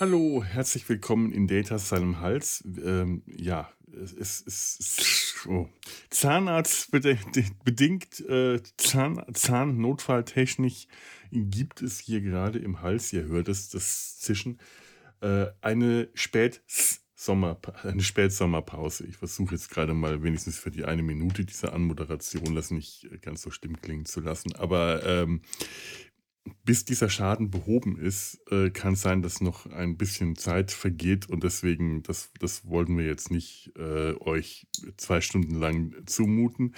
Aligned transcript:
Hallo, 0.00 0.42
herzlich 0.42 0.88
willkommen 0.88 1.30
in 1.30 1.46
Data 1.46 1.76
seinem 1.76 2.20
Hals. 2.20 2.64
Ähm, 2.82 3.22
ja, 3.26 3.70
es 4.02 4.40
ist 4.40 5.46
oh. 5.46 5.68
Zahnarzt 6.08 6.90
äh, 8.26 8.62
Zahn, 8.78 9.22
Zahnnotfalltechnisch 9.34 10.86
gibt 11.30 11.82
es 11.82 11.98
hier 11.98 12.22
gerade 12.22 12.58
im 12.60 12.80
Hals, 12.80 13.12
ihr 13.12 13.24
hört 13.24 13.48
es, 13.48 13.68
das 13.68 14.18
Zischen, 14.20 14.58
äh, 15.20 15.48
eine 15.60 16.08
Spät 16.14 16.62
eine 17.82 18.02
Spätsommerpause. 18.02 19.06
Ich 19.06 19.18
versuche 19.18 19.54
jetzt 19.54 19.68
gerade 19.68 19.92
mal 19.92 20.22
wenigstens 20.22 20.58
für 20.58 20.70
die 20.70 20.86
eine 20.86 21.02
Minute 21.02 21.44
diese 21.44 21.74
Anmoderation 21.74 22.54
das 22.54 22.70
nicht 22.70 23.06
ganz 23.20 23.42
so 23.42 23.50
stimm 23.50 23.78
klingen 23.82 24.06
zu 24.06 24.20
lassen. 24.22 24.56
Aber 24.56 25.04
ähm, 25.04 25.42
bis 26.64 26.84
dieser 26.84 27.10
Schaden 27.10 27.50
behoben 27.50 27.98
ist, 27.98 28.40
äh, 28.50 28.70
kann 28.70 28.94
es 28.94 29.02
sein, 29.02 29.22
dass 29.22 29.40
noch 29.40 29.66
ein 29.66 29.96
bisschen 29.96 30.36
Zeit 30.36 30.70
vergeht 30.70 31.28
und 31.28 31.44
deswegen, 31.44 32.02
das, 32.02 32.30
das 32.38 32.66
wollten 32.66 32.96
wir 32.96 33.04
jetzt 33.04 33.30
nicht 33.30 33.72
äh, 33.76 34.14
euch 34.20 34.66
zwei 34.96 35.20
Stunden 35.20 35.54
lang 35.54 35.94
zumuten. 36.06 36.74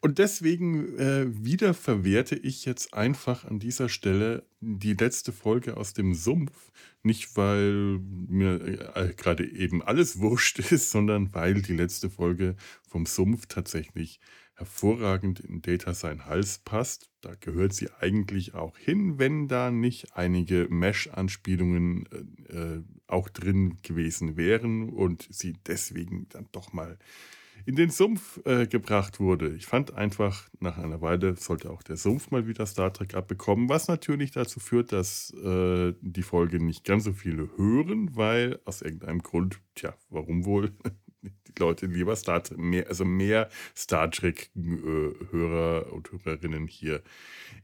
Und 0.00 0.18
deswegen 0.18 0.96
äh, 0.96 1.26
wieder 1.28 1.74
verwerte 1.74 2.36
ich 2.36 2.64
jetzt 2.64 2.94
einfach 2.94 3.44
an 3.44 3.58
dieser 3.58 3.88
Stelle 3.88 4.46
die 4.60 4.94
letzte 4.94 5.32
Folge 5.32 5.76
aus 5.76 5.92
dem 5.92 6.14
Sumpf. 6.14 6.70
Nicht, 7.02 7.36
weil 7.36 7.98
mir 8.28 8.94
äh, 8.96 9.12
gerade 9.14 9.44
eben 9.50 9.82
alles 9.82 10.18
wurscht 10.20 10.60
ist, 10.60 10.90
sondern 10.90 11.34
weil 11.34 11.62
die 11.62 11.76
letzte 11.76 12.10
Folge 12.10 12.54
vom 12.88 13.06
Sumpf 13.06 13.46
tatsächlich 13.46 14.20
hervorragend 14.54 15.40
in 15.40 15.62
Data 15.62 15.94
sein 15.94 16.26
Hals 16.26 16.58
passt. 16.58 17.10
Da 17.20 17.34
gehört 17.34 17.72
sie 17.72 17.88
eigentlich 18.00 18.54
auch 18.54 18.76
hin, 18.78 19.18
wenn 19.18 19.48
da 19.48 19.70
nicht 19.70 20.16
einige 20.16 20.68
Mesh-Anspielungen 20.70 22.06
äh, 22.50 22.56
äh, 22.56 22.82
auch 23.06 23.28
drin 23.28 23.78
gewesen 23.82 24.36
wären 24.36 24.88
und 24.88 25.26
sie 25.30 25.54
deswegen 25.66 26.28
dann 26.28 26.48
doch 26.52 26.72
mal 26.72 26.98
in 27.66 27.76
den 27.76 27.90
Sumpf 27.90 28.40
äh, 28.44 28.66
gebracht 28.66 29.20
wurde. 29.20 29.54
Ich 29.54 29.66
fand 29.66 29.94
einfach, 29.94 30.48
nach 30.60 30.76
einer 30.76 31.00
Weile 31.00 31.36
sollte 31.36 31.70
auch 31.70 31.82
der 31.82 31.96
Sumpf 31.96 32.30
mal 32.30 32.46
wieder 32.46 32.66
Star 32.66 32.92
Trek 32.92 33.14
abbekommen, 33.14 33.68
was 33.68 33.88
natürlich 33.88 34.32
dazu 34.32 34.60
führt, 34.60 34.92
dass 34.92 35.32
äh, 35.42 35.94
die 36.00 36.22
Folge 36.22 36.62
nicht 36.62 36.84
ganz 36.84 37.04
so 37.04 37.12
viele 37.12 37.48
hören, 37.56 38.14
weil 38.16 38.60
aus 38.64 38.82
irgendeinem 38.82 39.22
Grund, 39.22 39.60
tja, 39.74 39.94
warum 40.10 40.44
wohl, 40.44 40.72
die 41.24 41.60
Leute 41.60 41.86
lieber 41.86 42.16
Star 42.16 42.42
mehr, 42.56 42.88
also 42.88 43.04
mehr 43.04 43.48
Star 43.76 44.10
Trek-Hörer 44.10 45.92
und 45.92 46.10
Hörerinnen 46.12 46.66
hier 46.66 47.02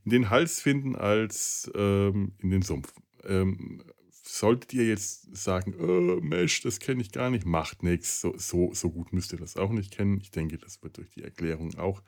in 0.04 0.10
den 0.10 0.30
Hals 0.30 0.60
finden 0.60 0.96
als 0.96 1.70
ähm, 1.74 2.32
in 2.38 2.50
den 2.50 2.62
Sumpf. 2.62 2.92
Ähm, 3.24 3.82
solltet 4.30 4.72
ihr 4.74 4.86
jetzt 4.86 5.34
sagen, 5.36 5.74
oh, 5.78 6.20
Mesh, 6.20 6.62
das 6.62 6.78
kenne 6.78 7.02
ich 7.02 7.12
gar 7.12 7.30
nicht, 7.30 7.46
macht 7.46 7.82
nichts. 7.82 8.20
So, 8.20 8.34
so, 8.36 8.72
so 8.74 8.90
gut 8.90 9.12
müsst 9.12 9.32
ihr 9.32 9.38
das 9.38 9.56
auch 9.56 9.70
nicht 9.70 9.92
kennen. 9.92 10.18
Ich 10.20 10.30
denke, 10.30 10.58
das 10.58 10.82
wird 10.82 10.98
durch 10.98 11.10
die 11.10 11.22
Erklärung 11.22 11.76
auch, 11.78 12.02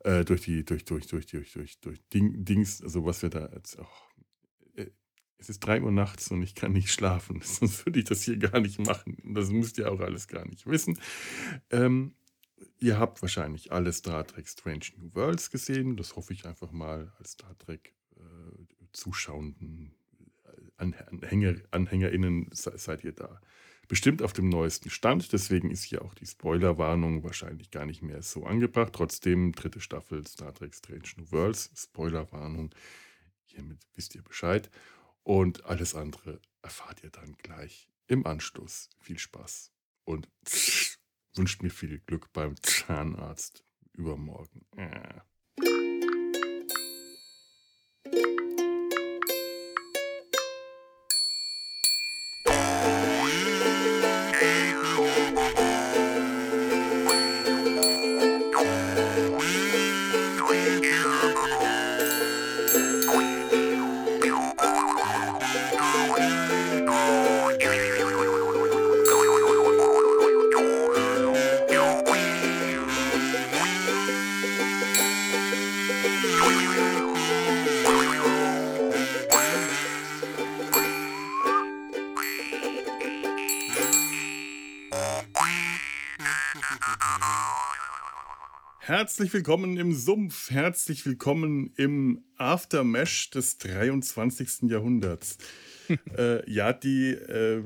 äh, 0.00 0.24
durch 0.24 0.42
die, 0.42 0.64
durch, 0.64 0.84
durch, 0.84 1.06
durch, 1.06 1.26
durch, 1.26 1.52
durch, 1.52 1.80
durch 1.80 2.00
Ding, 2.08 2.44
Dings, 2.44 2.82
also 2.82 3.04
was 3.04 3.22
wir 3.22 3.30
da 3.30 3.50
jetzt, 3.54 3.78
oh, 3.78 3.86
es 5.40 5.48
ist 5.48 5.60
drei 5.60 5.80
Uhr 5.82 5.90
nachts 5.90 6.30
und 6.30 6.42
ich 6.42 6.54
kann 6.54 6.72
nicht 6.72 6.90
schlafen. 6.92 7.40
Sonst 7.44 7.84
würde 7.86 7.98
ich 7.98 8.04
das 8.04 8.22
hier 8.22 8.36
gar 8.36 8.60
nicht 8.60 8.78
machen. 8.78 9.16
Das 9.24 9.50
müsst 9.50 9.78
ihr 9.78 9.90
auch 9.90 10.00
alles 10.00 10.28
gar 10.28 10.46
nicht 10.46 10.66
wissen. 10.66 10.98
Ähm, 11.70 12.14
ihr 12.78 12.98
habt 12.98 13.22
wahrscheinlich 13.22 13.72
alle 13.72 13.92
Star 13.92 14.26
Trek 14.26 14.48
Strange 14.48 14.86
New 14.98 15.14
Worlds 15.14 15.50
gesehen. 15.50 15.96
Das 15.96 16.16
hoffe 16.16 16.32
ich 16.32 16.46
einfach 16.46 16.72
mal 16.72 17.12
als 17.18 17.32
Star 17.32 17.56
Trek 17.58 17.94
äh, 18.16 18.20
Zuschauenden 18.92 19.94
Anhänger, 20.80 21.56
AnhängerInnen 21.70 22.48
seid 22.52 23.04
ihr 23.04 23.12
da 23.12 23.40
bestimmt 23.86 24.22
auf 24.22 24.32
dem 24.32 24.48
neuesten 24.48 24.88
Stand. 24.88 25.32
Deswegen 25.32 25.70
ist 25.70 25.84
hier 25.84 26.02
auch 26.02 26.14
die 26.14 26.26
Spoilerwarnung 26.26 27.22
wahrscheinlich 27.22 27.70
gar 27.70 27.84
nicht 27.84 28.02
mehr 28.02 28.22
so 28.22 28.44
angebracht. 28.44 28.92
Trotzdem, 28.94 29.52
dritte 29.52 29.80
Staffel 29.80 30.26
Star 30.26 30.54
Trek 30.54 30.74
Strange 30.74 31.08
New 31.16 31.30
Worlds, 31.32 31.70
Spoilerwarnung. 31.76 32.70
Hiermit 33.44 33.78
wisst 33.94 34.14
ihr 34.14 34.22
Bescheid. 34.22 34.70
Und 35.22 35.64
alles 35.64 35.94
andere 35.94 36.40
erfahrt 36.62 37.02
ihr 37.02 37.10
dann 37.10 37.34
gleich 37.34 37.88
im 38.06 38.26
Anschluss. 38.26 38.88
Viel 38.98 39.18
Spaß 39.18 39.72
und 40.04 40.28
wünscht 41.34 41.62
mir 41.62 41.70
viel 41.70 41.98
Glück 42.00 42.32
beim 42.32 42.56
Zahnarzt 42.62 43.64
übermorgen. 43.92 44.66
Äh. 44.76 45.20
Herzlich 89.20 89.34
willkommen 89.34 89.76
im 89.76 89.92
Sumpf, 89.92 90.50
herzlich 90.50 91.04
willkommen 91.04 91.74
im 91.76 92.24
Aftermesh 92.38 93.28
des 93.28 93.58
23. 93.58 94.70
Jahrhunderts. 94.70 95.36
äh, 96.16 96.50
ja, 96.50 96.72
die 96.72 97.10
äh, 97.10 97.62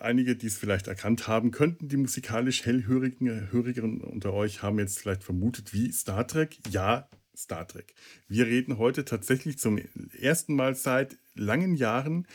einige, 0.00 0.34
die 0.34 0.48
es 0.48 0.58
vielleicht 0.58 0.88
erkannt 0.88 1.28
haben 1.28 1.52
könnten, 1.52 1.86
die 1.86 1.96
musikalisch 1.96 2.66
hellhörigen 2.66 3.52
Hörerinnen 3.52 4.00
unter 4.00 4.32
euch 4.32 4.62
haben 4.62 4.80
jetzt 4.80 4.98
vielleicht 4.98 5.22
vermutet, 5.22 5.72
wie 5.72 5.92
Star 5.92 6.26
Trek. 6.26 6.58
Ja, 6.70 7.08
Star 7.36 7.68
Trek. 7.68 7.94
Wir 8.26 8.46
reden 8.46 8.76
heute 8.76 9.04
tatsächlich 9.04 9.60
zum 9.60 9.78
ersten 10.18 10.56
Mal 10.56 10.74
seit 10.74 11.18
langen 11.34 11.76
Jahren 11.76 12.26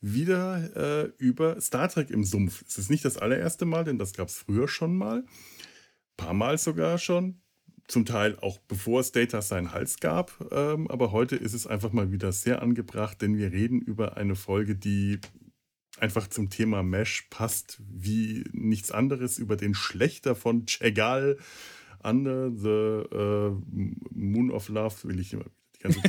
wieder 0.00 1.04
äh, 1.06 1.12
über 1.18 1.60
Star 1.60 1.88
Trek 1.88 2.10
im 2.10 2.24
Sumpf. 2.24 2.64
Es 2.66 2.76
ist 2.76 2.90
nicht 2.90 3.04
das 3.04 3.18
allererste 3.18 3.66
Mal, 3.66 3.84
denn 3.84 4.00
das 4.00 4.14
gab 4.14 4.26
es 4.26 4.36
früher 4.36 4.66
schon 4.66 4.96
mal. 4.96 5.18
Ein 5.18 5.26
paar 6.16 6.34
Mal 6.34 6.58
sogar 6.58 6.98
schon 6.98 7.40
zum 7.88 8.04
Teil 8.04 8.36
auch 8.40 8.58
bevor 8.68 9.00
es 9.00 9.12
Data 9.12 9.42
seinen 9.42 9.72
Hals 9.72 10.00
gab. 10.00 10.32
Ähm, 10.50 10.90
aber 10.90 11.12
heute 11.12 11.36
ist 11.36 11.54
es 11.54 11.66
einfach 11.66 11.92
mal 11.92 12.12
wieder 12.12 12.32
sehr 12.32 12.62
angebracht, 12.62 13.22
denn 13.22 13.36
wir 13.36 13.52
reden 13.52 13.80
über 13.80 14.16
eine 14.16 14.34
Folge, 14.34 14.74
die 14.74 15.20
einfach 15.98 16.28
zum 16.28 16.50
Thema 16.50 16.82
Mesh 16.82 17.26
passt, 17.30 17.80
wie 17.88 18.44
nichts 18.52 18.90
anderes 18.90 19.38
über 19.38 19.56
den 19.56 19.74
Schlechter 19.74 20.34
von 20.34 20.66
Chegal 20.66 21.38
Under 22.02 22.50
the 22.50 23.16
uh, 23.16 23.60
Moon 24.14 24.50
of 24.50 24.68
Love, 24.68 24.94
will 25.04 25.18
ich 25.18 25.32
immer 25.32 25.44
die 25.74 25.82
ganze 25.82 26.00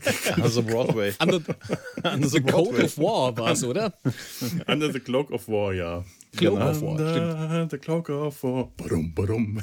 Zeit. 0.00 0.36
Under 0.36 0.48
the 0.48 0.62
Broadway. 0.62 1.12
Under, 1.20 1.40
under 2.04 2.28
the 2.28 2.40
Cloak 2.40 2.78
of 2.78 2.98
War 2.98 3.36
war 3.36 3.50
es, 3.50 3.64
oder? 3.64 3.94
Under 4.68 4.92
the 4.92 5.00
Cloak 5.00 5.30
of 5.30 5.48
War, 5.48 5.72
ja. 5.72 6.04
Cloak 6.36 6.54
genau. 6.54 6.70
of 6.70 6.82
War, 6.82 7.10
stimmt. 7.10 7.70
The 7.70 7.78
Cloak 7.78 8.08
of 8.10 8.42
War. 8.44 8.70
Badum, 8.76 9.14
badum. 9.14 9.60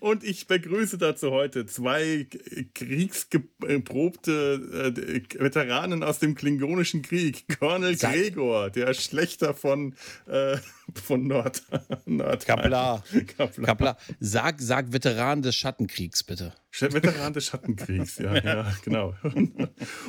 Und 0.00 0.24
ich 0.24 0.46
begrüße 0.46 0.96
dazu 0.98 1.30
heute 1.30 1.64
zwei 1.66 2.26
kriegsgeprobte 2.74 4.94
äh, 4.96 5.22
Veteranen 5.38 6.02
aus 6.02 6.18
dem 6.18 6.34
Klingonischen 6.34 7.02
Krieg. 7.02 7.44
Colonel 7.58 7.96
Gregor, 7.96 8.70
der 8.70 8.94
Schlechter 8.94 9.54
von, 9.54 9.94
äh, 10.26 10.56
von 10.94 11.26
Nord. 11.26 11.62
Nord 12.06 12.46
Kaplar. 12.46 13.04
Kaplar. 13.36 13.66
Kaplar. 13.66 13.98
Sag, 14.20 14.60
sag 14.60 14.92
Veteran 14.92 15.42
des 15.42 15.56
Schattenkriegs, 15.56 16.24
bitte. 16.24 16.54
Veteran 16.82 17.32
des 17.32 17.46
Schattenkriegs, 17.46 18.18
ja, 18.18 18.42
ja, 18.42 18.72
genau. 18.84 19.14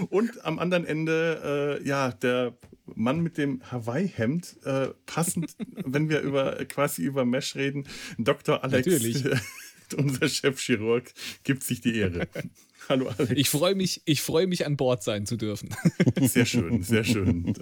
Und 0.10 0.46
am 0.46 0.60
anderen 0.60 0.86
Ende, 0.86 1.80
äh, 1.82 1.88
ja, 1.88 2.12
der 2.12 2.58
Mann 2.96 3.22
mit 3.22 3.38
dem 3.38 3.62
Hawaii-Hemd, 3.72 4.58
äh, 4.66 4.90
passend, 5.06 5.56
wenn 5.86 6.10
wir 6.10 6.22
über 6.22 6.66
quasi 6.66 7.04
über 7.04 7.26
Mesh 7.26 7.56
reden, 7.56 7.88
Dr. 8.18 8.64
Alex, 8.64 8.88
Natürlich. 8.88 9.24
unser 9.98 10.28
Chefchirurg, 10.28 11.14
gibt 11.44 11.64
sich 11.64 11.82
die 11.82 11.96
Ehre. 11.96 12.28
Hallo 12.90 13.08
Alex. 13.18 13.32
Ich 13.36 13.50
freue 13.50 13.76
mich, 13.76 14.02
ich 14.06 14.22
freue 14.22 14.48
mich 14.48 14.66
an 14.66 14.76
Bord 14.76 15.04
sein 15.04 15.26
zu 15.26 15.38
dürfen. 15.38 15.70
Sehr 16.20 16.46
schön, 16.46 16.84
sehr 16.84 17.06
schön. 17.06 17.54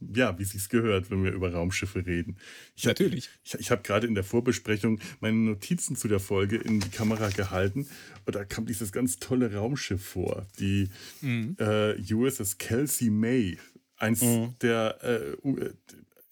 Ja, 0.00 0.38
wie 0.38 0.44
sich's 0.44 0.68
gehört, 0.68 1.10
wenn 1.10 1.24
wir 1.24 1.32
über 1.32 1.52
Raumschiffe 1.52 2.04
reden. 2.04 2.36
Ich 2.74 2.84
hab- 2.84 2.98
Natürlich. 3.00 3.30
Ich, 3.44 3.54
ich 3.54 3.70
habe 3.70 3.82
gerade 3.82 4.06
in 4.06 4.14
der 4.14 4.24
Vorbesprechung 4.24 5.00
meine 5.20 5.36
Notizen 5.38 5.96
zu 5.96 6.06
der 6.08 6.20
Folge 6.20 6.56
in 6.56 6.80
die 6.80 6.90
Kamera 6.90 7.30
gehalten 7.30 7.88
und 8.26 8.34
da 8.36 8.44
kam 8.44 8.66
dieses 8.66 8.92
ganz 8.92 9.18
tolle 9.18 9.54
Raumschiff 9.54 10.04
vor, 10.04 10.46
die 10.58 10.90
äh, 11.22 11.94
USS 12.14 12.58
Kelsey 12.58 13.08
May. 13.10 13.58
Eins 13.98 14.20
der 14.60 14.98
äh, 15.02 15.48
äh, 15.48 15.72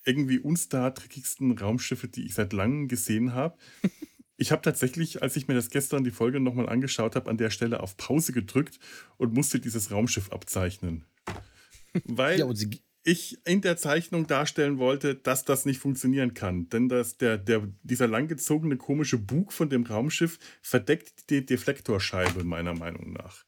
irgendwie 0.05 0.39
unstar-trickigsten 0.39 1.57
Raumschiffe, 1.57 2.09
die 2.09 2.27
ich 2.27 2.35
seit 2.35 2.53
langem 2.53 2.89
gesehen 2.89 3.33
habe. 3.33 3.57
Ich 4.37 4.51
habe 4.51 4.63
tatsächlich, 4.63 5.23
als 5.23 5.37
ich 5.37 5.47
mir 5.47 5.55
das 5.55 5.71
gestern 5.71 6.03
die 6.03 6.11
Folge 6.11 6.41
nochmal 6.41 6.69
angeschaut 6.69 7.15
habe, 7.15 7.31
an 7.31 7.37
der 7.39 7.51
Stelle 7.51 7.79
auf 7.81 7.97
Pause 7.97 8.33
gedrückt 8.33 8.81
und 9.17 9.33
musste 9.33 9.61
dieses 9.61 9.93
Raumschiff 9.93 10.33
abzeichnen. 10.33 11.05
Weil 12.05 12.41
Ja, 12.41 12.45
und 12.47 12.57
sie, 12.57 12.83
ich 13.05 13.39
in 13.47 13.61
der 13.61 13.77
Zeichnung 13.77 14.27
darstellen 14.27 14.79
wollte, 14.79 15.15
dass 15.15 15.45
das 15.45 15.67
nicht 15.67 15.79
funktionieren 15.79 16.33
kann. 16.35 16.69
Denn 16.71 16.89
das, 16.89 17.19
der, 17.19 17.37
der, 17.37 17.69
dieser 17.83 18.09
langgezogene 18.09 18.79
komische 18.79 19.19
Bug 19.19 19.53
von 19.53 19.69
dem 19.69 19.85
Raumschiff 19.85 20.39
verdeckt 20.63 21.29
die 21.31 21.45
Deflektorscheibe, 21.45 22.45
meiner 22.45 22.75
Meinung 22.75 23.13
nach. 23.13 23.45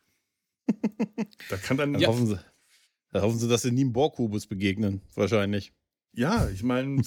Da 1.49 1.57
kann 1.57 1.77
dann. 1.77 1.93
da, 1.93 2.01
Ja, 2.01 2.09
hoffen 2.09 2.27
sie, 2.27 2.41
da 3.13 3.23
hoffen 3.23 3.39
sie, 3.39 3.49
dass 3.49 3.63
sie 3.63 3.71
nie 3.71 3.83
einem 3.83 3.93
Borgkubus 3.93 4.49
begegnen, 4.49 5.01
wahrscheinlich. 5.15 5.73
ja 6.13 6.49
ich 6.49 6.65
meine, 6.65 7.01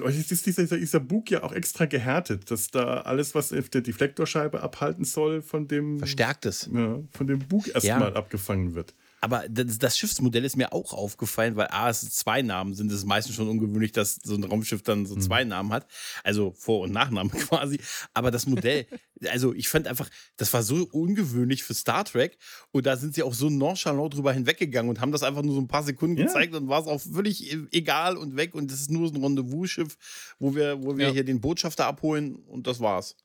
euch 0.00 0.18
ist 0.30 0.46
dieser, 0.46 0.78
dieser 0.78 1.00
Bug 1.00 1.28
ja 1.28 1.42
auch 1.42 1.52
extra 1.52 1.86
gehärtet, 1.86 2.52
dass 2.52 2.68
da 2.68 3.00
alles, 3.00 3.34
was 3.34 3.52
auf 3.52 3.68
der 3.68 3.80
Deflektorscheibe 3.80 4.62
abhalten 4.62 5.04
soll, 5.04 5.42
von 5.42 5.66
dem, 5.66 5.98
Verstärkt 5.98 6.46
es. 6.46 6.70
ja, 6.72 7.00
von 7.10 7.26
dem 7.26 7.40
Bug 7.40 7.66
erstmal 7.66 8.16
abgefangen 8.16 8.76
wird. 8.76 8.94
Aber 9.20 9.44
das, 9.48 9.78
das 9.78 9.98
Schiffsmodell 9.98 10.44
ist 10.44 10.56
mir 10.56 10.72
auch 10.72 10.92
aufgefallen, 10.92 11.56
weil 11.56 11.68
A, 11.70 11.90
es 11.90 12.08
zwei 12.14 12.42
Namen 12.42 12.74
sind. 12.74 12.90
Es 12.92 12.98
ist 12.98 13.04
meistens 13.06 13.34
schon 13.34 13.48
ungewöhnlich, 13.48 13.92
dass 13.92 14.16
so 14.22 14.34
ein 14.34 14.44
Raumschiff 14.44 14.82
dann 14.82 15.06
so 15.06 15.16
zwei 15.16 15.42
Namen 15.44 15.72
hat. 15.72 15.86
Also 16.22 16.52
Vor- 16.56 16.80
und 16.80 16.92
Nachnamen 16.92 17.30
quasi. 17.48 17.80
Aber 18.14 18.30
das 18.30 18.46
Modell, 18.46 18.86
also 19.30 19.52
ich 19.54 19.68
fand 19.68 19.86
einfach, 19.88 20.08
das 20.36 20.52
war 20.52 20.62
so 20.62 20.88
ungewöhnlich 20.92 21.64
für 21.64 21.74
Star 21.74 22.04
Trek. 22.04 22.38
Und 22.70 22.86
da 22.86 22.96
sind 22.96 23.14
sie 23.14 23.22
auch 23.24 23.34
so 23.34 23.50
nonchalant 23.50 24.14
drüber 24.14 24.32
hinweggegangen 24.32 24.88
und 24.88 25.00
haben 25.00 25.12
das 25.12 25.22
einfach 25.24 25.42
nur 25.42 25.54
so 25.54 25.60
ein 25.60 25.68
paar 25.68 25.82
Sekunden 25.82 26.16
Ja. 26.16 26.26
gezeigt 26.26 26.54
und 26.54 26.68
war 26.68 26.80
es 26.82 26.86
auch 26.86 27.00
völlig 27.00 27.52
e- 27.52 27.66
egal 27.72 28.16
und 28.16 28.36
weg. 28.36 28.54
Und 28.54 28.70
das 28.70 28.80
ist 28.82 28.90
nur 28.90 29.08
so 29.08 29.14
ein 29.14 29.24
Rendezvous-Schiff, 29.24 29.96
wo 30.38 30.54
wir, 30.54 30.82
wo 30.82 30.96
wir 30.96 31.08
Ja. 31.08 31.12
hier 31.12 31.24
den 31.24 31.40
Botschafter 31.40 31.86
abholen 31.86 32.36
und 32.36 32.66
das 32.66 32.80
war's. 32.80 33.16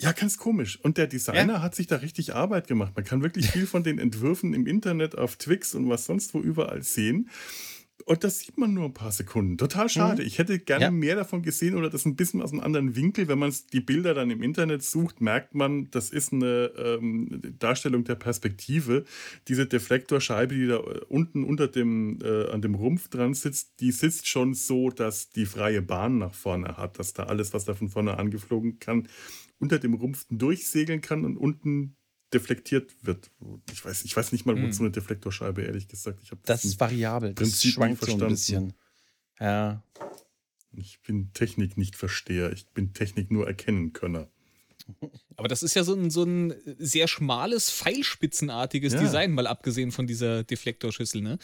Ja, 0.00 0.12
ganz 0.12 0.38
komisch. 0.38 0.78
Und 0.82 0.96
der 0.96 1.08
Designer 1.08 1.60
hat 1.60 1.74
sich 1.74 1.88
da 1.88 1.96
richtig 1.96 2.34
Arbeit 2.34 2.68
gemacht. 2.68 2.92
Man 2.94 3.04
kann 3.04 3.22
wirklich 3.22 3.50
viel 3.50 3.66
von 3.66 3.82
den 3.82 3.98
Entwürfen 3.98 4.54
im 4.54 4.66
Internet 4.66 5.18
auf 5.18 5.36
Twix 5.36 5.74
und 5.74 5.88
was 5.88 6.06
sonst 6.06 6.34
wo 6.34 6.40
überall 6.40 6.82
sehen. 6.84 7.28
Und 8.04 8.22
das 8.22 8.38
sieht 8.38 8.56
man 8.56 8.72
nur 8.72 8.84
ein 8.84 8.94
paar 8.94 9.10
Sekunden. 9.10 9.58
Total 9.58 9.88
schade. 9.88 10.22
Ich 10.22 10.38
hätte 10.38 10.60
gerne 10.60 10.84
Ja. 10.84 10.90
mehr 10.92 11.16
davon 11.16 11.42
gesehen 11.42 11.74
oder 11.74 11.90
das 11.90 12.06
ein 12.06 12.14
bisschen 12.14 12.40
aus 12.40 12.52
einem 12.52 12.60
anderen 12.60 12.94
Winkel. 12.94 13.26
Wenn 13.26 13.40
man 13.40 13.52
die 13.72 13.80
Bilder 13.80 14.14
dann 14.14 14.30
im 14.30 14.40
Internet 14.40 14.84
sucht, 14.84 15.20
merkt 15.20 15.54
man, 15.56 15.90
das 15.90 16.10
ist 16.10 16.32
eine 16.32 16.70
ähm, 16.78 17.42
Darstellung 17.58 18.04
der 18.04 18.14
Perspektive. 18.14 19.04
Diese 19.48 19.66
Deflektorscheibe, 19.66 20.54
die 20.54 20.68
da 20.68 20.76
äh, 20.76 21.00
unten 21.08 21.42
unter 21.42 21.66
dem, 21.66 22.20
äh, 22.22 22.48
an 22.50 22.62
dem 22.62 22.76
Rumpf 22.76 23.08
dran 23.08 23.34
sitzt, 23.34 23.80
die 23.80 23.90
sitzt 23.90 24.28
schon 24.28 24.54
so, 24.54 24.90
dass 24.90 25.30
die 25.30 25.44
freie 25.44 25.82
Bahn 25.82 26.18
nach 26.18 26.34
vorne 26.34 26.76
hat, 26.76 27.00
dass 27.00 27.14
da 27.14 27.24
alles, 27.24 27.52
was 27.52 27.64
da 27.64 27.74
von 27.74 27.88
vorne 27.88 28.16
angeflogen 28.16 28.78
kann, 28.78 29.08
unter 29.58 29.78
dem 29.78 29.94
Rumpf 29.94 30.26
durchsegeln 30.30 31.00
kann 31.00 31.24
und 31.24 31.36
unten 31.36 31.96
deflektiert 32.32 32.94
wird. 33.02 33.30
Ich 33.72 33.84
weiß, 33.84 34.04
ich 34.04 34.14
weiß 34.16 34.32
nicht 34.32 34.44
mal, 34.46 34.60
wozu 34.62 34.82
eine 34.82 34.90
Deflektorscheibe, 34.90 35.62
ehrlich 35.62 35.88
gesagt. 35.88 36.20
Ich, 36.22 36.30
Das 36.44 36.62
nie- 36.64 36.70
ist 36.70 36.80
variabel. 36.80 37.34
Das 37.34 37.48
Prinzip 37.48 37.72
schwankt 37.74 38.04
so 38.04 38.12
ein 38.12 38.28
bisschen. 38.28 38.74
Ja. 39.40 39.82
ich 40.72 41.00
bin 41.02 41.32
Technik 41.32 41.76
nicht 41.76 41.96
Versteher. 41.96 42.52
Ich 42.52 42.66
bin 42.68 42.92
Technik 42.92 43.30
nur 43.30 43.46
erkennen 43.46 43.92
Könner. 43.92 44.28
Aber 45.36 45.48
das 45.48 45.62
ist 45.62 45.74
ja 45.74 45.84
so 45.84 45.94
ein, 45.94 46.10
so 46.10 46.22
ein 46.24 46.54
sehr 46.78 47.08
schmales, 47.08 47.70
pfeilspitzenartiges 47.70 48.92
Ja. 48.94 49.00
Design, 49.00 49.32
mal 49.32 49.46
abgesehen 49.46 49.90
von 49.92 50.06
dieser 50.06 50.44
Deflektorschüssel, 50.44 51.20
ne? 51.22 51.38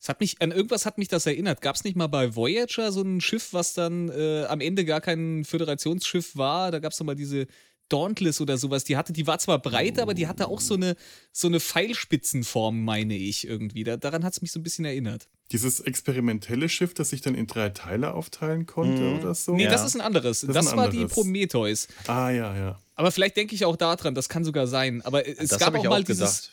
Es 0.00 0.08
hat 0.08 0.20
mich, 0.20 0.40
an 0.40 0.52
irgendwas 0.52 0.86
hat 0.86 0.96
mich 0.98 1.08
das 1.08 1.26
erinnert. 1.26 1.60
Gab 1.60 1.74
es 1.76 1.82
nicht 1.84 1.96
mal 1.96 2.06
bei 2.06 2.36
Voyager 2.36 2.92
so 2.92 3.02
ein 3.02 3.20
Schiff, 3.20 3.52
was 3.52 3.74
dann 3.74 4.08
äh, 4.10 4.44
am 4.44 4.60
Ende 4.60 4.84
gar 4.84 5.00
kein 5.00 5.44
Föderationsschiff 5.44 6.36
war? 6.36 6.70
Da 6.70 6.78
gab 6.78 6.92
es 6.92 7.02
mal 7.02 7.16
diese 7.16 7.46
Dauntless 7.88 8.40
oder 8.40 8.58
sowas. 8.58 8.84
Die 8.84 8.96
hatte, 8.96 9.12
die 9.12 9.26
war 9.26 9.38
zwar 9.38 9.58
breit, 9.60 9.98
aber 9.98 10.14
die 10.14 10.26
hatte 10.28 10.48
auch 10.48 10.60
so 10.60 10.74
eine, 10.74 10.94
so 11.32 11.48
eine 11.48 11.58
Pfeilspitzenform, 12.08 12.84
meine 12.84 13.16
ich 13.16 13.46
irgendwie. 13.46 13.84
Da, 13.84 13.96
daran 13.96 14.24
hat 14.24 14.34
es 14.34 14.42
mich 14.42 14.52
so 14.52 14.60
ein 14.60 14.62
bisschen 14.62 14.84
erinnert. 14.84 15.28
Dieses 15.52 15.80
experimentelle 15.80 16.68
Schiff, 16.68 16.92
das 16.94 17.10
sich 17.10 17.22
dann 17.22 17.34
in 17.34 17.46
drei 17.46 17.70
Teile 17.70 18.12
aufteilen 18.14 18.66
konnte 18.66 19.02
Mhm. 19.02 19.18
oder 19.20 19.34
so. 19.34 19.54
Nee, 19.54 19.64
Ja. 19.64 19.70
das 19.70 19.84
ist 19.84 19.94
ein 19.94 20.00
anderes. 20.02 20.42
Das 20.42 20.54
Das, 20.54 20.66
ein 20.68 20.76
war 20.76 20.90
die 20.90 20.98
anderes. 20.98 21.14
Prometheus. 21.14 21.88
Ah, 22.06 22.30
ja, 22.30 22.54
ja. 22.56 22.78
Aber 22.94 23.10
vielleicht 23.10 23.36
denke 23.36 23.54
ich 23.54 23.64
auch 23.64 23.76
daran, 23.76 24.14
das 24.14 24.28
kann 24.28 24.44
sogar 24.44 24.66
sein. 24.66 25.00
Aber 25.02 25.26
es 25.26 25.48
das 25.48 25.58
gab 25.58 25.68
habe 25.68 25.78
auch 25.78 25.84
ich 25.84 25.90
mal 25.90 26.00
auch 26.02 26.04
dieses. 26.04 26.50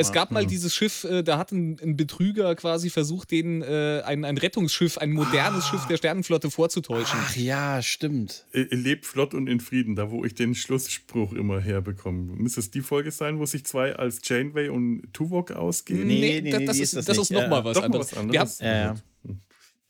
Es 0.00 0.12
gab 0.12 0.30
mal 0.30 0.46
dieses 0.46 0.74
Schiff, 0.74 1.04
äh, 1.04 1.22
da 1.22 1.38
hat 1.38 1.52
ein, 1.52 1.78
ein 1.82 1.96
Betrüger 1.96 2.54
quasi 2.54 2.90
versucht, 2.90 3.30
den 3.30 3.62
äh, 3.62 4.02
ein, 4.04 4.24
ein 4.24 4.36
Rettungsschiff, 4.38 4.98
ein 4.98 5.12
modernes 5.12 5.66
Schiff 5.66 5.86
der 5.86 5.96
Sternenflotte 5.96 6.50
vorzutäuschen. 6.50 7.18
Ach 7.22 7.36
ja, 7.36 7.82
stimmt. 7.82 8.46
Lebt 8.52 9.06
flott 9.06 9.34
und 9.34 9.46
in 9.46 9.60
Frieden, 9.60 9.96
da 9.96 10.10
wo 10.10 10.24
ich 10.24 10.34
den 10.34 10.54
Schlussspruch 10.54 11.32
immer 11.32 11.60
herbekomme. 11.60 12.32
Müsste 12.36 12.60
es 12.60 12.70
die 12.70 12.80
Folge 12.80 13.10
sein, 13.10 13.38
wo 13.38 13.46
sich 13.46 13.64
zwei 13.64 13.94
als 13.94 14.20
Janeway 14.24 14.68
und 14.68 15.12
Tuvok 15.12 15.52
ausgehen? 15.52 16.06
Nee, 16.06 16.40
nee, 16.42 16.50
da- 16.50 16.58
nee, 16.58 16.64
das, 16.66 16.78
ist, 16.78 16.96
das 16.96 17.04
das 17.06 17.18
ist 17.18 17.30
nochmal 17.30 17.64
was 17.64 17.76
mal 17.76 17.84
anderes. 17.84 18.06
was 18.06 18.12
Wir 18.12 18.20
anderes. 18.20 18.60
haben, 18.60 18.66
Ja, 18.66 18.82
ja. 18.84 18.94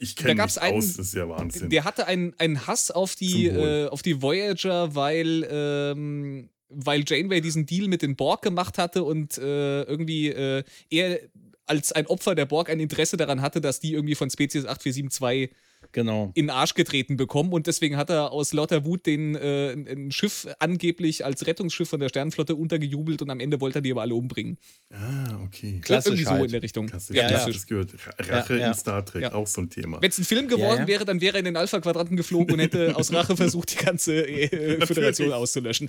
Ich 0.03 0.15
Da 0.15 0.23
kenne 0.29 0.43
mich 0.45 0.61
einen- 0.63 0.77
aus, 0.79 0.97
das 0.97 1.07
ist 1.09 1.15
ja 1.15 1.29
Wahnsinn. 1.29 1.69
der 1.69 1.85
hatte 1.85 2.07
einen, 2.07 2.33
einen 2.39 2.67
Hass 2.67 2.91
auf 2.91 3.17
die, 3.17 3.49
äh, 3.49 3.87
auf 3.89 4.01
die 4.01 4.23
Voyager, 4.23 4.95
weil, 4.95 5.47
ähm, 5.51 6.49
weil 6.71 7.05
Janeway 7.07 7.41
diesen 7.41 7.67
Deal 7.67 7.89
mit 7.89 8.03
den 8.03 8.17
Borg 8.17 8.43
gemacht 8.43 8.79
hatte 8.79 9.05
und 9.05 9.39
äh, 9.39 9.83
irgendwie 9.83 10.29
äh, 10.29 10.65
er 10.91 11.21
als 11.67 11.93
ein 11.93 12.07
Opfer 12.07 12.35
der 12.35 12.47
Borg 12.47 12.69
ein 12.71 12.81
Interesse 12.81 13.17
daran 13.17 13.43
hatte, 13.43 13.61
dass 13.61 13.79
die 13.79 13.93
irgendwie 13.93 14.17
von 14.17 14.31
Spezies 14.31 14.67
8472 14.67 15.51
Genau. 15.93 16.31
in 16.35 16.47
den 16.47 16.51
Arsch 16.51 16.75
getreten 16.75 17.17
bekommen 17.17 17.53
und 17.53 17.67
deswegen 17.67 17.97
hat 17.97 18.11
er 18.11 18.31
aus 18.33 18.53
lauter 18.53 18.85
Wut 18.85 19.07
den 19.07 19.35
äh, 19.35 19.73
ein- 19.73 20.13
Schiff 20.13 20.47
angeblich 20.59 21.25
als 21.25 21.47
Rettungsschiff 21.47 21.89
von 21.89 21.99
der 22.01 22.09
Sternenflotte 22.09 22.55
untergejubelt 22.55 23.23
und 23.23 23.31
am 23.31 23.41
Ende 23.41 23.61
wollte 23.61 23.79
er 23.79 23.83
die 23.83 23.91
aber 23.91 24.03
alle 24.03 24.15
umbringen. 24.15 24.57
ah, 24.93 25.39
okay. 25.45 25.81
Klassisch 25.83 26.13
Irgendwie 26.13 26.25
so 26.25 26.31
halt. 26.31 26.45
in 26.45 26.51
der 26.53 26.63
Richtung. 26.63 26.87
Klassisch, 26.87 27.17
Ja, 27.17 27.23
ja. 27.23 27.29
klassisch 27.29 27.67
gehört. 27.67 27.93
Rache 28.19 28.55
Ja, 28.55 28.61
ja. 28.61 28.69
in 28.69 28.75
Star 28.75 29.05
Trek, 29.05 29.23
Ja. 29.23 29.33
auch 29.35 29.47
so 29.47 29.61
ein 29.63 29.71
Thema. 29.71 30.01
Wenn 30.01 30.11
es 30.11 30.19
ein 30.19 30.25
Film 30.25 30.47
geworden 30.49 30.75
Ja, 30.77 30.81
ja. 30.83 30.87
wäre, 30.87 31.05
dann 31.05 31.21
wäre 31.21 31.35
er 31.37 31.39
in 31.41 31.45
den 31.47 31.57
Alpha-Quadranten 31.57 32.17
geflogen 32.17 32.55
und 32.55 32.61
hätte 32.61 32.95
aus 32.97 33.13
Rache 33.13 33.37
versucht, 33.37 33.73
die 33.81 33.85
ganze 33.85 34.27
äh, 34.27 34.81
Föderation 34.87 35.33
auszulöschen. 35.33 35.89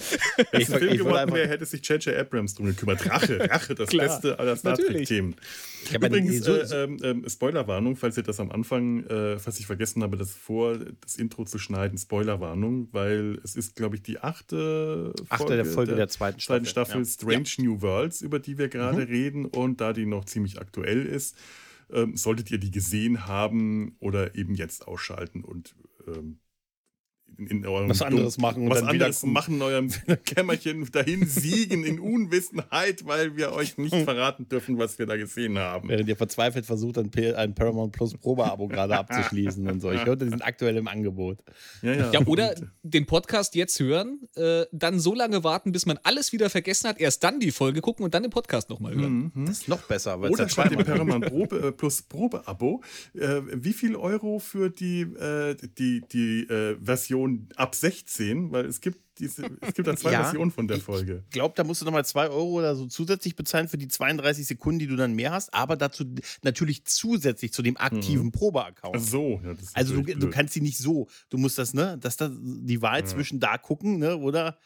Wenn 0.52 0.62
es 0.62 0.72
ein 0.72 0.80
Film 0.80 0.98
geworden 0.98 1.34
wäre, 1.34 1.48
hätte 1.48 1.66
sich 1.66 1.88
J.J. 1.88 2.16
Abrams 2.16 2.56
drum 2.56 2.68
gekümmert. 2.68 3.06
Rache, 3.10 3.40
Rache, 3.50 3.76
das 3.76 3.90
Klar. 3.90 4.08
Beste 4.08 4.40
aller 4.40 4.56
Star. 4.56 4.78
Trek-Themen. 4.78 5.36
Ja, 5.90 5.98
Übrigens, 5.98 6.46
so- 6.46 6.54
äh, 6.54 6.84
ähm, 6.84 7.28
Spoilerwarnung, 7.28 7.96
falls 7.96 8.18
ihr 8.18 8.24
das 8.24 8.40
am 8.40 8.52
Anfang, 8.52 9.06
äh, 9.08 9.40
falls 9.40 9.60
ich 9.60 9.66
vergessen 9.66 10.04
habe, 10.04 10.18
das 10.18 10.32
vor 10.32 10.78
das 10.78 11.16
Intro 11.16 11.46
zu 11.46 11.58
schneiden, 11.58 11.98
Spoilerwarnung, 11.98 12.88
weil 12.92 13.40
es 13.44 13.56
ist, 13.56 13.76
glaube 13.76 13.96
ich, 13.96 14.04
die 14.04 14.20
achte, 14.20 15.14
Achte 15.30 15.56
der 15.56 15.66
Folge 15.66 15.96
der 15.96 16.08
zweiten 16.08 16.40
zweiten 16.40 16.66
Staffel, 16.66 17.06
Staffel 17.06 17.28
ja. 17.30 17.40
Mhm. 17.40 17.46
Strange 17.46 17.70
New 17.70 17.82
Worlds, 17.82 18.22
über 18.22 18.40
die 18.40 18.58
wir 18.58 18.70
gerade 18.70 19.08
reden 19.08 19.46
und 19.46 19.82
da 19.82 19.94
die 19.94 20.06
noch 20.06 20.26
ziemlich 20.26 20.60
aktuell 20.60 21.06
ist, 21.06 21.36
ähm, 21.92 22.16
solltet 22.16 22.52
ihr 22.52 22.58
die 22.60 22.72
gesehen 22.72 23.28
haben 23.28 23.96
oder 24.00 24.36
eben 24.36 24.54
jetzt 24.56 24.88
ausschalten 24.88 25.44
und 25.44 25.76
ähm, 26.08 26.40
in, 27.38 27.66
eurem 27.66 27.90
Was 27.90 28.02
anderes 28.02 28.38
machen 28.38 28.64
und 28.64 28.70
was 28.70 28.80
dann 28.80 28.90
anderes 28.90 29.24
wiederkommen. 29.24 29.34
machen 29.34 29.56
in 29.56 29.62
eurem 29.62 29.90
Kämmerchen 30.26 30.92
dahin 30.92 31.26
siegen 31.26 31.84
in 31.84 32.00
Unwissenheit, 32.00 33.06
weil 33.06 33.36
wir 33.38 33.54
euch 33.54 33.78
nicht 33.78 33.96
verraten 34.04 34.48
dürfen, 34.48 34.78
was 34.78 35.00
wir 35.00 35.06
da 35.06 35.18
gesehen 35.18 35.58
haben. 35.58 35.90
während 35.90 36.08
ihr 36.08 36.16
verzweifelt 36.16 36.66
versucht, 36.66 36.98
ein, 36.98 37.12
Paramount 37.56 37.94
Plus 37.94 38.16
Probeabo 38.18 38.68
gerade 38.68 38.98
abzuschließen 38.98 39.68
und 39.68 39.82
so. 39.82 39.92
Ich 39.92 40.06
hörte, 40.06 40.26
die 40.26 40.32
sind 40.32 40.44
aktuell 40.44 40.78
im 40.78 40.88
Angebot. 40.88 41.40
Ja, 41.82 42.20
oder 42.26 42.52
Und, 42.52 42.70
den 42.84 43.06
Podcast 43.06 43.56
jetzt 43.56 43.80
hören, 43.80 44.20
äh, 44.36 44.66
dann 44.72 45.00
so 45.00 45.14
lange 45.14 45.44
warten, 45.44 45.72
bis 45.72 45.86
man 45.86 46.00
alles 46.04 46.34
wieder 46.34 46.50
vergessen 46.50 46.90
hat, 46.90 47.00
erst 47.00 47.24
dann 47.24 47.40
die 47.40 47.52
Folge 47.52 47.82
gucken 47.82 48.06
und 48.06 48.14
dann 48.14 48.24
den 48.24 48.32
Podcast 48.32 48.70
nochmal 48.70 48.96
hören. 48.96 49.32
Mhm. 49.34 49.46
Das 49.46 49.60
ist 49.60 49.68
noch 49.68 49.82
besser, 49.84 50.22
weil 50.22 50.32
Oder 50.32 50.46
es 50.46 50.52
statt 50.52 50.72
ja 50.72 50.78
dem 50.78 50.86
zweimal 50.86 51.06
Paramount 51.06 51.26
Probe, 51.32 51.68
äh, 51.68 51.72
Plus 51.72 52.02
Probeabo, 52.02 52.82
äh, 53.14 53.42
wie 53.54 53.74
viel 53.74 53.96
Euro 53.96 54.40
für 54.40 54.70
die, 54.70 55.02
äh, 55.02 55.56
die, 55.78 56.02
die 56.12 56.42
äh, 56.44 56.78
Version 57.22 57.50
ab 57.56 57.76
16? 57.76 58.52
Weil 58.52 58.66
es 58.66 58.82
gibt 58.82 59.00
diese, 59.20 59.46
es 59.62 59.74
gibt 59.74 59.88
da 59.88 59.96
zwei 59.96 60.12
Ja, 60.14 60.24
Versionen 60.24 60.52
von 60.52 60.68
der 60.68 60.80
Folge. 60.80 61.24
Ich 61.26 61.32
glaube, 61.32 61.54
da 61.56 61.64
musst 61.64 61.82
du 61.82 61.86
nochmal 61.86 62.06
2 62.06 62.30
Euro 62.30 62.60
oder 62.60 62.76
so 62.76 62.88
zusätzlich 62.88 63.36
bezahlen 63.36 63.68
für 63.68 63.78
die 63.78 63.88
32 63.88 64.48
Sekunden, 64.48 64.80
die 64.80 64.88
du 64.88 64.96
dann 64.96 65.14
mehr 65.14 65.32
hast, 65.32 65.54
aber 65.54 65.76
dazu 65.76 66.04
natürlich 66.44 66.86
zusätzlich 66.86 67.54
zu 67.54 67.62
dem 67.62 67.78
aktiven 67.78 68.32
Probeaccount. 68.32 68.96
Ach 68.96 69.02
so, 69.02 69.42
ja, 69.44 69.54
das 69.54 69.64
ist 69.64 69.76
Also 69.76 70.02
du, 70.02 70.16
du 70.16 70.30
kannst 70.30 70.54
sie 70.54 70.62
nicht 70.62 70.78
so. 70.78 71.08
Du 71.30 71.38
musst 71.38 71.58
das, 71.58 71.74
ne, 71.74 71.98
dass 72.00 72.18
da 72.18 72.32
die 72.34 72.82
Wahl 72.82 73.06
zwischen 73.06 73.40
da 73.40 73.58
gucken, 73.58 74.00
ne, 74.00 74.18
oder 74.18 74.58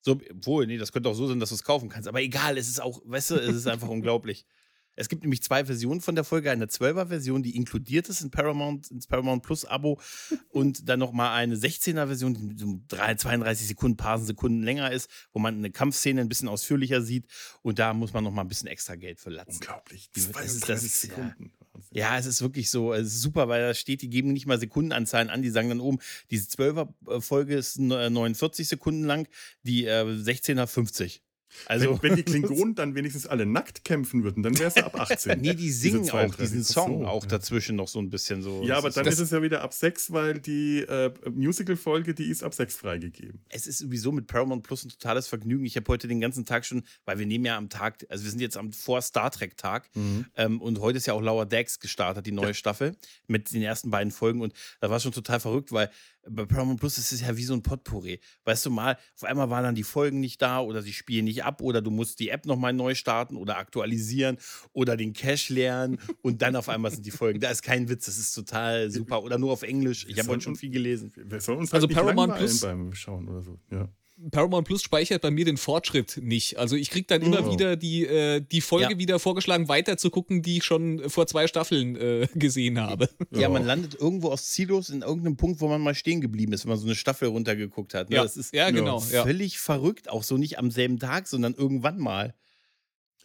so, 0.00 0.18
obwohl, 0.30 0.66
nee, 0.66 0.78
das 0.78 0.90
könnte 0.90 1.08
auch 1.08 1.14
so 1.14 1.28
sein, 1.28 1.38
dass 1.38 1.50
du 1.50 1.54
es 1.54 1.62
kaufen 1.62 1.88
kannst. 1.88 2.08
Aber 2.08 2.20
egal, 2.20 2.58
es 2.58 2.68
ist 2.68 2.82
auch, 2.82 3.00
weißt 3.04 3.30
du, 3.30 3.34
es 3.36 3.54
ist 3.54 3.68
einfach 3.68 3.88
unglaublich. 3.88 4.46
Es 4.94 5.08
gibt 5.08 5.22
nämlich 5.22 5.42
zwei 5.42 5.64
Versionen 5.64 6.00
von 6.00 6.14
der 6.14 6.24
Folge. 6.24 6.50
Eine 6.50 6.66
12er 6.66 7.06
Version, 7.08 7.42
die 7.42 7.56
inkludiert 7.56 8.08
ist 8.08 8.20
in 8.20 8.30
Paramount, 8.30 8.90
ins 8.90 9.06
Paramount 9.06 9.42
Plus 9.42 9.64
Abo. 9.64 10.00
und 10.50 10.88
dann 10.88 10.98
nochmal 10.98 11.34
eine 11.36 11.56
16er 11.56 12.06
Version, 12.06 12.34
die 12.34 12.58
so 12.58 12.80
32 12.88 13.66
Sekunden, 13.68 13.96
paar 13.96 14.18
Sekunden 14.18 14.62
länger 14.62 14.90
ist, 14.92 15.08
wo 15.32 15.38
man 15.38 15.56
eine 15.56 15.70
Kampfszene 15.70 16.20
ein 16.20 16.28
bisschen 16.28 16.48
ausführlicher 16.48 17.02
sieht. 17.02 17.26
Und 17.62 17.78
da 17.78 17.94
muss 17.94 18.12
man 18.12 18.24
nochmal 18.24 18.44
ein 18.44 18.48
bisschen 18.48 18.68
extra 18.68 18.96
Geld 18.96 19.20
für 19.20 19.30
latzen. 19.30 19.54
Unglaublich. 19.54 20.10
Das 20.14 20.24
ist- 20.24 20.32
32 20.32 20.66
das 20.66 20.82
ist- 20.84 21.00
Sekunden. 21.02 21.52
Ja, 21.90 22.18
es 22.18 22.26
ist 22.26 22.42
wirklich 22.42 22.70
so, 22.70 22.92
es 22.92 23.08
ist 23.08 23.22
super, 23.22 23.48
weil 23.48 23.62
da 23.62 23.74
steht, 23.74 24.02
die 24.02 24.10
geben 24.10 24.32
nicht 24.32 24.46
mal 24.46 24.58
Sekundenanzahlen 24.60 25.30
an, 25.30 25.40
die 25.42 25.50
sagen 25.50 25.70
dann 25.70 25.80
oben, 25.80 25.98
diese 26.30 26.48
12er-Folge 26.48 27.54
ist 27.54 27.78
äh, 27.78 28.10
49 28.10 28.68
Sekunden 28.68 29.04
lang, 29.04 29.26
die 29.62 29.86
äh, 29.86 30.02
16er 30.04 30.66
50. 30.66 31.22
Also, 31.66 32.02
wenn, 32.02 32.10
wenn 32.10 32.16
die 32.16 32.22
Klingonen 32.24 32.74
dann 32.74 32.94
wenigstens 32.94 33.26
alle 33.26 33.46
nackt 33.46 33.84
kämpfen 33.84 34.24
würden, 34.24 34.42
dann 34.42 34.58
wäre 34.58 34.68
es 34.68 34.76
ab 34.76 34.98
18. 34.98 35.38
nee, 35.40 35.54
die 35.54 35.70
singen 35.70 36.02
Diese 36.02 36.12
auch 36.12 36.20
32. 36.20 36.38
diesen 36.38 36.64
Song 36.64 37.00
so, 37.00 37.06
auch 37.06 37.22
ja. 37.24 37.28
dazwischen 37.28 37.76
noch 37.76 37.88
so 37.88 37.98
ein 37.98 38.10
bisschen 38.10 38.42
so. 38.42 38.62
Ja, 38.62 38.78
Es 38.78 38.84
aber 38.84 38.90
dann 38.90 39.06
ist 39.06 39.18
es 39.18 39.30
ja 39.30 39.42
wieder 39.42 39.62
ab 39.62 39.72
6, 39.72 40.12
weil 40.12 40.40
die 40.40 40.80
äh, 40.80 41.12
Musical-Folge, 41.30 42.14
die 42.14 42.28
ist 42.28 42.42
ab 42.42 42.54
6 42.54 42.76
freigegeben. 42.76 43.40
es 43.48 43.66
ist 43.66 43.78
sowieso 43.78 44.12
mit 44.12 44.26
Paramount 44.26 44.62
Plus 44.62 44.84
ein 44.84 44.90
totales 44.90 45.28
Vergnügen. 45.28 45.64
Ich 45.64 45.76
habe 45.76 45.86
heute 45.88 46.08
den 46.08 46.20
ganzen 46.20 46.44
Tag 46.44 46.64
schon, 46.64 46.82
weil 47.04 47.18
wir 47.18 47.26
nehmen 47.26 47.44
ja 47.44 47.56
am 47.56 47.68
Tag, 47.68 48.04
also 48.08 48.24
wir 48.24 48.30
sind 48.30 48.40
jetzt 48.40 48.56
am 48.56 48.72
vor 48.72 49.02
Star 49.02 49.30
Trek 49.30 49.56
Tag 49.56 49.90
ähm, 50.36 50.60
und 50.60 50.80
heute 50.80 50.98
ist 50.98 51.06
ja 51.06 51.14
auch 51.14 51.20
Lower 51.20 51.46
Decks 51.46 51.80
gestartet, 51.80 52.26
die 52.26 52.32
neue 52.32 52.54
Staffel 52.54 52.96
mit 53.26 53.52
den 53.52 53.62
ersten 53.62 53.90
beiden 53.90 54.10
Folgen 54.10 54.40
und 54.40 54.52
da 54.80 54.90
war 54.90 55.00
schon 55.00 55.12
total 55.12 55.40
verrückt, 55.40 55.72
weil 55.72 55.90
bei 56.28 56.44
Paramount 56.44 56.78
Plus 56.80 56.98
ist 56.98 57.12
es 57.12 57.20
ja 57.20 57.36
wie 57.36 57.42
so 57.44 57.54
ein 57.54 57.62
Potpourri. 57.62 58.20
Weißt 58.44 58.64
du 58.66 58.70
mal, 58.70 58.96
auf 59.16 59.24
einmal 59.24 59.50
waren 59.50 59.64
dann 59.64 59.74
die 59.74 59.82
Folgen 59.82 60.20
nicht 60.20 60.40
da 60.40 60.60
oder 60.60 60.82
sie 60.82 60.92
spielen 60.92 61.24
nicht 61.24 61.44
ab 61.44 61.60
oder 61.62 61.82
du 61.82 61.90
musst 61.90 62.20
die 62.20 62.28
App 62.28 62.46
nochmal 62.46 62.72
neu 62.72 62.94
starten 62.94 63.36
oder 63.36 63.56
aktualisieren 63.58 64.36
oder 64.72 64.96
den 64.96 65.12
Cache 65.12 65.52
lernen 65.52 65.98
und 66.22 66.42
dann 66.42 66.56
auf 66.56 66.68
einmal 66.68 66.90
sind 66.90 67.04
die 67.06 67.10
Folgen. 67.10 67.40
Da 67.40 67.50
ist 67.50 67.62
kein 67.62 67.88
Witz, 67.88 68.06
das 68.06 68.18
ist 68.18 68.32
total 68.34 68.90
super 68.90 69.22
oder 69.22 69.38
nur 69.38 69.52
auf 69.52 69.62
Englisch. 69.62 70.06
Ich 70.08 70.18
habe 70.18 70.28
heute 70.28 70.42
schon 70.42 70.56
viel 70.56 70.70
gelesen. 70.70 71.12
Wir 71.16 71.40
sollen 71.40 71.58
uns 71.58 71.72
Also 71.72 71.86
halt 71.86 71.96
nicht 71.96 72.04
Paramount 72.04 72.36
Plus- 72.36 72.60
beim 72.60 72.94
Schauen 72.94 73.28
oder 73.28 73.42
so. 73.42 73.58
Ja. 73.70 73.88
Paramount 74.30 74.66
Plus 74.66 74.82
speichert 74.82 75.22
bei 75.22 75.30
mir 75.30 75.44
den 75.44 75.56
Fortschritt 75.56 76.18
nicht. 76.22 76.58
Also 76.58 76.76
ich 76.76 76.90
krieg 76.90 77.08
dann 77.08 77.22
immer 77.22 77.46
Oh. 77.46 77.52
wieder 77.52 77.76
die, 77.76 78.06
äh, 78.06 78.40
die 78.40 78.60
Folge 78.60 78.92
Ja. 78.92 78.98
wieder 78.98 79.18
vorgeschlagen, 79.18 79.68
weiter 79.68 79.96
zu 79.96 80.10
gucken, 80.10 80.42
die 80.42 80.58
ich 80.58 80.64
schon 80.64 81.08
vor 81.10 81.26
zwei 81.26 81.46
Staffeln 81.46 81.96
äh, 81.96 82.28
gesehen 82.34 82.80
habe. 82.80 83.08
Ja, 83.30 83.48
man 83.48 83.64
landet 83.64 83.94
irgendwo 84.00 84.28
aus 84.30 84.50
Ziellos 84.50 84.90
in 84.90 85.02
irgendeinem 85.02 85.36
Punkt, 85.36 85.60
wo 85.60 85.68
man 85.68 85.80
mal 85.80 85.94
stehen 85.94 86.20
geblieben 86.20 86.52
ist, 86.52 86.64
wenn 86.64 86.70
man 86.70 86.78
so 86.78 86.86
eine 86.86 86.94
Staffel 86.94 87.28
runtergeguckt 87.28 87.94
hat. 87.94 88.10
Ne? 88.10 88.16
Ja, 88.16 88.22
Das 88.22 88.36
ist 88.36 88.54
ja, 88.54 88.70
genau. 88.70 89.02
Ja. 89.10 89.22
völlig 89.24 89.58
verrückt. 89.58 90.08
Auch 90.08 90.22
so 90.22 90.36
nicht 90.36 90.58
am 90.58 90.70
selben 90.70 90.98
Tag, 90.98 91.26
sondern 91.26 91.54
irgendwann 91.54 91.98
mal. 91.98 92.34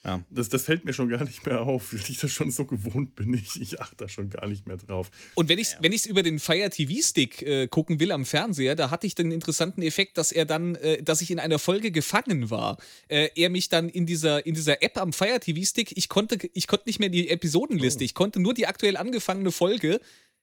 Ja. 0.04 0.24
Das, 0.30 0.50
das 0.50 0.64
fällt 0.64 0.86
mir 0.86 0.94
schon 0.94 1.10
gar 1.10 1.24
nicht 1.24 1.46
mehr 1.46 1.62
auf, 1.62 1.94
weil 1.94 2.00
ich 2.08 2.18
das 2.18 2.32
schon 2.32 2.52
so 2.52 2.66
gewohnt 2.66 3.16
bin. 3.16 3.34
Ich, 3.34 3.60
ich 3.62 3.82
achte 3.82 3.96
da 3.98 4.10
schon 4.10 4.30
gar 4.30 4.48
nicht 4.48 4.68
mehr 4.68 4.78
drauf. 4.78 5.10
Und 5.36 5.50
wenn 5.50 5.60
ich 5.60 5.70
es 5.70 5.78
wenn 5.82 5.92
ich's 5.92 6.06
über 6.06 6.24
den 6.24 6.40
Fire 6.40 6.70
TV 6.70 7.02
Stick 7.02 7.42
äh, 7.42 7.68
gucken 7.68 8.00
will 8.00 8.12
am 8.12 8.26
Fernseher, 8.26 8.76
da 8.76 8.90
hatte 8.90 9.08
ich 9.08 9.16
den 9.16 9.32
interessanten 9.32 9.82
Effekt, 9.82 10.18
dass 10.18 10.32
er 10.32 10.46
dann, 10.46 10.76
äh, 10.76 11.04
dass 11.04 11.22
ich 11.22 11.32
in 11.32 11.40
einer 11.40 11.60
Folge 11.60 11.92
gefangen 11.92 12.50
war. 12.50 12.78
Äh, 13.08 13.30
er 13.36 13.50
mich 13.50 13.70
dann 13.70 13.90
in 13.90 14.06
dieser, 14.06 14.46
in 14.46 14.56
dieser 14.56 14.82
App 14.82 14.98
am 14.98 15.14
Fire 15.14 15.40
TV 15.40 15.66
Stick, 15.66 15.96
ich 15.98 16.10
konnte, 16.10 16.38
ich 16.54 16.68
konnte 16.68 16.88
nicht 16.88 17.00
mehr 17.00 17.10
die 17.10 17.30
Episodenliste, 17.30 18.04
ich 18.04 18.14
konnte 18.14 18.40
nur 18.40 18.54
die 18.54 18.68
aktuell 18.68 18.98
angefangene 18.98 19.52
Folge 19.52 20.00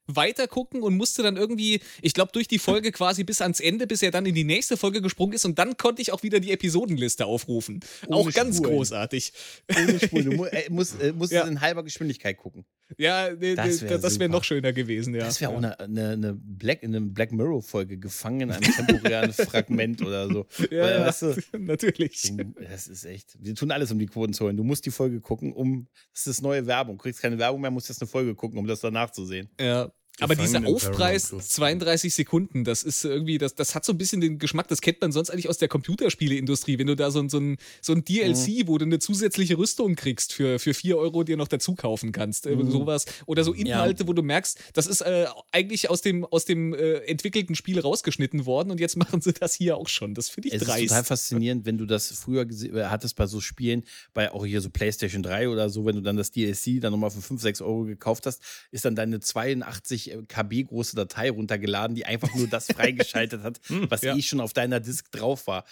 weiter 0.07 0.47
gucken 0.49 0.83
und 0.83 0.97
musste 0.97 1.23
dann 1.23 1.37
irgendwie, 1.37 1.81
ich 2.03 2.13
glaube, 2.15 2.33
durch 2.33 2.47
die 2.49 2.59
Folge 2.59 2.93
quasi 2.93 3.25
bis 3.25 3.41
ans 3.41 3.61
Ende, 3.61 3.87
bis 3.87 4.03
er 4.03 4.11
dann 4.11 4.27
in 4.27 4.35
die 4.35 4.45
nächste 4.45 4.77
Folge 4.77 5.01
gesprungen 5.01 5.33
ist 5.33 5.45
und 5.45 5.59
dann 5.59 5.77
konnte 5.77 6.03
ich 6.03 6.13
auch 6.13 6.23
wieder 6.23 6.41
die 6.41 6.51
Episodenliste 6.53 7.27
aufrufen. 7.27 7.81
Ohne 8.07 8.17
auch 8.17 8.33
ganz 8.33 8.57
Spuren. 8.59 8.71
großartig. 8.73 9.33
Ohne 9.77 9.99
Spur. 10.01 10.23
Du 10.23 10.33
mu 10.33 10.45
äh, 10.47 10.69
musst, 10.71 11.01
äh, 11.01 11.13
musst 11.13 11.33
Ja. 11.33 11.47
in 11.47 11.61
halber 11.61 11.83
Geschwindigkeit 11.83 12.37
gucken. 12.37 12.65
Ja, 12.99 13.31
nee, 13.35 13.55
Das 13.55 13.79
das 13.79 13.83
wär 13.83 14.01
wäre 14.03 14.19
wär 14.21 14.29
noch 14.29 14.45
schöner 14.45 14.73
gewesen, 14.73 15.15
ja. 15.15 15.25
Das 15.25 15.41
wäre 15.41 15.53
auch 15.53 15.57
eine, 15.57 15.79
eine, 15.79 16.11
eine 16.11 16.35
Black, 16.35 16.83
in 16.83 16.95
einem 16.95 17.13
Black 17.13 17.33
Mirror-Folge 17.33 17.99
gefangen 17.99 18.43
in 18.43 18.51
einem 18.53 18.63
temporären 18.63 19.33
Fragment 19.33 20.03
oder 20.03 20.29
so. 20.29 20.47
Ja, 20.71 20.83
Weil, 20.83 21.01
weißt 21.01 21.23
du, 21.23 21.37
natürlich. 21.59 22.33
das 22.69 22.87
ist 22.89 23.05
echt. 23.05 23.37
Wir 23.41 23.55
tun 23.55 23.71
alles, 23.71 23.91
um 23.91 23.99
die 23.99 24.07
Quoten 24.07 24.33
zu 24.33 24.45
holen. 24.45 24.57
Du 24.57 24.65
musst 24.65 24.87
die 24.87 24.91
Folge 24.91 25.21
gucken, 25.21 25.53
um. 25.53 25.89
Das 26.13 26.27
ist 26.27 26.43
neue 26.43 26.67
Werbung. 26.67 26.97
Du 26.97 27.03
kriegst 27.03 27.21
keine 27.21 27.39
Werbung 27.39 27.61
mehr, 27.61 27.71
musst 27.71 27.89
jetzt 27.89 28.01
eine 28.03 28.09
Folge 28.09 28.35
gucken, 28.35 28.59
um 28.59 28.67
das 28.67 28.81
danach 28.81 29.11
zu 29.11 29.25
sehen. 29.25 29.49
Ja. 29.61 29.91
Aber 30.21 30.37
dieser 30.37 30.65
Aufpreis, 30.65 31.25
Paramount 31.25 31.45
Plus. 31.45 31.49
32 31.49 32.15
Sekunden, 32.15 32.65
das 32.65 32.85
ist 32.85 33.05
irgendwie, 33.05 33.39
das, 33.39 33.55
das 33.57 33.75
hat 33.75 33.85
so 33.85 33.93
ein 33.93 33.99
bisschen 33.99 34.21
den 34.21 34.39
Geschmack, 34.39 34.69
das 34.69 34.81
kennt 34.81 35.01
man 35.01 35.11
sonst 35.11 35.31
eigentlich 35.31 35.49
aus 35.49 35.59
der 35.59 35.69
Computerspieleindustrie, 35.69 36.79
wenn 36.79 36.87
du 36.87 36.95
da 36.95 37.11
so 37.11 37.21
ein, 37.21 37.29
so 37.29 37.39
ein, 37.39 37.57
so 37.81 37.93
ein 37.93 38.05
DLC, 38.05 38.67
wo 38.67 38.79
du 38.79 38.85
eine 38.85 39.01
zusätzliche 39.01 39.59
Rüstung 39.59 39.97
kriegst 39.97 40.33
für, 40.33 40.61
für 40.61 40.73
4 40.73 40.97
Euro 40.99 41.25
dir 41.25 41.37
noch 41.37 41.49
dazu 41.49 41.75
kaufen 41.75 42.13
kannst, 42.13 42.47
äh, 42.47 42.57
sowas. 42.65 43.07
Oder 43.27 43.43
so 43.43 43.53
Inhalte, 43.53 44.07
wo 44.07 44.13
du 44.13 44.23
merkst, 44.23 44.59
das 44.73 44.87
ist 44.87 45.01
äh, 45.01 45.27
eigentlich 45.51 45.91
aus 45.91 46.01
dem, 46.01 46.25
aus 46.25 46.45
dem 46.45 46.75
äh, 46.75 46.99
entwickelten 47.07 47.57
Spiel 47.57 47.81
rausgeschnitten 47.81 48.47
worden 48.47 48.71
und 48.71 48.79
jetzt 48.79 48.97
machen 49.05 49.21
sie 49.21 49.33
das 49.33 49.55
hier 49.55 49.77
auch 49.77 49.89
schon. 49.89 50.15
Das 50.15 50.29
finde 50.29 50.49
ich 50.49 50.55
Es 50.55 50.63
ist 50.63 50.69
total 50.69 50.87
dreist. 50.87 51.09
faszinierend, 51.09 51.67
wenn 51.67 51.77
du 51.77 51.87
das 51.87 52.13
früher 52.13 52.43
äh, 52.43 52.85
hattest 52.85 53.17
bei 53.17 53.27
so 53.27 53.41
Spielen, 53.41 53.85
bei 54.13 54.31
auch 54.31 54.47
hier 54.47 54.61
so 54.61 54.71
PlayStation 54.71 55.25
3 55.25 55.49
oder 55.49 55.71
so, 55.71 55.85
wenn 55.85 55.97
du 55.97 56.03
dann 56.03 56.17
das 56.17 56.31
DLC 56.31 56.81
dann 56.81 56.93
nochmal 56.93 57.11
für 57.11 57.21
5, 57.21 57.41
6 57.41 57.63
Euro 57.63 57.85
gekauft 57.85 58.27
hast, 58.27 58.41
ist 58.71 58.85
dann 58.85 58.95
deine 58.95 59.19
82 59.19 60.04
KB 60.29 60.65
große 60.65 60.97
Datei 60.97 61.31
runtergeladen, 61.31 61.95
die 61.95 62.05
einfach 62.05 62.35
nur 62.35 62.47
das 62.47 62.67
freigeschaltet 62.73 63.43
hat, 63.43 63.61
was 63.89 64.03
ja. 64.03 64.17
eh 64.17 64.23
schon 64.23 64.41
auf 64.41 64.53
deiner 64.53 64.81
Disk 64.81 65.11
drauf 65.11 65.47
war. 65.47 65.65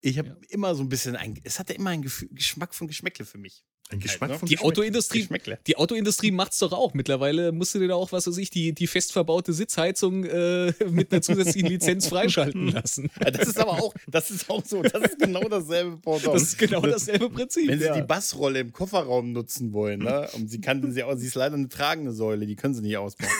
Ich 0.00 0.18
habe 0.18 0.36
immer 0.48 0.74
so 0.74 0.82
ein 0.82 0.88
bisschen 0.88 1.16
ein, 1.16 1.40
es 1.42 1.58
hatte 1.58 1.72
immer 1.72 1.90
einen 1.90 2.02
Geschmack 2.02 2.74
von 2.74 2.86
Geschmäckle 2.86 3.24
für 3.24 3.38
mich. 3.38 3.64
Ein 3.90 4.00
Geschmack 4.00 4.30
ne? 4.30 4.38
von 4.38 4.48
Die. 4.48 4.58
Autoindustrie, 4.58 5.20
Geschmäckle. 5.20 5.58
die 5.66 5.76
Autoindustrie 5.76 6.30
macht's 6.30 6.58
doch 6.58 6.72
auch. 6.72 6.92
Mittlerweile 6.92 7.52
musst 7.52 7.74
du 7.74 7.78
dir 7.78 7.88
da 7.88 7.94
auch, 7.94 8.12
was 8.12 8.26
weiß 8.26 8.36
ich, 8.36 8.50
die, 8.50 8.72
die 8.72 8.86
fest 8.86 9.12
verbaute 9.12 9.52
Sitzheizung 9.52 10.24
äh, 10.24 10.72
mit 10.90 11.10
einer 11.10 11.22
zusätzlichen 11.22 11.70
Lizenz 11.70 12.06
freischalten 12.08 12.68
lassen. 12.68 13.10
Ja, 13.22 13.30
Das 13.30 13.48
ist 13.48 13.58
aber 13.58 13.72
auch, 13.72 13.94
das 14.06 14.30
ist 14.30 14.50
auch 14.50 14.64
so, 14.64 14.82
das 14.82 15.02
ist 15.02 15.18
genau 15.18 15.48
dasselbe 15.48 15.96
Pendant. 15.96 16.34
Das 16.34 16.42
ist 16.42 16.58
genau 16.58 16.82
dasselbe 16.82 17.30
Prinzip. 17.30 17.68
Wenn 17.68 17.78
sie 17.78 17.86
ja. 17.86 17.94
die 17.94 18.06
Bassrolle 18.06 18.60
im 18.60 18.72
Kofferraum 18.72 19.32
nutzen 19.32 19.72
wollen, 19.72 20.00
ne? 20.00 20.28
Und 20.34 20.50
sie 20.50 20.60
kann 20.60 20.92
sie 20.92 21.02
auch, 21.02 21.16
sie 21.16 21.26
ist 21.26 21.34
leider 21.34 21.54
eine 21.54 21.68
tragende 21.68 22.12
Säule, 22.12 22.46
die 22.46 22.56
können 22.56 22.74
sie 22.74 22.82
nicht 22.82 22.96
ausbauen. 22.98 23.30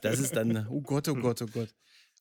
Das 0.00 0.18
ist 0.18 0.34
dann, 0.34 0.66
oh 0.70 0.80
Gott, 0.80 1.08
oh 1.08 1.14
Gott, 1.14 1.42
oh 1.42 1.46
Gott. 1.52 1.68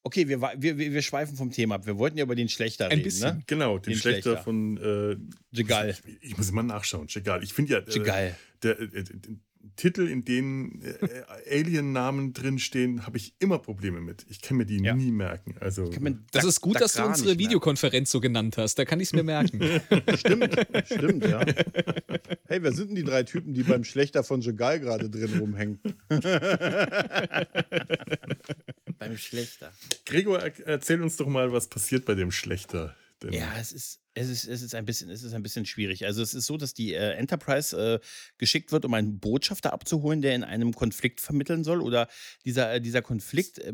Okay, 0.03 0.27
wir, 0.27 0.41
wir, 0.41 0.77
wir 0.77 1.01
schweifen 1.01 1.36
vom 1.38 1.51
Thema 1.51 1.75
ab. 1.75 1.86
Wir 1.86 1.98
wollten 1.98 2.17
ja 2.17 2.24
über 2.24 2.36
den 2.36 2.50
Schlechter 2.50 2.86
Ein 2.86 2.91
reden, 2.91 3.03
bisschen. 3.03 3.38
ne? 3.38 3.43
Genau, 3.46 3.77
den, 3.77 3.93
Den 3.93 4.00
Schlechter, 4.00 4.31
Schlechter. 4.31 4.43
von 4.43 4.77
äh, 4.77 5.17
Jigal. 5.55 5.89
Ich, 5.91 6.31
ich 6.31 6.38
muss 6.38 6.50
immer 6.50 6.63
nachschauen. 6.63 7.08
Jigal. 7.08 7.43
Ich 7.43 7.53
finde 7.53 7.74
ja 7.74 7.79
äh, 7.79 7.91
Jigal. 7.91 8.36
der, 8.63 8.79
äh, 8.79 9.03
Titel, 9.75 10.08
in 10.08 10.25
denen 10.25 10.82
äh, 10.82 11.24
Alien-Namen 11.50 12.34
drinstehen, 12.34 13.06
habe 13.06 13.18
ich 13.18 13.34
immer 13.39 13.58
Probleme 13.60 14.01
mit. 14.01 14.25
Ich 14.30 14.41
kann 14.41 14.58
mir 14.58 14.65
die 14.65 14.77
Ja. 14.84 14.94
nie 14.94 15.12
merken. 15.12 15.56
Also 15.60 15.89
Das 15.89 16.00
Dak- 16.32 16.44
ist 16.46 16.62
gut, 16.62 16.80
dass 16.82 16.94
du 16.94 17.03
unsere. 17.06 17.38
Videokonferenz 17.39 18.12
so 18.12 18.20
genannt 18.20 18.58
hast. 18.58 18.75
Da 18.77 18.86
kann 18.86 19.00
ich 19.00 19.08
es 19.10 19.13
mir 19.13 19.24
merken. 19.24 19.60
Stimmt, 20.18 20.56
stimmt, 20.86 21.25
ja. 21.25 21.44
Hey, 22.48 22.62
wer 22.62 22.74
sind 22.74 22.89
denn 22.89 22.96
die 22.96 23.03
drei 23.03 23.24
Typen, 23.24 23.53
die 23.53 23.63
beim 23.63 23.84
Schlechter 23.84 24.24
von 24.24 24.41
Jigal 24.41 24.80
gerade 24.80 25.10
drin 25.10 25.39
rumhängen? 25.39 25.80
beim 29.00 29.18
Schlechter. 29.18 29.72
Gregor, 30.06 30.39
er, 30.39 30.68
erzähl 30.68 31.01
uns 31.01 31.18
doch 31.18 31.27
mal, 31.27 31.51
was 31.51 31.68
passiert 31.68 32.06
bei 32.06 32.15
dem 32.15 32.32
Schlechter. 32.32 32.96
Denn 33.24 33.34
Ja, 33.34 33.48
es 33.60 33.72
ist, 33.72 34.00
es 34.13 34.30
ist, 34.30 34.48
es 34.48 34.62
ist 34.62 34.75
ein 34.75 34.84
bisschen, 34.84 35.10
es 35.10 35.24
ist 35.24 35.34
ein 35.34 35.44
bisschen 35.44 35.65
schwierig. 35.65 36.06
Also 36.06 36.22
es 36.22 36.34
ist 36.34 36.46
so, 36.46 36.58
dass 36.58 36.74
die 36.74 36.94
äh, 36.94 37.13
Enterprise 37.13 37.77
äh, 37.77 38.00
geschickt 38.38 38.72
wird, 38.74 38.84
um 38.84 38.94
einen 38.94 39.20
Botschafter 39.20 39.72
abzuholen, 39.72 40.22
der 40.22 40.36
in 40.36 40.44
einem 40.44 40.74
Konflikt 40.74 41.22
vermitteln 41.22 41.63
soll. 41.63 41.82
Oder 41.82 42.10
dieser, 42.44 42.74
äh, 42.74 42.82
dieser 42.82 43.01
Konflikt, 43.01 43.60
äh, 43.60 43.70
äh, 43.70 43.74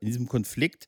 in 0.00 0.06
diesem 0.06 0.26
Konflikt 0.28 0.86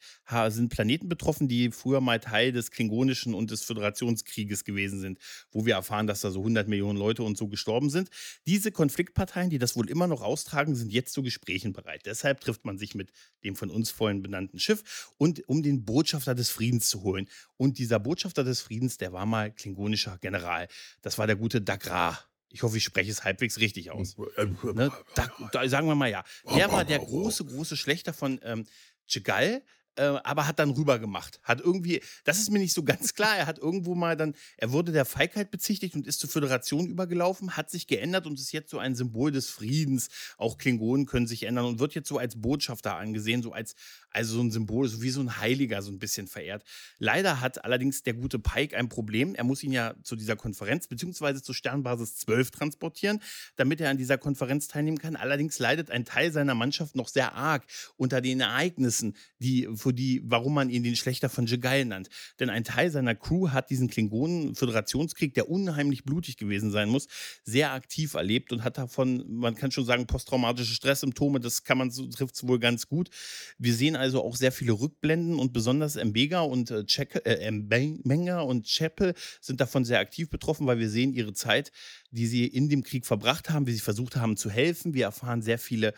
sind 0.48 0.68
Planeten 0.70 1.08
betroffen, 1.08 1.48
die 1.48 1.70
früher 1.70 2.00
mal 2.00 2.20
Teil 2.20 2.52
des 2.52 2.70
Klingonischen 2.70 3.34
und 3.34 3.50
des 3.50 3.62
Föderationskrieges 3.62 4.64
gewesen 4.64 5.00
sind, 5.00 5.18
wo 5.50 5.66
wir 5.66 5.74
erfahren, 5.74 6.06
dass 6.06 6.20
da 6.20 6.30
so 6.30 6.40
100 6.40 6.68
Millionen 6.68 6.98
Leute 6.98 7.22
und 7.22 7.36
so 7.36 7.48
gestorben 7.48 7.90
sind. 7.90 8.10
Diese 8.46 8.72
Konfliktparteien, 8.72 9.50
die 9.50 9.58
das 9.58 9.76
wohl 9.76 9.88
immer 9.88 10.06
noch 10.06 10.22
austragen, 10.22 10.74
sind 10.74 10.92
jetzt 10.92 11.12
zu 11.12 11.22
Gesprächen 11.22 11.72
bereit. 11.72 12.02
Deshalb 12.06 12.40
trifft 12.40 12.64
man 12.64 12.78
sich 12.78 12.94
mit 12.94 13.10
dem 13.44 13.56
von 13.56 13.70
uns 13.70 13.90
vorhin 13.90 14.22
benannten 14.22 14.58
Schiff 14.58 15.12
und 15.18 15.46
um 15.48 15.62
den 15.62 15.84
Botschafter 15.84 16.34
des 16.34 16.50
Friedens 16.50 16.88
zu 16.88 17.02
holen. 17.02 17.28
Und 17.56 17.78
dieser 17.78 17.97
Botschafter 17.98 18.44
des 18.44 18.60
Friedens, 18.60 18.96
der 18.98 19.12
war 19.12 19.26
mal 19.26 19.52
klingonischer 19.52 20.18
General. 20.20 20.68
Das 21.02 21.18
war 21.18 21.26
der 21.26 21.36
gute 21.36 21.60
Dagra. 21.60 22.18
Ich 22.50 22.62
hoffe, 22.62 22.78
ich 22.78 22.84
spreche 22.84 23.10
es 23.10 23.24
halbwegs 23.24 23.58
richtig 23.58 23.90
aus. 23.90 24.16
Äh, 24.36 24.46
Ne? 24.62 24.90
Da, 25.14 25.30
da, 25.52 25.68
sagen 25.68 25.86
wir 25.86 25.94
mal 25.94 26.10
ja. 26.10 26.24
Der 26.56 26.72
war 26.72 26.84
der 26.84 26.98
große, 26.98 27.44
große 27.44 27.76
Schlechter 27.76 28.12
von 28.12 28.40
ähm, 28.42 28.66
Chigal, 29.06 29.62
äh, 29.98 30.02
aber 30.22 30.46
hat 30.46 30.58
dann 30.58 30.70
rüber 30.70 30.98
gemacht. 30.98 31.40
Hat 31.42 31.60
irgendwie, 31.60 32.00
das 32.24 32.38
ist 32.38 32.50
mir 32.50 32.58
nicht 32.58 32.72
so 32.72 32.84
ganz 32.84 33.14
klar, 33.14 33.36
er 33.36 33.46
hat 33.46 33.58
irgendwo 33.58 33.94
mal 33.94 34.16
dann, 34.16 34.34
er 34.56 34.72
wurde 34.72 34.92
der 34.92 35.04
Feigheit 35.04 35.50
bezichtigt 35.50 35.94
und 35.94 36.06
ist 36.06 36.20
zur 36.20 36.30
Föderation 36.30 36.86
übergelaufen, 36.86 37.56
hat 37.56 37.70
sich 37.70 37.86
geändert 37.86 38.26
und 38.26 38.38
ist 38.38 38.52
jetzt 38.52 38.70
so 38.70 38.78
ein 38.78 38.94
Symbol 38.94 39.32
des 39.32 39.50
Friedens. 39.50 40.08
Auch 40.36 40.56
Klingonen 40.56 41.06
können 41.06 41.26
sich 41.26 41.42
ändern 41.42 41.64
und 41.66 41.80
wird 41.80 41.94
jetzt 41.94 42.08
so 42.08 42.18
als 42.18 42.40
Botschafter 42.40 42.96
angesehen, 42.96 43.42
so 43.42 43.52
als, 43.52 43.74
Also 44.10 44.36
so 44.36 44.42
ein 44.42 44.50
Symbol, 44.50 44.88
so 44.88 45.02
wie 45.02 45.10
so 45.10 45.20
ein 45.20 45.38
Heiliger 45.38 45.82
so 45.82 45.90
ein 45.90 45.98
bisschen 45.98 46.26
verehrt. 46.26 46.64
Leider 46.98 47.40
hat 47.40 47.64
allerdings 47.64 48.02
der 48.02 48.14
gute 48.14 48.38
Pike 48.38 48.76
ein 48.76 48.88
Problem. 48.88 49.34
Er 49.34 49.44
muss 49.44 49.62
ihn 49.62 49.72
ja 49.72 49.94
zu 50.02 50.16
dieser 50.16 50.36
Konferenz 50.36 50.86
beziehungsweise 50.86 51.42
zur 51.42 51.54
Sternbasis 51.54 52.16
12 52.16 52.50
transportieren, 52.50 53.20
damit 53.56 53.80
er 53.80 53.90
an 53.90 53.98
dieser 53.98 54.18
Konferenz 54.18 54.68
teilnehmen 54.68 54.98
kann. 54.98 55.16
Allerdings 55.16 55.58
leidet 55.58 55.90
ein 55.90 56.04
Teil 56.04 56.32
seiner 56.32 56.54
Mannschaft 56.54 56.96
noch 56.96 57.08
sehr 57.08 57.34
arg 57.34 57.64
unter 57.96 58.20
den 58.20 58.40
Ereignissen, 58.40 59.14
die, 59.38 59.68
für 59.74 59.92
die, 59.92 60.22
warum 60.24 60.54
man 60.54 60.70
ihn 60.70 60.82
den 60.82 60.96
Schlechter 60.96 61.28
von 61.28 61.46
Jegal 61.46 61.84
nannt. 61.84 62.08
Denn 62.40 62.50
ein 62.50 62.64
Teil 62.64 62.90
seiner 62.90 63.14
Crew 63.14 63.50
hat 63.50 63.70
diesen 63.70 63.88
Klingonen-Föderationskrieg, 63.88 65.34
der 65.34 65.50
unheimlich 65.50 66.04
blutig 66.04 66.36
gewesen 66.36 66.70
sein 66.70 66.88
muss, 66.88 67.08
sehr 67.44 67.72
aktiv 67.72 68.14
erlebt 68.14 68.52
und 68.52 68.64
hat 68.64 68.78
davon, 68.78 69.24
man 69.28 69.54
kann 69.54 69.70
schon 69.70 69.84
sagen, 69.84 70.06
posttraumatische 70.06 70.74
Stresssymptome. 70.74 71.40
Das 71.40 71.64
kann 71.64 71.78
man 71.78 71.90
trifft 71.90 72.34
es 72.34 72.46
wohl 72.46 72.58
ganz 72.58 72.88
gut. 72.88 73.10
Wir 73.58 73.74
sehen 73.74 73.96
also 73.98 74.24
auch 74.24 74.36
sehr 74.36 74.52
viele 74.52 74.72
Rückblenden 74.72 75.38
und 75.38 75.52
besonders 75.52 75.96
Mbega 76.02 76.40
und 76.40 76.70
äh, 76.70 76.84
Check, 76.84 77.20
äh, 77.24 77.50
Mbenga 77.50 78.40
und 78.40 78.66
Chapel 78.66 79.14
sind 79.40 79.60
davon 79.60 79.84
sehr 79.84 80.00
aktiv 80.00 80.30
betroffen, 80.30 80.66
weil 80.66 80.78
wir 80.78 80.88
sehen 80.88 81.12
ihre 81.12 81.32
Zeit, 81.32 81.72
die 82.10 82.26
sie 82.26 82.46
in 82.46 82.68
dem 82.68 82.82
Krieg 82.82 83.06
verbracht 83.06 83.50
haben, 83.50 83.66
wie 83.66 83.72
sie 83.72 83.80
versucht 83.80 84.16
haben 84.16 84.36
zu 84.36 84.50
helfen. 84.50 84.94
Wir 84.94 85.04
erfahren 85.04 85.42
sehr 85.42 85.58
viele 85.58 85.94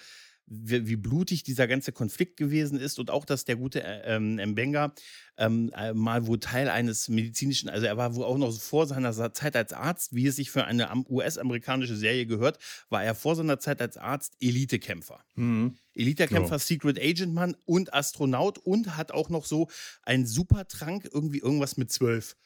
wie, 0.51 0.89
wie, 0.89 0.97
blutig 0.97 1.45
dieser 1.45 1.69
ganze 1.69 1.93
Konflikt 1.93 2.37
gewesen 2.37 2.79
ist 2.79 2.99
und 2.99 3.11
auch, 3.11 3.25
dass 3.25 3.45
der 3.45 3.57
gute 3.57 3.83
äh, 3.83 4.17
ähm, 4.17 4.35
Mbenga 4.35 4.93
ähm, 5.39 5.73
äh, 5.77 5.95
mal 5.95 6.27
wohl 6.27 6.41
Teil 6.41 6.69
eines 6.69 7.09
medizinischen, 7.09 7.71
also 7.71 7.87
er 7.87 7.97
war 7.97 8.15
wohl 8.17 8.25
auch 8.25 8.37
noch 8.37 8.53
vor 8.53 8.87
seiner 8.87 9.33
Zeit 9.33 9.55
als 9.55 9.73
Arzt, 9.73 10.15
wie 10.15 10.27
es 10.27 10.37
sich 10.37 10.51
für 10.51 10.65
eine 10.65 10.91
US-amerikanische 11.09 11.97
Serie 11.97 12.27
gehört, 12.27 12.59
war 12.89 13.05
er 13.05 13.15
vor 13.15 13.37
seiner 13.37 13.61
Zeit 13.61 13.81
als 13.81 13.97
Arzt 13.97 14.35
Elitekämpfer. 14.41 15.25
Mhm. 15.37 15.77
Elitekämpfer, 15.95 16.57
ja. 16.57 16.59
Secret 16.59 17.01
Agent 17.01 17.33
Mann 17.33 17.57
und 17.65 17.95
Astronaut 17.95 18.59
und 18.59 18.97
hat 18.97 19.13
auch 19.13 19.29
noch 19.29 19.45
so 19.45 19.69
einen 20.03 20.27
Supertrank, 20.27 21.09
irgendwie 21.13 21.39
irgendwas 21.39 21.77
mit 21.77 21.93
zwölf. 21.93 22.37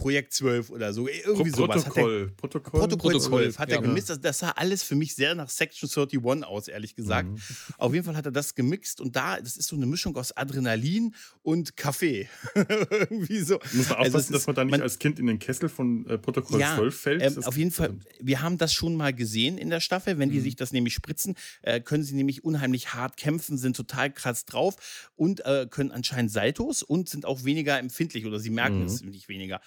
Projekt 0.00 0.32
12 0.32 0.70
oder 0.70 0.92
so. 0.92 1.06
Irgendwie 1.08 1.50
Pro 1.50 1.56
sowas. 1.56 1.84
Protokoll. 1.84 2.28
Er, 2.28 2.36
Protokoll. 2.36 2.80
Protokoll 2.80 3.20
12 3.20 3.58
hat 3.58 3.68
ja. 3.68 3.76
er 3.76 3.82
gemisst. 3.82 4.10
Das, 4.10 4.20
das, 4.20 4.38
sah 4.38 4.50
alles 4.50 4.82
für 4.82 4.94
mich 4.94 5.14
sehr 5.14 5.34
nach 5.34 5.50
Section 5.50 5.88
31 5.88 6.44
aus, 6.44 6.68
ehrlich 6.68 6.94
gesagt. 6.94 7.28
Mhm. 7.28 7.38
Auf 7.76 7.92
jeden 7.92 8.04
Fall 8.04 8.16
hat 8.16 8.24
er 8.24 8.32
das 8.32 8.54
gemixt 8.54 9.00
und 9.00 9.14
da, 9.14 9.38
das 9.38 9.56
ist 9.56 9.68
so 9.68 9.76
eine 9.76 9.86
Mischung 9.86 10.16
aus 10.16 10.34
Adrenalin 10.36 11.14
und 11.42 11.76
Kaffee. 11.76 12.28
Irgendwie 12.54 13.40
so. 13.40 13.58
Muss 13.72 13.90
man 13.90 13.98
aufpassen, 13.98 14.14
also 14.14 14.32
dass 14.32 14.46
man 14.46 14.56
da 14.56 14.64
nicht 14.64 14.70
man, 14.72 14.82
als 14.82 14.98
Kind 14.98 15.18
in 15.18 15.26
den 15.26 15.38
Kessel 15.38 15.68
von 15.68 16.06
äh, 16.06 16.16
Protokoll 16.16 16.60
ja, 16.60 16.76
12 16.76 17.00
fällt. 17.00 17.22
Ähm, 17.22 17.44
auf 17.44 17.56
jeden 17.56 17.70
Fall, 17.70 17.94
wir 18.20 18.40
haben 18.40 18.56
das 18.56 18.72
schon 18.72 18.96
mal 18.96 19.12
gesehen 19.12 19.58
in 19.58 19.68
der 19.68 19.80
Staffel. 19.80 20.18
Wenn 20.18 20.30
die 20.30 20.38
mhm. 20.38 20.44
sich 20.44 20.56
das 20.56 20.72
nämlich 20.72 20.94
spritzen, 20.94 21.36
äh, 21.62 21.80
können 21.80 22.02
sie 22.02 22.14
nämlich 22.14 22.42
unheimlich 22.42 22.94
hart 22.94 23.18
kämpfen, 23.18 23.58
sind 23.58 23.76
total 23.76 24.10
krass 24.10 24.46
drauf 24.46 25.10
und 25.16 25.44
äh, 25.44 25.66
können 25.70 25.90
anscheinend 25.90 26.32
Saltos 26.32 26.82
und 26.82 27.08
sind 27.08 27.26
auch 27.26 27.44
weniger 27.44 27.78
empfindlich 27.78 28.24
oder 28.24 28.38
sie 28.38 28.50
merken 28.50 28.80
mhm. 28.80 28.86
es 28.86 29.02
nicht 29.02 29.28
weniger. 29.28 29.60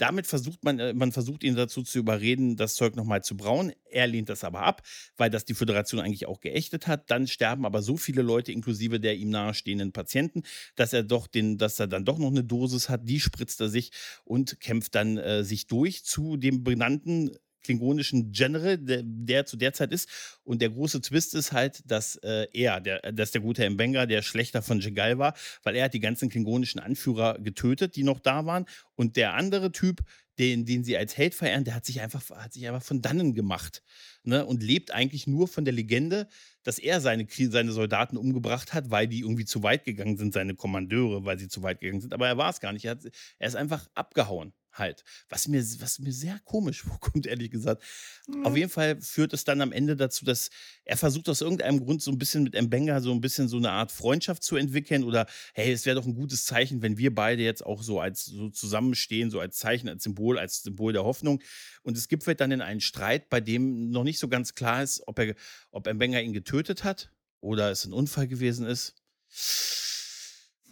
Damit 0.00 0.26
versucht 0.26 0.64
man, 0.64 0.78
äh, 0.78 0.94
man 0.94 1.12
versucht 1.12 1.44
ihn 1.44 1.56
dazu 1.56 1.82
zu 1.82 1.98
überreden, 1.98 2.56
das 2.56 2.74
Zeug 2.74 2.96
nochmal 2.96 3.22
zu 3.22 3.36
brauen. 3.36 3.72
Er 3.90 4.06
lehnt 4.06 4.30
das 4.30 4.44
aber 4.44 4.62
ab, 4.62 4.82
weil 5.18 5.28
das 5.28 5.44
die 5.44 5.52
Föderation 5.52 6.00
eigentlich 6.00 6.26
auch 6.26 6.40
geächtet 6.40 6.86
hat. 6.86 7.10
Dann 7.10 7.26
sterben 7.26 7.66
aber 7.66 7.82
so 7.82 7.98
viele 7.98 8.22
Leute, 8.22 8.50
inklusive 8.50 8.98
der 8.98 9.16
ihm 9.16 9.28
nahestehenden 9.28 9.92
Patienten, 9.92 10.42
dass 10.74 10.94
er 10.94 11.02
doch 11.02 11.26
den, 11.26 11.58
dass 11.58 11.78
er 11.78 11.86
dann 11.86 12.06
doch 12.06 12.18
noch 12.18 12.30
eine 12.30 12.42
Dosis 12.42 12.88
hat. 12.88 13.06
Die 13.06 13.20
spritzt 13.20 13.60
er 13.60 13.68
sich 13.68 13.90
und 14.24 14.58
kämpft 14.60 14.94
dann 14.94 15.18
äh, 15.18 15.44
sich 15.44 15.66
durch 15.66 16.02
zu 16.02 16.38
dem 16.38 16.64
benannten 16.64 17.32
klingonischen 17.62 18.32
General, 18.32 18.78
der, 18.78 19.02
der, 19.04 19.46
zu 19.46 19.56
der 19.56 19.72
Zeit 19.72 19.92
ist. 19.92 20.08
Und 20.42 20.62
der 20.62 20.70
große 20.70 21.00
Twist 21.00 21.34
ist 21.34 21.52
halt, 21.52 21.82
dass 21.90 22.16
äh, 22.16 22.46
er, 22.52 22.80
der, 22.80 23.00
dass 23.12 23.30
der 23.30 23.40
gute 23.40 23.68
Mbenga, 23.68 24.06
der 24.06 24.22
Schlechter 24.22 24.62
von 24.62 24.80
Jegal 24.80 25.18
war, 25.18 25.34
weil 25.62 25.76
er 25.76 25.84
hat 25.84 25.94
die 25.94 26.00
ganzen 26.00 26.28
klingonischen 26.28 26.80
Anführer 26.80 27.38
getötet, 27.38 27.96
die 27.96 28.02
noch 28.02 28.20
da 28.20 28.46
waren. 28.46 28.66
Und 28.94 29.16
der 29.16 29.34
andere 29.34 29.72
Typ, 29.72 30.02
den, 30.38 30.64
den 30.64 30.84
sie 30.84 30.96
als 30.96 31.16
Held 31.16 31.34
verehren, 31.34 31.64
der 31.64 31.74
hat 31.74 31.84
sich 31.84 32.00
einfach, 32.00 32.28
hat 32.30 32.54
sich 32.54 32.66
einfach 32.66 32.82
von 32.82 33.02
dannen 33.02 33.34
gemacht. 33.34 33.82
Ne? 34.24 34.44
Und 34.46 34.62
lebt 34.62 34.90
eigentlich 34.90 35.26
nur 35.26 35.48
von 35.48 35.64
der 35.64 35.74
Legende, 35.74 36.28
dass 36.62 36.78
er 36.78 37.00
seine, 37.00 37.26
seine 37.28 37.72
Soldaten 37.72 38.16
umgebracht 38.16 38.72
hat, 38.72 38.90
weil 38.90 39.06
die 39.06 39.20
irgendwie 39.20 39.44
zu 39.44 39.62
weit 39.62 39.84
gegangen 39.84 40.16
sind, 40.16 40.32
seine 40.32 40.54
Kommandeure, 40.54 41.24
weil 41.24 41.38
sie 41.38 41.48
zu 41.48 41.62
weit 41.62 41.80
gegangen 41.80 42.00
sind. 42.00 42.14
Aber 42.14 42.26
er 42.26 42.38
war 42.38 42.50
es 42.50 42.60
gar 42.60 42.72
nicht. 42.72 42.86
Er, 42.86 42.92
hat, 42.92 43.04
er 43.38 43.48
ist 43.48 43.56
einfach 43.56 43.86
abgehauen 43.94 44.54
halt. 44.72 45.04
Was 45.28 45.48
mir, 45.48 45.62
was 45.80 45.98
mir 45.98 46.12
sehr 46.12 46.38
komisch 46.44 46.82
vorkommt, 46.84 47.26
ehrlich 47.26 47.50
gesagt. 47.50 47.82
Mhm. 48.26 48.46
Auf 48.46 48.56
jeden 48.56 48.70
Fall 48.70 49.00
führt 49.00 49.32
es 49.32 49.44
dann 49.44 49.60
am 49.60 49.72
Ende 49.72 49.96
dazu, 49.96 50.24
dass 50.24 50.50
er 50.84 50.96
versucht 50.96 51.28
aus 51.28 51.40
irgendeinem 51.40 51.84
Grund 51.84 52.02
so 52.02 52.10
ein 52.10 52.18
bisschen 52.18 52.42
mit 52.42 52.60
Mbenga 52.60 53.00
so 53.00 53.12
ein 53.12 53.20
bisschen 53.20 53.48
so 53.48 53.56
eine 53.56 53.70
Art 53.70 53.92
Freundschaft 53.92 54.42
zu 54.42 54.56
entwickeln 54.56 55.04
oder 55.04 55.26
hey, 55.54 55.72
es 55.72 55.86
wäre 55.86 55.96
doch 55.96 56.06
ein 56.06 56.14
gutes 56.14 56.44
Zeichen, 56.44 56.82
wenn 56.82 56.98
wir 56.98 57.14
beide 57.14 57.42
jetzt 57.42 57.64
auch 57.64 57.82
so 57.82 58.00
als 58.00 58.24
so 58.24 58.50
zusammenstehen, 58.50 59.30
so 59.30 59.40
als 59.40 59.56
Zeichen, 59.56 59.88
als 59.88 60.02
Symbol, 60.02 60.38
als 60.38 60.62
Symbol 60.62 60.92
der 60.92 61.04
Hoffnung. 61.04 61.42
Und 61.82 61.96
es 61.96 62.08
gibt 62.08 62.26
dann 62.40 62.52
in 62.52 62.60
einen 62.60 62.80
Streit, 62.80 63.28
bei 63.28 63.40
dem 63.40 63.90
noch 63.90 64.04
nicht 64.04 64.18
so 64.18 64.28
ganz 64.28 64.54
klar 64.54 64.82
ist, 64.82 65.02
ob 65.06 65.18
er, 65.18 65.34
ob 65.70 65.92
Mbenga 65.92 66.20
ihn 66.20 66.32
getötet 66.32 66.84
hat 66.84 67.10
oder 67.40 67.70
es 67.70 67.84
ein 67.84 67.92
Unfall 67.92 68.28
gewesen 68.28 68.66
ist. 68.66 68.94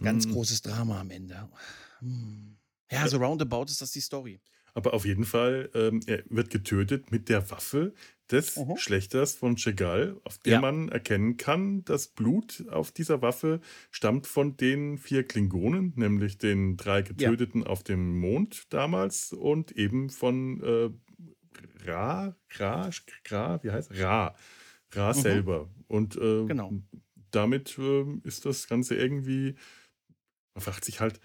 Ganz 0.01 0.25
hm. 0.25 0.33
großes 0.33 0.63
Drama 0.63 1.01
am 1.01 1.11
Ende. 1.11 1.49
Hm. 2.01 2.58
Ja, 2.91 3.07
so 3.09 3.19
roundabout 3.19 3.65
ist 3.65 3.81
das 3.81 3.91
die 3.91 4.01
Story. 4.01 4.41
Aber 4.75 4.95
auf 4.95 5.05
jeden 5.05 5.25
Fall, 5.25 5.71
ähm, 5.75 6.01
er 6.07 6.23
wird 6.29 6.51
getötet 6.51 7.11
mit 7.11 7.29
der 7.29 7.51
Waffe 7.51 7.95
des 8.31 8.57
uh 8.57 8.63
-huh. 8.63 8.79
Schlechters 8.79 9.35
von 9.35 9.57
Chegal, 9.57 10.21
auf 10.25 10.39
der 10.39 10.55
ja. 10.55 10.61
man 10.61 10.89
erkennen 10.89 11.37
kann, 11.37 11.85
das 11.85 12.09
Blut 12.09 12.65
auf 12.71 12.93
dieser 12.93 13.23
Waffe 13.23 13.61
stammt 13.91 14.27
von 14.27 14.57
den 14.57 14.99
vier 14.99 15.27
Klingonen, 15.27 15.95
nämlich 15.97 16.39
den 16.39 16.77
drei 16.77 17.03
Getöteten 17.03 17.63
ja. 17.63 17.67
auf 17.67 17.83
dem 17.83 18.21
Mond 18.21 18.73
damals 18.73 19.33
und 19.33 19.73
eben 19.73 20.11
von 20.11 20.63
äh, 20.63 20.91
Ra, 21.89 22.37
Ra, 22.59 22.91
Ra, 23.31 23.63
wie 23.63 23.71
heißt 23.71 23.99
Ra, 23.99 24.37
Ra 24.93 25.11
uh 25.11 25.15
mhm. 25.15 25.19
-huh. 25.19 25.23
selber. 25.23 25.71
Und 25.89 26.17
äh, 26.17 26.45
genau. 26.47 26.73
damit 27.31 27.79
äh, 27.79 28.05
ist 28.25 28.45
das 28.45 28.69
Ganze 28.69 28.95
irgendwie, 28.95 29.57
man 30.55 30.63
fragt 30.63 30.85
sich 30.85 31.01
halt, 31.01 31.19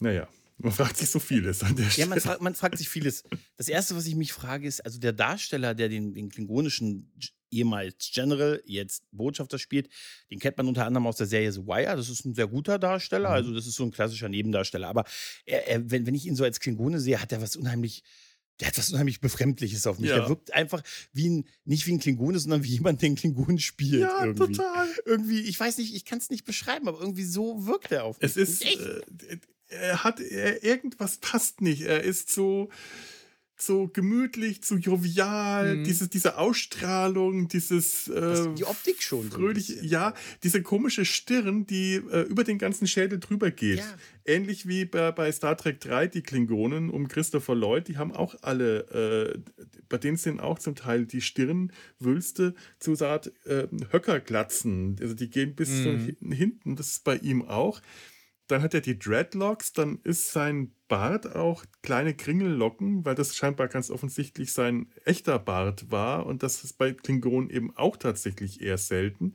naja, 0.00 0.28
man 0.62 0.72
fragt 0.72 0.96
sich 0.96 1.10
so 1.10 1.18
vieles 1.18 1.62
an 1.62 1.76
der 1.76 1.90
Stelle. 1.90 2.06
Ja, 2.06 2.10
man, 2.10 2.20
fra 2.20 2.36
man, 2.40 2.54
fragt 2.54 2.78
sich 2.78 2.88
vieles. 2.88 3.24
Das 3.56 3.68
Erste, 3.68 3.96
was 3.96 4.06
ich 4.06 4.14
mich 4.14 4.32
frage, 4.32 4.66
ist, 4.66 4.84
also 4.84 4.98
der 4.98 5.12
Darsteller, 5.12 5.74
der 5.74 5.88
den, 5.88 6.14
den 6.14 6.28
klingonischen 6.28 7.12
ehemals 7.50 8.10
General, 8.12 8.62
jetzt 8.64 9.04
Botschafter 9.10 9.58
spielt, 9.58 9.88
den 10.30 10.38
kennt 10.38 10.56
man 10.56 10.68
unter 10.68 10.86
anderem 10.86 11.06
aus 11.06 11.16
der 11.16 11.26
Serie 11.26 11.50
The 11.50 11.66
Wire. 11.66 11.96
Das 11.96 12.08
ist 12.08 12.24
ein 12.24 12.34
sehr 12.34 12.46
guter 12.46 12.78
Darsteller, 12.78 13.30
mhm. 13.30 13.34
also 13.34 13.54
das 13.54 13.66
ist 13.66 13.74
so 13.74 13.84
ein 13.84 13.90
klassischer 13.90 14.28
Nebendarsteller. 14.28 14.88
Aber 14.88 15.04
er, 15.44 15.66
er, 15.66 15.90
wenn, 15.90 16.06
wenn 16.06 16.14
ich 16.14 16.26
ihn 16.26 16.36
so 16.36 16.44
als 16.44 16.60
Klingone 16.60 17.00
sehe, 17.00 17.20
hat 17.20 17.32
er 17.32 17.42
was 17.42 17.56
unheimlich 17.56 18.02
der 18.60 18.68
hat 18.68 18.78
was 18.78 18.92
unheimlich 18.92 19.20
Befremdliches 19.20 19.86
auf 19.86 19.98
mich. 19.98 20.10
Ja. 20.10 20.18
Der 20.18 20.28
wirkt 20.28 20.52
einfach 20.52 20.82
wie 21.14 21.30
ein, 21.30 21.48
nicht 21.64 21.86
wie 21.86 21.92
ein 21.92 21.98
Klingone, 21.98 22.38
sondern 22.38 22.62
wie 22.62 22.68
jemand, 22.68 23.00
der 23.00 23.06
einen 23.06 23.16
Klingon 23.16 23.58
spielt. 23.58 24.02
Ja, 24.02 24.24
irgendwie. 24.24 24.52
total. 24.52 24.86
Irgendwie, 25.06 25.40
ich 25.40 25.58
weiß 25.58 25.78
nicht, 25.78 25.94
ich 25.94 26.04
kann 26.04 26.18
es 26.18 26.28
nicht 26.28 26.44
beschreiben, 26.44 26.86
aber 26.86 27.00
irgendwie 27.00 27.24
so 27.24 27.66
wirkt 27.66 27.90
er 27.90 28.04
auf 28.04 28.20
mich. 28.20 28.30
Es 28.30 28.36
ist, 28.36 28.62
äh, 28.62 29.38
er 29.70 30.04
hat, 30.04 30.20
er, 30.20 30.62
irgendwas 30.64 31.18
passt 31.18 31.60
nicht. 31.60 31.82
Er 31.82 32.02
ist 32.02 32.30
so, 32.30 32.68
so 33.62 33.88
gemütlich, 33.88 34.60
so 34.62 34.76
jovial, 34.76 35.76
mhm. 35.76 35.84
diese, 35.84 36.08
diese 36.08 36.38
Ausstrahlung, 36.38 37.48
dieses 37.48 38.08
äh, 38.08 38.48
die 38.54 38.64
Optik 38.64 39.02
schon 39.02 39.30
fröhlich, 39.30 39.66
so 39.66 39.74
ja, 39.82 40.14
diese 40.42 40.62
komische 40.62 41.04
Stirn, 41.04 41.66
die 41.66 41.94
äh, 41.94 42.22
über 42.22 42.44
den 42.44 42.58
ganzen 42.58 42.86
Schädel 42.86 43.20
drüber 43.20 43.50
geht. 43.50 43.78
Ja. 43.78 43.94
Ähnlich 44.24 44.66
wie 44.66 44.84
bei, 44.84 45.12
bei, 45.12 45.30
Star 45.32 45.56
Trek 45.56 45.80
3 45.80 46.06
die 46.06 46.22
Klingonen 46.22 46.90
um 46.90 47.08
Christopher 47.08 47.54
Lloyd, 47.54 47.88
die 47.88 47.98
haben 47.98 48.12
auch 48.12 48.34
alle, 48.42 49.34
äh, 49.34 49.64
bei 49.88 49.98
denen 49.98 50.16
sind 50.16 50.40
auch 50.40 50.58
zum 50.58 50.74
Teil 50.74 51.06
die 51.06 51.20
Stirnwülste 51.20 52.54
zu 52.78 52.94
so 52.94 53.06
Art 53.06 53.32
äh, 53.44 53.66
Höckerglatzen, 53.92 54.96
also 55.00 55.14
die 55.14 55.28
gehen 55.28 55.54
bis 55.54 55.70
mhm. 55.70 56.16
hinten, 56.32 56.76
das 56.76 56.88
ist 56.88 57.04
bei 57.04 57.16
ihm 57.16 57.42
auch. 57.42 57.80
Dann 58.50 58.62
hat 58.62 58.74
er 58.74 58.80
die 58.80 58.98
Dreadlocks, 58.98 59.72
dann 59.72 60.00
ist 60.02 60.32
sein 60.32 60.72
Bart 60.88 61.36
auch 61.36 61.64
kleine 61.82 62.14
Kringellocken, 62.14 63.04
weil 63.04 63.14
das 63.14 63.36
scheinbar 63.36 63.68
ganz 63.68 63.90
offensichtlich 63.90 64.52
sein 64.52 64.90
echter 65.04 65.38
Bart 65.38 65.92
war 65.92 66.26
und 66.26 66.42
das 66.42 66.64
ist 66.64 66.76
bei 66.76 66.92
Klingonen 66.92 67.48
eben 67.48 67.76
auch 67.76 67.96
tatsächlich 67.96 68.60
eher 68.60 68.78
selten. 68.78 69.34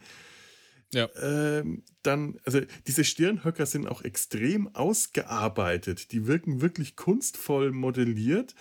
Ja. 0.93 1.09
Ähm, 1.21 1.83
dann, 2.03 2.39
also 2.43 2.59
diese 2.87 3.05
Stirnhöcker 3.05 3.65
sind 3.65 3.87
auch 3.87 4.01
extrem 4.01 4.73
ausgearbeitet. 4.75 6.11
Die 6.11 6.27
wirken 6.27 6.61
wirklich 6.61 6.95
kunstvoll 6.95 7.71
modelliert. 7.71 8.53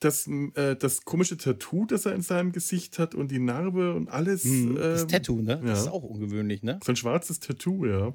Das, 0.00 0.26
äh, 0.26 0.76
das 0.76 1.04
komische 1.04 1.36
Tattoo, 1.36 1.84
das 1.84 2.06
er 2.06 2.14
in 2.14 2.22
seinem 2.22 2.52
Gesicht 2.52 2.98
hat 2.98 3.14
und 3.14 3.30
die 3.30 3.38
Narbe 3.38 3.94
und 3.94 4.08
alles. 4.08 4.44
Mhm, 4.44 4.76
das 4.76 5.02
ähm, 5.02 5.08
Tattoo, 5.08 5.42
ne? 5.42 5.60
Das 5.62 5.80
ist 5.80 5.88
auch 5.88 6.02
ungewöhnlich, 6.02 6.62
ne? 6.62 6.80
So 6.82 6.92
ein 6.92 6.96
schwarzes 6.96 7.40
Tattoo, 7.40 7.84
ja. 7.84 8.14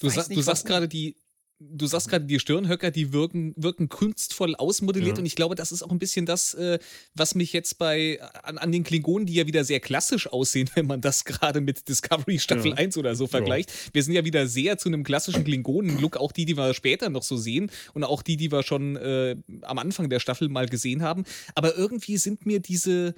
Du, 0.00 0.08
sa 0.08 0.22
nicht, 0.28 0.36
du 0.36 0.42
sagst 0.42 0.66
gerade, 0.66 0.88
die, 0.88 1.16
du 1.60 1.86
sagst 1.86 2.08
gerade, 2.08 2.24
die 2.24 2.40
Stirnhöcker, 2.40 2.90
die 2.90 3.12
wirken, 3.12 3.52
wirken 3.56 3.88
kunstvoll 3.88 4.56
ausmodelliert 4.56 5.16
Ja. 5.18 5.20
und 5.20 5.26
ich 5.26 5.36
glaube, 5.36 5.54
das 5.54 5.70
ist 5.70 5.82
auch 5.82 5.90
ein 5.90 5.98
bisschen 5.98 6.26
das, 6.26 6.54
äh, 6.54 6.78
was 7.14 7.34
mich 7.34 7.52
jetzt 7.52 7.78
bei 7.78 8.20
an, 8.42 8.58
an 8.58 8.72
den 8.72 8.82
Klingonen, 8.82 9.26
die 9.26 9.34
ja 9.34 9.46
wieder 9.46 9.62
sehr 9.64 9.78
klassisch 9.78 10.26
aussehen, 10.26 10.68
wenn 10.74 10.86
man 10.86 11.00
das 11.00 11.24
gerade 11.24 11.60
mit 11.60 11.88
Discovery 11.88 12.38
Staffel 12.38 12.70
Ja. 12.72 12.76
1 12.78 12.96
oder 12.96 13.14
so 13.14 13.26
vergleicht. 13.26 13.70
Wir 13.92 14.02
sind 14.02 14.14
ja 14.14 14.24
wieder 14.24 14.46
sehr 14.48 14.78
zu 14.78 14.88
einem 14.88 15.04
klassischen 15.04 15.44
Klingonen-Look, 15.44 16.16
auch 16.16 16.32
die, 16.32 16.46
die 16.46 16.56
wir 16.56 16.74
später 16.74 17.10
noch 17.10 17.22
so 17.22 17.36
sehen 17.36 17.70
und 17.94 18.02
auch 18.02 18.22
die, 18.22 18.36
die 18.36 18.50
wir 18.50 18.62
schon 18.62 18.96
äh, 18.96 19.36
am 19.62 19.78
Anfang 19.78 20.08
der 20.10 20.20
Staffel 20.20 20.48
mal 20.48 20.66
gesehen 20.68 21.02
haben. 21.02 21.24
Aber 21.54 21.76
irgendwie 21.76 22.16
sind 22.16 22.44
mir 22.46 22.60
diese 22.60 23.14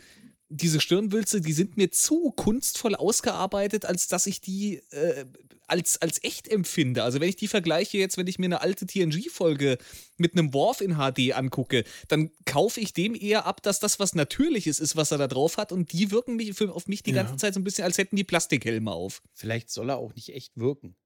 diese 0.56 0.80
Stirnwülze, 0.80 1.40
die 1.40 1.52
sind 1.52 1.76
mir 1.76 1.90
zu 1.90 2.30
kunstvoll 2.32 2.94
ausgearbeitet, 2.94 3.84
als 3.84 4.06
dass 4.08 4.26
ich 4.26 4.40
die 4.40 4.76
äh, 4.90 5.24
als, 5.66 6.00
als 6.00 6.22
echt 6.22 6.46
empfinde. 6.48 7.02
Also 7.02 7.20
wenn 7.20 7.28
ich 7.28 7.36
die 7.36 7.48
vergleiche 7.48 7.96
jetzt, 7.98 8.16
wenn 8.18 8.26
ich 8.26 8.38
mir 8.38 8.46
eine 8.46 8.60
alte 8.60 8.86
TNG-Folge 8.86 9.78
mit 10.18 10.32
einem 10.36 10.52
Worf 10.52 10.80
in 10.80 10.96
HD 10.96 11.32
angucke, 11.34 11.84
dann 12.08 12.30
kaufe 12.44 12.80
ich 12.80 12.92
dem 12.92 13.14
eher 13.14 13.46
ab, 13.46 13.62
dass 13.62 13.80
das 13.80 13.98
was 13.98 14.14
Natürliches 14.14 14.78
ist, 14.78 14.94
was 14.94 15.10
er 15.10 15.18
da 15.18 15.26
drauf 15.26 15.56
hat 15.56 15.72
und 15.72 15.92
die 15.92 16.10
wirken 16.10 16.36
mich, 16.36 16.52
für, 16.54 16.72
auf 16.72 16.86
mich 16.86 17.02
die 17.02 17.10
Ja. 17.12 17.22
ganze 17.22 17.36
Zeit 17.36 17.54
so 17.54 17.60
ein 17.60 17.64
bisschen, 17.64 17.84
als 17.84 17.98
hätten 17.98 18.16
die 18.16 18.24
Plastikhelme 18.24 18.90
auf. 18.92 19.22
Vielleicht 19.32 19.70
soll 19.70 19.90
er 19.90 19.96
auch 19.96 20.14
nicht 20.14 20.28
echt 20.34 20.56
wirken. 20.56 20.96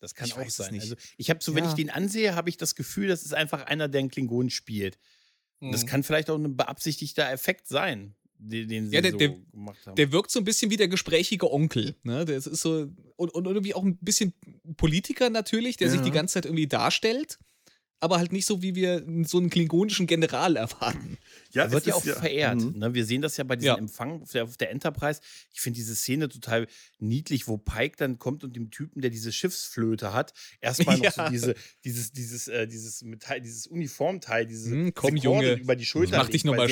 Das 0.00 0.14
kann 0.14 0.26
Ich 0.26 0.34
auch 0.34 0.50
sein. 0.50 0.72
nicht. 0.72 0.82
Also 0.82 0.96
ich 1.16 1.30
habe 1.30 1.40
so, 1.42 1.54
wenn 1.54 1.64
Ja. 1.64 1.70
ich 1.70 1.76
den 1.76 1.90
ansehe, 1.90 2.34
habe 2.34 2.50
ich 2.50 2.56
das 2.56 2.74
Gefühl, 2.74 3.08
das 3.08 3.22
ist 3.22 3.34
einfach 3.34 3.62
einer, 3.66 3.88
der 3.88 4.00
einen 4.00 4.10
Klingonen 4.10 4.50
spielt. 4.50 4.98
Das 5.60 5.82
Mhm. 5.82 5.86
kann 5.88 6.02
vielleicht 6.04 6.30
auch 6.30 6.36
ein 6.38 6.56
beabsichtigter 6.56 7.28
Effekt 7.32 7.66
sein, 7.66 8.14
den, 8.38 8.68
den 8.68 8.88
sie 8.88 8.94
Ja, 8.94 9.00
der- 9.02 9.12
so 9.12 9.18
der- 9.18 9.36
gemacht 9.52 9.78
haben. 9.86 9.96
Der 9.96 10.12
wirkt 10.12 10.30
so 10.30 10.38
ein 10.38 10.44
bisschen 10.44 10.70
wie 10.70 10.76
der 10.76 10.88
gesprächige 10.88 11.50
Onkel. 11.52 11.96
Ne? 12.02 12.24
Das 12.24 12.46
ist 12.46 12.60
so, 12.62 12.88
und, 13.16 13.34
und 13.34 13.44
irgendwie 13.46 13.74
auch 13.74 13.82
ein 13.84 13.96
bisschen 13.98 14.32
Politiker 14.76 15.30
natürlich, 15.30 15.76
der 15.76 15.90
sich 15.90 15.98
Ja. 16.00 16.04
die 16.04 16.12
ganze 16.12 16.34
Zeit 16.34 16.44
irgendwie 16.46 16.66
darstellt, 16.68 17.38
aber 18.00 18.18
halt 18.18 18.30
nicht 18.30 18.46
so, 18.46 18.62
wie 18.62 18.76
wir 18.76 19.04
so 19.24 19.38
einen 19.38 19.50
klingonischen 19.50 20.06
General 20.06 20.54
erwarten. 20.54 21.18
Ja, 21.52 21.64
er 21.64 21.72
wird 21.72 21.86
ja 21.86 21.94
auch 21.94 22.02
verehrt. 22.04 22.60
Mhm. 22.60 22.78
Ne? 22.78 22.94
Wir 22.94 23.04
sehen 23.04 23.22
das 23.22 23.36
ja 23.38 23.42
bei 23.42 23.56
diesem 23.56 23.66
Ja. 23.66 23.76
Empfang 23.76 24.22
auf 24.22 24.30
der, 24.30 24.44
auf 24.44 24.56
der 24.56 24.70
Enterprise. 24.70 25.20
Ich 25.52 25.60
finde 25.60 25.78
diese 25.78 25.96
Szene 25.96 26.28
total 26.28 26.68
niedlich, 27.00 27.48
wo 27.48 27.58
Pike 27.58 27.96
dann 27.96 28.20
kommt 28.20 28.44
und 28.44 28.54
dem 28.54 28.70
Typen, 28.70 29.00
der 29.00 29.10
diese 29.10 29.32
Schiffsflöte 29.32 30.12
hat, 30.12 30.32
erstmal 30.60 30.96
noch 30.98 31.04
so 31.12 31.22
Ja. 31.22 31.28
diese, 31.30 31.54
dieses, 31.84 32.12
dieses, 32.12 32.46
äh, 32.46 32.68
dieses 32.68 33.02
Metall, 33.02 33.40
dieses 33.40 33.66
Uniformteil, 33.66 34.46
diese 34.46 34.70
Hm, 34.70 34.94
komm, 34.94 35.16
diese 35.16 35.24
Junge. 35.24 35.54
über 35.54 35.74
die 35.74 35.84
Schulter. 35.84 36.18
Mach 36.18 36.26
dich 36.26 36.44
legt, 36.44 36.44
noch 36.44 36.56
weil 36.56 36.68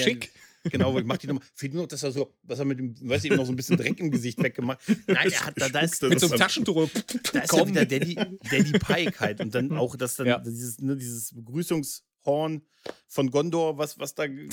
Genau, 0.70 1.00
mach 1.04 1.16
dich 1.18 1.28
nochmal. 1.28 1.44
Fehlt 1.54 1.74
nur 1.74 1.82
noch, 1.82 1.88
dass 1.88 2.02
er 2.02 2.12
so, 2.12 2.34
was 2.42 2.58
er 2.58 2.64
mit 2.64 2.78
dem, 2.78 2.94
weißt 3.08 3.24
du, 3.24 3.28
eben 3.28 3.36
noch 3.36 3.46
so 3.46 3.52
ein 3.52 3.56
bisschen 3.56 3.76
Dreck 3.76 3.98
im 4.00 4.10
Gesicht 4.10 4.42
weggemacht. 4.42 4.80
Nein, 5.06 5.30
er 5.30 5.46
hat 5.46 5.54
da, 5.56 5.68
da 5.68 5.80
ist, 5.80 6.02
Mit 6.02 6.20
so 6.20 6.26
einem 6.26 6.38
Taschentuch. 6.38 6.88
da 7.32 7.40
ist 7.40 7.52
ja 7.52 7.66
wieder 7.66 7.84
Daddy, 7.84 8.14
Daddy 8.14 8.72
Pike 8.78 9.20
halt. 9.20 9.40
Und 9.40 9.54
dann 9.54 9.72
auch 9.76 9.96
das 9.96 10.16
dann, 10.16 10.26
Ja. 10.26 10.38
dieses, 10.38 10.78
ne, 10.80 10.96
dieses 10.96 11.34
Begrüßungshorn 11.34 12.62
von 13.08 13.30
Gondor, 13.30 13.78
was, 13.78 13.98
was 13.98 14.14
da, 14.14 14.26
ne, 14.26 14.48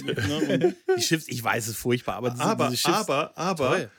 die 0.97 1.01
Schiffs, 1.01 1.27
ich 1.27 1.43
weiß 1.43 1.67
es 1.67 1.75
furchtbar, 1.75 2.15
aber 2.15 2.31
diese, 2.31 2.43
aber, 2.43 2.65
diese 2.69 2.77
Schiffs, 2.77 2.97
aber, 2.97 3.37
aber, 3.37 3.89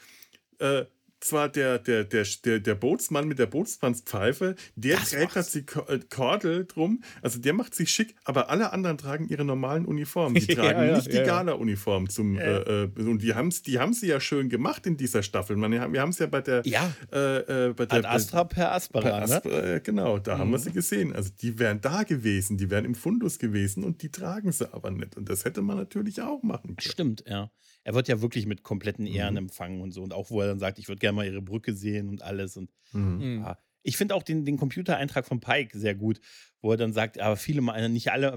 äh, 0.59 0.85
zwar 1.25 1.49
der, 1.49 1.79
der, 1.79 2.05
der, 2.05 2.25
der, 2.45 2.61
der 2.61 2.75
Bootsmann 2.75 3.27
mit 3.29 3.39
der 3.39 3.47
Bootsmannspfeife, 3.47 4.55
der 4.77 4.97
Das 4.97 5.11
trägt 5.11 5.37
das 5.37 5.51
die 5.53 5.65
äh, 5.89 5.99
Kordel 6.11 6.67
drum, 6.67 7.03
also 7.23 7.39
der 7.41 7.53
macht 7.53 7.75
sich 7.75 7.91
schick, 7.91 8.15
aber 8.25 8.51
alle 8.51 8.73
anderen 8.73 8.99
tragen 8.99 9.29
ihre 9.29 9.45
normalen 9.45 9.87
Uniformen. 9.87 10.35
Die 10.45 10.53
Ja, 10.53 10.63
tragen 10.63 10.87
ja, 10.89 10.97
nicht 10.97 11.09
die 11.09 11.13
ja, 11.17 11.21
ja. 11.21 11.27
Gala-Uniform 11.27 12.09
zum, 12.09 12.39
äh, 12.39 12.85
äh, 12.85 12.91
und 12.97 13.23
die 13.23 13.35
haben 13.35 13.51
die 13.67 13.79
haben 13.79 13.93
sie 13.93 14.07
ja 14.09 14.21
schön 14.21 14.49
gemacht 14.49 14.87
in 14.87 14.97
dieser 14.97 15.23
Staffel. 15.23 15.57
Man, 15.57 15.73
wir 15.73 16.01
haben 16.01 16.11
es 16.11 16.19
ja 16.19 16.27
bei 16.27 16.41
der, 16.41 16.63
Ja, 16.67 16.93
äh, 17.13 17.69
äh, 17.69 17.73
bei 17.73 17.87
der 17.87 17.99
Ad 17.99 18.09
Astra 18.09 18.45
per 18.45 18.73
Aspera, 18.73 19.27
Per 19.27 19.27
ne? 19.27 19.75
Äh, 19.77 19.81
genau, 19.81 20.19
da 20.19 20.39
haben 20.39 20.51
wir 20.51 20.59
Mhm. 20.59 20.63
sie 20.63 20.73
gesehen. 20.73 21.13
Also 21.15 21.31
die 21.41 21.59
wären 21.59 21.81
da 21.81 22.03
gewesen, 22.03 22.57
die 22.59 22.71
wären 22.71 22.85
im 22.85 22.95
Fundus 22.95 23.39
gewesen 23.39 23.85
und 23.85 24.03
die 24.03 24.11
tragen 24.11 24.53
sie 24.53 24.73
aber 24.73 24.91
nicht. 24.91 25.17
Und 25.17 25.29
das 25.29 25.45
hätte 25.45 25.63
man 25.63 25.77
natürlich 25.77 26.21
auch 26.23 26.43
machen 26.43 26.77
können. 26.77 26.81
Stimmt, 26.81 27.25
ja. 27.27 27.51
Er 27.85 27.95
wird 27.95 28.09
ja 28.09 28.21
wirklich 28.23 28.47
mit 28.47 28.63
kompletten 28.63 29.07
Ehren 29.07 29.35
Mhm. 29.35 29.39
empfangen 29.39 29.81
und 29.83 29.93
so. 29.93 30.03
Und 30.03 30.13
auch, 30.13 30.31
wo 30.31 30.41
er 30.41 30.49
dann 30.49 30.59
sagt, 30.59 30.79
ich 30.79 30.89
würde 30.89 30.99
gerne 31.01 31.17
mal 31.17 31.27
ihre 31.27 31.43
Brücke 31.43 31.75
sehen 31.75 32.09
und 32.09 32.23
alles. 32.23 32.57
Und 32.57 32.71
Mhm. 32.93 33.17
Mhm. 33.19 33.39
Ja. 33.43 33.59
Ich 33.87 33.99
finde 33.99 34.15
auch 34.15 34.23
den, 34.23 34.47
den 34.47 34.57
Computereintrag 34.57 35.27
von 35.27 35.41
Pike 35.41 35.79
sehr 35.79 35.95
gut, 35.95 36.19
wo 36.63 36.71
er 36.71 36.79
dann 36.79 36.95
sagt, 36.95 37.19
aber 37.21 37.37
viele, 37.37 37.61
mal- 37.61 37.87
nicht 37.91 38.11
alle, 38.11 38.33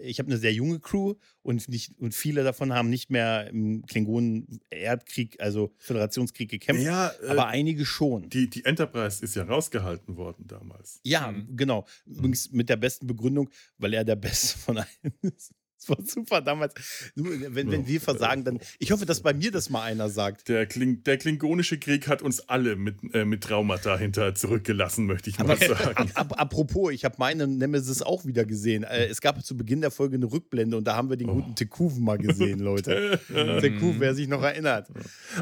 ich 0.00 0.20
habe 0.20 0.28
eine 0.28 0.36
sehr 0.38 0.52
junge 0.52 0.78
Crew 0.78 1.14
und, 1.42 1.68
nicht, 1.68 1.98
und 1.98 2.14
viele 2.14 2.44
davon 2.44 2.72
haben 2.72 2.88
nicht 2.88 3.10
mehr 3.10 3.48
im 3.48 3.84
Klingonen-Erdkrieg, 3.84 5.40
also 5.40 5.74
Föderationskrieg 5.78 6.50
gekämpft, 6.50 6.84
Ja, 6.84 7.10
äh, 7.22 7.28
aber 7.28 7.46
einige 7.48 7.84
schon. 7.84 8.28
die, 8.28 8.48
die 8.48 8.64
Enterprise 8.64 9.24
ist 9.24 9.34
ja 9.34 9.44
rausgehalten 9.44 10.16
worden 10.16 10.46
damals. 10.46 11.00
ja, 11.04 11.32
Mhm. 11.32 11.56
genau. 11.56 11.84
Übrigens 12.06 12.52
mit 12.52 12.68
der 12.68 12.76
besten 12.76 13.06
Begründung, 13.06 13.50
weil 13.78 13.94
er 13.94 14.04
der 14.04 14.16
Beste 14.54 14.58
von 14.58 14.78
allen 14.78 15.12
ist. 15.22 15.52
Das 15.82 15.88
war 15.88 16.04
super 16.04 16.40
damals. 16.40 16.74
Wenn, 17.16 17.70
wenn 17.70 17.86
wir 17.86 18.00
versagen, 18.00 18.44
dann. 18.44 18.60
Ich 18.78 18.92
hoffe, 18.92 19.04
dass 19.04 19.20
bei 19.20 19.34
mir 19.34 19.50
das 19.50 19.68
mal 19.68 19.82
einer 19.82 20.08
sagt. 20.08 20.48
Der, 20.48 20.66
Kling, 20.66 21.02
der 21.02 21.18
klingonische 21.18 21.78
Krieg 21.78 22.06
hat 22.08 22.22
uns 22.22 22.48
alle 22.48 22.76
mit, 22.76 22.96
äh, 23.14 23.24
mit 23.24 23.42
Traumata 23.42 23.98
hinter 23.98 24.34
zurückgelassen, 24.34 25.06
möchte 25.06 25.30
ich 25.30 25.38
mal 25.38 25.50
Aber 25.50 25.56
sagen. 25.56 26.10
ab, 26.14 26.40
apropos, 26.40 26.92
ich 26.92 27.04
habe 27.04 27.16
meine 27.18 27.48
Nemesis 27.48 28.02
auch 28.02 28.24
wieder 28.24 28.44
gesehen. 28.44 28.84
Äh, 28.84 29.06
es 29.06 29.20
gab 29.20 29.44
zu 29.44 29.56
Beginn 29.56 29.80
der 29.80 29.90
Folge 29.90 30.16
eine 30.16 30.30
Rückblende 30.30 30.76
und 30.76 30.84
da 30.84 30.94
haben 30.94 31.10
wir 31.10 31.16
den 31.16 31.28
guten 31.28 31.54
Tekuven 31.56 32.04
mal 32.04 32.18
gesehen, 32.18 32.58
Leute. 32.60 33.18
Tekuven, 33.60 33.98
wer 33.98 34.14
sich 34.14 34.28
noch 34.28 34.42
erinnert. 34.42 34.88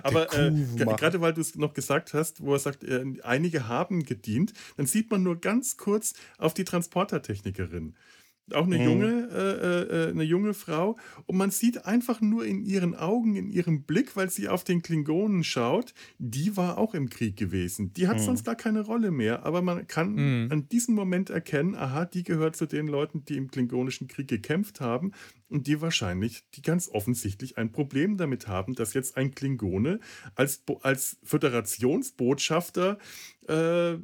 Aber 0.03 0.33
äh, 0.33 0.51
gerade 0.77 1.21
weil 1.21 1.35
du 1.35 1.41
es 1.41 1.55
noch 1.57 1.75
gesagt 1.75 2.15
hast, 2.15 2.43
wo 2.43 2.55
er 2.55 2.59
sagt, 2.59 2.85
äh, 2.85 3.05
einige 3.23 3.69
haben 3.69 4.05
gedient, 4.05 4.53
dann 4.77 4.87
sieht 4.87 5.11
man 5.11 5.23
nur 5.23 5.41
ganz 5.41 5.77
kurz 5.77 6.15
auf 6.39 6.55
die 6.55 6.65
Transportertechnikerin. 6.65 7.95
Auch 8.55 8.67
eine 8.67 8.79
Mhm. 8.79 8.85
junge, 8.85 9.29
äh, 9.33 10.09
äh, 10.09 10.11
eine 10.11 10.23
junge 10.25 10.55
Frau. 10.55 10.97
Und 11.27 11.37
man 11.37 11.51
sieht 11.51 11.87
einfach 11.87 12.21
nur 12.21 12.45
in 12.45 12.63
ihren 12.65 12.95
Augen, 12.95 13.37
in 13.37 13.49
ihrem 13.51 13.83
Blick, 13.85 14.17
weil 14.17 14.31
sie 14.31 14.49
auf 14.49 14.65
den 14.65 14.83
Klingonen 14.83 15.45
schaut, 15.45 15.95
die 16.19 16.57
war 16.57 16.79
auch 16.79 16.95
im 16.95 17.09
Krieg 17.11 17.37
gewesen. 17.37 17.93
Die 17.95 18.09
hat 18.09 18.17
Mhm. 18.19 18.23
sonst 18.23 18.45
gar 18.45 18.57
keine 18.57 18.81
Rolle 18.81 19.11
mehr. 19.11 19.45
Aber 19.45 19.63
man 19.63 19.87
kann 19.87 20.15
Mhm. 20.45 20.49
an 20.53 20.69
diesem 20.69 20.95
Moment 20.95 21.31
erkennen, 21.31 21.75
aha, 21.75 22.05
die 22.05 22.23
gehört 22.23 22.57
zu 22.57 22.67
den 22.67 22.87
Leuten, 22.87 23.25
die 23.25 23.37
im 23.37 23.51
Klingonischen 23.51 24.09
Krieg 24.09 24.29
gekämpft 24.29 24.81
haben 24.81 25.13
und 25.49 25.67
die 25.67 25.81
wahrscheinlich, 25.81 26.45
die 26.55 26.63
ganz 26.63 26.89
offensichtlich 26.89 27.59
ein 27.59 27.73
Problem 27.73 28.17
damit 28.17 28.47
haben, 28.49 28.75
dass 28.75 28.95
jetzt 28.95 29.17
ein 29.17 29.35
Klingone 29.35 30.01
als, 30.35 30.63
als 30.83 31.19
Föderationsbotschafter 31.23 32.99
äh, 33.49 33.95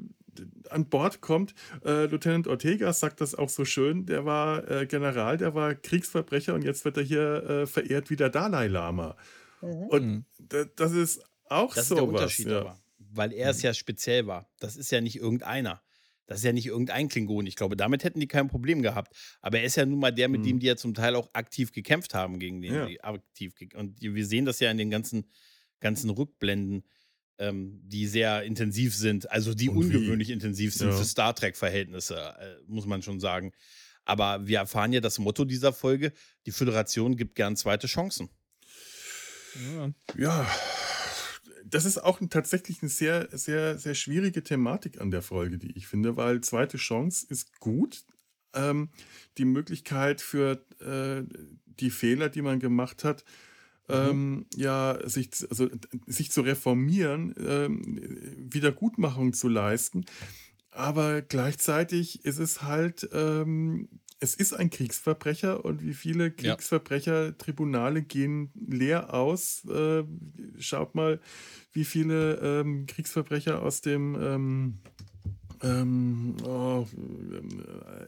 an 0.70 0.88
Bord 0.88 1.20
kommt. 1.20 1.54
Äh, 1.84 2.06
Lieutenant 2.06 2.46
Ortega 2.48 2.92
sagt 2.92 3.20
das 3.20 3.34
auch 3.34 3.48
so 3.48 3.64
schön. 3.64 4.06
Der 4.06 4.24
war 4.24 4.68
äh, 4.70 4.86
General, 4.86 5.36
der 5.36 5.54
war 5.54 5.74
Kriegsverbrecher 5.74 6.54
und 6.54 6.62
jetzt 6.62 6.84
wird 6.84 6.96
er 6.96 7.02
hier 7.02 7.42
äh, 7.48 7.66
verehrt 7.66 8.10
wie 8.10 8.16
der 8.16 8.30
Dalai 8.30 8.66
Lama. 8.68 9.16
Und 9.60 10.02
Mhm. 10.06 10.24
da- 10.38 10.64
das 10.76 10.92
ist 10.92 11.22
auch 11.48 11.74
Das 11.74 11.88
so 11.88 11.94
ist 11.94 11.98
der 12.00 12.06
was. 12.08 12.14
Unterschied 12.14 12.46
ja. 12.48 12.60
aber. 12.60 12.80
Weil 12.98 13.32
er 13.32 13.50
es 13.50 13.62
ja 13.62 13.72
speziell 13.72 14.26
war. 14.26 14.48
Das 14.60 14.76
ist 14.76 14.90
ja 14.90 15.00
nicht 15.00 15.16
irgendeiner. 15.16 15.80
Das 16.26 16.38
ist 16.38 16.44
ja 16.44 16.52
nicht 16.52 16.66
irgendein 16.66 17.08
Klingon. 17.08 17.46
Ich 17.46 17.54
glaube, 17.56 17.76
damit 17.76 18.02
hätten 18.02 18.18
die 18.20 18.26
kein 18.26 18.48
Problem 18.48 18.82
gehabt. 18.82 19.14
Aber 19.40 19.58
er 19.60 19.64
ist 19.64 19.76
ja 19.76 19.86
nun 19.86 20.00
mal 20.00 20.10
der, 20.12 20.28
mit 20.28 20.40
Mhm. 20.40 20.44
dem 20.46 20.58
die 20.58 20.66
ja 20.66 20.76
zum 20.76 20.92
Teil 20.92 21.14
auch 21.14 21.30
aktiv 21.34 21.70
gekämpft 21.72 22.14
haben, 22.14 22.38
gegen 22.40 22.60
den 22.60 22.74
Ja. 22.74 22.86
die 22.86 23.00
aktiv 23.02 23.54
Und 23.74 24.00
wir 24.02 24.26
sehen 24.26 24.44
das 24.44 24.58
ja 24.60 24.70
in 24.70 24.76
den 24.76 24.90
ganzen, 24.90 25.30
ganzen 25.80 26.10
Rückblenden, 26.10 26.82
ähm, 27.38 27.80
die 27.84 28.06
sehr 28.06 28.42
intensiv 28.44 28.94
sind. 28.94 29.30
Also 29.30 29.54
die 29.54 29.68
Und 29.68 29.76
wie. 29.90 29.96
ungewöhnlich 29.96 30.30
intensiv 30.30 30.74
sind 30.74 30.88
Ja. 30.90 30.96
für 30.96 31.04
Star 31.04 31.34
Trek-Verhältnisse, 31.34 32.16
äh, 32.38 32.56
muss 32.66 32.86
man 32.86 33.02
schon 33.02 33.20
sagen. 33.20 33.52
Aber 34.04 34.46
wir 34.46 34.58
erfahren 34.58 34.92
ja 34.92 35.00
das 35.00 35.18
Motto 35.18 35.44
dieser 35.44 35.72
Folge: 35.72 36.12
Die 36.46 36.52
Föderation 36.52 37.16
gibt 37.16 37.34
gern 37.34 37.56
zweite 37.56 37.86
Chancen. 37.88 38.28
Ja. 39.74 39.90
Ja, 40.16 40.50
das 41.64 41.84
ist 41.84 41.98
auch 41.98 42.20
ein, 42.20 42.30
tatsächlich 42.30 42.82
eine 42.82 42.90
sehr, 42.90 43.28
sehr, 43.32 43.78
sehr 43.78 43.94
schwierige 43.94 44.42
Thematik 44.42 45.00
an 45.00 45.10
der 45.10 45.22
Folge, 45.22 45.58
die 45.58 45.76
ich 45.76 45.86
finde, 45.88 46.16
weil 46.16 46.40
zweite 46.42 46.76
Chance 46.76 47.26
ist 47.28 47.58
gut. 47.58 48.04
Ähm, 48.54 48.90
die 49.38 49.44
Möglichkeit 49.44 50.20
für 50.20 50.64
äh, 50.80 51.24
die 51.66 51.90
Fehler, 51.90 52.28
die 52.28 52.42
man 52.42 52.60
gemacht 52.60 53.02
hat, 53.04 53.24
ähm, 53.88 54.46
ja, 54.54 54.98
sich, 55.08 55.32
zu- 55.32 55.48
also, 55.50 55.68
sich 56.06 56.30
zu 56.30 56.40
reformieren, 56.42 57.34
ähm, 57.38 57.98
Wiedergutmachung 58.52 59.32
zu 59.32 59.48
leisten. 59.48 60.04
Aber 60.70 61.22
gleichzeitig 61.22 62.24
ist 62.24 62.38
es 62.38 62.62
halt, 62.62 63.08
ähm, 63.12 63.88
es 64.18 64.34
ist 64.34 64.54
ein 64.54 64.70
Kriegsverbrecher 64.70 65.64
und 65.64 65.82
wie 65.82 65.92
viele 65.94 66.30
Kriegsverbrecher-Tribunale 66.30 68.02
gehen 68.02 68.50
leer 68.54 69.12
aus. 69.14 69.64
Äh, 69.66 70.04
schaut 70.58 70.94
mal, 70.94 71.20
wie 71.72 71.84
viele 71.84 72.36
ähm, 72.42 72.86
Kriegsverbrecher 72.86 73.62
aus 73.62 73.82
dem 73.82 74.14
ähm, 75.62 76.34
oh, 76.46 76.86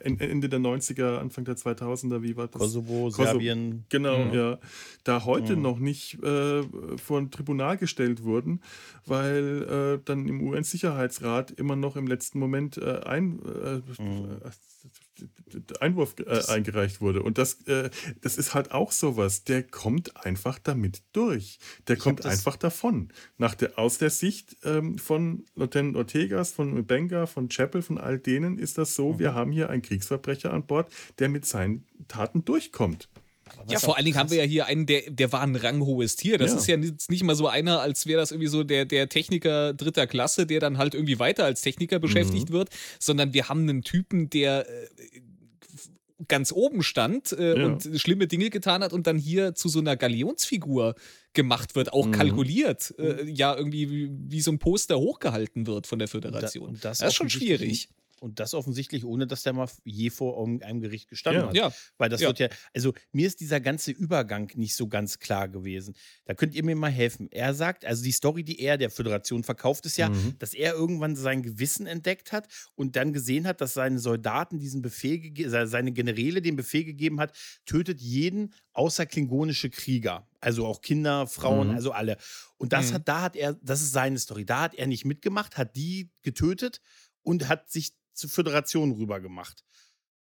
Ende 0.00 0.48
der 0.48 0.58
90er, 0.60 1.18
Anfang 1.18 1.44
der 1.44 1.56
2000er, 1.56 2.22
wie 2.22 2.36
war 2.36 2.48
das? 2.48 2.60
Kosovo, 2.60 3.04
Kosovo. 3.04 3.24
Serbien. 3.24 3.84
Genau, 3.88 4.24
Mhm. 4.26 4.32
ja. 4.34 4.58
Da 5.04 5.24
heute 5.24 5.56
Mhm. 5.56 5.62
noch 5.62 5.78
nicht 5.78 6.22
äh, 6.22 6.62
vor 6.98 7.18
ein 7.18 7.30
Tribunal 7.30 7.76
gestellt 7.76 8.22
wurden, 8.22 8.60
weil 9.06 9.98
äh, 9.98 10.04
dann 10.04 10.26
im 10.28 10.40
UN-Sicherheitsrat 10.42 11.50
immer 11.52 11.76
noch 11.76 11.96
im 11.96 12.06
letzten 12.06 12.38
Moment 12.38 12.76
äh, 12.78 13.00
ein, 13.04 13.40
äh, 13.44 13.80
Mhm. 14.02 14.38
Einwurf 15.80 16.14
äh, 16.18 16.42
eingereicht 16.48 17.00
wurde. 17.00 17.22
Und 17.22 17.38
das, 17.38 17.62
äh, 17.66 17.90
das 18.20 18.36
ist 18.38 18.54
halt 18.54 18.72
auch 18.72 18.92
sowas. 18.92 19.44
Der 19.44 19.62
kommt 19.62 20.24
einfach 20.24 20.58
damit 20.58 21.02
durch. 21.12 21.58
Der 21.86 21.96
ich 21.96 22.02
kommt 22.02 22.26
einfach 22.26 22.56
davon. 22.56 23.08
Nach 23.38 23.54
der, 23.54 23.78
aus 23.78 23.98
der 23.98 24.10
Sicht 24.10 24.56
ähm, 24.64 24.98
von 24.98 25.44
Lieutenant 25.54 25.96
Ortegas, 25.96 26.52
von 26.52 26.84
Benga, 26.86 27.26
von 27.26 27.48
Chapel, 27.48 27.82
von 27.82 27.98
all 27.98 28.18
denen 28.18 28.58
ist 28.58 28.78
das 28.78 28.94
so, 28.94 29.14
mhm. 29.14 29.18
wir 29.18 29.34
haben 29.34 29.52
hier 29.52 29.70
einen 29.70 29.82
Kriegsverbrecher 29.82 30.52
an 30.52 30.66
Bord, 30.66 30.92
der 31.18 31.28
mit 31.28 31.46
seinen 31.46 31.86
Taten 32.08 32.44
durchkommt. 32.44 33.08
Ja, 33.68 33.78
vor 33.78 33.96
allen 33.96 34.04
Dingen 34.04 34.16
haben 34.16 34.30
wir 34.30 34.38
ja 34.38 34.44
hier 34.44 34.66
einen, 34.66 34.86
der, 34.86 35.10
der 35.10 35.32
war 35.32 35.42
ein 35.42 35.56
ranghohes 35.56 36.16
Tier. 36.16 36.38
Das 36.38 36.52
ja. 36.52 36.58
ist 36.58 36.66
ja 36.66 36.76
nicht, 36.76 37.10
nicht 37.10 37.22
mal 37.22 37.34
so 37.34 37.48
einer, 37.48 37.80
als 37.80 38.06
wäre 38.06 38.20
das 38.20 38.30
irgendwie 38.30 38.48
so 38.48 38.64
der, 38.64 38.84
der 38.84 39.08
Techniker 39.08 39.74
dritter 39.74 40.06
Klasse, 40.06 40.46
der 40.46 40.60
dann 40.60 40.78
halt 40.78 40.94
irgendwie 40.94 41.18
weiter 41.18 41.44
als 41.44 41.60
Techniker 41.60 41.98
beschäftigt 41.98 42.50
mhm. 42.50 42.54
wird, 42.54 42.70
sondern 42.98 43.32
wir 43.34 43.48
haben 43.48 43.62
einen 43.62 43.82
Typen, 43.82 44.30
der 44.30 44.68
äh, 44.68 44.88
ganz 46.26 46.52
oben 46.52 46.82
stand 46.82 47.32
äh, 47.32 47.58
ja. 47.58 47.66
und 47.66 47.88
schlimme 47.96 48.26
Dinge 48.26 48.50
getan 48.50 48.82
hat 48.82 48.92
und 48.92 49.06
dann 49.06 49.18
hier 49.18 49.54
zu 49.54 49.68
so 49.68 49.78
einer 49.78 49.96
Galionsfigur 49.96 50.94
gemacht 51.32 51.76
wird, 51.76 51.92
auch 51.92 52.06
mhm. 52.06 52.12
kalkuliert, 52.12 52.94
äh, 52.98 53.24
ja, 53.30 53.56
irgendwie 53.56 53.90
wie, 53.90 54.10
wie, 54.10 54.40
so 54.40 54.50
ein 54.50 54.58
Poster 54.58 54.98
hochgehalten 54.98 55.66
wird 55.66 55.86
von 55.86 55.98
der 55.98 56.08
Föderation. 56.08 56.70
Und 56.70 56.84
da, 56.84 56.88
und 56.88 56.92
das, 56.92 56.98
das 56.98 57.08
ist 57.08 57.14
schon 57.14 57.30
schwierig. 57.30 57.88
Und 58.20 58.40
das 58.40 58.54
offensichtlich, 58.54 59.04
ohne 59.04 59.26
dass 59.26 59.42
der 59.42 59.52
mal 59.52 59.68
je 59.84 60.10
vor 60.10 60.42
einem 60.44 60.80
Gericht 60.80 61.08
gestanden 61.08 61.42
ja. 61.42 61.48
hat. 61.48 61.56
Ja. 61.56 61.72
Weil 61.96 62.08
das 62.08 62.20
ja. 62.20 62.28
wird 62.28 62.38
ja, 62.38 62.48
also 62.74 62.92
mir 63.12 63.26
ist 63.26 63.40
dieser 63.40 63.60
ganze 63.60 63.90
Übergang 63.90 64.50
nicht 64.54 64.74
so 64.74 64.88
ganz 64.88 65.18
klar 65.18 65.48
gewesen. 65.48 65.94
Da 66.24 66.34
könnt 66.34 66.54
ihr 66.54 66.64
mir 66.64 66.76
mal 66.76 66.90
helfen. 66.90 67.28
Er 67.30 67.54
sagt, 67.54 67.84
also 67.84 68.02
die 68.02 68.12
Story, 68.12 68.44
die 68.44 68.60
er 68.60 68.78
der 68.78 68.90
Föderation 68.90 69.44
verkauft, 69.44 69.86
ist 69.86 69.96
ja, 69.96 70.08
mhm. 70.08 70.34
dass 70.38 70.54
er 70.54 70.74
irgendwann 70.74 71.16
sein 71.16 71.42
Gewissen 71.42 71.86
entdeckt 71.86 72.32
hat 72.32 72.48
und 72.74 72.96
dann 72.96 73.12
gesehen 73.12 73.46
hat, 73.46 73.60
dass 73.60 73.74
seine 73.74 73.98
Soldaten 73.98 74.58
diesen 74.58 74.82
Befehl, 74.82 75.32
seine 75.66 75.92
Generäle 75.92 76.42
den 76.42 76.56
Befehl 76.56 76.84
gegeben 76.84 77.20
hat, 77.20 77.36
tötet 77.66 78.00
jeden 78.00 78.54
außer 78.72 79.06
klingonische 79.06 79.70
Krieger. 79.70 80.28
Also 80.40 80.66
auch 80.66 80.80
Kinder, 80.80 81.26
Frauen, 81.26 81.68
mhm. 81.68 81.74
also 81.74 81.92
alle. 81.92 82.16
Und 82.58 82.72
das 82.72 82.90
mhm. 82.90 82.94
hat, 82.94 83.08
da 83.08 83.22
hat 83.22 83.36
er, 83.36 83.54
das 83.54 83.82
ist 83.82 83.92
seine 83.92 84.18
Story. 84.18 84.44
Da 84.44 84.62
hat 84.62 84.74
er 84.74 84.86
nicht 84.86 85.04
mitgemacht, 85.04 85.56
hat 85.56 85.76
die 85.76 86.10
getötet 86.22 86.80
und 87.22 87.48
hat 87.48 87.70
sich 87.70 87.92
zur 88.18 88.30
Föderation 88.30 88.92
rüber 88.92 89.20
gemacht. 89.20 89.64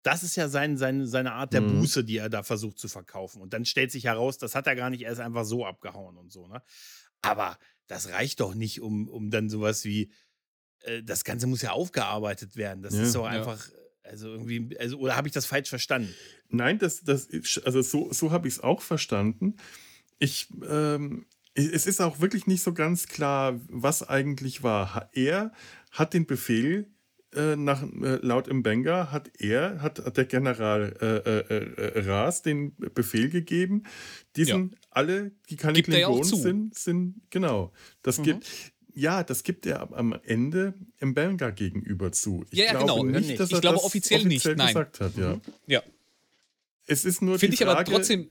Das 0.03 0.23
ist 0.23 0.37
ja 0.37 0.49
sein, 0.49 0.77
sein, 0.77 1.07
seine 1.07 1.33
Art 1.33 1.53
der 1.53 1.63
mhm. 1.63 1.81
Buße, 1.81 2.05
die 2.05 2.19
er 2.19 2.29
da 2.29 2.43
versucht 2.43 2.79
zu 2.79 2.89
verkaufen. 2.89 3.43
Und 3.43 3.53
dann 3.53 3.65
stellt 3.65 3.91
sich 3.91 4.05
heraus, 4.05 4.39
das 4.39 4.55
hat 4.55 4.67
er 4.67 4.77
gar 4.77 4.91
nicht, 4.91 5.03
er 5.03 5.13
ist 5.13 5.19
einfach 5.19 5.45
so 5.45 5.67
abgehauen 5.67 6.17
und 6.17 6.31
so. 6.31 6.47
Ne? 6.47 6.63
Aber 7.23 7.59
das 7.89 8.11
reicht 8.11 8.41
doch 8.41 8.55
nicht, 8.55 8.81
um, 8.81 9.09
um 9.09 9.31
dann 9.31 9.49
sowas 9.49 9.85
wie, 9.85 10.13
äh, 10.83 11.03
das 11.03 11.25
Ganze 11.25 11.47
muss 11.47 11.63
ja 11.63 11.73
aufgearbeitet 11.73 12.57
werden. 12.57 12.83
Das 12.83 12.95
ja, 12.95 13.03
ist 13.03 13.15
doch 13.15 13.27
einfach, 13.27 13.69
ja. 13.69 13.75
also 14.05 14.29
irgendwie, 14.29 14.79
also, 14.79 14.99
oder 14.99 15.17
habe 15.17 15.27
ich 15.27 15.35
das 15.35 15.47
falsch 15.47 15.69
verstanden? 15.69 16.15
Nein, 16.49 16.79
das, 16.79 17.03
das 17.03 17.29
also 17.65 17.83
so, 17.83 18.13
so 18.13 18.31
habe 18.31 18.47
ich 18.47 18.55
es 18.55 18.61
auch 18.61 18.83
verstanden. 18.83 19.57
Ich, 20.19 20.49
ähm, 20.69 21.27
es 21.55 21.87
ist 21.87 22.01
auch 22.01 22.21
wirklich 22.21 22.47
nicht 22.47 22.63
so 22.63 22.75
ganz 22.75 23.09
klar, 23.09 23.59
was 23.69 24.03
eigentlich 24.03 24.63
war. 24.63 25.11
Er 25.15 25.53
hat 25.91 26.15
den 26.15 26.27
Befehl 26.27 26.91
äh, 27.35 27.57
nach, 27.57 27.83
äh, 27.83 28.19
laut 28.23 28.53
Mbenga 28.53 29.11
hat 29.11 29.31
er, 29.39 29.83
hat 29.83 30.17
der 30.17 30.25
General 30.25 30.95
äh, 31.01 31.17
äh, 31.41 32.01
Ras 32.09 32.43
den 32.43 32.75
Befehl 32.77 33.29
gegeben, 33.29 33.83
diesen 34.37 34.71
ja. 34.71 34.77
alle, 34.91 35.33
die 35.51 35.57
keine 35.57 35.75
gibt 35.75 35.89
Klingonen 35.89 36.25
sind, 36.25 36.75
sind, 36.75 37.21
genau. 37.31 37.73
Das 38.03 38.19
mhm. 38.19 38.23
gibt, 38.25 38.73
ja, 38.95 39.23
das 39.23 39.43
gibt 39.43 39.67
er 39.67 39.93
am 39.93 40.19
Ende 40.25 40.75
Mbenga 41.01 41.51
gegenüber 41.51 42.13
zu. 42.13 42.45
Ich 42.51 42.59
ja, 42.59 42.73
ja 42.73 42.79
genau. 42.79 43.03
Nicht, 43.03 43.39
dass 43.39 43.51
ich 43.51 43.57
er 43.57 43.61
glaube 43.61 43.77
das 43.77 43.85
offiziell, 43.85 44.21
offiziell 44.21 44.55
nicht. 44.55 44.69
gesagt 44.69 45.01
hat, 45.01 45.17
ja. 45.17 45.35
Mhm. 45.35 45.41
Ja. 45.67 45.83
Es 46.87 47.05
ist 47.05 47.21
nur 47.21 47.39
Finde 47.39 47.55
ich 47.55 47.61
Frage, 47.61 47.79
aber 47.79 47.85
trotzdem. 47.85 48.31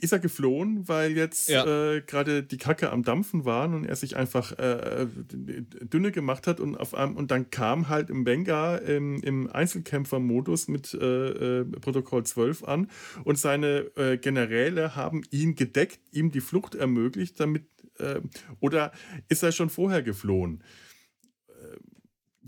Ist 0.00 0.12
er 0.12 0.18
geflohen, 0.18 0.88
weil 0.88 1.12
jetzt 1.12 1.50
ja. 1.50 1.94
äh, 1.94 2.00
gerade 2.00 2.42
die 2.42 2.56
Kacke 2.56 2.90
am 2.90 3.02
Dampfen 3.02 3.44
waren 3.44 3.74
und 3.74 3.84
er 3.84 3.96
sich 3.96 4.16
einfach 4.16 4.52
äh, 4.58 5.06
dünne 5.30 6.10
gemacht 6.10 6.46
hat 6.46 6.58
und 6.58 6.76
auf 6.76 6.94
einem, 6.94 7.16
und 7.16 7.30
dann 7.30 7.50
kam 7.50 7.88
halt 7.88 8.08
im 8.08 8.24
Benga 8.24 8.76
im, 8.76 9.22
im 9.22 9.52
Einzelkämpfer-Modus 9.52 10.68
mit 10.68 10.94
äh, 10.94 11.60
äh 11.60 11.64
Protokoll 11.64 12.24
12 12.24 12.64
an 12.64 12.90
und 13.24 13.38
seine 13.38 13.90
äh, 13.96 14.16
Generäle 14.16 14.96
haben 14.96 15.22
ihn 15.30 15.54
gedeckt, 15.54 16.00
ihm 16.12 16.30
die 16.30 16.40
Flucht 16.40 16.76
ermöglicht, 16.76 17.38
damit 17.38 17.64
äh, 17.98 18.20
oder 18.60 18.92
ist 19.28 19.42
er 19.42 19.52
schon 19.52 19.68
vorher 19.68 20.02
geflohen? 20.02 20.62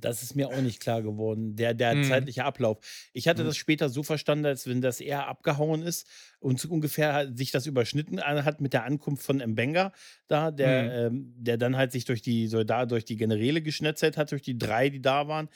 Das 0.04 0.22
ist 0.22 0.34
mir 0.34 0.48
auch 0.48 0.60
nicht 0.60 0.80
klar 0.80 1.02
geworden, 1.02 1.56
der, 1.56 1.74
der 1.74 1.94
mhm. 1.94 2.04
zeitliche 2.04 2.44
Ablauf. 2.44 2.78
Ich 3.12 3.28
hatte 3.28 3.42
mhm. 3.42 3.48
das 3.48 3.56
später 3.56 3.88
so 3.88 4.02
verstanden, 4.02 4.46
als 4.46 4.66
wenn 4.66 4.80
das 4.80 5.00
eher 5.00 5.26
abgehauen 5.26 5.82
ist 5.82 6.06
und 6.40 6.64
ungefähr 6.64 7.32
sich 7.34 7.50
das 7.50 7.66
überschnitten 7.66 8.20
hat 8.20 8.60
mit 8.60 8.72
der 8.72 8.84
Ankunft 8.84 9.24
von 9.24 9.38
Mbenga 9.38 9.92
da, 10.28 10.50
der, 10.50 11.10
mhm. 11.10 11.16
ähm, 11.16 11.34
der 11.36 11.56
dann 11.56 11.76
halt 11.76 11.92
sich 11.92 12.04
durch 12.04 12.22
die 12.22 12.46
Soldaten, 12.46 12.88
durch 12.88 13.04
die 13.04 13.16
Generäle 13.16 13.62
geschnetzelt 13.62 14.16
hat, 14.16 14.32
durch 14.32 14.42
die 14.42 14.58
drei, 14.58 14.88
die 14.88 15.02
da 15.02 15.28
waren. 15.28 15.48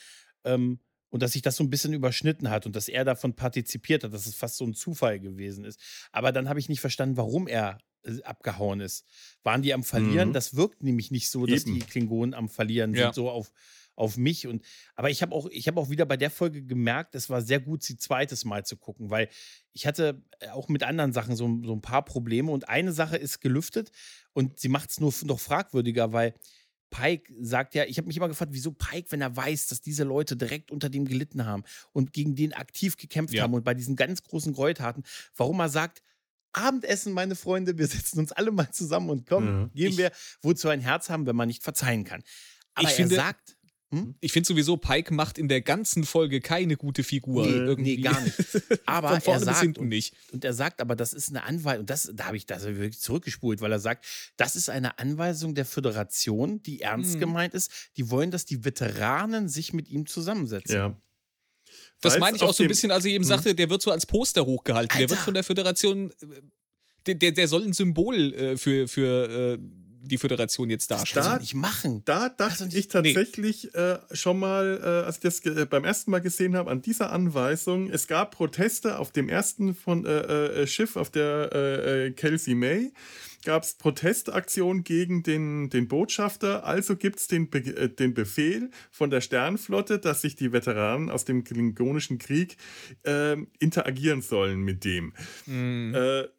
Ähm, 0.45 0.81
und 1.11 1.23
dass 1.23 1.33
sich 1.33 1.43
das 1.43 1.57
so 1.57 1.65
ein 1.65 1.71
bisschen 1.71 1.93
überschnitten 1.93 2.51
hat 2.51 2.67
und 2.67 2.77
dass 2.77 2.89
er 2.89 3.05
davon 3.05 3.35
partizipiert 3.35 4.05
hat, 4.05 4.13
dass 4.13 4.27
es 4.27 4.35
fast 4.35 4.57
so 4.57 4.67
ein 4.67 4.75
Zufall 4.75 5.21
gewesen 5.21 5.65
ist. 5.65 5.81
Aber 6.13 6.33
dann 6.33 6.49
habe 6.49 6.59
ich 6.59 6.69
nicht 6.69 6.81
verstanden, 6.81 7.17
warum 7.17 7.47
er 7.47 7.79
äh, 8.03 8.23
abgehauen 8.23 8.81
ist. 8.81 9.05
Waren 9.43 9.63
die 9.63 9.75
am 9.75 9.85
Verlieren? 9.85 10.31
Mhm. 10.31 10.33
Das 10.33 10.57
wirkt 10.57 10.83
nämlich 10.83 11.11
nicht 11.11 11.31
so, 11.31 11.47
dass 11.47 11.63
Eben. 11.63 11.75
die 11.75 11.81
Klingonen 11.81 12.35
am 12.35 12.49
Verlieren 12.49 12.95
ja. 12.95 13.05
sind, 13.05 13.15
so 13.15 13.31
auf 13.31 13.53
auf 13.97 14.17
mich. 14.17 14.47
Und, 14.47 14.63
aber 14.95 15.11
ich 15.11 15.23
habe 15.23 15.35
auch, 15.35 15.49
ich 15.51 15.67
habe 15.67 15.81
auch 15.81 15.91
wieder 15.91 16.07
bei 16.07 16.17
der 16.17 16.31
Folge 16.31 16.63
gemerkt, 16.63 17.15
es 17.15 17.29
war 17.29 17.43
sehr 17.43 17.61
gut, 17.61 17.83
sie 17.83 17.97
zweites 17.97 18.45
Mal 18.45 18.65
zu 18.65 18.77
gucken, 18.77 19.11
weil 19.11 19.29
ich 19.73 19.87
hatte 19.87 20.23
äh, 20.39 20.51
auch 20.51 20.69
mit 20.69 20.83
anderen 20.83 21.13
Sachen 21.13 21.35
so, 21.35 21.61
so 21.65 21.73
ein 21.73 21.83
paar 21.83 22.05
Probleme. 22.05 22.53
Und 22.53 22.69
eine 22.69 22.93
Sache 22.93 23.17
ist 23.17 23.41
gelüftet 23.41 23.91
und 24.33 24.61
sie 24.61 24.69
macht 24.69 24.91
es 24.91 25.01
nur 25.01 25.13
noch 25.25 25.41
fragwürdiger, 25.41 26.13
weil 26.13 26.35
Pike 26.91 27.33
sagt 27.41 27.75
ja, 27.75 27.85
ich 27.85 27.99
habe 27.99 28.07
mich 28.07 28.17
immer 28.17 28.29
gefragt, 28.29 28.53
wieso 28.55 28.73
Pike, 28.73 29.11
wenn 29.11 29.21
er 29.21 29.37
weiß, 29.37 29.67
dass 29.67 29.81
diese 29.81 30.05
Leute 30.05 30.37
direkt 30.37 30.71
unter 30.71 30.89
dem 30.89 31.05
gelitten 31.05 31.45
haben 31.45 31.65
und 31.93 32.13
gegen 32.13 32.37
den 32.37 32.53
aktiv 32.53 32.97
gekämpft 32.97 33.35
ja. 33.35 33.43
haben 33.43 33.55
und 33.55 33.65
bei 33.65 33.75
diesen 33.75 33.97
ganz 33.97 34.23
großen 34.23 34.53
Gräueltaten, 34.53 35.03
warum 35.37 35.59
er 35.61 35.69
sagt, 35.69 36.03
Abendessen, 36.53 37.13
meine 37.13 37.37
Freunde, 37.37 37.77
wir 37.77 37.87
setzen 37.87 38.19
uns 38.19 38.33
alle 38.33 38.51
mal 38.51 38.71
zusammen 38.71 39.11
und 39.11 39.27
kommen, 39.27 39.71
ja. 39.75 39.89
geben 39.89 39.99
wir, 39.99 40.13
wozu 40.41 40.69
ein 40.69 40.81
Herz 40.81 41.11
haben, 41.11 41.27
wenn 41.27 41.37
man 41.37 41.49
nicht 41.49 41.63
verzeihen 41.63 42.05
kann. 42.05 42.23
Aber 42.75 42.89
ich 42.89 42.93
er 42.93 42.97
finde, 42.97 43.15
sagt, 43.15 43.56
hm? 43.91 44.17
Ich 44.21 44.33
finde 44.33 44.49
sowieso, 44.49 44.77
Pike 44.77 45.15
macht 45.15 45.39
in 45.39 45.49
der 45.49 45.61
ganzen 45.61 46.05
Folge 46.05 46.41
keine 46.41 46.77
gute 46.77 47.05
Figur. 47.05 47.47
Nee, 47.47 47.53
irgendwie. 47.53 47.97
nee 47.97 48.03
gar 48.03 48.21
nicht. 48.21 48.35
Aber 48.87 49.21
er 49.25 49.41
sagt, 49.41 49.79
und, 49.79 49.89
nicht. 49.89 50.15
und 50.33 50.45
er 50.45 50.55
sagt, 50.55 50.81
aber 50.81 50.97
das 50.97 51.13
ist 51.13 51.29
eine 51.31 51.45
Anweisung, 51.45 51.81
und 51.81 51.91
das, 51.91 52.11
da 52.13 52.27
habe 52.27 52.37
ich 52.37 52.47
das 52.47 52.65
wirklich 52.65 52.99
zurückgespult, 52.99 53.61
weil 53.61 53.71
er 53.71 53.79
sagt, 53.79 54.05
das 54.37 54.57
ist 54.57 54.71
eine 54.71 54.99
Anweisung 54.99 55.55
der 55.55 55.65
Föderation, 55.65 56.63
die 56.63 56.81
ernst 56.81 57.15
hm. 57.15 57.21
gemeint 57.21 57.55
ist. 57.55 57.71
Die 57.97 58.11
wollen, 58.11 58.31
dass 58.31 58.45
die 58.45 58.65
Veteranen 58.65 59.49
sich 59.49 59.73
mit 59.73 59.89
ihm 59.89 60.07
zusammensetzen. 60.07 60.75
Ja. 60.75 61.01
Das 62.01 62.19
meine 62.19 62.37
ich 62.37 62.43
auch 62.43 62.55
so 62.55 62.65
ein 62.65 62.69
bisschen, 62.69 62.91
als 62.91 63.05
ich 63.05 63.15
eben 63.15 63.25
hm. 63.25 63.29
sagte, 63.29 63.55
der 63.55 63.71
wird 63.71 63.83
so 63.83 63.93
als 63.93 64.05
Poster 64.05 64.45
hochgehalten. 64.45 64.91
Alter. 64.91 65.07
Der 65.07 65.11
wird 65.11 65.21
von 65.21 65.35
der 65.35 65.45
Föderation, 65.45 66.11
äh, 66.11 66.43
der, 67.07 67.15
der, 67.15 67.33
der 67.33 67.47
soll 67.47 67.63
ein 67.63 67.73
Symbol 67.73 68.35
äh, 68.35 68.57
für, 68.57 68.89
für 68.89 69.55
äh, 69.55 69.59
die 70.07 70.19
Föderation 70.19 70.71
jetzt 70.71 70.91
darstellt. 70.91 71.27
Da, 71.27 71.39
nicht 71.39 71.55
machen. 71.55 72.03
Da 72.05 72.29
dachte 72.29 72.65
also 72.65 72.77
ich 72.77 72.89
tatsächlich 72.89 73.71
nee. 73.75 73.81
äh, 73.81 73.99
schon 74.13 74.39
mal, 74.39 74.81
äh, 74.83 75.07
als 75.07 75.17
ich 75.17 75.23
das 75.23 75.41
äh, 75.45 75.67
beim 75.67 75.85
ersten 75.85 76.11
Mal 76.11 76.21
gesehen 76.21 76.57
habe, 76.57 76.71
an 76.71 76.83
dieser 76.83 77.13
Anweisung. 77.13 77.91
Es 77.91 78.07
gab 78.07 78.33
Proteste 78.33 78.99
auf 78.99 79.13
dem 79.13 79.29
ersten 79.29 79.75
von, 79.75 80.05
äh, 80.05 80.63
äh, 80.63 80.67
Schiff, 80.67 80.97
auf 80.97 81.11
der 81.11 81.53
äh, 81.53 82.11
Kelsey 82.13 82.55
May 82.55 82.93
gab 83.45 83.63
es 83.63 83.75
Protestaktionen 83.75 84.83
gegen 84.83 85.23
den, 85.23 85.71
den 85.71 85.87
Botschafter. 85.87 86.65
Also 86.65 86.97
gibt 86.97 87.21
es 87.21 87.29
den, 87.29 87.49
Be 87.49 87.61
den 87.89 88.13
Befehl 88.13 88.71
von 88.91 89.09
der 89.09 89.21
Sternflotte, 89.21 90.01
dass 90.01 90.23
sich 90.23 90.35
die 90.35 90.53
Veteranen 90.53 91.11
aus 91.11 91.25
dem 91.25 91.45
Klingonischen 91.45 92.19
Krieg 92.19 92.57
äh, 93.05 93.37
interagieren 93.61 94.21
sollen 94.21 94.63
mit 94.63 94.85
dem. 94.85 95.13
Mm. 95.47 95.95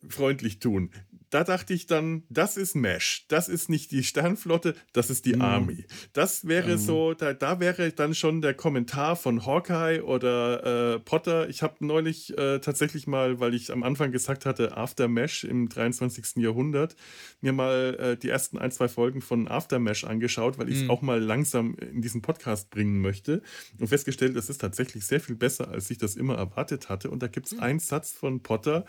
Freundlich 0.10 0.60
tun 0.60 0.92
da 1.30 1.44
dachte 1.44 1.74
ich 1.74 1.88
dann, 1.88 2.24
das 2.30 2.58
ist 2.58 2.76
Mesh. 2.76 3.26
Das 3.28 3.50
ist 3.50 3.70
nicht 3.70 3.92
die 3.92 4.04
Sternflotte, 4.04 4.76
das 4.94 5.10
ist 5.10 5.26
die 5.26 5.36
mhm. 5.36 5.42
Army. 5.42 5.86
Das 6.14 6.48
wäre 6.48 6.74
mhm. 6.74 6.78
so, 6.78 7.14
da, 7.14 7.34
da 7.34 7.60
wäre 7.60 7.92
dann 7.92 8.16
schon 8.16 8.42
der 8.42 8.54
Kommentar 8.54 9.16
von 9.16 9.46
Hawkeye 9.46 10.02
oder 10.02 10.96
äh, 10.96 11.00
Potter. 11.00 11.50
Ich 11.50 11.62
habe 11.64 11.86
neulich 11.86 12.38
äh, 12.38 12.60
tatsächlich 12.60 13.08
mal, 13.08 13.40
weil 13.40 13.54
ich 13.54 13.72
am 13.72 13.84
Anfang 13.84 14.12
gesagt 14.12 14.46
hatte, 14.46 14.78
After 14.78 15.08
Mesh 15.08 15.44
im 15.44 15.70
23. 15.70 16.38
Jahrhundert, 16.38 16.96
mir 17.42 17.54
mal 17.54 17.98
äh, 18.00 18.18
die 18.18 18.30
ersten 18.30 18.58
ein, 18.58 18.72
zwei 18.72 18.88
Folgen 18.88 19.22
von 19.22 19.48
After 19.48 19.80
Mesh 19.80 20.04
angeschaut, 20.04 20.58
weil 20.58 20.70
ich 20.70 20.78
es 20.78 20.84
mhm. 20.84 20.92
auch 20.92 21.02
mal 21.02 21.22
langsam 21.22 21.76
in 21.76 22.02
diesen 22.02 22.22
Podcast 22.22 22.70
bringen 22.70 23.02
möchte 23.02 23.42
und 23.80 23.88
festgestellt, 23.88 24.36
das 24.36 24.50
ist 24.50 24.62
tatsächlich 24.62 25.06
sehr 25.06 25.20
viel 25.20 25.36
besser, 25.36 25.70
als 25.70 25.90
ich 25.90 25.98
das 25.98 26.16
immer 26.16 26.36
erwartet 26.36 26.90
hatte. 26.90 27.10
Und 27.10 27.22
da 27.22 27.28
gibt 27.28 27.48
es 27.48 27.54
mhm. 27.54 27.60
einen 27.60 27.80
Satz 27.80 28.12
von 28.12 28.42
Potter, 28.42 28.86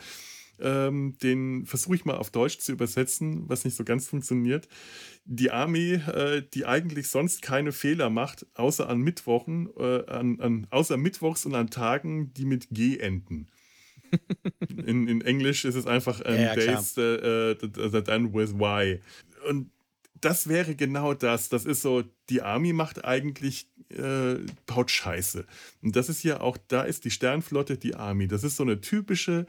ähm, 0.61 1.17
den 1.23 1.67
versuche 1.67 1.97
ich 1.97 2.05
mal 2.05 2.17
auf 2.17 2.31
Deutsch 2.31 2.59
zu 2.59 2.73
übersetzen, 2.73 3.49
was 3.49 3.65
nicht 3.65 3.77
so 3.77 3.85
ganz 3.85 4.07
funktioniert. 4.07 4.69
Die 5.25 5.51
Army, 5.51 5.95
äh, 5.95 6.43
die 6.55 6.67
eigentlich 6.67 7.09
sonst 7.09 7.43
keine 7.43 7.73
Fehler 7.73 8.11
macht, 8.11 8.47
außer 8.55 8.89
an 8.89 9.01
Mittwochen, 9.01 9.69
äh, 9.79 10.07
an, 10.07 10.41
an, 10.41 10.67
außer 10.71 10.97
Mittwochs 10.97 11.47
und 11.47 11.55
an 11.55 11.71
Tagen, 11.71 12.33
die 12.35 12.45
mit 12.45 12.69
G 12.71 12.99
enden. 12.99 13.49
in, 14.87 15.07
in 15.07 15.21
Englisch 15.21 15.65
ist 15.65 15.75
es 15.75 15.87
einfach 15.87 16.21
um, 16.21 16.33
ja, 16.33 16.41
ja, 16.41 16.55
Days 16.55 16.95
that, 16.95 17.23
uh, 17.23 17.91
that 17.91 18.09
end 18.09 18.35
with 18.35 18.55
Y. 18.55 19.01
Und 19.49 19.71
das 20.21 20.49
wäre 20.49 20.75
genau 20.75 21.15
das. 21.15 21.49
Das 21.49 21.65
ist 21.65 21.83
so, 21.83 22.05
die 22.29 22.43
Army 22.43 22.73
macht 22.73 23.05
eigentlich, 23.05 23.71
äh, 23.91 24.37
baut 24.67 24.91
Scheiße. 24.91 25.47
Und 25.83 25.97
das 25.97 26.09
ist 26.09 26.23
ja 26.23 26.41
auch, 26.41 26.57
da 26.69 26.83
ist 26.83 27.05
die 27.05 27.11
Sternflotte 27.11 27.77
die 27.77 27.95
Army. 27.95 28.29
Das 28.29 28.45
ist 28.45 28.57
so 28.57 28.63
eine 28.63 28.81
typische 28.81 29.47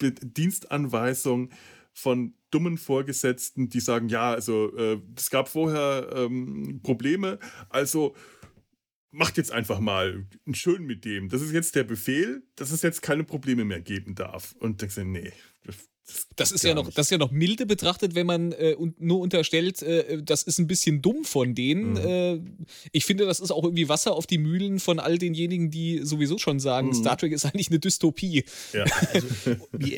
Dienstanweisung 0.00 1.50
von 1.92 2.34
dummen 2.50 2.78
Vorgesetzten, 2.78 3.68
die 3.68 3.80
sagen, 3.80 4.08
ja, 4.08 4.30
also 4.32 4.74
äh, 4.76 5.00
es 5.16 5.30
gab 5.30 5.48
vorher 5.48 6.10
ähm, 6.14 6.80
Probleme, 6.82 7.38
also 7.68 8.14
macht 9.10 9.36
jetzt 9.36 9.52
einfach 9.52 9.80
mal 9.80 10.26
schön 10.52 10.84
mit 10.84 11.04
dem. 11.04 11.28
Das 11.28 11.42
ist 11.42 11.52
jetzt 11.52 11.74
der 11.74 11.84
Befehl, 11.84 12.42
dass 12.56 12.70
es 12.70 12.82
jetzt 12.82 13.02
keine 13.02 13.24
Probleme 13.24 13.64
mehr 13.64 13.80
geben 13.80 14.14
darf. 14.14 14.54
Und 14.58 14.80
denkst 14.80 14.96
du, 14.96 15.04
nee, 15.04 15.32
das 16.36 16.52
ist 16.52 16.64
ja 16.64 16.74
noch, 16.74 16.90
das 16.90 17.06
ist 17.06 17.10
ja 17.10 17.18
noch 17.18 17.30
milde 17.30 17.66
betrachtet, 17.66 18.14
wenn 18.14 18.26
man 18.26 18.52
äh, 18.52 18.76
nur 18.98 19.20
unterstellt, 19.20 19.82
äh, 19.82 20.22
das 20.22 20.42
ist 20.42 20.58
ein 20.58 20.66
bisschen 20.66 21.02
dumm 21.02 21.24
von 21.24 21.54
denen. 21.54 21.92
Mhm. 21.92 21.96
Äh, 21.96 22.40
ich 22.92 23.04
finde, 23.04 23.26
das 23.26 23.40
ist 23.40 23.50
auch 23.50 23.64
irgendwie 23.64 23.88
Wasser 23.88 24.14
auf 24.14 24.26
die 24.26 24.38
Mühlen 24.38 24.78
von 24.78 25.00
all 25.00 25.18
denjenigen, 25.18 25.70
die 25.70 26.00
sowieso 26.02 26.38
schon 26.38 26.60
sagen, 26.60 26.88
mhm. 26.88 26.94
Star 26.94 27.16
Trek 27.16 27.32
ist 27.32 27.44
eigentlich 27.44 27.68
eine 27.68 27.78
Dystopie. 27.78 28.44
Ja. 28.72 28.84
Also, 29.12 29.28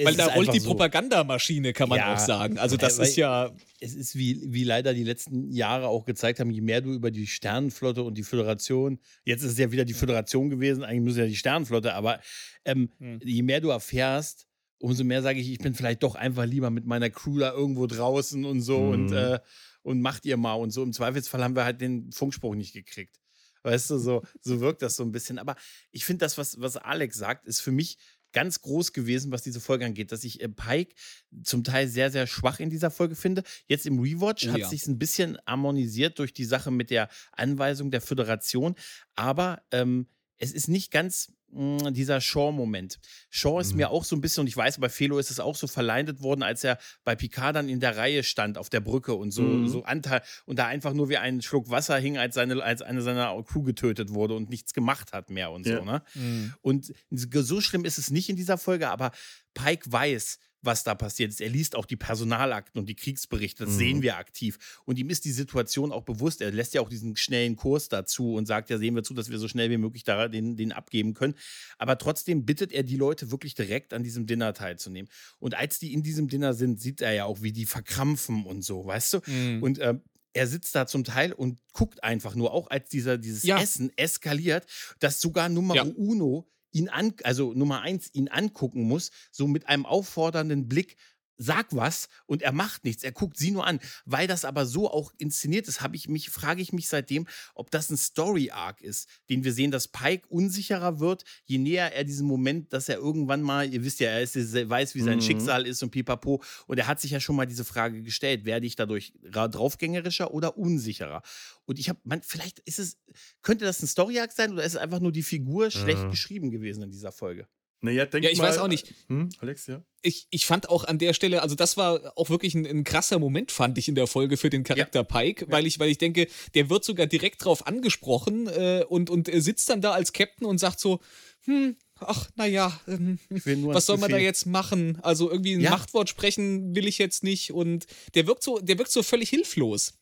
weil 0.04 0.14
da 0.14 0.26
rollt 0.28 0.52
die 0.52 0.60
so. 0.60 0.68
Propagandamaschine, 0.68 1.72
kann 1.72 1.88
man 1.88 1.98
ja, 1.98 2.14
auch 2.14 2.18
sagen. 2.18 2.58
Also 2.58 2.76
das 2.76 2.98
ist 2.98 3.16
ja. 3.16 3.50
Es 3.82 3.94
ist 3.94 4.14
wie, 4.14 4.42
wie 4.44 4.64
leider 4.64 4.92
die 4.92 5.04
letzten 5.04 5.50
Jahre 5.50 5.88
auch 5.88 6.04
gezeigt 6.04 6.38
haben, 6.38 6.50
je 6.50 6.60
mehr 6.60 6.82
du 6.82 6.92
über 6.92 7.10
die 7.10 7.26
Sternenflotte 7.26 8.02
und 8.02 8.18
die 8.18 8.22
Föderation, 8.22 8.98
jetzt 9.24 9.42
ist 9.42 9.52
es 9.52 9.58
ja 9.58 9.72
wieder 9.72 9.86
die 9.86 9.94
Föderation 9.94 10.50
gewesen, 10.50 10.84
eigentlich 10.84 11.00
muss 11.00 11.16
ja 11.16 11.24
die 11.24 11.36
Sternenflotte, 11.36 11.94
aber 11.94 12.20
ähm, 12.66 12.90
mhm. 12.98 13.20
je 13.24 13.42
mehr 13.42 13.62
du 13.62 13.70
erfährst, 13.70 14.49
umso 14.80 15.04
mehr 15.04 15.22
sage 15.22 15.40
ich, 15.40 15.50
ich 15.50 15.58
bin 15.58 15.74
vielleicht 15.74 16.02
doch 16.02 16.14
einfach 16.14 16.46
lieber 16.46 16.70
mit 16.70 16.86
meiner 16.86 17.10
Crew 17.10 17.38
da 17.38 17.52
irgendwo 17.52 17.86
draußen 17.86 18.44
und 18.44 18.62
so 18.62 18.80
mhm. 18.80 18.92
und, 18.92 19.12
äh, 19.12 19.38
und 19.82 20.00
macht 20.00 20.24
ihr 20.24 20.36
mal 20.36 20.54
und 20.54 20.70
so. 20.70 20.82
Im 20.82 20.92
Zweifelsfall 20.92 21.42
haben 21.42 21.56
wir 21.56 21.64
halt 21.64 21.80
den 21.80 22.10
Funkspruch 22.12 22.54
nicht 22.54 22.72
gekriegt. 22.72 23.20
Weißt 23.62 23.90
du, 23.90 23.98
so, 23.98 24.22
so 24.40 24.60
wirkt 24.60 24.82
das 24.82 24.96
so 24.96 25.02
ein 25.02 25.12
bisschen. 25.12 25.38
Aber 25.38 25.54
ich 25.90 26.04
finde, 26.04 26.24
das, 26.24 26.38
was, 26.38 26.60
was 26.60 26.76
Alex 26.76 27.16
sagt, 27.16 27.46
ist 27.46 27.60
für 27.60 27.72
mich 27.72 27.98
ganz 28.32 28.60
groß 28.62 28.92
gewesen, 28.92 29.32
was 29.32 29.42
diese 29.42 29.60
Folge 29.60 29.84
angeht, 29.84 30.12
dass 30.12 30.24
ich 30.24 30.40
äh, 30.40 30.48
Pike 30.48 30.94
zum 31.42 31.64
Teil 31.64 31.88
sehr, 31.88 32.10
sehr 32.10 32.26
schwach 32.26 32.60
in 32.60 32.70
dieser 32.70 32.90
Folge 32.90 33.16
finde. 33.16 33.42
Jetzt 33.66 33.86
im 33.86 33.98
Rewatch 33.98 34.46
oh, 34.46 34.52
hat 34.52 34.60
ja. 34.60 34.68
sich 34.68 34.86
ein 34.86 34.98
bisschen 34.98 35.38
harmonisiert 35.46 36.18
durch 36.18 36.32
die 36.32 36.44
Sache 36.44 36.70
mit 36.70 36.90
der 36.90 37.08
Anweisung 37.32 37.90
der 37.90 38.00
Föderation, 38.00 38.76
aber 39.14 39.62
ähm, 39.72 40.06
es 40.38 40.52
ist 40.52 40.68
nicht 40.68 40.90
ganz 40.90 41.32
dieser 41.52 42.20
Shaw-Moment. 42.20 43.00
Shaw 43.28 43.60
ist 43.60 43.72
mhm. 43.72 43.78
mir 43.78 43.90
auch 43.90 44.04
so 44.04 44.14
ein 44.14 44.20
bisschen, 44.20 44.42
und 44.42 44.46
ich 44.46 44.56
weiß, 44.56 44.78
bei 44.78 44.88
Felo 44.88 45.18
ist 45.18 45.30
es 45.30 45.40
auch 45.40 45.56
so 45.56 45.66
verleidet 45.66 46.22
worden, 46.22 46.42
als 46.42 46.62
er 46.62 46.78
bei 47.04 47.16
Picard 47.16 47.56
dann 47.56 47.68
in 47.68 47.80
der 47.80 47.96
Reihe 47.96 48.22
stand 48.22 48.56
auf 48.56 48.70
der 48.70 48.80
Brücke 48.80 49.14
und 49.14 49.32
so, 49.32 49.42
mhm. 49.42 49.68
so 49.68 49.82
Anteil 49.84 50.22
und 50.46 50.58
da 50.58 50.66
einfach 50.66 50.92
nur 50.92 51.08
wie 51.08 51.16
ein 51.16 51.42
Schluck 51.42 51.70
Wasser 51.70 51.98
hing, 51.98 52.18
als, 52.18 52.34
seine, 52.36 52.62
als 52.62 52.82
eine 52.82 53.02
seiner 53.02 53.42
Crew 53.42 53.62
getötet 53.62 54.10
wurde 54.14 54.34
und 54.34 54.48
nichts 54.48 54.74
gemacht 54.74 55.12
hat 55.12 55.30
mehr 55.30 55.50
und 55.50 55.66
ja. 55.66 55.78
so. 55.78 55.84
Ne? 55.84 56.02
Mhm. 56.14 56.54
Und 56.60 56.94
so 57.10 57.60
schlimm 57.60 57.84
ist 57.84 57.98
es 57.98 58.10
nicht 58.10 58.28
in 58.28 58.36
dieser 58.36 58.58
Folge, 58.58 58.88
aber 58.88 59.10
Pike 59.54 59.90
weiß, 59.90 60.38
was 60.62 60.84
da 60.84 60.94
passiert 60.94 61.30
ist. 61.30 61.40
Er 61.40 61.48
liest 61.48 61.76
auch 61.76 61.86
die 61.86 61.96
Personalakten 61.96 62.78
und 62.78 62.88
die 62.88 62.94
Kriegsberichte, 62.94 63.64
das 63.64 63.74
mhm. 63.74 63.78
sehen 63.78 64.02
wir 64.02 64.16
aktiv. 64.16 64.80
Und 64.84 64.98
ihm 64.98 65.10
ist 65.10 65.24
die 65.24 65.32
Situation 65.32 65.92
auch 65.92 66.02
bewusst. 66.02 66.40
Er 66.40 66.52
lässt 66.52 66.74
ja 66.74 66.80
auch 66.80 66.88
diesen 66.88 67.16
schnellen 67.16 67.56
Kurs 67.56 67.88
dazu 67.88 68.34
und 68.34 68.46
sagt, 68.46 68.70
ja, 68.70 68.78
sehen 68.78 68.94
wir 68.94 69.02
zu, 69.02 69.14
dass 69.14 69.30
wir 69.30 69.38
so 69.38 69.48
schnell 69.48 69.70
wie 69.70 69.78
möglich 69.78 70.04
da 70.04 70.28
den, 70.28 70.56
den 70.56 70.72
abgeben 70.72 71.14
können. 71.14 71.34
Aber 71.78 71.98
trotzdem 71.98 72.44
bittet 72.44 72.72
er 72.72 72.82
die 72.82 72.96
Leute 72.96 73.30
wirklich 73.30 73.54
direkt 73.54 73.92
an 73.92 74.02
diesem 74.02 74.26
Dinner 74.26 74.52
teilzunehmen. 74.54 75.10
Und 75.38 75.54
als 75.54 75.78
die 75.78 75.92
in 75.92 76.02
diesem 76.02 76.28
Dinner 76.28 76.54
sind, 76.54 76.80
sieht 76.80 77.00
er 77.00 77.12
ja 77.12 77.24
auch, 77.24 77.42
wie 77.42 77.52
die 77.52 77.66
verkrampfen 77.66 78.44
und 78.44 78.62
so, 78.62 78.84
weißt 78.86 79.14
du? 79.14 79.20
Mhm. 79.26 79.62
Und 79.62 79.78
äh, 79.78 79.94
er 80.32 80.46
sitzt 80.46 80.74
da 80.74 80.86
zum 80.86 81.04
Teil 81.04 81.32
und 81.32 81.58
guckt 81.72 82.04
einfach 82.04 82.34
nur, 82.34 82.52
auch 82.52 82.70
als 82.70 82.88
dieser, 82.88 83.18
dieses 83.18 83.42
ja. 83.42 83.60
Essen 83.60 83.90
eskaliert, 83.96 84.66
dass 85.00 85.20
sogar 85.20 85.48
Nummer 85.48 85.74
ja. 85.74 85.82
Uno 85.82 86.46
ihn 86.72 86.88
an, 86.88 87.14
also 87.24 87.52
Nummer 87.52 87.80
eins, 87.80 88.10
ihn 88.12 88.28
angucken 88.28 88.84
muss, 88.84 89.10
so 89.30 89.46
mit 89.46 89.68
einem 89.68 89.86
auffordernden 89.86 90.68
Blick, 90.68 90.96
sag 91.40 91.74
was 91.74 92.08
und 92.26 92.42
er 92.42 92.52
macht 92.52 92.84
nichts. 92.84 93.02
Er 93.02 93.12
guckt 93.12 93.38
sie 93.38 93.50
nur 93.50 93.66
an. 93.66 93.80
Weil 94.04 94.26
das 94.26 94.44
aber 94.44 94.66
so 94.66 94.90
auch 94.90 95.12
inszeniert 95.16 95.68
ist, 95.68 95.80
habe 95.80 95.96
ich 95.96 96.08
mich, 96.08 96.28
frage 96.28 96.60
ich 96.60 96.72
mich 96.72 96.88
seitdem, 96.88 97.26
ob 97.54 97.70
das 97.70 97.88
ein 97.90 97.96
Story-Arc 97.96 98.82
ist, 98.82 99.08
den 99.30 99.42
wir 99.42 99.52
sehen, 99.54 99.70
dass 99.70 99.88
Pike 99.88 100.28
unsicherer 100.28 101.00
wird, 101.00 101.24
je 101.44 101.58
näher 101.58 101.94
er 101.94 102.04
diesen 102.04 102.26
Moment, 102.26 102.72
dass 102.74 102.90
er 102.90 102.96
irgendwann 102.96 103.40
mal, 103.40 103.72
ihr 103.72 103.82
wisst 103.82 104.00
ja, 104.00 104.10
er 104.10 104.22
ist, 104.22 104.36
weiß, 104.36 104.94
wie 104.94 105.00
sein 105.00 105.16
mhm. 105.16 105.22
Schicksal 105.22 105.66
ist 105.66 105.82
und 105.82 105.90
pipapo. 105.90 106.42
Und 106.66 106.78
er 106.78 106.86
hat 106.86 107.00
sich 107.00 107.10
ja 107.10 107.20
schon 107.20 107.36
mal 107.36 107.46
diese 107.46 107.64
Frage 107.64 108.02
gestellt, 108.02 108.44
werde 108.44 108.66
ich 108.66 108.76
dadurch 108.76 109.14
draufgängerischer 109.22 110.34
oder 110.34 110.58
unsicherer? 110.58 111.22
Und 111.64 111.78
ich 111.78 111.88
habe, 111.88 112.00
vielleicht 112.22 112.58
ist 112.60 112.78
es, 112.78 112.98
könnte 113.40 113.64
das 113.64 113.82
ein 113.82 113.86
Story-Arc 113.86 114.32
sein 114.32 114.52
oder 114.52 114.62
ist 114.62 114.74
es 114.74 114.78
einfach 114.78 115.00
nur 115.00 115.12
die 115.12 115.22
Figur 115.22 115.70
schlecht 115.70 116.04
mhm. 116.04 116.10
geschrieben 116.10 116.50
gewesen 116.50 116.82
in 116.82 116.90
dieser 116.90 117.12
Folge? 117.12 117.48
Naja, 117.82 118.04
denk 118.04 118.24
ja, 118.24 118.30
ich 118.30 118.38
mal, 118.38 118.48
weiß 118.48 118.58
auch 118.58 118.68
nicht. 118.68 118.94
Hm, 119.08 119.30
Alex, 119.40 119.66
ja. 119.66 119.82
Ich, 120.02 120.26
ich 120.30 120.44
fand 120.44 120.68
auch 120.68 120.84
an 120.84 120.98
der 120.98 121.14
Stelle, 121.14 121.40
also 121.40 121.54
das 121.54 121.76
war 121.76 122.12
auch 122.16 122.28
wirklich 122.28 122.54
ein, 122.54 122.66
ein 122.66 122.84
krasser 122.84 123.18
Moment, 123.18 123.52
fand 123.52 123.78
ich 123.78 123.88
in 123.88 123.94
der 123.94 124.06
Folge 124.06 124.36
für 124.36 124.50
den 124.50 124.64
Charakter 124.64 125.00
ja. 125.00 125.04
Pike, 125.04 125.46
weil 125.48 125.66
ich, 125.66 125.78
weil 125.78 125.88
ich 125.88 125.96
denke, 125.96 126.26
der 126.54 126.68
wird 126.68 126.84
sogar 126.84 127.06
direkt 127.06 127.44
drauf 127.44 127.66
angesprochen 127.66 128.48
äh, 128.48 128.84
und, 128.86 129.08
und 129.08 129.30
sitzt 129.32 129.70
dann 129.70 129.80
da 129.80 129.92
als 129.92 130.12
Captain 130.12 130.46
und 130.46 130.58
sagt 130.58 130.78
so, 130.78 131.00
hm, 131.44 131.76
ach, 132.00 132.28
naja, 132.36 132.78
ähm, 132.86 133.18
was 133.30 133.86
soll 133.86 133.96
man 133.96 134.10
da 134.10 134.18
jetzt 134.18 134.44
machen? 134.44 134.98
Also 135.02 135.30
irgendwie 135.30 135.54
ein 135.54 135.60
ja. 135.60 135.70
Machtwort 135.70 136.10
sprechen 136.10 136.74
will 136.74 136.86
ich 136.86 136.98
jetzt 136.98 137.24
nicht 137.24 137.52
und 137.52 137.86
der 138.14 138.26
wirkt 138.26 138.42
so, 138.42 138.58
der 138.58 138.78
wirkt 138.78 138.92
so 138.92 139.02
völlig 139.02 139.30
hilflos. 139.30 139.94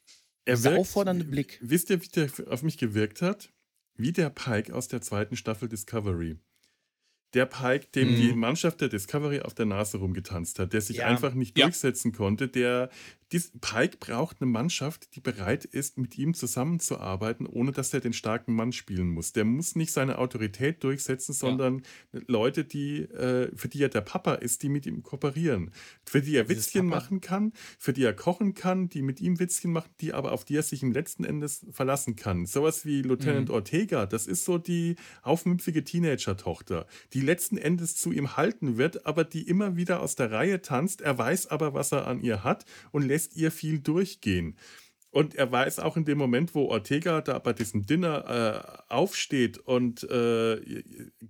Er 0.45 0.64
wirkt, 0.64 0.79
auffordernde 0.79 1.25
Blick. 1.25 1.59
Wisst 1.62 1.91
ihr, 1.91 2.03
wie 2.03 2.09
der 2.09 2.31
auf 2.49 2.62
mich 2.62 2.79
gewirkt 2.79 3.23
hat? 3.23 3.51
Wie 3.95 4.12
der 4.12 4.31
Pike 4.31 4.75
aus 4.75 4.88
der 4.88 5.01
zweiten 5.01 5.37
Staffel 5.37 5.69
Discovery 5.69 6.38
der 7.35 7.47
Pike, 7.47 7.87
dem 7.95 8.12
mhm. 8.12 8.17
die 8.17 8.33
Mannschaft 8.33 8.81
der 8.81 8.88
Discovery 8.88 9.41
auf 9.41 9.55
der 9.55 9.67
Nase 9.67 9.99
rumgetanzt 9.99 10.59
hat, 10.59 10.73
der 10.73 10.81
sich 10.81 10.99
ja. 10.99 11.07
einfach 11.07 11.35
nicht 11.35 11.59
ja. 11.59 11.67
durchsetzen 11.67 12.12
konnte, 12.12 12.49
der 12.49 12.91
dies, 13.33 13.53
Pike 13.61 13.99
braucht 13.99 14.41
eine 14.41 14.51
Mannschaft, 14.51 15.14
die 15.14 15.21
bereit 15.21 15.64
ist, 15.67 15.99
mit 15.99 16.17
ihm 16.17 16.33
zusammenzuarbeiten, 16.33 17.47
ohne 17.47 17.73
dass 17.73 17.93
er 17.93 18.01
den 18.01 18.14
starken 18.14 18.55
Mann 18.55 18.73
spielen 18.73 19.09
muss. 19.09 19.33
Der 19.33 19.45
muss 19.45 19.77
nicht 19.77 19.93
seine 19.93 20.19
Autorität 20.19 20.83
durchsetzen, 20.83 21.35
sondern 21.35 21.83
ja. 22.12 22.21
Leute, 22.27 22.64
die, 22.64 23.01
äh, 23.01 23.55
für 23.55 23.69
die 23.69 23.83
er 23.83 23.91
der 23.91 24.01
Papa 24.01 24.35
ist, 24.35 24.62
die 24.62 24.71
mit 24.71 24.87
ihm 24.87 25.03
kooperieren. 25.03 25.73
Für 26.07 26.23
die 26.23 26.37
er 26.37 26.45
Dieses 26.45 26.69
Witzchen 26.69 26.88
Papa. 26.88 27.03
machen 27.03 27.21
kann, 27.21 27.53
für 27.79 27.93
die 27.93 28.03
er 28.03 28.14
kochen 28.14 28.55
kann, 28.55 28.88
die 28.88 29.03
mit 29.03 29.21
ihm 29.21 29.38
Witzchen 29.38 29.73
machen, 29.73 29.91
die 30.01 30.14
aber 30.14 30.33
auf 30.33 30.47
die 30.47 30.57
er 30.57 30.62
sich 30.62 30.83
im 30.83 30.93
letzten 30.93 31.25
Endes 31.25 31.67
verlassen 31.71 32.17
kann. 32.17 32.47
Sowas 32.47 32.87
wie 32.87 33.03
Lieutenant 33.03 33.49
mhm. 33.49 33.55
Ortega, 33.55 34.07
das 34.07 34.27
ist 34.27 34.47
so 34.47 34.57
die 34.57 34.97
aufmüpfige 35.23 35.85
Teenager-Tochter, 35.85 36.87
die 37.12 37.21
letzten 37.21 37.59
Endes 37.59 37.95
zu 37.97 38.11
ihm 38.11 38.38
halten 38.38 38.79
wird, 38.79 39.05
aber 39.05 39.25
die 39.25 39.43
immer 39.43 39.77
wieder 39.77 40.01
aus 40.01 40.14
der 40.14 40.31
Reihe 40.31 40.62
tanzt. 40.62 41.03
Er 41.03 41.19
weiß 41.19 41.49
aber, 41.49 41.75
was 41.75 41.93
er 41.93 42.07
an 42.07 42.21
ihr 42.21 42.43
hat 42.43 42.64
und 42.91 43.03
lässt 43.03 43.17
lässt 43.18 43.37
ihr 43.37 43.50
viel 43.50 43.81
durchgehen. 43.81 44.57
Und 45.11 45.35
er 45.35 45.50
weiß 45.50 45.81
auch 45.81 45.96
in 45.96 46.04
dem 46.04 46.18
Moment, 46.18 46.54
wo 46.54 46.66
Ortega 46.66 47.22
da 47.22 47.38
bei 47.40 47.52
diesem 47.52 47.87
Dinner 47.87 48.85
äh, 48.88 48.92
aufsteht 48.92 49.59
und 49.59 50.04
äh, 50.04 50.61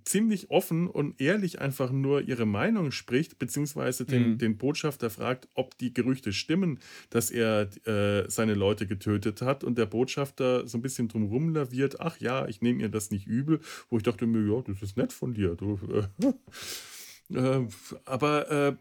ziemlich 0.03 0.51
offen 0.51 0.87
und 0.87 1.19
ehrlich 1.19 1.61
einfach 1.61 1.91
nur 1.91 2.21
ihre 2.21 2.45
Meinung 2.45 2.91
spricht, 2.91 3.39
beziehungsweise 3.39 4.05
den, 4.05 4.31
mhm. 4.31 4.37
den 4.37 4.57
Botschafter 4.57 5.09
fragt, 5.09 5.47
ob 5.55 5.77
die 5.77 5.93
Gerüchte 5.93 6.33
stimmen, 6.33 6.79
dass 7.09 7.31
er 7.31 7.69
äh, 7.87 8.29
seine 8.29 8.53
Leute 8.53 8.85
getötet 8.85 9.41
hat. 9.41 9.63
Und 9.63 9.77
der 9.79 9.87
Botschafter 9.87 10.67
so 10.67 10.77
ein 10.77 10.83
bisschen 10.83 11.07
drumrum 11.07 11.55
laviert, 11.55 12.01
ach 12.01 12.19
ja, 12.19 12.47
ich 12.47 12.61
nehme 12.61 12.81
ihr 12.81 12.89
das 12.89 13.09
nicht 13.09 13.25
übel, 13.25 13.61
wo 13.89 13.97
ich 13.97 14.03
dachte 14.03 14.27
mir, 14.27 14.45
ja, 14.45 14.61
das 14.61 14.83
ist 14.83 14.97
nett 14.97 15.13
von 15.13 15.33
dir. 15.33 15.55
Du, 15.55 15.79
äh, 17.31 17.33
äh, 17.33 17.67
aber 18.05 18.51
äh, 18.51 18.75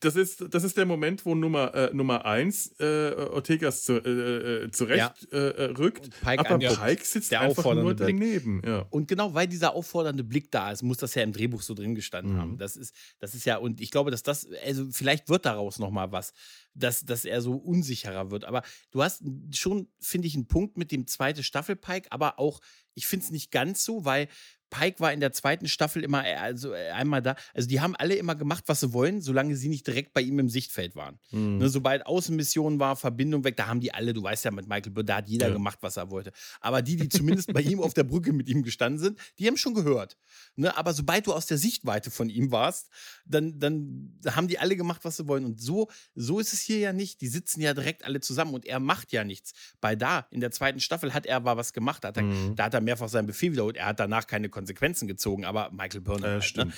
das 0.00 0.16
ist, 0.16 0.44
das 0.52 0.64
ist 0.64 0.76
der 0.76 0.86
Moment, 0.86 1.24
wo 1.26 1.34
Nummer, 1.34 1.74
äh, 1.74 1.94
Nummer 1.94 2.24
eins 2.24 2.74
äh, 2.80 3.12
Ortegas 3.14 3.84
zu, 3.84 3.94
äh, 3.94 4.64
äh 4.64 4.70
zurecht 4.70 5.28
ja. 5.30 5.38
Äh, 5.38 5.64
rückt, 5.72 6.10
Pike 6.22 6.50
aber 6.50 6.58
Pike 6.58 7.04
sitzt 7.04 7.30
der 7.30 7.42
einfach 7.42 7.74
nur 7.74 7.94
Blick. 7.94 8.08
daneben. 8.08 8.62
Ja. 8.64 8.86
Und 8.90 9.08
genau 9.08 9.34
weil 9.34 9.46
dieser 9.46 9.74
auffordernde 9.74 10.24
Blick 10.24 10.50
da 10.50 10.72
ist, 10.72 10.82
muss 10.82 10.96
das 10.96 11.14
ja 11.14 11.22
im 11.22 11.32
Drehbuch 11.32 11.60
so 11.60 11.74
drin 11.74 11.94
gestanden 11.94 12.34
mhm. 12.34 12.38
haben. 12.38 12.58
Das 12.58 12.76
ist, 12.76 12.94
das 13.18 13.34
ist 13.34 13.44
ja, 13.44 13.58
und 13.58 13.80
ich 13.80 13.90
glaube, 13.90 14.10
dass 14.10 14.22
das, 14.22 14.48
also 14.64 14.88
vielleicht 14.90 15.28
wird 15.28 15.44
daraus 15.44 15.78
nochmal 15.78 16.10
was, 16.12 16.32
dass, 16.74 17.04
dass 17.04 17.24
er 17.26 17.42
so 17.42 17.52
unsicherer 17.52 18.30
wird. 18.30 18.46
Aber 18.46 18.62
du 18.90 19.02
hast 19.02 19.22
schon, 19.52 19.88
finde 20.00 20.28
ich, 20.28 20.34
einen 20.34 20.46
Punkt 20.46 20.78
mit 20.78 20.92
dem 20.92 21.06
zweiten 21.06 21.42
Staffel 21.42 21.76
Pike, 21.76 22.10
aber 22.10 22.38
auch, 22.38 22.60
ich 22.94 23.06
finde 23.06 23.26
es 23.26 23.30
nicht 23.30 23.50
ganz 23.50 23.84
so, 23.84 24.04
weil 24.04 24.28
Pike 24.70 25.00
war 25.00 25.12
in 25.12 25.20
der 25.20 25.32
zweiten 25.32 25.68
Staffel 25.68 26.02
immer 26.04 26.24
äh, 26.26 26.34
also 26.36 26.72
äh, 26.72 26.90
einmal 26.90 27.20
da. 27.22 27.36
Also 27.54 27.68
die 27.68 27.80
haben 27.80 27.94
alle 27.96 28.14
immer 28.14 28.34
gemacht, 28.34 28.64
was 28.66 28.80
sie 28.80 28.92
wollen, 28.92 29.20
solange 29.20 29.56
sie 29.56 29.68
nicht 29.68 29.86
direkt 29.86 30.12
bei 30.12 30.20
ihm 30.20 30.38
im 30.38 30.48
Sichtfeld 30.48 30.94
waren. 30.96 31.18
Mhm. 31.32 31.58
Ne, 31.58 31.68
sobald 31.68 32.06
Außenmission 32.06 32.78
war, 32.78 32.96
Verbindung 32.96 33.44
weg, 33.44 33.56
da 33.56 33.66
haben 33.66 33.80
die 33.80 33.92
alle, 33.92 34.12
du 34.12 34.22
weißt 34.22 34.44
ja, 34.44 34.50
mit 34.50 34.68
Michael 34.68 34.92
Burr, 34.92 35.04
da 35.04 35.16
hat 35.16 35.28
jeder 35.28 35.48
Ja. 35.48 35.52
gemacht, 35.52 35.78
was 35.82 35.96
er 35.96 36.10
wollte. 36.10 36.32
Aber 36.60 36.82
die, 36.82 36.96
die 36.96 37.08
zumindest 37.08 37.52
bei 37.52 37.60
ihm 37.60 37.80
auf 37.80 37.94
der 37.94 38.04
Brücke 38.04 38.32
mit 38.32 38.48
ihm 38.48 38.62
gestanden 38.62 38.98
sind, 39.00 39.18
die 39.38 39.46
haben 39.46 39.56
schon 39.56 39.74
gehört. 39.74 40.16
Ne, 40.56 40.76
aber 40.76 40.92
sobald 40.92 41.26
du 41.26 41.32
aus 41.32 41.46
der 41.46 41.58
Sichtweite 41.58 42.10
von 42.10 42.28
ihm 42.30 42.50
warst, 42.52 42.88
dann, 43.26 43.58
dann 43.58 44.18
haben 44.26 44.48
die 44.48 44.58
alle 44.58 44.76
gemacht, 44.76 45.00
was 45.04 45.16
sie 45.16 45.26
wollen. 45.28 45.44
Und 45.44 45.60
so, 45.60 45.88
so 46.14 46.38
ist 46.38 46.52
es 46.52 46.60
hier 46.60 46.78
ja 46.78 46.92
nicht. 46.92 47.20
Die 47.20 47.28
sitzen 47.28 47.60
ja 47.60 47.74
direkt 47.74 48.04
alle 48.04 48.20
zusammen 48.20 48.54
und 48.54 48.64
er 48.66 48.78
macht 48.80 49.12
ja 49.12 49.24
nichts. 49.24 49.52
Bei 49.80 49.96
da, 49.96 50.26
in 50.30 50.40
der 50.40 50.50
zweiten 50.50 50.80
Staffel, 50.80 51.12
hat 51.14 51.26
er 51.26 51.36
aber 51.36 51.56
was 51.56 51.72
gemacht. 51.72 52.04
Da 52.04 52.08
hat 52.08 52.16
er, 52.16 52.22
Mhm. 52.22 52.54
da 52.56 52.64
hat 52.64 52.74
er 52.74 52.80
mehrfach 52.80 53.08
seinen 53.08 53.26
Befehl 53.26 53.52
wiederholt. 53.52 53.76
Er 53.76 53.86
hat 53.86 53.98
danach 54.00 54.26
keine 54.26 54.48
Konsequenzen 54.60 55.08
gezogen, 55.08 55.44
aber 55.44 55.70
Michael 55.72 56.00
Byrne. 56.02 56.20
Ja, 56.26 56.28
halt, 56.32 56.40
ne? 56.42 56.46
stimmt. 56.48 56.74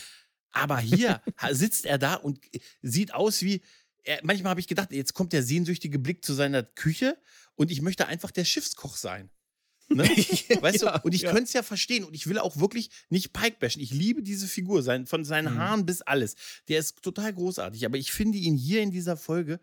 Aber 0.53 0.79
hier 0.79 1.21
sitzt 1.51 1.85
er 1.87 1.99
da 1.99 2.15
und 2.15 2.39
sieht 2.83 3.15
aus 3.15 3.43
wie. 3.43 3.63
Er, 4.05 4.19
manchmal 4.23 4.51
habe 4.51 4.61
ich 4.61 4.67
gedacht, 4.69 4.93
jetzt 4.93 5.15
kommt 5.15 5.33
der 5.33 5.43
sehnsüchtige 5.43 5.99
Blick 5.99 6.25
zu 6.25 6.35
seiner 6.35 6.63
Küche 6.63 7.17
und 7.55 7.71
ich 7.71 7.81
möchte 7.83 8.07
einfach 8.07 8.31
der 8.33 8.45
Schiffskoch 8.45 8.97
sein. 8.97 9.31
Ne? 9.89 10.03
Weißt 10.61 10.83
Ja, 10.83 10.99
du? 10.99 11.05
Und 11.05 11.15
ich 11.15 11.23
ja. 11.23 11.31
könnte 11.31 11.45
es 11.45 11.53
ja 11.53 11.63
verstehen 11.63 12.03
und 12.05 12.15
ich 12.15 12.27
will 12.27 12.39
auch 12.39 12.57
wirklich 12.59 12.91
nicht 13.11 13.33
Pike 13.33 13.59
bashen. 13.61 13.81
Ich 13.81 13.93
liebe 13.93 14.23
diese 14.23 14.47
Figur, 14.49 14.83
sein, 14.83 15.07
von 15.07 15.25
seinen 15.25 15.55
Mhm. 15.55 15.59
Haaren 15.59 15.87
bis 15.87 16.03
alles. 16.03 16.35
Der 16.69 16.79
ist 16.81 17.01
total 17.03 17.33
großartig, 17.33 17.85
aber 17.87 17.97
ich 17.99 18.11
finde 18.13 18.39
ihn 18.39 18.57
hier 18.57 18.83
in 18.83 18.91
dieser 18.91 19.17
Folge 19.17 19.61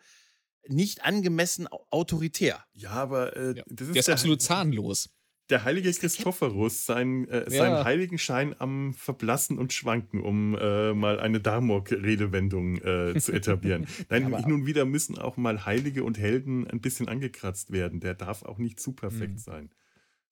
nicht 0.68 1.04
angemessen 1.04 1.68
au- 1.68 1.86
autoritär. 1.90 2.64
Ja, 2.74 2.92
aber 2.92 3.36
äh, 3.36 3.58
Ja. 3.58 3.64
das 3.68 3.88
ist 3.88 3.96
Der 3.96 4.00
ist 4.02 4.10
absolut 4.10 4.42
zahnlos. 4.42 5.10
Der 5.50 5.64
heilige 5.64 5.92
Christophorus, 5.92 6.86
sein, 6.86 7.28
äh, 7.28 7.46
Ja. 7.46 7.50
seinen 7.50 7.84
Heiligenschein 7.84 8.56
am 8.60 8.94
Verblassen 8.94 9.58
und 9.58 9.74
Schwanken, 9.74 10.22
um 10.22 10.56
äh, 10.56 10.94
mal 10.94 11.20
eine 11.20 11.40
Darmok-Redewendung 11.40 12.78
äh, 12.78 13.20
zu 13.20 13.32
etablieren. 13.34 13.88
Nein, 14.10 14.26
Aber- 14.34 14.48
nun 14.48 14.66
wieder 14.66 14.86
müssen 14.86 15.18
auch 15.18 15.38
mal 15.38 15.66
Heilige 15.66 16.04
und 16.04 16.18
Helden 16.18 16.68
ein 16.68 16.82
bisschen 16.82 17.08
angekratzt 17.08 17.72
werden. 17.72 18.00
Der 18.00 18.14
darf 18.14 18.44
auch 18.44 18.58
nicht 18.58 18.80
zu 18.80 18.94
perfekt 18.94 19.34
Mhm. 19.34 19.38
sein. 19.40 19.70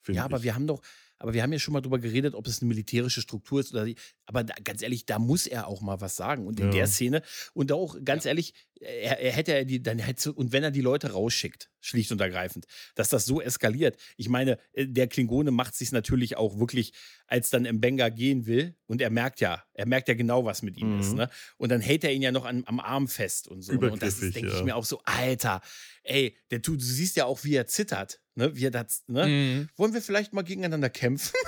Ja, 0.09 0.23
aber 0.23 0.37
ich. 0.37 0.43
wir 0.43 0.55
haben 0.55 0.67
doch, 0.67 0.81
aber 1.19 1.33
wir 1.33 1.43
haben 1.43 1.53
ja 1.53 1.59
schon 1.59 1.73
mal 1.73 1.81
drüber 1.81 1.99
geredet, 1.99 2.35
ob 2.35 2.47
es 2.47 2.61
eine 2.61 2.69
militärische 2.69 3.21
Struktur 3.21 3.59
ist 3.59 3.71
oder 3.73 3.85
die, 3.85 3.95
aber 4.25 4.43
da, 4.43 4.53
ganz 4.63 4.81
ehrlich, 4.81 5.05
da 5.05 5.19
muss 5.19 5.47
er 5.47 5.67
auch 5.67 5.81
mal 5.81 6.01
was 6.01 6.15
sagen. 6.15 6.45
Und 6.47 6.59
in 6.59 6.65
Ja. 6.67 6.71
der 6.71 6.87
Szene, 6.87 7.21
und 7.53 7.71
auch 7.71 7.97
ganz 8.03 8.25
ehrlich, 8.25 8.53
er, 8.79 9.19
er 9.19 9.31
hätte 9.31 9.53
er 9.53 9.65
die, 9.65 9.81
dann 9.81 9.97
hätte, 9.97 10.31
und 10.33 10.51
wenn 10.51 10.63
er 10.63 10.69
die 10.71 10.81
Leute 10.81 11.11
rausschickt, 11.11 11.69
schlicht 11.79 12.11
und 12.11 12.21
ergreifend, 12.21 12.65
dass 12.95 13.09
das 13.09 13.25
so 13.25 13.41
eskaliert. 13.41 13.97
Ich 14.17 14.29
meine, 14.29 14.59
äh, 14.73 14.85
der 14.87 15.07
Klingone 15.07 15.51
macht 15.51 15.73
sich 15.75 15.91
natürlich 15.91 16.37
auch 16.37 16.59
wirklich, 16.59 16.93
als 17.25 17.49
dann 17.49 17.63
Mbenga 17.63 18.09
gehen 18.09 18.45
will, 18.45 18.75
und 18.85 19.01
er 19.01 19.09
merkt 19.09 19.39
ja, 19.41 19.63
er 19.73 19.87
merkt 19.87 20.07
ja 20.09 20.13
genau, 20.13 20.45
was 20.45 20.61
mit 20.61 20.77
ihm 20.77 20.93
Mhm. 20.93 20.99
ist, 20.99 21.13
ne? 21.15 21.29
Und 21.57 21.69
dann 21.69 21.81
hält 21.81 22.03
er 22.03 22.13
ihn 22.13 22.21
ja 22.21 22.31
noch 22.31 22.45
an, 22.45 22.63
am 22.67 22.79
Arm 22.79 23.07
fest 23.07 23.47
und 23.47 23.61
so. 23.63 23.73
ne? 23.73 23.91
Und 23.91 24.01
das 24.03 24.19
denke 24.19 24.47
ich 24.47 24.53
ja. 24.59 24.63
mir 24.63 24.75
auch 24.75 24.85
so, 24.85 25.01
Alter, 25.05 25.61
ey, 26.03 26.37
der 26.51 26.61
tut, 26.61 26.79
du 26.81 26.85
siehst 26.85 27.15
ja 27.15 27.25
auch, 27.25 27.43
wie 27.43 27.55
er 27.55 27.65
zittert, 27.67 28.19
ne? 28.37 28.55
Wie 28.55 28.65
er 28.65 28.71
das, 28.71 29.03
ne? 29.07 29.27
Mhm. 29.27 29.69
Wollen 29.75 29.93
wir 29.93 30.01
vielleicht 30.01 30.31
mal 30.33 30.43
gegeneinander 30.43 30.89
kämpfen? 30.89 31.33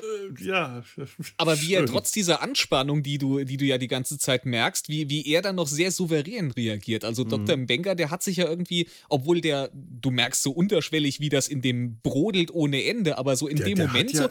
Äh, 0.00 0.44
ja. 0.44 0.84
Aber 1.38 1.60
wie 1.60 1.74
er 1.74 1.84
trotz 1.86 2.12
dieser 2.12 2.40
Anspannung, 2.42 3.02
die 3.02 3.18
du, 3.18 3.42
die 3.44 3.56
du 3.56 3.64
ja 3.64 3.78
die 3.78 3.88
ganze 3.88 4.16
Zeit 4.18 4.46
merkst, 4.46 4.88
wie, 4.88 5.08
wie 5.10 5.26
er 5.26 5.42
dann 5.42 5.56
noch 5.56 5.66
sehr 5.66 5.90
souverän 5.90 6.52
reagiert. 6.52 7.04
Also 7.04 7.24
Mhm. 7.24 7.28
Dr. 7.30 7.56
Mbenga, 7.56 7.94
der 7.96 8.10
hat 8.10 8.22
sich 8.22 8.36
ja 8.36 8.46
irgendwie, 8.48 8.88
obwohl 9.08 9.40
der, 9.40 9.70
du 9.74 10.10
merkst 10.12 10.42
so 10.42 10.52
unterschwellig, 10.52 11.18
wie 11.18 11.28
das 11.30 11.48
in 11.48 11.62
dem 11.62 11.98
brodelt 12.00 12.52
ohne 12.54 12.84
Ende, 12.84 13.18
aber 13.18 13.34
so 13.36 13.48
in 13.48 13.56
Der- 13.56 13.66
dem 13.66 13.76
der 13.76 13.86
Moment 13.88 14.12
ja, 14.12 14.22
so, 14.24 14.28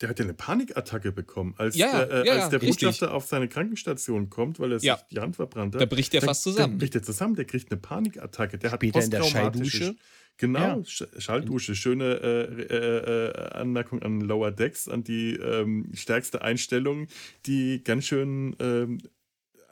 Der 0.00 0.08
hat 0.10 0.18
ja 0.20 0.24
eine 0.26 0.34
Panikattacke 0.34 1.10
bekommen, 1.12 1.54
als, 1.56 1.74
Ja, 1.76 2.04
der, 2.04 2.24
äh, 2.24 2.26
ja, 2.28 2.32
als 2.34 2.50
der 2.50 2.62
richtig. 2.62 2.86
Botschafter 2.86 3.14
auf 3.14 3.26
seine 3.26 3.48
Krankenstation 3.48 4.30
kommt, 4.30 4.60
weil 4.60 4.72
er 4.72 4.78
sich 4.80 4.92
die 5.10 5.18
Hand 5.18 5.34
verbrannt 5.36 5.74
hat. 5.74 5.80
da 5.82 5.86
bricht 5.86 6.14
er 6.14 6.22
fast 6.22 6.42
zusammen. 6.44 6.78
bricht 6.78 6.94
er 6.94 7.02
zusammen, 7.02 7.34
der 7.34 7.46
kriegt 7.46 7.70
eine 7.72 7.80
Panikattacke. 7.80 8.58
Der 8.58 8.68
Später 8.70 8.98
hat 8.98 9.04
in 9.06 9.10
der 9.10 9.20
posttraumatische- 9.22 9.30
Schalldusche. 9.78 9.96
Genau, 10.36 10.58
Ja. 10.60 10.74
Sch- 10.78 11.20
Schalldusche. 11.20 11.74
Schöne 11.76 12.04
äh, 12.20 12.62
äh, 12.62 13.28
äh, 13.28 13.50
Anmerkung 13.52 14.02
an 14.02 14.20
Lower 14.20 14.50
Decks, 14.50 14.88
an 14.88 15.04
die 15.04 15.34
ähm, 15.36 15.90
stärkste 15.94 16.42
Einstellung, 16.42 17.06
die 17.46 17.82
ganz 17.84 18.06
schön 18.06 18.56
ähm, 18.58 18.98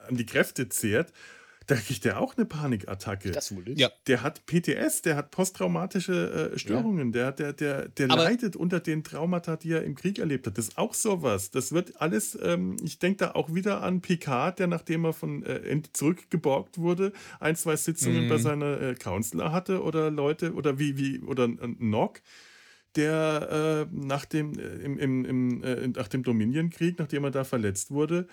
an 0.07 0.15
die 0.15 0.25
Kräfte 0.25 0.69
zehrt. 0.69 1.11
Da 1.67 1.75
kriegt 1.75 2.05
er 2.05 2.19
auch 2.19 2.35
eine 2.35 2.45
Panikattacke. 2.45 3.31
das 3.31 3.55
wohl 3.55 3.67
ist. 3.69 3.79
Ja. 3.79 3.89
Der 4.07 4.21
hat 4.21 4.45
PTS, 4.45 5.01
der 5.03 5.15
hat 5.15 5.31
posttraumatische 5.31 6.51
äh, 6.53 6.59
Störungen, 6.59 7.11
der, 7.11 7.31
der, 7.31 7.53
der, 7.53 7.87
der 7.89 8.11
Aber- 8.11 8.23
leidet 8.23 8.55
unter 8.55 8.79
den 8.79 9.03
Traumata, 9.03 9.55
die 9.55 9.71
er 9.71 9.83
im 9.83 9.95
Krieg 9.95 10.19
erlebt 10.19 10.45
hat. 10.47 10.57
Das 10.57 10.69
ist 10.69 10.77
auch 10.77 10.93
sowas. 10.93 11.51
Das 11.51 11.71
wird 11.71 12.01
alles, 12.01 12.37
ähm, 12.41 12.75
ich 12.83 12.99
denke 12.99 13.17
da 13.17 13.31
auch 13.31 13.53
wieder 13.53 13.81
an 13.81 14.01
Picard, 14.01 14.59
der 14.59 14.67
nachdem 14.67 15.05
er 15.05 15.13
von 15.13 15.43
äh, 15.43 15.81
zurückgeborgt 15.93 16.77
wurde, 16.77 17.13
ein, 17.39 17.55
zwei 17.55 17.75
Sitzungen 17.75 18.25
Mhm. 18.25 18.29
bei 18.29 18.37
seiner 18.37 18.81
äh, 18.81 18.95
Counselor 18.95 19.51
hatte 19.51 19.81
oder 19.83 20.11
Leute, 20.11 20.53
oder 20.53 20.79
wie, 20.79 20.97
wie, 20.97 21.19
oder 21.19 21.45
ein 21.45 21.77
Nock, 21.79 22.21
der 22.95 23.87
äh, 23.91 23.95
nach 23.95 24.25
dem, 24.25 24.53
äh, 24.59 24.61
im, 24.83 24.97
im, 24.99 25.25
im, 25.25 25.63
äh, 25.63 25.87
nach 25.87 26.07
dem 26.07 26.23
Dominion-Krieg, 26.23 26.99
nachdem 26.99 27.23
er 27.23 27.31
da 27.31 27.43
verletzt 27.43 27.89
wurde, 27.91 28.27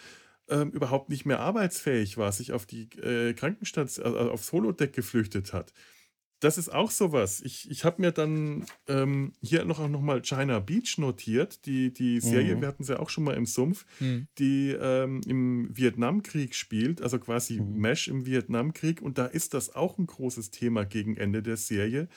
ähm, 0.50 0.70
überhaupt 0.70 1.08
nicht 1.10 1.24
mehr 1.26 1.40
arbeitsfähig 1.40 2.16
war, 2.18 2.32
sich 2.32 2.52
auf 2.52 2.66
die 2.66 2.88
äh, 3.00 3.34
Krankenstation, 3.34 4.04
also 4.06 4.30
aufs 4.30 4.52
Holodeck 4.52 4.92
geflüchtet 4.92 5.52
hat. 5.52 5.72
Das 6.42 6.56
ist 6.56 6.70
auch 6.70 6.90
sowas. 6.90 7.42
Ich, 7.42 7.70
ich 7.70 7.84
habe 7.84 8.00
mir 8.00 8.12
dann 8.12 8.64
ähm, 8.88 9.34
hier 9.42 9.66
noch, 9.66 9.86
noch 9.88 10.00
mal 10.00 10.22
China 10.22 10.58
Beach 10.60 10.96
notiert, 10.96 11.66
die, 11.66 11.92
die 11.92 12.18
Serie, 12.20 12.56
Mhm. 12.56 12.62
wir 12.62 12.68
hatten 12.68 12.82
sie 12.84 12.98
auch 12.98 13.10
schon 13.10 13.24
mal 13.24 13.36
im 13.36 13.44
Sumpf, 13.44 13.84
Hm. 13.98 14.26
die 14.38 14.70
ähm, 14.70 15.20
im 15.26 15.68
Vietnamkrieg 15.76 16.54
spielt, 16.54 17.02
also 17.02 17.18
quasi 17.18 17.60
Mhm. 17.60 17.76
Mesh 17.78 18.08
im 18.08 18.24
Vietnamkrieg. 18.24 19.02
Und 19.02 19.18
da 19.18 19.26
ist 19.26 19.52
das 19.52 19.74
auch 19.74 19.98
ein 19.98 20.06
großes 20.06 20.50
Thema 20.50 20.84
gegen 20.84 21.16
Ende 21.18 21.42
der 21.42 21.58
Serie. 21.58 22.08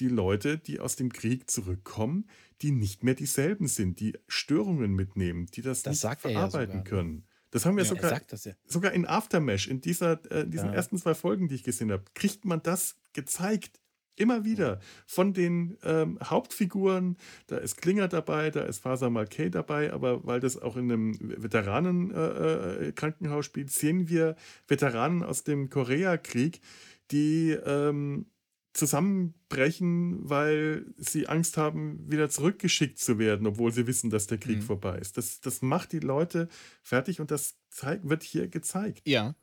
Die 0.00 0.08
Leute, 0.08 0.58
die 0.58 0.80
aus 0.80 0.96
dem 0.96 1.12
Krieg 1.12 1.48
zurückkommen, 1.50 2.28
die 2.62 2.72
nicht 2.72 3.04
mehr 3.04 3.14
dieselben 3.14 3.68
sind, 3.68 4.00
die 4.00 4.18
Störungen 4.26 4.92
mitnehmen, 4.94 5.46
die 5.54 5.62
das, 5.62 5.82
Das 5.84 6.02
nicht 6.02 6.24
er 6.24 6.30
ja 6.32 6.48
verarbeiten 6.48 6.50
sogar, 6.50 6.84
ne? 6.84 6.84
können. 6.84 7.27
Das 7.50 7.64
haben 7.64 7.76
wir 7.76 7.84
Ja, 7.84 7.88
sogar, 7.88 8.12
ja. 8.12 8.52
sogar 8.66 8.92
in 8.92 9.06
Aftermash, 9.06 9.68
in 9.68 9.80
dieser, 9.80 10.20
äh, 10.30 10.46
diesen 10.46 10.68
Ja. 10.68 10.74
ersten 10.74 10.98
zwei 10.98 11.14
Folgen, 11.14 11.48
die 11.48 11.54
ich 11.54 11.62
gesehen 11.64 11.90
habe, 11.92 12.04
kriegt 12.14 12.44
man 12.44 12.62
das 12.62 12.96
gezeigt. 13.12 13.80
Immer 14.16 14.44
wieder. 14.44 14.80
Von 15.06 15.32
den 15.32 15.78
ähm, 15.84 16.18
Hauptfiguren, 16.22 17.16
da 17.46 17.56
ist 17.58 17.76
Klinger 17.76 18.08
dabei, 18.08 18.50
da 18.50 18.62
ist 18.62 18.80
Faser 18.80 19.10
Malkay 19.10 19.48
dabei, 19.48 19.92
aber 19.92 20.26
weil 20.26 20.40
das 20.40 20.60
auch 20.60 20.76
in 20.76 20.90
einem 20.90 21.16
Veteranen-Krankenhaus 21.20 22.88
äh, 22.88 22.92
Krankenhaus 22.92 23.46
spielt, 23.46 23.70
sehen 23.70 24.08
wir 24.08 24.34
Veteranen 24.66 25.22
aus 25.22 25.44
dem 25.44 25.70
Koreakrieg, 25.70 26.60
die 27.12 27.50
ähm, 27.52 28.26
zusammenbrechen, 28.78 30.28
weil 30.28 30.86
sie 30.96 31.26
Angst 31.26 31.56
haben, 31.56 32.04
wieder 32.10 32.30
zurückgeschickt 32.30 32.98
zu 32.98 33.18
werden, 33.18 33.46
obwohl 33.46 33.72
sie 33.72 33.86
wissen, 33.86 34.10
dass 34.10 34.26
der 34.26 34.38
Krieg 34.38 34.58
Mhm. 34.58 34.62
vorbei 34.62 34.98
ist. 34.98 35.16
Das, 35.16 35.40
das 35.40 35.62
macht 35.62 35.92
die 35.92 36.00
Leute 36.00 36.48
fertig 36.82 37.20
und 37.20 37.30
das 37.30 37.56
zeig, 37.70 38.08
wird 38.08 38.22
hier 38.22 38.48
gezeigt. 38.48 39.02
Ja. 39.06 39.34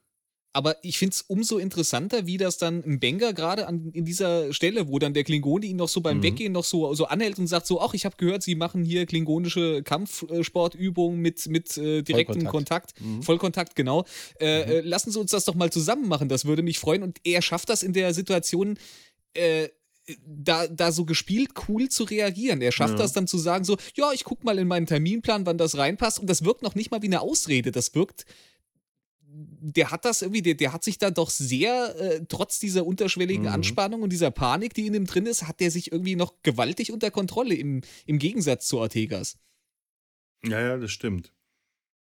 Aber 0.54 0.78
ich 0.84 0.98
finde 0.98 1.12
es 1.14 1.22
umso 1.22 1.58
interessanter, 1.58 2.28
wie 2.28 2.38
das 2.38 2.58
dann 2.58 2.82
im 2.84 3.02
Benga 3.02 3.34
gerade 3.34 3.68
an 3.68 3.90
in 3.92 4.06
dieser 4.06 4.54
Stelle, 4.54 4.88
wo 4.88 5.00
dann 5.00 5.14
der 5.14 5.26
Klingone 5.26 5.66
ihn 5.66 5.76
noch 5.76 5.90
so 5.90 6.00
beim 6.00 6.20
Mhm. 6.20 6.24
Weggehen 6.24 6.54
noch 6.54 6.64
so, 6.64 6.94
so 6.94 7.08
anhält 7.08 7.38
und 7.40 7.48
sagt 7.48 7.68
so, 7.68 7.82
ach, 7.82 7.94
ich 7.94 8.06
habe 8.06 8.16
gehört, 8.16 8.42
sie 8.42 8.56
machen 8.56 8.86
hier 8.86 9.06
klingonische 9.06 9.84
Kampfsportübungen 9.84 11.20
mit, 11.20 11.46
mit 11.48 11.78
äh, 11.78 12.04
direktem 12.04 12.44
Vollkontakt. 12.44 12.96
Kontakt. 12.96 13.02
Mhm. 13.02 13.22
Vollkontakt, 13.24 13.76
genau. 13.76 14.06
Äh, 14.40 14.78
äh, 14.78 14.80
lassen 14.80 15.12
Sie 15.12 15.20
uns 15.20 15.32
das 15.32 15.44
doch 15.44 15.56
mal 15.56 15.72
zusammen 15.74 16.08
machen, 16.08 16.30
das 16.30 16.46
würde 16.46 16.64
mich 16.64 16.80
freuen. 16.80 17.04
Und 17.04 17.20
er 17.26 17.42
schafft 17.42 17.68
das 17.68 17.84
in 17.84 17.92
der 17.92 18.14
Situation, 18.14 18.78
äh, 19.36 19.70
da, 20.26 20.68
da 20.68 20.92
so 20.92 21.06
gespielt 21.06 21.52
cool 21.68 21.90
zu 21.90 22.04
reagieren. 22.04 22.62
Er 22.62 22.72
schafft 22.72 22.94
Ja. 22.94 23.00
das 23.00 23.14
dann 23.14 23.26
zu 23.28 23.38
sagen 23.40 23.64
so, 23.66 23.76
ja, 23.96 24.12
ich 24.14 24.24
guck 24.24 24.44
mal 24.44 24.58
in 24.60 24.68
meinen 24.68 24.86
Terminplan, 24.86 25.46
wann 25.46 25.58
das 25.58 25.78
reinpasst. 25.78 26.20
Und 26.20 26.30
das 26.30 26.44
wirkt 26.46 26.62
noch 26.62 26.76
nicht 26.76 26.92
mal 26.92 27.02
wie 27.02 27.08
eine 27.08 27.22
Ausrede. 27.22 27.72
Das 27.72 27.96
wirkt 27.96 28.26
der 29.38 29.92
hat 29.92 30.06
das 30.06 30.22
irgendwie, 30.22 30.42
der, 30.42 30.54
der 30.54 30.72
hat 30.72 30.84
sich 30.84 30.98
da 30.98 31.12
doch 31.12 31.30
sehr, 31.30 31.94
äh, 32.00 32.26
trotz 32.30 32.60
dieser 32.60 32.86
unterschwelligen 32.86 33.44
Mhm. 33.44 33.50
Anspannung 33.50 34.02
und 34.02 34.12
dieser 34.14 34.32
Panik, 34.32 34.74
die 34.74 34.88
in 34.88 34.94
ihm 34.94 35.06
drin 35.06 35.26
ist, 35.26 35.46
hat 35.48 35.60
der 35.60 35.72
sich 35.72 35.92
irgendwie 35.92 36.16
noch 36.16 36.36
gewaltig 36.42 36.92
unter 36.94 37.12
Kontrolle 37.12 37.56
im, 37.56 37.82
im 38.06 38.18
Gegensatz 38.18 38.68
zu 38.68 38.78
Ortegas. 38.78 39.38
Ja, 40.46 40.62
ja, 40.62 40.78
das 40.78 40.92
stimmt. 40.92 41.34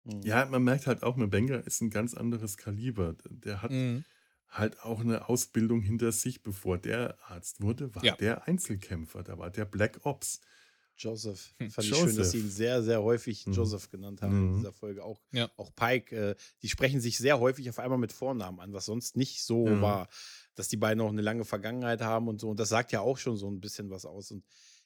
Mhm. 0.05 0.21
Ja, 0.23 0.45
man 0.45 0.63
merkt 0.63 0.87
halt 0.87 1.03
auch, 1.03 1.17
Mebenga 1.17 1.57
ist 1.57 1.81
ein 1.81 1.91
ganz 1.91 2.15
anderes 2.15 2.57
Kaliber. 2.57 3.15
Der 3.29 3.61
hat 3.61 3.69
Mhm. 3.71 4.05
Halt 4.49 4.81
auch 4.81 4.99
eine 5.01 5.29
Ausbildung 5.29 5.81
hinter 5.81 6.11
sich. 6.11 6.41
Bevor 6.43 6.77
der 6.77 7.17
Arzt 7.29 7.61
wurde, 7.61 7.93
war 7.95 8.03
Ja. 8.03 8.15
der 8.15 8.47
Einzelkämpfer. 8.47 9.23
Da 9.23 9.37
war 9.37 9.49
der 9.49 9.65
Black 9.65 9.99
Ops. 10.03 10.41
Joseph. 10.97 11.53
Hm. 11.59 11.71
Fand 11.71 11.87
ich 11.87 11.95
schön, 11.95 12.05
dass 12.07 12.15
Joseph. 12.17 12.31
sie 12.31 12.39
ihn 12.39 12.49
sehr, 12.49 12.83
sehr 12.83 13.01
häufig 13.01 13.47
Mhm. 13.47 13.53
Joseph 13.53 13.89
genannt 13.89 14.21
haben 14.21 14.33
in 14.33 14.51
Mhm. 14.51 14.57
dieser 14.57 14.73
Folge. 14.73 15.03
Auch, 15.05 15.21
Ja. 15.31 15.49
auch 15.55 15.73
Pike, 15.73 16.13
äh, 16.31 16.35
die 16.61 16.67
sprechen 16.67 16.99
sich 16.99 17.17
sehr 17.17 17.39
häufig 17.39 17.69
auf 17.69 17.79
einmal 17.79 17.97
mit 17.97 18.11
Vornamen 18.11 18.59
an, 18.59 18.73
was 18.73 18.85
sonst 18.85 19.15
nicht 19.15 19.43
so 19.43 19.65
Ja. 19.65 19.81
war. 19.81 20.09
Dass 20.55 20.67
die 20.67 20.75
beiden 20.75 20.99
auch 21.01 21.09
eine 21.09 21.21
lange 21.21 21.45
Vergangenheit 21.45 22.01
haben 22.01 22.27
und 22.27 22.41
so. 22.41 22.49
Und 22.49 22.59
das 22.59 22.67
sagt 22.67 22.91
ja 22.91 22.99
auch 22.99 23.17
schon 23.17 23.37
so 23.37 23.49
ein 23.49 23.61
bisschen 23.61 23.89
was 23.89 24.05
aus. 24.05 24.31
Und 24.31 24.43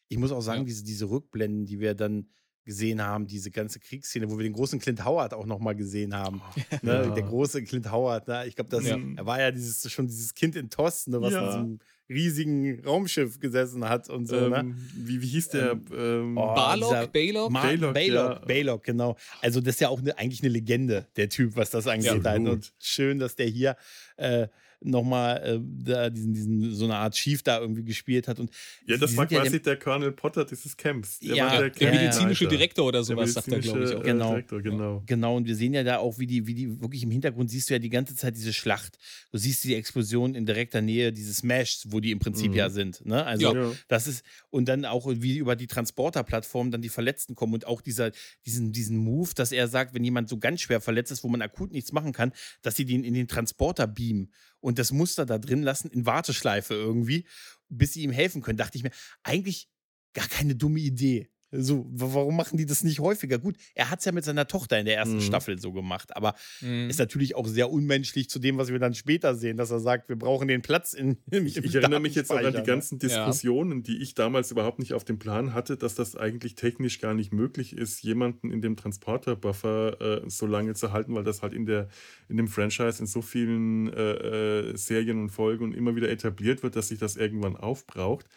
ich 0.08 0.20
muss 0.20 0.32
auch 0.32 0.42
sagen, 0.42 0.62
Ja. 0.62 0.66
diese, 0.66 0.84
diese 0.84 1.10
Rückblenden, 1.10 1.66
die 1.66 1.80
wir 1.80 1.96
dann 1.96 2.30
gesehen 2.64 3.02
haben, 3.02 3.28
diese 3.28 3.52
ganze 3.52 3.80
Kriegsszene, 3.80 4.30
wo 4.30 4.38
wir 4.38 4.44
den 4.44 4.54
großen 4.54 4.80
Clint 4.80 5.04
Howard 5.04 5.34
auch 5.34 5.46
nochmal 5.46 5.76
gesehen 5.76 6.16
haben. 6.16 6.42
Oh, 6.42 6.76
ne? 6.82 6.94
ja. 7.06 7.10
Der 7.10 7.24
große 7.24 7.64
Clint 7.64 7.92
Howard, 7.92 8.28
ne? 8.28 8.46
ich 8.48 8.56
glaube, 8.56 8.70
das 8.70 8.86
Ja. 8.86 8.98
er 9.16 9.26
war 9.26 9.40
ja 9.40 9.52
dieses, 9.52 9.92
schon 9.92 10.08
dieses 10.08 10.34
Kind 10.34 10.56
in 10.56 10.70
Tost, 10.70 11.08
ne? 11.08 11.22
was 11.22 11.34
Ja. 11.34 11.42
in 11.42 11.48
diesem 11.48 11.80
riesigen 12.10 12.84
Raumschiff 12.86 13.40
gesessen 13.40 13.88
hat 13.88 14.10
und 14.10 14.28
so. 14.28 14.50
ne? 14.50 14.58
Ähm, 14.60 14.76
wie, 14.96 15.22
wie 15.22 15.28
hieß 15.28 15.50
der? 15.50 15.80
Ähm, 15.96 16.38
oh, 16.38 16.54
Barlock, 16.54 17.12
Baylock? 17.12 17.52
Baylock, 17.54 17.94
Baylock, 17.94 18.40
ja. 18.40 18.46
Baylock, 18.46 18.84
genau. 18.84 19.16
Also 19.42 19.62
das 19.62 19.76
ist 19.76 19.80
ja 19.82 19.90
auch 19.90 20.02
ne, 20.02 20.18
eigentlich 20.18 20.42
eine 20.42 20.50
Legende, 20.52 21.08
der 21.16 21.30
Typ, 21.30 21.56
was 21.56 21.70
das 21.72 21.88
angeht. 21.88 22.10
Absolut. 22.10 22.26
halt. 22.28 22.48
Und 22.48 22.74
schön, 22.80 23.20
dass 23.20 23.36
der 23.36 23.48
hier 23.48 23.76
äh, 24.18 24.48
nochmal 24.84 25.42
äh, 25.44 25.60
da 25.84 26.10
diesen, 26.10 26.34
diesen, 26.34 26.74
so 26.76 26.86
eine 26.86 26.96
Art 26.96 27.14
Chief 27.16 27.42
da 27.44 27.60
irgendwie 27.60 27.84
gespielt 27.84 28.28
hat. 28.28 28.40
Und 28.40 28.52
ja, 28.86 28.98
das 28.98 29.16
war 29.18 29.30
ja 29.32 29.40
quasi 29.42 29.58
dem- 29.60 29.64
der 29.64 29.78
Colonel 29.80 30.12
Potter 30.12 30.46
dieses 30.46 30.76
Camps. 30.78 31.20
Der 31.20 31.36
Ja, 31.36 31.46
war 31.48 31.60
der 31.60 31.70
Der 31.72 31.88
Ja, 31.88 31.94
ja. 31.96 32.02
medizinische. 32.02 32.48
Direktor 32.48 32.86
oder 32.86 33.00
Der 33.00 33.04
sowas, 33.04 33.34
sagt 33.34 33.48
er, 33.48 33.60
glaube 33.60 33.80
ich 33.84 33.90
medizinische, 33.90 33.98
auch. 33.98 34.04
äh, 34.04 34.12
Genau. 34.12 34.30
Direktor, 34.32 34.62
genau. 34.62 35.04
Genau, 35.06 35.38
und 35.38 35.48
wir 35.48 35.56
sehen 35.56 35.74
ja 35.74 35.84
da 35.84 35.98
auch, 35.98 36.20
wie 36.20 36.28
die, 36.28 36.46
wie 36.48 36.54
die 36.54 36.82
wirklich 36.82 37.04
im 37.04 37.12
Hintergrund 37.12 37.50
siehst 37.50 37.70
du 37.70 37.74
ja 37.74 37.80
die 37.80 37.90
ganze 37.90 38.16
Zeit 38.16 38.36
diese 38.36 38.54
Schlacht. 38.54 38.98
Du 39.32 39.38
siehst 39.38 39.64
die 39.64 39.76
Explosion 39.76 40.36
in 40.36 40.46
direkter 40.46 40.82
Nähe 40.82 41.12
dieses 41.12 41.44
Meshs, 41.44 41.88
wo 41.90 42.00
die 42.00 42.12
im 42.12 42.20
Prinzip 42.20 42.52
Mhm. 42.52 42.58
ja 42.58 42.70
sind. 42.70 43.06
Ne? 43.06 43.26
Also 43.26 43.56
Ja. 43.56 43.72
das 43.88 44.08
ist, 44.08 44.24
und 44.50 44.68
dann 44.68 44.86
auch 44.86 45.08
wie 45.10 45.38
über 45.38 45.56
die 45.56 45.68
Transporterplattform 45.68 46.72
dann 46.72 46.82
die 46.82 46.90
Verletzten 46.90 47.36
kommen 47.36 47.54
und 47.54 47.66
auch 47.68 47.82
dieser, 47.82 48.12
diesen, 48.46 48.72
diesen 48.72 48.98
Move, 48.98 49.32
dass 49.36 49.52
er 49.52 49.68
sagt, 49.68 49.94
wenn 49.94 50.04
jemand 50.04 50.30
so 50.30 50.38
ganz 50.38 50.62
schwer 50.62 50.82
verletzt 50.82 51.12
ist, 51.12 51.24
wo 51.24 51.28
man 51.30 51.42
akut 51.42 51.72
nichts 51.72 51.92
machen 51.92 52.12
kann, 52.14 52.32
dass 52.62 52.76
sie 52.76 52.86
den 52.86 53.04
in 53.04 53.14
den 53.14 53.28
Transporter 53.28 53.88
beamen 53.88 54.32
und 54.64 54.80
das 54.80 54.94
Muster 54.94 55.26
da 55.26 55.38
drin 55.38 55.62
lassen 55.62 55.90
in 55.90 56.06
Warteschleife 56.06 56.74
irgendwie, 56.74 57.28
bis 57.68 57.94
sie 57.94 58.04
ihm 58.04 58.12
helfen 58.12 58.42
können. 58.42 58.58
Dachte 58.58 58.78
ich 58.78 58.84
mir, 58.84 58.92
eigentlich 59.22 59.70
gar 60.14 60.28
keine 60.28 60.56
dumme 60.56 60.80
Idee. 60.80 61.30
So, 61.56 61.86
wa- 61.92 62.14
warum 62.14 62.36
machen 62.36 62.58
die 62.58 62.66
das 62.66 62.84
nicht 62.84 63.00
häufiger? 63.00 63.38
Gut, 63.40 63.56
er 63.76 63.90
hat 63.90 64.00
es 64.00 64.06
ja 64.06 64.12
mit 64.12 64.24
seiner 64.26 64.48
Tochter 64.48 64.80
in 64.80 64.86
der 64.86 64.96
ersten 64.98 65.18
Mhm. 65.18 65.22
Staffel 65.22 65.60
so 65.60 65.72
gemacht, 65.72 66.16
aber 66.16 66.34
Mhm. 66.62 66.90
ist 66.90 67.00
natürlich 67.00 67.36
auch 67.36 67.48
sehr 67.48 67.70
unmenschlich 67.72 68.30
zu 68.30 68.40
dem, 68.40 68.58
was 68.58 68.70
wir 68.70 68.80
dann 68.80 68.94
später 68.96 69.36
sehen, 69.36 69.56
dass 69.58 69.70
er 69.72 69.80
sagt, 69.80 70.10
wir 70.10 70.16
brauchen 70.18 70.48
den 70.48 70.62
Platz 70.62 70.94
in 70.94 71.18
im 71.32 71.46
Ich, 71.46 71.58
ich 71.58 71.76
erinnere 71.76 72.00
mich 72.00 72.16
jetzt 72.16 72.32
auch 72.32 72.38
an 72.38 72.52
die 72.52 72.58
ne? 72.60 72.64
ganzen 72.64 72.98
Diskussionen, 73.00 73.84
die 73.84 73.98
ich 74.02 74.16
damals 74.16 74.50
überhaupt 74.52 74.80
nicht 74.80 74.94
auf 74.94 75.04
dem 75.06 75.20
Plan 75.20 75.54
hatte, 75.54 75.78
dass 75.78 75.96
das 75.96 76.16
eigentlich 76.16 76.56
technisch 76.56 77.00
gar 77.00 77.14
nicht 77.14 77.32
möglich 77.32 77.78
ist, 77.78 78.02
jemanden 78.04 78.52
in 78.52 78.62
dem 78.62 78.76
Transporter-Buffer 78.76 80.24
äh, 80.24 80.30
so 80.30 80.46
lange 80.46 80.74
zu 80.74 80.92
halten, 80.92 81.16
weil 81.16 81.24
das 81.24 81.42
halt 81.42 81.54
in, 81.54 81.66
der, 81.66 81.88
in 82.30 82.38
dem 82.38 82.48
Franchise 82.48 83.00
in 83.00 83.08
so 83.08 83.22
vielen 83.22 83.92
äh, 83.94 84.70
äh, 84.72 84.78
Serien 84.78 85.20
und 85.22 85.30
Folgen 85.30 85.64
und 85.66 85.74
immer 85.76 85.96
wieder 85.96 86.10
etabliert 86.10 86.64
wird, 86.64 86.76
dass 86.76 86.88
sich 86.90 87.00
das 87.00 87.16
irgendwann 87.16 87.56
aufbraucht. 87.56 88.28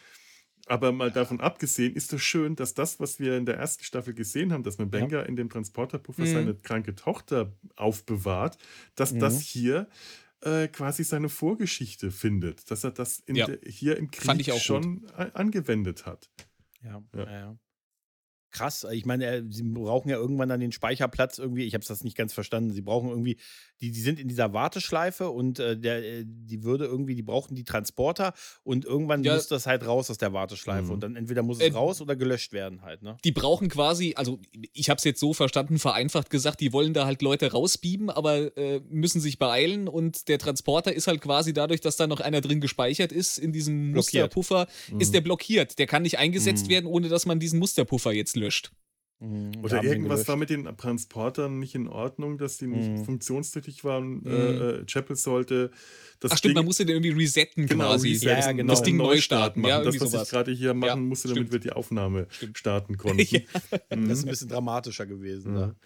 Aber 0.68 0.90
mal 0.92 1.12
davon 1.12 1.40
abgesehen, 1.40 1.94
ist 1.94 2.12
es 2.12 2.22
schön, 2.22 2.56
dass 2.56 2.74
das, 2.74 2.98
was 2.98 3.20
wir 3.20 3.36
in 3.36 3.46
der 3.46 3.56
ersten 3.56 3.84
Staffel 3.84 4.14
gesehen 4.14 4.52
haben, 4.52 4.64
dass 4.64 4.76
Benga 4.76 5.22
in 5.22 5.36
dem 5.36 5.48
Transporterpuffer 5.48 6.22
Mhm. 6.22 6.26
seine 6.26 6.54
kranke 6.56 6.94
Tochter 6.96 7.52
aufbewahrt, 7.76 8.58
dass 8.96 9.12
Mhm. 9.12 9.20
das 9.20 9.40
hier 9.40 9.88
äh, 10.42 10.68
quasi 10.68 11.02
seine 11.02 11.28
Vorgeschichte 11.30 12.10
findet, 12.10 12.70
dass 12.70 12.84
er 12.84 12.90
das 12.90 13.22
Ja. 13.26 13.46
der, 13.46 13.58
hier 13.66 13.96
im 13.96 14.10
Krieg 14.10 14.52
schon 14.60 15.06
angewendet 15.32 16.04
hat. 16.04 16.28
Ja, 16.82 17.02
Ja. 17.14 17.24
ja. 17.24 17.30
ja. 17.30 17.58
Krass, 18.50 18.86
ich 18.90 19.04
meine, 19.06 19.26
äh, 19.26 19.42
sie 19.48 19.62
brauchen 19.64 20.08
ja 20.08 20.16
irgendwann 20.16 20.48
dann 20.48 20.60
den 20.60 20.72
Speicherplatz 20.72 21.38
irgendwie. 21.38 21.64
Ich 21.64 21.74
habe 21.74 21.84
das 21.84 22.04
nicht 22.04 22.16
ganz 22.16 22.32
verstanden. 22.32 22.70
Sie 22.70 22.80
brauchen 22.80 23.10
irgendwie, 23.10 23.38
die, 23.80 23.90
die 23.92 24.00
sind 24.00 24.18
in 24.18 24.28
dieser 24.28 24.52
Warteschleife 24.52 25.30
und 25.30 25.58
äh, 25.58 25.78
der, 25.78 26.04
äh, 26.04 26.24
die 26.26 26.62
würde 26.62 26.84
irgendwie, 26.86 27.14
die 27.14 27.22
brauchen 27.22 27.54
die 27.54 27.64
Transporter 27.64 28.32
und 28.62 28.84
irgendwann 28.84 29.22
Ja. 29.22 29.34
muss 29.34 29.48
das 29.48 29.66
halt 29.66 29.86
raus 29.86 30.10
aus 30.10 30.18
der 30.18 30.32
Warteschleife 30.32 30.86
Mhm. 30.86 30.90
und 30.92 31.00
dann 31.00 31.16
entweder 31.16 31.42
muss 31.42 31.58
es 31.58 31.64
Äh, 31.64 31.72
raus 31.72 32.00
oder 32.00 32.16
gelöscht 32.16 32.52
werden 32.52 32.82
halt, 32.82 33.02
ne? 33.02 33.16
die 33.24 33.32
brauchen 33.32 33.68
quasi, 33.68 34.14
also 34.16 34.38
ich 34.72 34.88
habe 34.90 34.98
es 34.98 35.04
jetzt 35.04 35.20
so 35.20 35.32
verstanden, 35.34 35.78
vereinfacht 35.78 36.30
gesagt, 36.30 36.60
die 36.60 36.72
wollen 36.72 36.94
da 36.94 37.06
halt 37.06 37.22
Leute 37.22 37.52
rausbieben, 37.52 38.10
aber 38.10 38.56
äh, 38.56 38.80
müssen 38.88 39.20
sich 39.20 39.38
beeilen 39.38 39.88
und 39.88 40.28
der 40.28 40.38
Transporter 40.38 40.92
ist 40.94 41.06
halt 41.06 41.20
quasi 41.20 41.52
dadurch, 41.52 41.80
dass 41.80 41.96
da 41.96 42.06
noch 42.06 42.20
einer 42.20 42.40
drin 42.40 42.60
gespeichert 42.60 43.12
ist 43.12 43.38
in 43.38 43.52
diesem 43.52 43.92
Blockiert. 43.92 44.34
Musterpuffer, 44.36 44.66
ist 44.98 45.12
der 45.14 45.20
blockiert. 45.20 45.78
Der 45.78 45.86
kann 45.86 46.02
nicht 46.02 46.18
eingesetzt 46.18 46.66
Mhm. 46.66 46.70
werden, 46.70 46.86
ohne 46.86 47.08
dass 47.08 47.26
man 47.26 47.38
diesen 47.40 47.58
Musterpuffer 47.58 48.12
jetzt 48.12 48.36
löscht. 48.36 48.70
Mhm, 49.18 49.52
Oder 49.62 49.82
irgendwas 49.82 50.28
war 50.28 50.36
mit 50.36 50.50
den 50.50 50.64
Transportern 50.76 51.58
nicht 51.58 51.74
in 51.74 51.88
Ordnung, 51.88 52.36
dass 52.36 52.58
die 52.58 52.66
nicht 52.66 52.90
Mhm. 52.90 53.04
funktionstüchtig 53.06 53.82
waren. 53.82 54.18
Mhm. 54.20 54.26
Äh, 54.26 54.30
äh, 54.80 54.84
Chapel 54.86 55.16
sollte 55.16 55.70
das 56.20 56.32
Ach 56.32 56.36
stimmt, 56.36 56.50
Ding, 56.50 56.56
man 56.56 56.64
musste 56.66 56.84
den 56.84 56.96
irgendwie 57.02 57.22
resetten 57.22 57.66
genau, 57.66 57.86
quasi. 57.86 58.08
resetten, 58.10 58.38
Ja, 58.40 58.46
ja, 58.46 58.52
genau. 58.52 58.72
Das 58.74 58.82
Ding 58.82 58.96
neu 58.98 59.18
starten, 59.20 59.60
machen. 59.62 59.70
ja, 59.70 59.78
das, 59.82 59.94
was 60.00 60.02
ich 60.08 60.10
sowas. 60.10 60.30
gerade 60.30 60.52
hier 60.52 60.74
machen 60.74 60.86
Ja, 60.88 60.96
musste, 60.96 61.28
damit 61.28 61.48
stimmt. 61.48 61.52
wir 61.52 61.60
die 61.60 61.72
Aufnahme 61.72 62.26
Stimmt. 62.30 62.58
starten 62.58 62.96
konnten. 62.98 63.16
Mhm. 63.94 64.08
Das 64.08 64.18
ist 64.18 64.24
ein 64.24 64.30
bisschen 64.30 64.48
dramatischer 64.48 65.06
gewesen. 65.06 65.54
Ja. 65.54 65.66
Ne? 65.68 65.76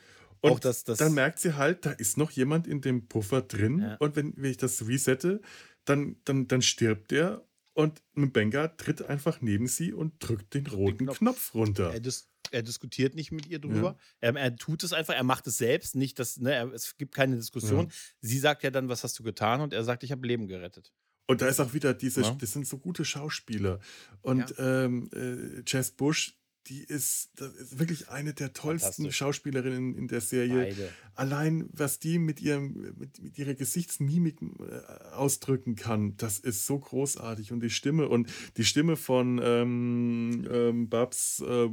Und 0.41 0.51
auch 0.53 0.59
das, 0.59 0.85
das 0.85 0.99
dann 0.99 1.13
merkt 1.15 1.39
sie 1.39 1.55
halt, 1.57 1.85
da 1.87 1.91
ist 1.91 2.17
noch 2.17 2.31
jemand 2.33 2.67
in 2.67 2.81
dem 2.81 3.07
Puffer 3.07 3.43
drin. 3.43 3.79
Ja. 3.81 3.97
Und 3.99 4.17
wenn, 4.17 4.33
wenn 4.37 4.51
ich 4.51 4.57
das 4.57 4.89
resette, 4.89 5.41
dann, 5.85 6.17
dann, 6.25 6.49
dann 6.49 6.63
stirbt 6.63 7.11
der 7.11 7.45
und 7.75 8.03
Mbenga 8.15 8.69
tritt 8.69 9.03
einfach 9.03 9.41
neben 9.43 9.67
sie 9.69 9.93
und 9.93 10.15
drückt 10.19 10.55
den 10.55 10.67
roten 10.67 11.05
Knopf. 11.07 11.19
Knopf, 11.19 11.55
runter. 11.55 11.93
Er, 11.93 12.01
dis 12.01 12.30
er 12.51 12.63
diskutiert 12.63 13.15
nicht 13.15 13.33
mit 13.33 13.47
ihr 13.47 13.59
drüber. 13.59 13.97
Er, 14.21 14.35
er 14.37 14.57
tut 14.57 14.83
es 14.83 14.93
einfach, 14.93 15.15
er 15.15 15.25
macht 15.25 15.47
es 15.47 15.59
selbst, 15.59 15.95
nicht 15.97 16.19
dass, 16.19 16.39
ne, 16.39 16.53
er, 16.55 16.73
es 16.73 16.97
gibt 16.97 17.15
keine 17.15 17.37
Diskussion. 17.37 17.91
Sie 18.21 18.39
sagt 18.39 18.63
ja 18.63 18.71
dann, 18.71 18.89
was 18.89 19.05
hast 19.05 19.19
du 19.19 19.23
getan? 19.23 19.61
Und 19.61 19.73
er 19.73 19.85
sagt, 19.85 20.03
ich 20.05 20.13
habe 20.13 20.27
Leben 20.27 20.47
gerettet. 20.47 20.93
Und 21.27 21.43
da 21.43 21.47
ist 21.47 21.61
auch 21.61 21.73
wieder 21.75 21.95
diese, 21.95 22.23
Ja. 22.23 22.31
das 22.33 22.53
sind 22.53 22.67
so 22.67 22.77
gute 22.79 23.05
Schauspieler. 23.05 23.79
Und 24.21 24.53
ähm, 24.59 25.09
äh, 25.15 25.63
Jess 25.67 25.93
Bush, 25.93 26.37
die 26.67 26.85
ist, 26.85 27.31
das 27.37 27.55
ist 27.55 27.79
wirklich 27.79 28.09
eine 28.11 28.35
der 28.35 28.53
tollsten. 28.53 29.11
Schauspielerinnen 29.11 29.95
in 29.97 30.09
der 30.09 30.21
Serie. 30.21 30.65
Beide. 30.67 30.89
Allein, 31.15 31.69
was 31.73 31.99
die 31.99 32.19
mit 32.19 32.41
ihrem, 32.41 32.95
mit, 32.99 33.21
mit 33.23 33.39
ihrer 33.39 33.55
Gesichtsmimik 33.55 34.39
äh, 34.43 35.15
ausdrücken 35.15 35.75
kann, 35.75 36.17
das 36.17 36.39
ist 36.39 36.67
so 36.67 36.79
großartig. 36.79 37.53
Und 37.53 37.61
die 37.61 37.71
Stimme 37.71 38.09
und 38.09 38.29
die 38.57 38.65
Stimme 38.65 38.97
von 38.97 39.41
ähm, 39.43 40.47
ähm, 40.51 40.89
Babs, 40.89 41.43
äh, 41.47 41.69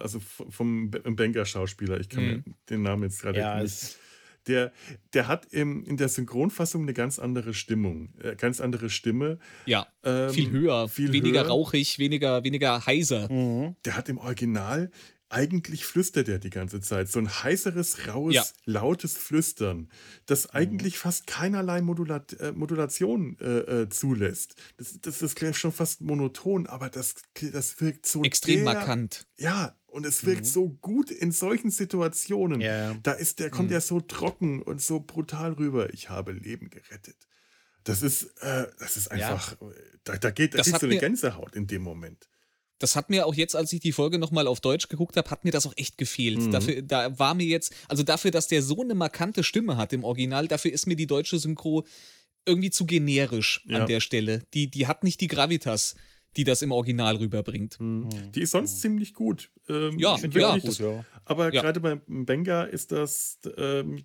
also 0.00 0.20
vom 0.20 0.90
Benga-Schauspieler, 0.90 2.00
ich 2.00 2.08
kann 2.08 2.24
Mhm. 2.24 2.30
mir 2.30 2.44
den 2.70 2.82
Namen 2.82 3.04
jetzt 3.04 3.22
gerade 3.22 3.38
Ja, 3.38 3.62
nicht. 3.62 3.98
Der, 4.46 4.72
der 5.14 5.26
hat 5.26 5.46
im, 5.52 5.84
in 5.84 5.96
der 5.96 6.08
Synchronfassung 6.08 6.82
eine 6.82 6.92
ganz 6.92 7.18
andere 7.18 7.54
Stimmung, 7.54 8.10
äh, 8.22 8.36
ganz 8.36 8.60
andere 8.60 8.90
Stimme. 8.90 9.38
Ja, 9.66 9.86
Ähm, 10.04 10.30
viel 10.30 10.50
höher, 10.50 10.88
viel 10.88 11.12
weniger 11.12 11.40
höher. 11.44 11.48
rauchig, 11.48 11.98
weniger, 11.98 12.44
weniger 12.44 12.84
heiser. 12.84 13.30
mhm. 13.32 13.74
Der 13.84 13.96
hat 13.96 14.08
im 14.08 14.18
Original 14.18 14.90
eigentlich 15.30 15.84
flüstert 15.84 16.28
er 16.28 16.38
die 16.38 16.50
ganze 16.50 16.80
Zeit. 16.80 17.08
So 17.08 17.18
ein 17.18 17.28
heißeres, 17.28 18.06
raues, 18.08 18.34
Ja. 18.34 18.44
lautes 18.66 19.16
Flüstern, 19.16 19.88
das 20.26 20.50
eigentlich 20.50 20.98
fast 20.98 21.26
keinerlei 21.26 21.80
Modulat 21.82 22.34
äh, 22.40 22.52
Modulation 22.52 23.36
äh, 23.40 23.82
äh, 23.82 23.88
zulässt. 23.88 24.54
Das, 24.76 24.98
das, 25.00 25.18
das 25.18 25.34
klingt 25.34 25.56
schon 25.56 25.72
fast 25.72 26.00
monoton, 26.02 26.66
aber 26.66 26.88
das, 26.90 27.14
das 27.52 27.80
wirkt 27.80 28.06
so 28.06 28.22
Extrem 28.22 28.64
der, 28.64 28.74
markant. 28.74 29.26
Ja, 29.38 29.74
und 29.86 30.04
es 30.06 30.24
wirkt 30.24 30.42
Mhm. 30.42 30.48
so 30.48 30.68
gut 30.68 31.10
in 31.10 31.32
solchen 31.32 31.70
Situationen. 31.70 32.60
Ja, 32.60 32.76
ja. 32.92 32.96
Da 33.02 33.12
ist 33.12 33.38
der 33.40 33.50
kommt 33.50 33.70
Mhm. 33.70 33.74
ja 33.74 33.80
so 33.80 34.00
trocken 34.00 34.62
und 34.62 34.80
so 34.82 35.00
brutal 35.00 35.52
rüber. 35.52 35.92
Ich 35.94 36.10
habe 36.10 36.32
Leben 36.32 36.68
gerettet. 36.70 37.16
Das 37.84 38.02
ist, 38.02 38.24
äh, 38.42 38.66
das 38.78 38.96
ist 38.96 39.10
Ja. 39.12 39.30
einfach, 39.32 39.52
äh, 39.60 39.66
da, 40.04 40.16
da 40.16 40.30
geht, 40.30 40.54
da 40.54 40.58
Das 40.58 40.66
kriegst 40.68 40.82
du 40.82 40.86
eine 40.86 40.98
Gänsehaut 40.98 41.54
in 41.56 41.66
dem 41.66 41.82
Moment. 41.82 42.28
Das 42.78 42.96
hat 42.96 43.08
mir 43.08 43.26
auch 43.26 43.34
jetzt, 43.34 43.54
als 43.54 43.72
ich 43.72 43.80
die 43.80 43.92
Folge 43.92 44.18
nochmal 44.18 44.46
auf 44.46 44.60
Deutsch 44.60 44.88
geguckt 44.88 45.16
habe, 45.16 45.30
hat 45.30 45.44
mir 45.44 45.52
das 45.52 45.66
auch 45.66 45.74
echt 45.76 45.96
gefehlt. 45.96 46.40
Mhm. 46.40 46.50
Dafür, 46.50 46.82
da 46.82 47.18
war 47.18 47.34
mir 47.34 47.46
jetzt, 47.46 47.72
also 47.88 48.02
dafür, 48.02 48.30
dass 48.30 48.48
der 48.48 48.62
so 48.62 48.80
eine 48.82 48.94
markante 48.94 49.44
Stimme 49.44 49.76
hat 49.76 49.92
im 49.92 50.02
Original, 50.04 50.48
dafür 50.48 50.72
ist 50.72 50.86
mir 50.86 50.96
die 50.96 51.06
deutsche 51.06 51.38
Synchro 51.38 51.84
irgendwie 52.46 52.70
zu 52.70 52.84
generisch 52.84 53.62
Ja. 53.66 53.80
an 53.80 53.86
der 53.86 54.00
Stelle. 54.00 54.42
Die, 54.54 54.70
die 54.70 54.86
hat 54.86 55.04
nicht 55.04 55.20
die 55.20 55.28
Gravitas, 55.28 55.94
die 56.36 56.44
das 56.44 56.62
im 56.62 56.72
Original 56.72 57.16
rüberbringt. 57.16 57.78
Mhm. 57.80 58.08
Die 58.34 58.40
ist 58.42 58.50
sonst 58.50 58.80
ziemlich 58.80 59.14
gut. 59.14 59.50
Ähm, 59.68 59.98
Ja, 59.98 60.16
ja. 60.18 60.58
gut, 60.58 60.78
ja. 60.78 61.04
Aber 61.24 61.54
Ja. 61.54 61.62
gerade 61.62 61.80
beim 61.80 62.02
Benga 62.06 62.64
ist 62.64 62.90
das, 62.92 63.38
ähm, 63.56 64.04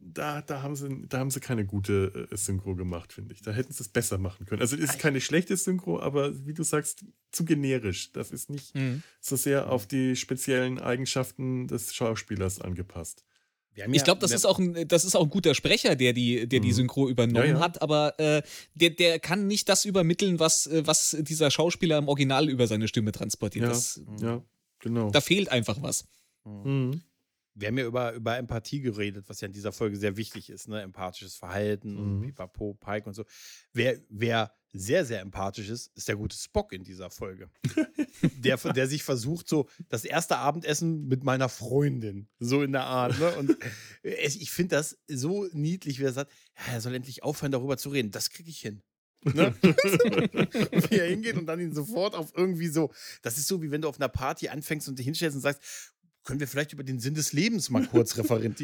da, 0.00 0.42
da, 0.42 0.62
haben 0.62 0.76
sie, 0.76 0.88
da 1.08 1.18
haben 1.18 1.30
sie 1.30 1.40
keine 1.40 1.64
gute 1.66 2.28
äh, 2.30 2.36
Synchro 2.36 2.74
gemacht, 2.74 3.12
finde 3.12 3.34
ich. 3.34 3.42
Da 3.42 3.52
hätten 3.52 3.72
sie 3.72 3.82
es 3.82 3.88
besser 3.88 4.18
machen 4.18 4.46
können. 4.46 4.60
Also 4.60 4.76
es 4.76 4.82
ist 4.82 4.98
keine 4.98 5.20
schlechte 5.20 5.56
Synchro, 5.56 6.00
aber 6.00 6.46
wie 6.46 6.54
du 6.54 6.62
sagst, 6.62 7.04
zu 7.32 7.44
generisch. 7.44 8.12
Das 8.12 8.30
ist 8.30 8.50
nicht 8.50 8.74
Mhm. 8.74 9.02
so 9.20 9.36
sehr 9.36 9.70
auf 9.70 9.86
die 9.86 10.16
speziellen 10.16 10.78
Eigenschaften 10.78 11.66
des 11.68 11.94
Schauspielers 11.94 12.60
angepasst. 12.60 13.24
Ich 13.92 14.02
glaube, 14.02 14.20
das 14.20 14.32
ist 14.32 14.44
auch 14.44 14.58
ein, 14.58 14.88
das 14.88 15.04
ist 15.04 15.14
auch 15.14 15.22
ein 15.22 15.30
guter 15.30 15.54
Sprecher, 15.54 15.94
der 15.94 16.12
die, 16.12 16.48
der 16.48 16.58
die 16.58 16.68
Mhm. 16.70 16.72
Synchro 16.72 17.08
übernommen 17.08 17.46
Ja, 17.46 17.52
ja. 17.54 17.60
hat, 17.60 17.80
aber 17.80 18.18
äh, 18.18 18.42
der, 18.74 18.90
der 18.90 19.20
kann 19.20 19.46
nicht 19.46 19.68
das 19.68 19.84
übermitteln, 19.84 20.40
was, 20.40 20.66
äh, 20.66 20.84
was 20.84 21.16
dieser 21.20 21.52
Schauspieler 21.52 21.98
im 21.98 22.08
Original 22.08 22.48
über 22.48 22.66
seine 22.66 22.88
Stimme 22.88 23.12
transportiert. 23.12 23.62
Ja, 23.66 23.68
Das, 23.68 24.00
ja, 24.20 24.42
genau. 24.80 25.10
da 25.12 25.20
fehlt 25.20 25.50
einfach 25.50 25.80
was. 25.80 26.08
Mhm. 26.44 27.02
Wir 27.58 27.68
haben 27.68 27.78
ja 27.78 27.86
über, 27.86 28.12
über 28.12 28.36
Empathie 28.36 28.80
geredet, 28.80 29.24
was 29.28 29.40
ja 29.40 29.46
in 29.46 29.52
dieser 29.52 29.72
Folge 29.72 29.96
sehr 29.96 30.16
wichtig 30.16 30.50
ist, 30.50 30.68
ne? 30.68 30.80
Empathisches 30.82 31.36
Verhalten 31.36 31.96
und 31.96 32.18
Mhm. 32.18 32.22
Pipapo, 32.22 32.74
Pike 32.74 33.06
und 33.06 33.14
so. 33.14 33.24
Wer, 33.72 34.00
wer 34.08 34.52
sehr, 34.72 35.04
sehr 35.04 35.20
empathisch 35.20 35.68
ist, 35.68 35.90
ist 35.96 36.08
der 36.08 36.16
gute 36.16 36.36
Spock 36.36 36.72
in 36.72 36.84
dieser 36.84 37.10
Folge. 37.10 37.50
der, 38.36 38.56
der 38.56 38.86
sich 38.86 39.02
versucht, 39.02 39.48
so 39.48 39.68
das 39.88 40.04
erste 40.04 40.36
Abendessen 40.36 41.08
mit 41.08 41.24
meiner 41.24 41.48
Freundin, 41.48 42.28
so 42.38 42.62
in 42.62 42.72
der 42.72 42.84
Art. 42.84 43.18
Ne? 43.18 43.34
Und 43.36 43.56
ich 44.02 44.50
finde 44.50 44.76
das 44.76 44.98
so 45.08 45.46
niedlich, 45.52 45.98
wie 45.98 46.04
er 46.04 46.12
sagt, 46.12 46.32
ja, 46.56 46.74
er 46.74 46.80
soll 46.80 46.94
endlich 46.94 47.22
aufhören, 47.22 47.52
darüber 47.52 47.76
zu 47.76 47.88
reden. 47.88 48.10
Das 48.10 48.30
kriege 48.30 48.50
ich 48.50 48.60
hin. 48.60 48.82
Ne? 49.24 49.52
wie 49.62 50.96
er 50.96 51.08
hingeht 51.08 51.36
und 51.36 51.46
dann 51.46 51.58
ihn 51.58 51.74
sofort 51.74 52.14
auf 52.14 52.32
irgendwie 52.36 52.68
so, 52.68 52.92
das 53.22 53.36
ist 53.36 53.48
so, 53.48 53.62
wie 53.62 53.70
wenn 53.70 53.82
du 53.82 53.88
auf 53.88 53.98
einer 53.98 54.08
Party 54.08 54.48
anfängst 54.48 54.88
und 54.88 54.98
dich 54.98 55.06
hinstellst 55.06 55.34
und 55.34 55.42
sagst, 55.42 55.60
können 56.28 56.40
wir 56.40 56.46
vielleicht 56.46 56.74
über 56.74 56.84
den 56.84 57.00
Sinn 57.00 57.14
des 57.14 57.32
Lebens 57.32 57.70
mal 57.70 57.86
kurz 57.86 58.18
referieren. 58.18 58.54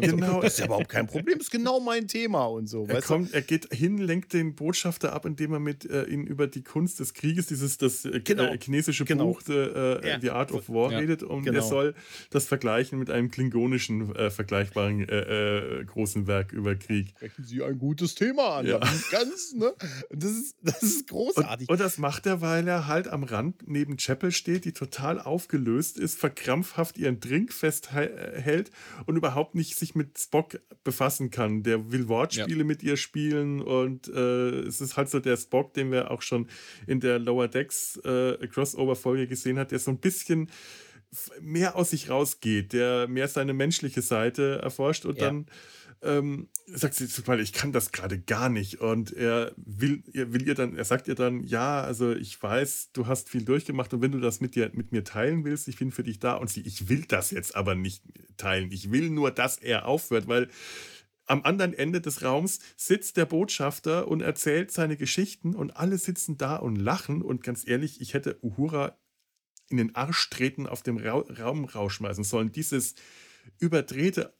genau. 0.00 0.36
So. 0.36 0.40
Das 0.40 0.52
ist 0.54 0.58
ja 0.60 0.64
überhaupt 0.64 0.88
kein 0.88 1.06
Problem, 1.06 1.36
das 1.36 1.48
ist 1.48 1.50
genau 1.50 1.78
mein 1.78 2.08
Thema 2.08 2.46
und 2.46 2.68
so. 2.68 2.86
Er, 2.86 3.02
kommt, 3.02 3.34
er 3.34 3.42
geht 3.42 3.68
hin, 3.70 3.98
lenkt 3.98 4.32
den 4.32 4.54
Botschafter 4.54 5.12
ab, 5.12 5.26
indem 5.26 5.52
er 5.52 5.60
mit 5.60 5.84
äh, 5.84 6.04
ihm 6.04 6.24
über 6.24 6.46
die 6.46 6.62
Kunst 6.62 6.98
des 6.98 7.12
Krieges, 7.12 7.48
dieses 7.48 7.76
das 7.76 8.06
äh, 8.06 8.20
genau. 8.20 8.44
äh, 8.44 8.58
chinesische 8.58 9.04
genau. 9.04 9.26
Buch 9.26 9.42
äh, 9.48 10.08
ja. 10.08 10.20
The 10.20 10.30
Art 10.30 10.52
of 10.52 10.70
War 10.70 10.90
ja. 10.90 10.98
redet 11.00 11.22
und 11.22 11.44
genau. 11.44 11.58
er 11.58 11.62
soll 11.62 11.94
das 12.30 12.46
vergleichen 12.46 12.98
mit 12.98 13.10
einem 13.10 13.30
klingonischen 13.30 14.16
äh, 14.16 14.30
vergleichbaren 14.30 15.06
äh, 15.06 15.84
großen 15.84 16.26
Werk 16.26 16.52
über 16.52 16.76
Krieg. 16.76 17.08
Sprechen 17.16 17.44
Sie 17.44 17.62
ein 17.62 17.78
gutes 17.78 18.14
Thema 18.14 18.56
an, 18.56 18.66
ja. 18.66 18.78
ganz, 19.10 19.52
ne? 19.52 19.74
Das 20.08 20.30
ist, 20.30 20.56
das 20.62 20.82
ist 20.82 21.08
großartig. 21.08 21.68
Und, 21.68 21.74
und 21.74 21.80
das 21.80 21.98
macht 21.98 22.24
er, 22.24 22.40
weil 22.40 22.66
er 22.66 22.86
halt 22.86 23.06
am 23.06 23.22
Rand 23.22 23.68
neben 23.68 23.98
Chapel 23.98 24.32
steht, 24.32 24.64
die 24.64 24.72
total 24.72 25.20
aufgelöst 25.20 25.98
ist, 25.98 26.18
verkrampft 26.18 26.69
krampfhaft 26.70 26.98
ihren 26.98 27.20
Drink 27.20 27.52
festhält 27.52 28.70
und 29.06 29.16
überhaupt 29.16 29.54
nicht 29.54 29.76
sich 29.76 29.94
mit 29.94 30.18
Spock 30.18 30.60
befassen 30.84 31.30
kann. 31.30 31.62
Der 31.62 31.90
will 31.90 32.08
Wortspiele 32.08 32.58
ja. 32.58 32.64
mit 32.64 32.82
ihr 32.82 32.96
spielen 32.96 33.60
und 33.60 34.08
äh, 34.08 34.60
es 34.60 34.80
ist 34.80 34.96
halt 34.96 35.10
so 35.10 35.20
der 35.20 35.36
Spock, 35.36 35.74
den 35.74 35.90
wir 35.90 36.10
auch 36.10 36.22
schon 36.22 36.48
in 36.86 37.00
der 37.00 37.18
Lower 37.18 37.48
Decks 37.48 37.96
äh, 38.04 38.46
Crossover-Folge 38.46 39.26
gesehen 39.26 39.58
hat, 39.58 39.72
der 39.72 39.78
so 39.78 39.90
ein 39.90 39.98
bisschen 39.98 40.50
mehr 41.40 41.74
aus 41.74 41.90
sich 41.90 42.08
rausgeht, 42.08 42.72
der 42.72 43.08
mehr 43.08 43.26
seine 43.26 43.52
menschliche 43.52 44.00
Seite 44.00 44.60
erforscht 44.62 45.04
und 45.04 45.18
ja. 45.18 45.26
dann 45.26 45.46
ähm, 46.02 46.48
sagt 46.66 46.94
sie, 46.94 47.08
weil 47.26 47.40
ich 47.40 47.52
kann 47.52 47.72
das 47.72 47.92
gerade 47.92 48.18
gar 48.18 48.48
nicht. 48.48 48.80
Und 48.80 49.12
er 49.12 49.52
will, 49.56 50.02
er 50.12 50.32
will 50.32 50.46
ihr 50.46 50.54
dann, 50.54 50.76
er 50.76 50.84
sagt 50.84 51.08
ihr 51.08 51.14
dann, 51.14 51.42
ja, 51.44 51.82
also 51.82 52.12
ich 52.12 52.42
weiß, 52.42 52.90
du 52.92 53.06
hast 53.06 53.28
viel 53.28 53.44
durchgemacht 53.44 53.92
und 53.92 54.00
wenn 54.00 54.12
du 54.12 54.20
das 54.20 54.40
mit 54.40 54.54
dir, 54.54 54.70
mit 54.72 54.92
mir 54.92 55.04
teilen 55.04 55.44
willst, 55.44 55.68
ich 55.68 55.76
bin 55.76 55.90
für 55.90 56.02
dich 56.02 56.18
da. 56.18 56.34
Und 56.34 56.48
sie, 56.48 56.62
ich 56.62 56.88
will 56.88 57.04
das 57.06 57.30
jetzt 57.30 57.54
aber 57.54 57.74
nicht 57.74 58.02
teilen. 58.36 58.70
Ich 58.72 58.90
will 58.90 59.10
nur, 59.10 59.30
dass 59.30 59.58
er 59.58 59.86
aufhört, 59.86 60.26
weil 60.26 60.48
am 61.26 61.42
anderen 61.44 61.74
Ende 61.74 62.00
des 62.00 62.22
Raums 62.22 62.58
sitzt 62.76 63.16
der 63.16 63.26
Botschafter 63.26 64.08
und 64.08 64.20
erzählt 64.20 64.72
seine 64.72 64.96
Geschichten 64.96 65.54
und 65.54 65.76
alle 65.76 65.98
sitzen 65.98 66.38
da 66.38 66.56
und 66.56 66.76
lachen. 66.76 67.22
Und 67.22 67.42
ganz 67.42 67.66
ehrlich, 67.66 68.00
ich 68.00 68.14
hätte 68.14 68.38
Uhura 68.42 68.98
in 69.68 69.76
den 69.76 69.94
Arsch 69.94 70.28
treten, 70.30 70.66
auf 70.66 70.82
dem 70.82 70.96
Ra 70.96 71.18
Raum 71.38 71.64
rausschmeißen 71.64 72.24
sollen. 72.24 72.50
Dieses, 72.50 72.96
überdrehte 73.58 74.34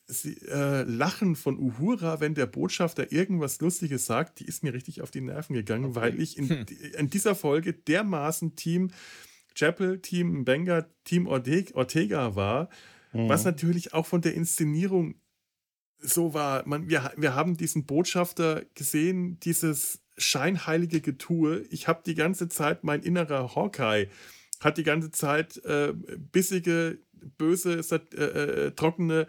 äh, 0.48 0.82
Lachen 0.82 1.36
von 1.36 1.58
Uhura, 1.58 2.20
wenn 2.20 2.34
der 2.34 2.46
Botschafter 2.46 3.12
irgendwas 3.12 3.60
Lustiges 3.60 4.06
sagt, 4.06 4.40
die 4.40 4.46
ist 4.46 4.62
mir 4.62 4.72
richtig 4.72 5.02
auf 5.02 5.10
die 5.10 5.20
Nerven 5.20 5.54
gegangen, 5.54 5.86
okay. 5.86 5.94
weil 5.96 6.20
ich 6.20 6.38
in, 6.38 6.48
hm. 6.48 6.66
in, 6.96 7.10
dieser 7.10 7.34
Folge 7.34 7.74
dermaßen 7.74 8.56
Team 8.56 8.90
Chapel, 9.54 10.00
Team 10.00 10.44
Benga, 10.44 10.86
Team 11.04 11.26
Ortega 11.26 12.34
war, 12.34 12.70
mhm. 13.12 13.28
was 13.28 13.44
natürlich 13.44 13.92
auch 13.92 14.06
von 14.06 14.22
der 14.22 14.34
Inszenierung 14.34 15.16
so 15.98 16.32
war. 16.32 16.66
Man, 16.66 16.88
wir, 16.88 17.12
wir 17.16 17.34
haben 17.34 17.56
diesen 17.56 17.84
Botschafter 17.84 18.64
gesehen, 18.74 19.38
dieses 19.40 20.00
scheinheilige 20.16 21.00
Getue. 21.00 21.64
Ich 21.70 21.88
habe 21.88 22.02
die 22.06 22.14
ganze 22.14 22.48
Zeit 22.48 22.84
mein 22.84 23.02
innerer 23.02 23.54
Hawkeye 23.54 24.08
hat 24.60 24.76
die 24.76 24.84
ganze 24.84 25.10
Zeit 25.10 25.56
äh, 25.64 25.94
bissige 25.94 26.98
böse, 27.38 27.80
äh, 27.90 28.22
äh, 28.22 28.70
trockene, 28.72 29.26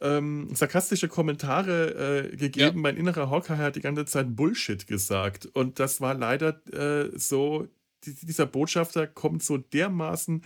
ähm, 0.00 0.50
sarkastische 0.54 1.08
Kommentare 1.08 2.30
äh, 2.32 2.36
gegeben. 2.36 2.76
Ja. 2.76 2.82
Mein 2.82 2.96
innerer 2.96 3.30
Hawkeye 3.30 3.56
hat 3.56 3.76
die 3.76 3.80
ganze 3.80 4.04
Zeit 4.04 4.36
Bullshit 4.36 4.86
gesagt. 4.86 5.46
Und 5.46 5.78
das 5.78 6.00
war 6.00 6.14
leider 6.14 6.60
äh, 6.72 7.18
so, 7.18 7.68
die, 8.04 8.14
dieser 8.14 8.46
Botschafter 8.46 9.06
kommt 9.06 9.42
so 9.42 9.56
dermaßen 9.58 10.42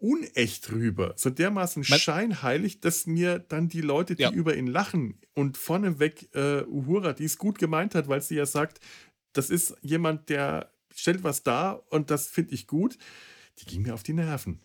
unecht 0.00 0.70
rüber, 0.70 1.14
so 1.16 1.28
dermaßen 1.28 1.84
Man 1.88 1.98
scheinheilig, 1.98 2.80
dass 2.80 3.06
mir 3.06 3.40
dann 3.40 3.68
die 3.68 3.80
Leute, 3.80 4.14
die 4.14 4.22
ja. 4.22 4.30
über 4.30 4.56
ihn 4.56 4.68
lachen 4.68 5.18
und 5.34 5.56
vorneweg 5.56 6.28
äh, 6.34 6.62
Uhura, 6.62 7.12
die 7.12 7.24
es 7.24 7.36
gut 7.36 7.58
gemeint 7.58 7.96
hat, 7.96 8.08
weil 8.08 8.22
sie 8.22 8.36
ja 8.36 8.46
sagt, 8.46 8.78
das 9.32 9.50
ist 9.50 9.74
jemand, 9.82 10.28
der 10.28 10.70
stellt 10.94 11.24
was 11.24 11.42
dar 11.42 11.82
und 11.90 12.10
das 12.10 12.28
finde 12.28 12.54
ich 12.54 12.68
gut, 12.68 12.96
die 13.58 13.66
ging 13.66 13.82
mir 13.82 13.94
auf 13.94 14.04
die 14.04 14.12
Nerven. 14.12 14.60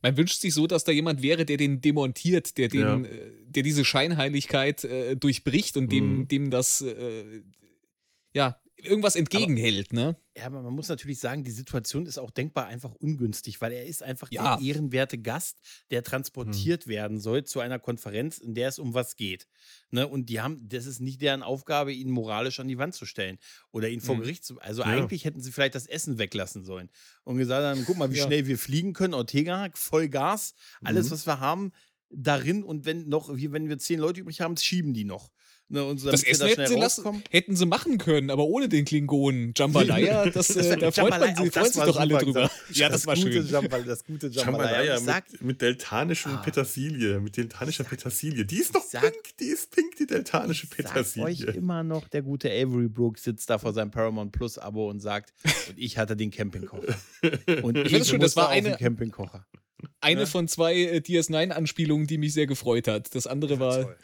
Man 0.00 0.16
wünscht 0.16 0.40
sich 0.40 0.54
so, 0.54 0.66
dass 0.66 0.84
da 0.84 0.92
jemand 0.92 1.22
wäre, 1.22 1.44
der 1.44 1.56
den 1.56 1.80
demontiert, 1.80 2.56
der 2.58 2.68
den, 2.68 2.80
ja. 2.80 2.96
äh, 2.96 3.30
der 3.46 3.62
diese 3.62 3.84
Scheinheiligkeit 3.84 4.84
äh, 4.84 5.16
durchbricht 5.16 5.76
und 5.76 5.92
dem, 5.92 6.20
mhm. 6.20 6.28
dem 6.28 6.50
das 6.50 6.80
äh, 6.80 7.42
ja 8.34 8.61
irgendwas 8.82 9.16
entgegenhält, 9.16 9.88
aber, 9.90 10.00
ne? 10.00 10.16
Ja, 10.36 10.46
aber 10.46 10.62
man 10.62 10.72
muss 10.72 10.88
natürlich 10.88 11.18
sagen, 11.18 11.44
die 11.44 11.50
Situation 11.50 12.06
ist 12.06 12.18
auch 12.18 12.30
denkbar 12.30 12.66
einfach 12.66 12.94
ungünstig, 12.94 13.60
weil 13.60 13.72
er 13.72 13.86
ist 13.86 14.02
einfach 14.02 14.30
ja. 14.30 14.56
der 14.56 14.66
ehrenwerte 14.66 15.18
Gast, 15.18 15.60
der 15.90 16.02
transportiert 16.02 16.86
mhm. 16.86 16.90
werden 16.90 17.20
soll 17.20 17.44
zu 17.44 17.60
einer 17.60 17.78
Konferenz, 17.78 18.38
in 18.38 18.54
der 18.54 18.68
es 18.68 18.78
um 18.78 18.94
was 18.94 19.16
geht. 19.16 19.48
Ne? 19.90 20.06
Und 20.06 20.28
die 20.28 20.40
haben, 20.40 20.68
das 20.68 20.86
ist 20.86 21.00
nicht 21.00 21.20
deren 21.20 21.42
Aufgabe, 21.42 21.92
ihn 21.92 22.10
moralisch 22.10 22.60
an 22.60 22.68
die 22.68 22.78
Wand 22.78 22.94
zu 22.94 23.06
stellen 23.06 23.38
oder 23.70 23.88
ihn 23.88 24.00
vor 24.00 24.16
mhm. 24.16 24.20
Gericht 24.20 24.44
zu. 24.44 24.60
Also 24.60 24.82
ja. 24.82 24.88
eigentlich 24.88 25.24
hätten 25.24 25.40
sie 25.40 25.52
vielleicht 25.52 25.74
das 25.74 25.86
Essen 25.86 26.18
weglassen 26.18 26.64
sollen 26.64 26.90
und 27.24 27.38
gesagt 27.38 27.64
haben: 27.64 27.84
guck 27.86 27.96
mal, 27.96 28.10
wie 28.12 28.18
ja. 28.18 28.26
schnell 28.26 28.46
wir 28.46 28.58
fliegen 28.58 28.92
können. 28.92 29.14
Ortega, 29.14 29.68
voll 29.74 30.08
Gas, 30.08 30.54
alles, 30.82 31.06
mhm. 31.06 31.10
was 31.12 31.26
wir 31.26 31.40
haben, 31.40 31.72
darin 32.10 32.62
und 32.62 32.84
wenn 32.84 33.08
noch, 33.08 33.30
wenn 33.32 33.68
wir 33.68 33.78
zehn 33.78 33.98
Leute 33.98 34.20
übrig 34.20 34.40
haben, 34.40 34.56
schieben 34.56 34.94
die 34.94 35.04
noch. 35.04 35.30
Ne, 35.68 35.82
und 35.84 35.98
so, 35.98 36.10
das 36.10 36.22
Essen 36.22 36.40
da 36.40 36.46
hätten, 36.48 36.66
sie 36.66 36.78
lassen, 36.78 37.22
hätten 37.30 37.56
sie 37.56 37.64
machen 37.64 37.96
können, 37.96 38.28
aber 38.28 38.44
ohne 38.44 38.68
den 38.68 38.84
Klingonen. 38.84 39.54
Jambalaya, 39.56 40.28
das, 40.28 40.54
äh, 40.54 40.76
da 40.76 40.90
freut 40.90 41.18
man 41.18 41.34
sich, 41.34 41.50
freuen 41.50 41.72
sich 41.72 41.82
doch 41.82 41.96
alle 41.96 42.18
drüber. 42.18 42.50
Ja, 42.72 42.90
das, 42.90 43.00
das 43.02 43.06
war 43.06 43.16
schön. 43.16 43.46
Jambal, 43.46 43.82
das 43.84 44.04
gute 44.04 44.26
Jambalaya. 44.26 44.96
Jambalaya 44.96 45.22
mit, 45.30 45.42
mit 45.42 45.62
deltanischen 45.62 46.32
ah. 46.32 46.42
Petersilie, 46.42 47.20
mit 47.20 47.38
deltanischer 47.38 47.84
Petersilie. 47.84 48.44
Die 48.44 48.56
ist 48.56 48.74
doch 48.74 48.82
sag, 48.82 49.00
pink, 49.00 49.36
die 49.40 49.46
ist 49.46 49.74
pink, 49.74 49.96
die 49.96 50.06
deltanische 50.06 50.66
Petersilie. 50.66 51.30
Ich 51.30 51.48
euch 51.48 51.56
immer 51.56 51.82
noch, 51.82 52.06
der 52.08 52.20
gute 52.20 52.50
Avery 52.50 52.88
Brooks 52.88 53.22
sitzt 53.22 53.48
da 53.48 53.56
vor 53.56 53.72
seinem 53.72 53.90
Paramount 53.90 54.32
Plus 54.32 54.58
Abo 54.58 54.90
und 54.90 55.00
sagt, 55.00 55.32
und 55.70 55.78
ich 55.78 55.96
hatte 55.96 56.16
den 56.16 56.30
Campingkocher. 56.30 56.94
Und 57.62 57.78
ich 57.78 57.92
das, 57.92 58.08
schon, 58.08 58.20
das 58.20 58.36
war 58.36 58.50
eine 58.50 58.76
Campingkocher. 58.76 59.46
Eine 60.00 60.20
ja? 60.20 60.26
von 60.26 60.48
zwei 60.48 60.74
äh, 60.74 60.98
DS9-Anspielungen, 60.98 62.06
die 62.06 62.18
mich 62.18 62.34
sehr 62.34 62.46
gefreut 62.46 62.88
hat. 62.88 63.14
Das 63.14 63.26
andere 63.26 63.58
war 63.58 63.82
toll. 63.82 63.96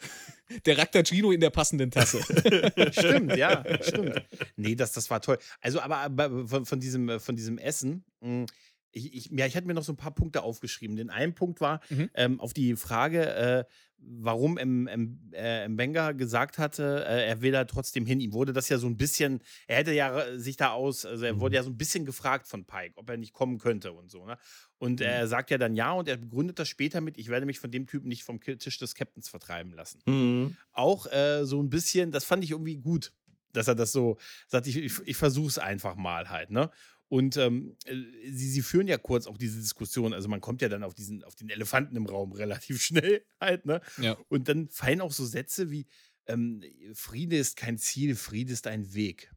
Der 0.65 0.77
Raktagino 0.77 1.31
in 1.31 1.39
der 1.39 1.49
passenden 1.49 1.91
Tasse. 1.91 2.19
stimmt, 2.91 3.35
ja, 3.35 3.63
stimmt. 3.81 4.25
Nee, 4.55 4.75
das, 4.75 4.91
das 4.93 5.09
war 5.09 5.21
toll. 5.21 5.37
Also, 5.61 5.79
aber 5.79 6.47
von, 6.47 6.65
von, 6.65 6.79
diesem, 6.79 7.19
von 7.19 7.35
diesem 7.35 7.57
Essen, 7.57 8.03
hm, 8.21 8.45
ich, 8.91 9.13
ich, 9.13 9.29
ja, 9.31 9.45
ich 9.45 9.55
hatte 9.55 9.67
mir 9.67 9.73
noch 9.73 9.83
so 9.83 9.93
ein 9.93 9.97
paar 9.97 10.13
Punkte 10.13 10.43
aufgeschrieben. 10.43 10.95
Den 10.95 11.09
einen 11.09 11.33
Punkt 11.33 11.61
war 11.61 11.81
mhm. 11.89 12.09
ähm, 12.13 12.39
auf 12.39 12.53
die 12.53 12.75
Frage, 12.75 13.25
äh, 13.35 13.63
warum 14.01 14.57
M, 14.57 14.87
M, 14.87 15.19
äh, 15.33 15.67
Mbenga 15.67 16.13
gesagt 16.13 16.57
hatte, 16.57 17.05
äh, 17.07 17.27
er 17.27 17.41
will 17.41 17.51
da 17.51 17.65
trotzdem 17.65 18.05
hin. 18.05 18.19
Ihm 18.19 18.33
wurde 18.33 18.53
das 18.53 18.69
ja 18.69 18.77
so 18.77 18.87
ein 18.87 18.97
bisschen, 18.97 19.41
er 19.67 19.77
hätte 19.77 19.93
ja 19.93 20.37
sich 20.37 20.57
da 20.57 20.71
aus, 20.71 21.05
also 21.05 21.25
er 21.25 21.39
wurde 21.39 21.53
mhm. 21.53 21.55
ja 21.55 21.63
so 21.63 21.69
ein 21.69 21.77
bisschen 21.77 22.05
gefragt 22.05 22.47
von 22.47 22.65
Pike, 22.65 22.93
ob 22.95 23.09
er 23.09 23.17
nicht 23.17 23.33
kommen 23.33 23.57
könnte 23.57 23.91
und 23.91 24.09
so. 24.09 24.25
Ne? 24.25 24.37
Und 24.77 24.99
mhm. 24.99 25.05
er 25.05 25.27
sagt 25.27 25.51
ja 25.51 25.57
dann 25.57 25.75
ja 25.75 25.91
und 25.91 26.07
er 26.07 26.17
begründet 26.17 26.59
das 26.59 26.67
später 26.67 27.01
mit, 27.01 27.17
ich 27.17 27.29
werde 27.29 27.45
mich 27.45 27.59
von 27.59 27.71
dem 27.71 27.87
Typen 27.87 28.07
nicht 28.07 28.23
vom 28.23 28.39
Tisch 28.41 28.77
des 28.77 28.95
Captains 28.95 29.29
vertreiben 29.29 29.73
lassen. 29.73 29.99
Mhm. 30.05 30.57
Auch 30.71 31.05
äh, 31.11 31.45
so 31.45 31.61
ein 31.61 31.69
bisschen, 31.69 32.11
das 32.11 32.25
fand 32.25 32.43
ich 32.43 32.51
irgendwie 32.51 32.77
gut, 32.77 33.11
dass 33.53 33.67
er 33.67 33.75
das 33.75 33.91
so 33.91 34.17
sagt, 34.47 34.67
ich, 34.67 34.77
ich, 34.77 34.93
ich 35.05 35.17
versuche 35.17 35.47
es 35.47 35.57
einfach 35.57 35.95
mal 35.95 36.29
halt. 36.29 36.51
Ne? 36.51 36.69
Und 37.09 37.37
ähm, 37.37 37.75
äh, 37.85 37.95
sie, 38.31 38.49
sie 38.49 38.61
führen 38.61 38.87
ja 38.87 38.97
kurz 38.97 39.27
auch 39.27 39.37
diese 39.37 39.59
Diskussion. 39.59 40.13
Also 40.13 40.29
man 40.29 40.41
kommt 40.41 40.61
ja 40.61 40.69
dann 40.69 40.83
auf 40.83 40.93
diesen, 40.93 41.23
auf 41.23 41.35
den 41.35 41.49
Elefanten 41.49 41.95
im 41.95 42.05
Raum 42.05 42.31
relativ 42.33 42.81
schnell 42.81 43.25
halt, 43.41 43.65
ne? 43.65 43.81
Ja. 43.99 44.17
Und 44.29 44.47
dann 44.47 44.69
fallen 44.69 45.01
auch 45.01 45.11
so 45.11 45.25
Sätze 45.25 45.71
wie 45.71 45.87
ähm, 46.27 46.63
Friede 46.93 47.37
ist 47.37 47.57
kein 47.57 47.77
Ziel, 47.77 48.15
Friede 48.15 48.53
ist 48.53 48.67
ein 48.67 48.93
Weg. 48.93 49.33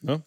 Ne? 0.00 0.24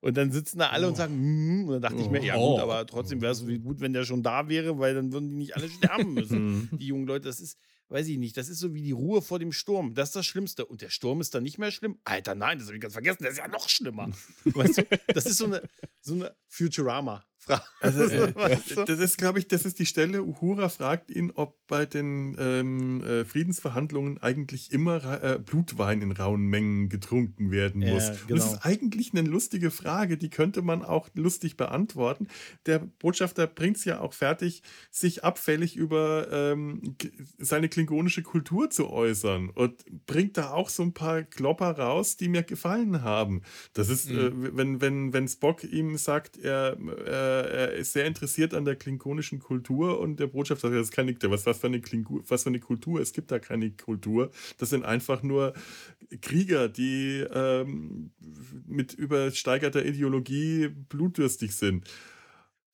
Und 0.00 0.16
dann 0.16 0.32
sitzen 0.32 0.58
da 0.58 0.70
alle 0.70 0.86
oh. 0.86 0.88
und 0.88 0.96
sagen, 0.96 1.14
mm, 1.14 1.68
und 1.68 1.72
dann 1.74 1.82
dachte 1.82 1.96
oh. 1.96 2.00
ich 2.00 2.10
mir, 2.10 2.24
ja 2.24 2.34
gut, 2.34 2.42
oh. 2.42 2.58
aber 2.58 2.86
trotzdem 2.86 3.20
wäre 3.20 3.32
es 3.32 3.44
gut, 3.62 3.80
wenn 3.80 3.92
der 3.92 4.04
schon 4.04 4.22
da 4.22 4.48
wäre, 4.48 4.78
weil 4.78 4.94
dann 4.94 5.12
würden 5.12 5.28
die 5.28 5.36
nicht 5.36 5.56
alle 5.56 5.68
sterben 5.68 6.14
müssen. 6.14 6.70
die 6.72 6.86
jungen 6.86 7.06
Leute, 7.06 7.28
das 7.28 7.40
ist, 7.40 7.58
weiß 7.90 8.06
ich 8.06 8.18
nicht, 8.18 8.36
das 8.36 8.48
ist 8.48 8.60
so 8.60 8.72
wie 8.74 8.82
die 8.82 8.92
Ruhe 8.92 9.20
vor 9.20 9.38
dem 9.38 9.52
Sturm. 9.52 9.94
Das 9.94 10.10
ist 10.10 10.16
das 10.16 10.26
Schlimmste. 10.26 10.64
Und 10.64 10.80
der 10.80 10.90
Sturm 10.90 11.20
ist 11.20 11.34
dann 11.34 11.42
nicht 11.42 11.58
mehr 11.58 11.70
schlimm. 11.70 11.98
Alter, 12.04 12.34
nein, 12.34 12.58
das 12.58 12.68
habe 12.68 12.76
ich 12.76 12.82
ganz 12.82 12.94
vergessen, 12.94 13.22
der 13.22 13.32
ist 13.32 13.38
ja 13.38 13.48
noch 13.48 13.68
schlimmer. 13.68 14.10
weißt 14.44 14.78
du, 14.78 14.86
das 15.08 15.26
ist 15.26 15.38
so 15.38 15.46
eine, 15.46 15.62
so 16.00 16.14
eine 16.14 16.36
Futurama. 16.46 17.24
Also, 17.80 18.06
das 18.86 18.98
ist, 18.98 19.18
glaube 19.18 19.38
ich, 19.38 19.48
das 19.48 19.64
ist 19.64 19.78
die 19.78 19.86
Stelle. 19.86 20.22
Uhura 20.22 20.68
fragt 20.68 21.10
ihn, 21.10 21.30
ob 21.34 21.56
bei 21.66 21.86
den 21.86 22.36
ähm, 22.38 23.02
äh, 23.02 23.24
Friedensverhandlungen 23.24 24.18
eigentlich 24.18 24.72
immer 24.72 25.22
äh, 25.22 25.38
Blutwein 25.38 26.02
in 26.02 26.12
rauen 26.12 26.42
Mengen 26.42 26.88
getrunken 26.88 27.50
werden 27.50 27.80
muss. 27.80 28.08
Ja, 28.08 28.10
genau. 28.10 28.22
Und 28.28 28.38
das 28.38 28.52
ist 28.52 28.66
eigentlich 28.66 29.12
eine 29.12 29.28
lustige 29.28 29.70
Frage, 29.70 30.16
die 30.16 30.30
könnte 30.30 30.62
man 30.62 30.84
auch 30.84 31.08
lustig 31.14 31.56
beantworten. 31.56 32.28
Der 32.66 32.80
Botschafter 32.80 33.46
bringt 33.46 33.78
es 33.78 33.84
ja 33.84 34.00
auch 34.00 34.12
fertig, 34.12 34.62
sich 34.90 35.24
abfällig 35.24 35.76
über 35.76 36.28
ähm, 36.30 36.96
seine 37.38 37.68
klingonische 37.68 38.22
Kultur 38.22 38.70
zu 38.70 38.90
äußern 38.90 39.50
und 39.50 39.84
bringt 40.06 40.36
da 40.36 40.50
auch 40.50 40.68
so 40.68 40.82
ein 40.82 40.92
paar 40.92 41.22
Klopper 41.22 41.78
raus, 41.78 42.16
die 42.16 42.28
mir 42.28 42.42
gefallen 42.42 43.02
haben. 43.02 43.42
Das 43.72 43.88
ist, 43.88 44.10
mhm. 44.10 44.18
äh, 44.18 44.56
wenn, 44.56 44.80
wenn, 44.80 45.12
wenn 45.12 45.28
Spock 45.28 45.64
ihm 45.64 45.96
sagt, 45.96 46.36
er, 46.36 46.76
er 47.30 47.70
er 47.70 47.72
ist 47.72 47.92
sehr 47.92 48.04
interessiert 48.04 48.54
an 48.54 48.64
der 48.64 48.76
klingonischen 48.76 49.38
Kultur 49.38 50.00
und 50.00 50.18
der 50.18 50.26
Botschafter 50.26 50.68
sagt, 50.68 50.80
das 50.80 50.88
ist 50.88 50.94
keine, 50.94 51.16
was, 51.30 51.46
was, 51.46 51.58
für 51.58 51.66
eine 51.66 51.80
Klingu, 51.80 52.20
was 52.28 52.42
für 52.42 52.48
eine 52.48 52.60
Kultur, 52.60 53.00
es 53.00 53.12
gibt 53.12 53.30
da 53.30 53.38
keine 53.38 53.70
Kultur. 53.70 54.30
Das 54.58 54.70
sind 54.70 54.84
einfach 54.84 55.22
nur 55.22 55.54
Krieger, 56.20 56.68
die 56.68 57.24
ähm, 57.32 58.12
mit 58.66 58.94
übersteigerter 58.94 59.84
Ideologie 59.84 60.68
blutdürstig 60.68 61.54
sind. 61.54 61.88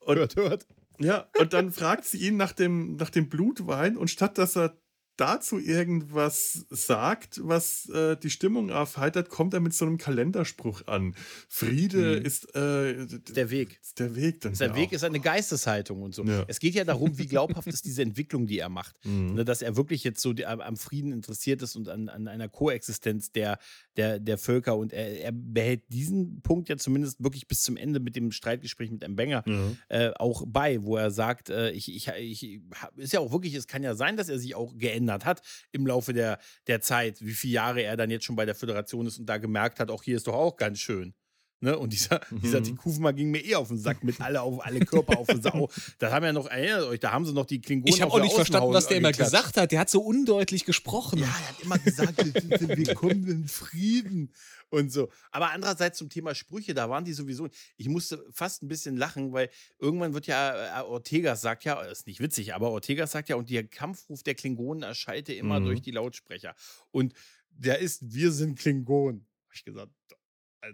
Und, 0.01 0.17
hört, 0.17 0.37
hört. 0.37 0.67
Ja, 0.99 1.29
und 1.39 1.53
dann 1.53 1.73
fragt 1.73 2.05
sie 2.05 2.19
ihn 2.19 2.37
nach 2.37 2.53
dem, 2.53 2.97
nach 2.97 3.11
dem 3.11 3.29
Blutwein 3.29 3.97
und 3.97 4.09
statt 4.09 4.39
dass 4.39 4.57
er 4.57 4.77
dazu 5.17 5.59
irgendwas 5.59 6.67
sagt, 6.71 7.41
was 7.43 7.89
äh, 7.89 8.17
die 8.17 8.31
Stimmung 8.31 8.71
aufheitert, 8.71 9.29
kommt 9.29 9.55
er 9.55 9.61
mit 9.61 9.75
so 9.75 9.87
einem 9.87 9.99
Kalenderspruch 9.99 10.87
an. 10.87 11.15
Friede 11.49 12.21
mhm. 12.21 12.27
ist 12.27 12.55
äh, 12.55 13.07
der 13.07 13.51
Weg. 13.51 13.79
Ist 13.83 13.99
der 13.99 14.15
Weg. 14.15 14.41
Dann 14.43 14.55
der 14.55 14.75
Weg 14.75 14.93
ist 14.93 15.05
eine 15.05 15.21
Geisteshaltung 15.21 16.03
und 16.03 16.15
so. 16.15 16.25
Ja. 16.25 16.45
Es 16.49 16.61
geht 16.61 16.75
ja 16.75 16.85
darum, 16.85 17.19
wie 17.19 17.27
glaubhaft 17.27 17.69
ist 17.69 17.85
diese 17.85 18.03
Entwicklung, 18.03 18.47
die 18.47 18.59
er 18.59 18.69
macht. 18.69 18.97
Mhm. 19.07 19.35
Ne, 19.35 19.45
dass 19.45 19.63
er 19.63 19.77
wirklich 19.77 20.03
jetzt 20.03 20.21
so 20.21 20.33
die, 20.33 20.47
am 20.47 20.77
Frieden 20.77 21.13
interessiert 21.13 21.63
ist 21.63 21.77
und 21.77 21.89
an, 21.89 22.09
an 22.09 22.27
einer 22.27 22.49
Koexistenz 22.49 23.31
der, 23.31 23.59
der, 23.97 24.19
der 24.19 24.37
Völker. 24.37 24.77
Und 24.77 24.93
er, 24.93 25.21
er, 25.21 25.33
behält 25.33 25.83
diesen 25.89 26.43
Punkt 26.43 26.69
ja 26.69 26.77
zumindest 26.77 27.23
wirklich 27.23 27.47
bis 27.47 27.63
zum 27.63 27.77
Ende 27.77 28.01
mit 28.01 28.17
dem 28.17 28.33
Streitgespräch 28.33 28.91
mit 28.91 29.07
Mbenga 29.09 29.45
mhm. 29.47 29.79
äh, 29.89 30.11
auch 30.17 30.45
bei, 30.47 30.83
wo 30.83 30.97
er 30.97 31.11
sagt, 31.11 31.51
äh, 31.51 31.71
ich, 31.71 31.95
ich, 31.95 32.09
ich, 32.09 32.61
ist 32.97 33.13
ja 33.13 33.21
auch 33.21 33.31
wirklich, 33.33 33.55
es 33.55 33.69
kann 33.69 33.85
ja 33.85 33.95
sein, 33.95 34.17
dass 34.17 34.29
er 34.29 34.39
sich 34.39 34.55
auch 34.55 34.77
geändert 34.77 35.06
verändert 35.07 35.25
hat 35.25 35.43
im 35.73 35.87
Laufe 35.87 36.13
der, 36.13 36.39
der 36.67 36.81
Zeit, 36.81 37.21
wie 37.21 37.33
viele 37.33 37.55
Jahre 37.55 37.83
er 37.83 37.97
dann 37.97 38.11
jetzt 38.11 38.25
schon 38.25 38.37
bei 38.37 38.45
der 38.45 38.55
Föderation 38.55 39.07
ist 39.07 39.19
und 39.19 39.27
da 39.27 39.39
gemerkt 39.39 39.81
hat, 39.81 39.91
auch 39.91 40.03
hier 40.03 40.17
ist 40.17 40.27
doch 40.27 40.35
auch 40.35 40.57
ganz 40.57 40.79
schön. 40.79 41.15
Ne? 41.61 41.79
Und 41.79 41.93
dieser, 41.93 42.21
mhm. 42.31 42.41
dieser 42.43 42.63
Tikufma 42.63 43.13
ging 43.13 43.31
mir 43.31 43.45
eh 43.45 43.55
auf 43.55 43.69
den 43.69 43.79
Sack 43.79 44.05
mit 44.05 44.21
alle, 44.21 44.43
auf, 44.43 44.65
alle 44.65 44.81
Körper 44.81 45.19
auf 45.19 45.27
den 45.27 45.41
Sau. 45.41 45.71
Da 45.99 46.13
haben 46.13 46.25
ja 46.25 46.33
noch, 46.33 46.47
erinnert 46.47 46.85
euch, 46.85 47.01
da 47.01 47.13
haben 47.13 47.25
sie 47.25 47.33
noch 47.33 47.47
die 47.47 47.61
Klingonen 47.61 47.95
Ich 47.95 48.03
habe 48.03 48.13
auch 48.13 48.21
nicht 48.21 48.35
verstanden, 48.35 48.73
was 48.73 48.89
der 48.89 48.99
immer 48.99 49.13
gesagt 49.13 49.57
hat. 49.57 49.73
Der 49.73 49.81
hat 49.81 49.89
so 49.89 50.01
undeutlich 50.01 50.65
gesprochen. 50.65 51.21
Ja, 51.21 51.27
er 51.27 51.49
hat 51.49 51.61
immer 51.63 51.79
gesagt, 51.79 52.19
wir 52.25 52.95
kommen 52.95 53.27
in 53.27 53.49
Frieden 53.49 54.33
und 54.71 54.91
so. 54.91 55.11
Aber 55.31 55.51
andererseits 55.53 55.99
zum 55.99 56.09
Thema 56.09 56.35
Sprüche, 56.35 56.75
da 56.75 56.91
waren 56.91 57.05
die 57.05 57.13
sowieso. 57.13 57.49
Ich 57.77 57.89
musste 57.89 58.25
fast 58.31 58.63
ein 58.63 58.69
bisschen 58.69 58.97
lachen, 58.97 59.33
weil 59.33 59.51
irgendwann 59.79 60.15
wird 60.15 60.27
ja, 60.27 60.81
äh, 60.81 60.85
Ortegas 60.85 61.41
sagt 61.41 61.65
ja, 61.65 61.81
ist 61.83 62.07
nicht 62.07 62.21
witzig, 62.21 62.55
aber 62.55 62.71
Ortegas 62.71 63.13
sagt 63.13 63.29
ja, 63.29 63.37
und 63.37 63.51
der 63.51 63.67
Kampfruf 63.67 64.23
der 64.23 64.35
Klingonen 64.35 64.83
erschallte 64.83 65.33
immer 65.33 65.61
mhm. 65.61 65.67
durch 65.67 65.83
die 65.83 65.93
Lautsprecher. 65.93 66.55
Und 66.91 67.15
der 67.51 67.79
ist, 67.79 68.13
wir 68.13 68.33
sind 68.33 68.59
Klingonen. 68.59 69.27
Habe 69.45 69.55
ich 69.55 69.65
gesagt, 69.65 69.93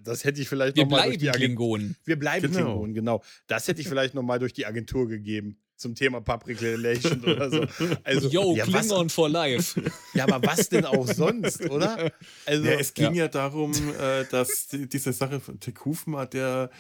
das 0.01 0.25
hätte 0.25 0.41
ich 0.41 0.49
vielleicht 0.49 0.77
nochmal 0.77 1.05
durch 1.05 1.19
die 1.19 1.29
Agentur. 1.29 1.47
Klingonen. 1.47 1.97
Wir 2.05 2.19
bleiben 2.19 2.51
genau. 2.51 2.65
Klingonen, 2.65 2.95
genau. 2.95 3.23
Das 3.47 3.69
hätte 3.69 3.81
ich 3.81 3.89
vielleicht 3.89 4.15
nochmal 4.15 4.39
durch 4.39 4.53
die 4.53 4.67
Agentur 4.67 5.09
gegeben 5.09 5.59
zum 5.83 5.95
Thema 5.95 6.21
Public 6.21 6.63
Relation 6.63 7.21
oder 7.25 7.51
so. 7.51 7.67
Also, 8.05 8.29
Yo, 8.29 8.55
ja, 8.57 8.65
Klingon 8.65 9.07
was, 9.07 9.13
for 9.13 9.29
life. 9.29 9.81
Ja, 10.15 10.25
aber 10.25 10.47
was 10.47 10.69
denn 10.69 10.85
auch 10.85 11.07
sonst, 11.07 11.69
oder? 11.69 12.13
Also, 12.47 12.65
ja, 12.65 12.73
es 12.73 12.95
ging 12.95 13.15
ja, 13.15 13.25
ja 13.25 13.29
darum, 13.29 13.73
äh, 13.73 14.25
dass 14.31 14.69
die, 14.69 14.89
diese 14.89 15.13
Sache 15.13 15.41
von 15.41 15.59
Tekufma, 15.59 16.27
der 16.27 16.71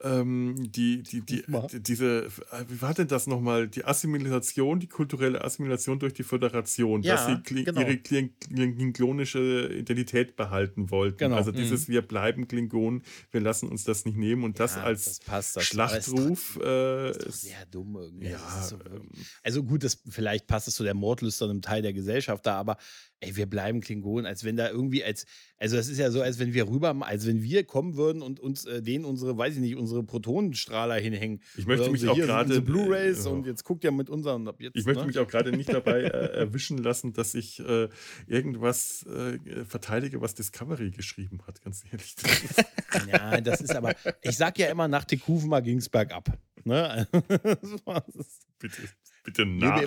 ähm, 0.00 0.54
die, 0.58 1.02
die, 1.02 1.22
die, 1.22 1.42
die, 1.46 1.82
diese, 1.82 2.26
äh, 2.26 2.64
wie 2.68 2.80
war 2.80 2.94
denn 2.94 3.08
das 3.08 3.26
nochmal? 3.26 3.66
Die 3.66 3.84
Assimilation, 3.84 4.78
die 4.78 4.86
kulturelle 4.86 5.42
Assimilation 5.44 5.98
durch 5.98 6.14
die 6.14 6.22
Föderation, 6.22 7.02
ja, 7.02 7.16
dass 7.16 7.26
sie 7.26 7.42
kling, 7.42 7.64
genau. 7.64 7.80
ihre 7.80 7.96
klingonische 7.96 9.72
Identität 9.72 10.36
behalten 10.36 10.90
wollten. 10.90 11.18
Genau. 11.18 11.36
Also 11.36 11.50
dieses, 11.50 11.88
mhm. 11.88 11.92
wir 11.92 12.02
bleiben 12.02 12.46
Klingonen, 12.46 13.02
wir 13.32 13.40
lassen 13.40 13.68
uns 13.68 13.82
das 13.82 14.04
nicht 14.04 14.16
nehmen 14.16 14.44
und 14.44 14.60
das 14.60 14.76
ja, 14.76 14.84
als 14.84 15.18
das 15.20 15.52
das 15.54 15.64
Schlachtruf. 15.64 16.56
Ist, 16.56 16.62
äh, 16.62 17.10
ist 17.10 17.26
doch 17.26 17.32
sehr 17.32 17.66
dumm 17.66 17.96
irgendwie. 17.96 18.28
Ja, 18.28 18.62
so 18.62 18.76
ähm, 18.76 19.08
also 19.42 19.64
gut, 19.64 19.82
das, 19.82 20.00
vielleicht 20.08 20.46
passt 20.46 20.68
es 20.68 20.74
zu 20.74 20.84
der 20.84 20.94
mordlüsternen 20.94 21.60
Teil 21.60 21.82
der 21.82 21.92
Gesellschaft 21.92 22.46
da, 22.46 22.54
aber 22.54 22.76
ey, 23.20 23.36
wir 23.36 23.46
bleiben 23.46 23.80
Klingonen, 23.80 24.26
als 24.26 24.44
wenn 24.44 24.56
da 24.56 24.70
irgendwie, 24.70 25.02
als, 25.02 25.26
also 25.56 25.76
das 25.76 25.88
ist 25.88 25.98
ja 25.98 26.10
so, 26.10 26.22
als 26.22 26.38
wenn 26.38 26.54
wir 26.54 26.68
rüber, 26.68 26.94
als 27.00 27.26
wenn 27.26 27.42
wir 27.42 27.64
kommen 27.64 27.96
würden 27.96 28.22
und 28.22 28.40
uns 28.40 28.64
äh, 28.64 28.82
denen 28.82 29.04
unsere, 29.04 29.36
weiß 29.36 29.54
ich 29.54 29.60
nicht, 29.60 29.76
unsere 29.76 30.04
Protonenstrahler 30.04 30.94
hinhängen. 30.96 31.40
Ich 31.56 31.66
möchte 31.66 31.90
mich 31.90 32.06
auch 32.08 32.16
gerade. 32.16 32.60
Blu-Rays 32.60 33.24
ja. 33.24 33.30
und 33.30 33.46
jetzt 33.46 33.64
guckt 33.64 33.84
ja 33.84 33.90
mit 33.90 34.08
unseren 34.08 34.46
ab 34.48 34.60
jetzt. 34.60 34.76
Ich 34.76 34.86
möchte 34.86 35.02
ne? 35.02 35.08
mich 35.08 35.18
auch 35.18 35.28
gerade 35.28 35.50
nicht 35.52 35.72
dabei 35.72 36.02
äh, 36.02 36.08
erwischen 36.38 36.78
lassen, 36.78 37.12
dass 37.12 37.34
ich 37.34 37.60
äh, 37.60 37.88
irgendwas 38.26 39.04
äh, 39.06 39.64
verteidige, 39.64 40.20
was 40.20 40.34
Discovery 40.34 40.90
geschrieben 40.90 41.40
hat, 41.46 41.62
ganz 41.62 41.84
ehrlich. 41.90 42.14
ja, 43.12 43.40
das 43.40 43.60
ist 43.60 43.74
aber, 43.74 43.94
ich 44.22 44.36
sag 44.36 44.58
ja 44.58 44.68
immer, 44.68 44.88
nach 44.88 45.04
Tekuvma 45.04 45.60
ging 45.60 45.78
es 45.78 45.88
bergab. 45.88 46.38
Ne? 46.64 47.06
Bitte. 48.58 48.82
Bitte 49.28 49.44
nach. 49.44 49.82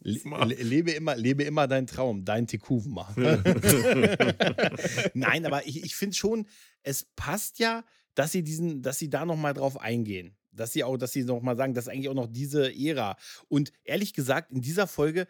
Lebe 0.00 0.20
immer, 0.22 0.46
le, 0.46 0.54
lebe 0.54 0.92
immer, 0.92 1.16
lebe 1.16 1.42
immer 1.42 1.66
deinen 1.66 1.88
Traum, 1.88 2.24
dein 2.24 2.46
Tikuvma. 2.46 3.12
Nein, 5.14 5.46
aber 5.46 5.66
ich, 5.66 5.82
ich 5.82 5.96
finde 5.96 6.14
schon, 6.14 6.46
es 6.84 7.02
passt 7.16 7.58
ja, 7.58 7.84
dass 8.14 8.30
sie 8.30 8.44
diesen, 8.44 8.82
dass 8.82 9.00
sie 9.00 9.10
da 9.10 9.26
nochmal 9.26 9.52
drauf 9.52 9.80
eingehen. 9.80 10.36
Dass 10.52 10.72
sie 10.72 10.84
auch, 10.84 10.96
dass 10.96 11.10
sie 11.10 11.24
nochmal 11.24 11.56
sagen, 11.56 11.74
das 11.74 11.86
ist 11.86 11.92
eigentlich 11.92 12.08
auch 12.08 12.14
noch 12.14 12.28
diese 12.28 12.72
Ära. 12.72 13.16
Und 13.48 13.72
ehrlich 13.82 14.14
gesagt, 14.14 14.52
in 14.52 14.60
dieser 14.60 14.86
Folge 14.86 15.26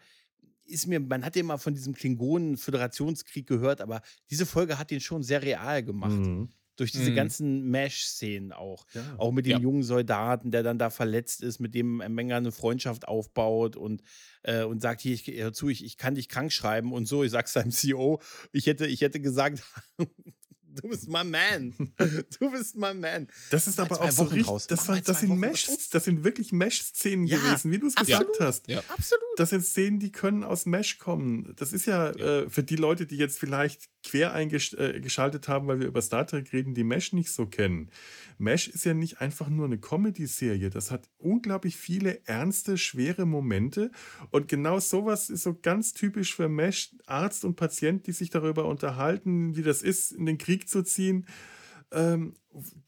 ist 0.65 0.85
mir, 0.85 0.99
man 0.99 1.25
hat 1.25 1.35
ja 1.35 1.39
immer 1.39 1.57
von 1.57 1.73
diesem 1.73 1.95
Klingonen-Föderationskrieg 1.95 3.47
gehört, 3.47 3.81
aber 3.81 4.03
diese 4.29 4.45
Folge 4.45 4.77
hat 4.77 4.91
den 4.91 5.01
schon 5.01 5.23
sehr 5.23 5.41
real 5.41 5.81
gemacht. 5.81 6.11
Mhm 6.11 6.49
durch 6.75 6.91
diese 6.91 7.11
mhm. 7.11 7.15
ganzen 7.15 7.69
Mesh-Szenen 7.69 8.51
auch. 8.51 8.85
Ja. 8.93 9.01
Auch 9.17 9.31
mit 9.31 9.45
dem 9.45 9.51
ja. 9.51 9.59
jungen 9.59 9.83
Soldaten, 9.83 10.51
der 10.51 10.63
dann 10.63 10.77
da 10.77 10.89
verletzt 10.89 11.41
ist, 11.41 11.59
mit 11.59 11.73
dem 11.73 11.97
Menger 11.97 12.37
eine 12.37 12.51
Freundschaft 12.51 13.07
aufbaut 13.07 13.75
und, 13.75 14.01
äh, 14.43 14.63
und 14.63 14.81
sagt, 14.81 15.01
hier, 15.01 15.13
ich, 15.13 15.27
hör 15.27 15.53
zu, 15.53 15.69
ich, 15.69 15.83
ich 15.83 15.97
kann 15.97 16.15
dich 16.15 16.29
krank 16.29 16.51
schreiben 16.51 16.93
und 16.93 17.07
so. 17.07 17.23
Ich 17.23 17.31
sag's 17.31 17.53
seinem 17.53 17.71
CEO, 17.71 18.21
ich 18.51 18.67
hätte, 18.67 18.87
ich 18.87 19.01
hätte 19.01 19.19
gesagt, 19.19 19.63
du 20.81 20.89
bist 20.89 21.07
mein 21.07 21.29
Man. 21.29 21.73
Du 22.39 22.51
bist 22.51 22.75
mein 22.75 22.99
Man. 22.99 23.27
Das 23.49 23.67
ist 23.67 23.79
aber 23.79 24.01
auch 24.01 24.11
so 24.11 24.23
richtig, 24.23 24.47
raus. 24.47 24.67
das, 24.67 24.87
war, 24.87 24.99
das 24.99 25.21
sind 25.21 25.37
Mesh, 25.39 25.67
das 25.91 26.03
sind 26.03 26.23
wirklich 26.23 26.51
Mesh-Szenen 26.51 27.27
ja, 27.27 27.37
gewesen, 27.37 27.71
wie 27.71 27.79
du 27.79 27.87
es 27.87 27.95
gesagt 27.95 28.39
hast. 28.39 28.67
Ja. 28.67 28.79
Absolut. 28.89 29.23
Das 29.37 29.49
sind 29.49 29.65
Szenen, 29.65 29.99
die 29.99 30.11
können 30.11 30.43
aus 30.43 30.65
Mesh 30.65 30.97
kommen. 30.97 31.53
Das 31.57 31.73
ist 31.73 31.85
ja, 31.85 32.15
ja. 32.15 32.41
Äh, 32.41 32.49
für 32.49 32.63
die 32.63 32.75
Leute, 32.75 33.05
die 33.05 33.17
jetzt 33.17 33.39
vielleicht 33.39 33.89
quer 34.03 34.33
eingeschaltet 34.33 35.47
äh, 35.47 35.51
haben, 35.51 35.67
weil 35.67 35.79
wir 35.79 35.87
über 35.87 36.01
Star 36.01 36.27
Trek 36.27 36.53
reden, 36.53 36.73
die 36.73 36.83
Mesh 36.83 37.13
nicht 37.13 37.31
so 37.31 37.47
kennen. 37.47 37.89
Mesh 38.37 38.67
ist 38.67 38.85
ja 38.85 38.93
nicht 38.93 39.21
einfach 39.21 39.49
nur 39.49 39.65
eine 39.65 39.77
Comedy-Serie. 39.77 40.69
Das 40.69 40.91
hat 40.91 41.09
unglaublich 41.17 41.77
viele 41.77 42.25
ernste, 42.27 42.77
schwere 42.77 43.25
Momente. 43.25 43.91
Und 44.31 44.47
genau 44.47 44.79
sowas 44.79 45.29
ist 45.29 45.43
so 45.43 45.55
ganz 45.55 45.93
typisch 45.93 46.35
für 46.35 46.49
Mesh. 46.49 46.91
Arzt 47.05 47.45
und 47.45 47.55
Patient, 47.55 48.05
die 48.07 48.11
sich 48.11 48.29
darüber 48.29 48.65
unterhalten, 48.65 49.55
wie 49.55 49.63
das 49.63 49.81
ist, 49.81 50.11
in 50.11 50.25
den 50.25 50.37
Krieg 50.37 50.64
zu 50.65 50.83
ziehen. 50.83 51.27
Ähm, 51.91 52.35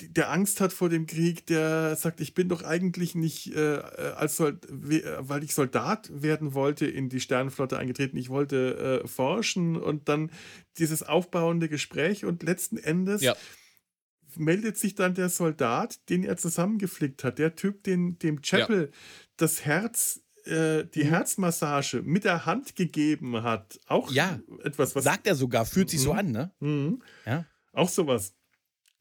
der 0.01 0.31
Angst 0.31 0.61
hat 0.61 0.73
vor 0.73 0.89
dem 0.89 1.07
Krieg, 1.07 1.45
der 1.45 1.95
sagt, 1.95 2.21
ich 2.21 2.33
bin 2.33 2.49
doch 2.49 2.63
eigentlich 2.63 3.15
nicht, 3.15 3.53
äh, 3.55 3.77
äh 3.77 4.13
als 4.15 4.37
Sold 4.37 4.65
weil 4.69 5.43
ich 5.43 5.53
Soldat 5.53 6.09
werden 6.13 6.53
wollte, 6.53 6.85
in 6.87 7.09
die 7.09 7.19
Sternenflotte 7.19 7.77
eingetreten. 7.77 8.17
Ich 8.17 8.29
wollte 8.29 9.01
äh, 9.03 9.07
forschen 9.07 9.75
und 9.75 10.09
dann 10.09 10.31
dieses 10.77 11.03
aufbauende 11.03 11.69
Gespräch 11.69 12.25
und 12.25 12.43
letzten 12.43 12.77
Endes 12.77 13.21
ja 13.21 13.35
meldet 14.39 14.77
sich 14.77 14.93
dann 14.93 15.15
der 15.15 15.29
Soldat, 15.29 16.09
den 16.09 16.23
er 16.23 16.37
zusammengeflickt 16.37 17.23
hat, 17.23 17.39
der 17.39 17.55
Typ, 17.55 17.83
den 17.83 18.19
dem 18.19 18.41
Chapel 18.41 18.91
ja. 18.91 18.97
das 19.37 19.65
Herz 19.65 20.21
äh, 20.45 20.85
die 20.85 21.03
mhm. 21.03 21.09
Herzmassage 21.09 22.01
mit 22.03 22.23
der 22.23 22.45
Hand 22.45 22.75
gegeben 22.75 23.43
hat. 23.43 23.79
Auch 23.87 24.11
ja, 24.11 24.39
etwas, 24.63 24.95
was. 24.95 25.03
Sagt 25.03 25.27
er 25.27 25.35
sogar, 25.35 25.65
fühlt 25.65 25.89
sich 25.89 25.99
mhm. 25.99 26.03
so 26.03 26.11
an, 26.13 26.31
ne? 26.31 26.51
Mhm. 26.59 27.01
Ja. 27.25 27.45
Auch 27.77 27.89
sowas. 27.89 28.33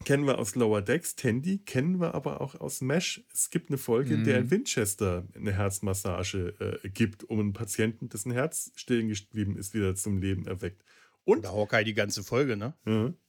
Kennen 0.05 0.27
wir 0.27 0.39
aus 0.39 0.55
Lower 0.55 0.83
Decks, 0.83 1.17
Tandy, 1.17 1.59
kennen 1.59 1.99
wir 1.99 2.15
aber 2.15 2.43
auch 2.43 2.55
aus 2.61 2.83
Mesh. 2.83 3.25
Es 3.33 3.49
gibt 3.49 3.71
eine 3.71 3.79
Folge, 3.79 4.15
in 4.15 4.25
der 4.25 4.43
mhm. 4.43 4.51
Winchester 4.51 5.27
eine 5.35 5.53
Herzmassage 5.53 6.81
äh, 6.85 6.89
gibt, 6.91 7.25
um 7.25 7.41
einen 7.41 7.53
Patienten, 7.55 8.11
dessen 8.11 8.31
Herz 8.31 8.71
stehen 8.77 9.09
geblieben 9.09 9.57
ist, 9.57 9.73
wieder 9.73 9.95
zum 9.95 10.19
Leben 10.19 10.47
erweckt. 10.47 10.85
Und 11.25 11.45
der 11.45 11.53
Hawkeye 11.53 11.85
die 11.85 11.95
ganze 11.95 12.23
Folge, 12.23 12.59
ne? 12.59 12.75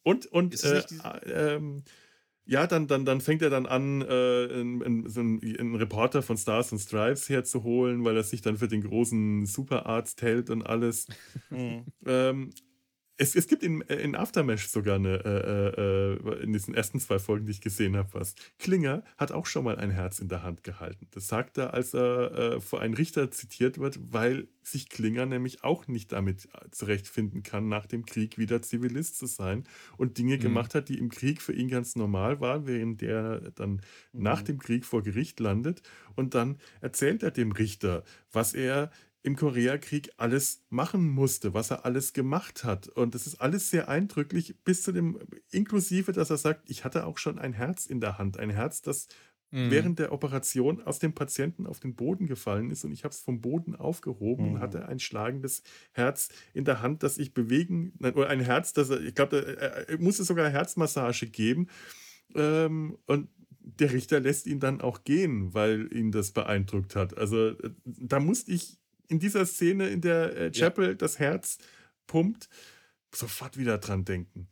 Und, 0.04 0.26
und 0.28 0.62
äh, 0.64 0.84
ähm, 1.26 1.84
ja, 2.46 2.68
dann, 2.68 2.88
dann, 2.88 3.06
dann 3.06 3.22
fängt 3.22 3.42
er 3.42 3.50
dann 3.50 3.66
an, 3.66 4.02
äh, 4.02 4.06
einen, 4.06 5.10
so 5.10 5.22
einen, 5.22 5.42
einen, 5.42 5.76
Reporter 5.76 6.22
von 6.22 6.38
Stars 6.38 6.74
and 6.74 6.82
Stripes 6.82 7.30
herzuholen, 7.30 8.04
weil 8.04 8.18
er 8.18 8.24
sich 8.24 8.42
dann 8.42 8.58
für 8.58 8.68
den 8.68 8.84
großen 8.84 9.46
Superarzt 9.46 10.22
hält 10.22 10.50
und 10.50 10.64
alles. 10.64 11.08
Mhm. 11.50 11.86
Ähm, 12.06 12.50
es, 13.18 13.36
es 13.36 13.48
gibt 13.48 13.64
in, 13.64 13.82
in 13.82 14.16
Aftermash 14.16 14.68
sogar 14.68 14.96
eine, 14.96 15.16
äh, 15.26 16.30
äh, 16.32 16.44
in 16.44 16.54
diesen 16.54 16.76
ersten 16.76 17.00
zwei 17.00 17.18
Folgen, 17.18 17.46
die 17.46 17.52
ich 17.52 17.62
gesehen 17.62 17.98
habe, 17.98 18.10
was. 18.14 18.36
Klinger 18.60 19.04
hat 19.18 19.32
auch 19.32 19.48
schon 19.48 19.64
mal 19.64 19.78
ein 19.78 19.90
Herz 19.90 20.20
in 20.20 20.30
der 20.30 20.44
Hand 20.44 20.64
gehalten. 20.64 21.08
Das 21.12 21.28
sagt 21.28 21.58
er, 21.58 21.74
als 21.74 21.94
er 21.94 22.32
äh, 22.32 22.62
vor 22.62 22.82
einen 22.82 22.94
Richter 22.94 23.32
zitiert 23.32 23.80
wird, 23.80 24.00
weil 24.14 24.48
sich 24.62 24.90
Klinger 24.90 25.26
nämlich 25.26 25.64
auch 25.64 25.88
nicht 25.88 26.12
damit 26.12 26.48
zurechtfinden 26.72 27.42
kann, 27.42 27.68
nach 27.68 27.88
dem 27.88 28.06
Krieg 28.06 28.38
wieder 28.38 28.62
Zivilist 28.62 29.18
zu 29.18 29.26
sein 29.26 29.64
und 29.98 30.18
Dinge 30.18 30.36
mhm. 30.36 30.42
gemacht 30.42 30.76
hat, 30.76 30.90
die 30.90 31.00
im 31.00 31.10
Krieg 31.10 31.42
für 31.42 31.54
ihn 31.54 31.70
ganz 31.70 31.96
normal 31.96 32.40
waren, 32.40 32.68
während 32.68 33.02
der 33.02 33.52
dann 33.52 33.72
mhm. 33.72 33.82
nach 34.24 34.44
dem 34.44 34.60
Krieg 34.60 34.86
vor 34.86 35.02
Gericht 35.02 35.40
landet. 35.40 35.82
Und 36.16 36.36
dann 36.36 36.58
erzählt 36.82 37.24
er 37.24 37.32
dem 37.32 37.52
Richter, 37.52 38.04
was 38.32 38.54
er 38.54 38.92
im 39.24 39.36
Koreakrieg 39.36 40.12
alles 40.18 40.64
machen 40.70 41.10
musste, 41.10 41.54
was 41.54 41.72
er 41.72 41.86
alles 41.86 42.14
gemacht 42.14 42.64
hat. 42.64 42.88
Und 42.88 43.16
das 43.16 43.28
ist 43.28 43.42
alles 43.42 43.70
sehr 43.70 43.90
eindrücklich, 43.90 44.56
bis 44.64 44.84
zu 44.84 44.92
dem, 44.92 45.20
inklusive, 45.52 46.12
dass 46.14 46.30
er 46.30 46.38
sagt, 46.38 46.70
ich 46.70 46.86
hatte 46.86 47.06
auch 47.06 47.18
schon 47.18 47.40
ein 47.40 47.54
Herz 47.54 47.86
in 47.86 48.00
der 48.00 48.18
Hand. 48.18 48.38
Ein 48.38 48.50
Herz, 48.50 48.82
das 48.82 49.08
mhm. 49.52 49.72
während 49.72 50.00
der 50.00 50.12
Operation 50.12 50.82
aus 50.82 51.00
dem 51.00 51.14
Patienten 51.14 51.68
auf 51.68 51.80
den 51.80 51.96
Boden 51.96 52.28
gefallen 52.28 52.72
ist 52.72 52.86
und 52.86 52.92
ich 52.92 53.04
habe 53.04 53.14
es 53.14 53.20
vom 53.20 53.42
Boden 53.42 53.76
aufgehoben 53.76 54.48
mhm. 54.48 54.54
und 54.56 54.60
hatte 54.62 54.88
ein 54.88 55.00
schlagendes 55.00 55.64
Herz 55.92 56.30
in 56.54 56.66
der 56.66 56.82
Hand, 56.82 57.04
das 57.04 57.18
ich 57.18 57.34
bewegen, 57.34 57.94
oder 58.00 58.30
ein 58.30 58.40
Herz, 58.42 58.74
das 58.74 58.90
ich 58.90 59.16
glaube, 59.16 59.58
er 59.88 59.98
musste 60.00 60.24
sogar 60.24 60.50
Herzmassage 60.50 61.28
geben. 61.28 61.68
Ähm, 62.36 62.98
und 63.06 63.30
der 63.60 63.92
Richter 63.92 64.20
lässt 64.20 64.48
ihn 64.48 64.60
dann 64.60 64.82
auch 64.82 65.04
gehen, 65.04 65.54
weil 65.54 65.92
ihn 65.94 66.12
das 66.12 66.32
beeindruckt 66.32 66.96
hat. 66.96 67.18
Also 67.18 67.50
äh, 67.50 67.72
da 67.84 68.20
musste 68.20 68.52
ich 68.52 68.80
in 69.08 69.20
dieser 69.20 69.46
Szene 69.46 69.90
in 69.90 70.02
der 70.02 70.36
äh, 70.36 70.52
Chapel 70.52 70.90
ja. 70.90 70.94
das 70.94 71.20
Herz 71.20 71.58
pumpt, 72.08 72.50
sofort 73.14 73.58
wieder 73.58 73.78
dran 73.78 74.06
denken. 74.06 74.50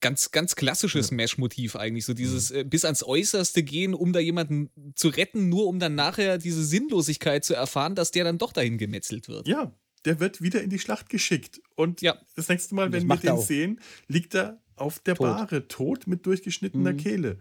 Ganz, 0.00 0.30
ganz 0.30 0.56
klassisches 0.56 1.10
ja. 1.10 1.16
Mesh-Motiv 1.16 1.74
eigentlich, 1.74 2.04
so 2.04 2.12
dieses 2.14 2.50
mhm. 2.50 2.56
äh, 2.56 2.64
bis 2.64 2.84
ans 2.84 3.02
Äußerste 3.02 3.62
gehen, 3.62 3.94
um 3.94 4.12
da 4.12 4.20
jemanden 4.20 4.70
zu 4.94 5.08
retten, 5.08 5.48
nur 5.48 5.66
um 5.66 5.78
dann 5.78 5.94
nachher 5.94 6.38
diese 6.38 6.64
Sinnlosigkeit 6.64 7.44
zu 7.44 7.54
erfahren, 7.54 7.94
dass 7.94 8.10
der 8.10 8.24
dann 8.24 8.38
doch 8.38 8.52
dahin 8.52 8.78
gemetzelt 8.78 9.28
wird. 9.28 9.48
Ja, 9.48 9.72
der 10.04 10.20
wird 10.20 10.42
wieder 10.42 10.62
in 10.62 10.70
die 10.70 10.78
Schlacht 10.78 11.08
geschickt. 11.08 11.60
Und 11.74 12.02
ja. 12.02 12.16
das 12.36 12.48
nächste 12.48 12.74
Mal, 12.74 12.92
wenn 12.92 13.06
wir 13.06 13.16
den 13.16 13.40
sehen, 13.40 13.80
liegt 14.06 14.34
er 14.34 14.60
auf 14.76 14.98
der 15.00 15.16
tot. 15.16 15.26
Bahre, 15.26 15.68
tot 15.68 16.06
mit 16.06 16.26
durchgeschnittener 16.26 16.92
mhm. 16.92 16.98
Kehle. 16.98 17.38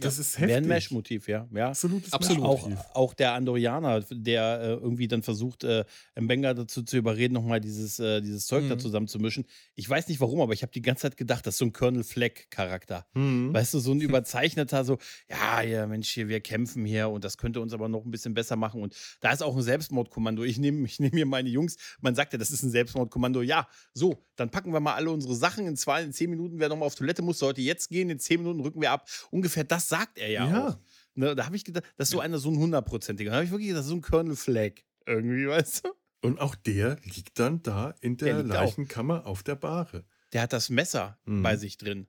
Das 0.00 0.16
ja. 0.16 0.20
ist 0.22 0.38
heftig. 0.38 0.48
Wäre 0.48 0.58
ein 0.58 0.68
Mesh-Motiv, 0.68 1.28
ja. 1.28 1.48
ja. 1.52 1.68
Absolutes 1.68 2.12
Absolut. 2.12 2.44
Auch, 2.44 2.70
auch 2.94 3.14
der 3.14 3.34
Andorianer, 3.34 4.00
der 4.10 4.60
äh, 4.60 4.66
irgendwie 4.72 5.08
dann 5.08 5.22
versucht, 5.22 5.64
äh, 5.64 5.84
Mbenga 6.18 6.54
dazu 6.54 6.82
zu 6.82 6.96
überreden, 6.96 7.34
nochmal 7.34 7.60
dieses, 7.60 7.98
äh, 7.98 8.20
dieses 8.20 8.46
Zeug 8.46 8.64
mhm. 8.64 8.70
da 8.70 8.78
zusammenzumischen. 8.78 9.44
Ich 9.74 9.88
weiß 9.88 10.08
nicht 10.08 10.20
warum, 10.20 10.40
aber 10.40 10.52
ich 10.52 10.62
habe 10.62 10.72
die 10.72 10.82
ganze 10.82 11.02
Zeit 11.02 11.16
gedacht, 11.16 11.46
das 11.46 11.54
ist 11.54 11.58
so 11.58 11.66
ein 11.66 11.72
Colonel 11.72 12.04
Fleck-Charakter. 12.04 13.06
Mhm. 13.14 13.52
Weißt 13.52 13.74
du, 13.74 13.78
so 13.78 13.92
ein 13.92 14.00
überzeichneter, 14.00 14.84
so, 14.84 14.98
ja, 15.28 15.62
ja, 15.62 15.86
Mensch, 15.86 16.10
hier, 16.10 16.28
wir 16.28 16.40
kämpfen 16.40 16.84
hier 16.84 17.08
und 17.08 17.24
das 17.24 17.38
könnte 17.38 17.60
uns 17.60 17.72
aber 17.72 17.88
noch 17.88 18.04
ein 18.04 18.10
bisschen 18.10 18.34
besser 18.34 18.56
machen. 18.56 18.82
Und 18.82 18.94
da 19.20 19.32
ist 19.32 19.42
auch 19.42 19.56
ein 19.56 19.62
Selbstmordkommando. 19.62 20.42
Ich 20.44 20.58
nehme 20.58 20.84
ich 20.86 21.00
nehm 21.00 21.12
hier 21.12 21.26
meine 21.26 21.48
Jungs, 21.48 21.76
man 22.00 22.14
sagt 22.14 22.32
ja, 22.32 22.38
das 22.38 22.50
ist 22.50 22.62
ein 22.62 22.70
Selbstmordkommando. 22.70 23.42
Ja, 23.42 23.68
so, 23.92 24.24
dann 24.36 24.50
packen 24.50 24.72
wir 24.72 24.80
mal 24.80 24.94
alle 24.94 25.10
unsere 25.10 25.34
Sachen 25.34 25.66
in 25.66 25.76
zwei, 25.76 26.02
in 26.02 26.12
zehn 26.12 26.30
Minuten, 26.30 26.58
wer 26.58 26.68
nochmal 26.68 26.86
auf 26.86 26.94
Toilette 26.94 27.22
muss, 27.22 27.38
sollte 27.38 27.60
jetzt 27.60 27.90
gehen, 27.90 28.08
in 28.10 28.18
zehn 28.18 28.40
Minuten 28.40 28.60
rücken 28.60 28.80
wir 28.80 28.90
ab. 28.90 29.06
Ungefähr 29.30 29.64
das 29.64 29.88
sagt 29.90 30.18
er 30.18 30.30
ja, 30.30 30.48
ja. 30.48 30.68
auch. 30.68 30.78
Ne, 31.14 31.34
da 31.36 31.44
habe 31.44 31.56
ich 31.56 31.64
gedacht, 31.64 31.84
das 31.96 32.08
ist 32.08 32.12
so 32.12 32.20
einer, 32.20 32.38
so 32.38 32.50
ein 32.50 32.56
hundertprozentiger. 32.56 33.30
Da 33.30 33.36
habe 33.36 33.44
ich 33.44 33.50
wirklich 33.50 33.68
gedacht, 33.68 33.84
so 33.84 33.94
ein 33.94 34.00
Colonel 34.00 34.36
Flag 34.36 34.72
irgendwie, 35.06 35.46
weißt 35.48 35.84
du? 35.84 35.90
Und 36.22 36.40
auch 36.40 36.54
der 36.54 36.96
liegt 37.04 37.38
dann 37.38 37.62
da 37.62 37.94
in 38.00 38.16
der, 38.16 38.42
der 38.42 38.44
Leichenkammer 38.44 39.26
auf 39.26 39.42
der 39.42 39.56
Bahre. 39.56 40.04
Der 40.32 40.42
hat 40.42 40.52
das 40.52 40.70
Messer 40.70 41.18
mhm. 41.24 41.42
bei 41.42 41.56
sich 41.56 41.76
drin. 41.76 42.06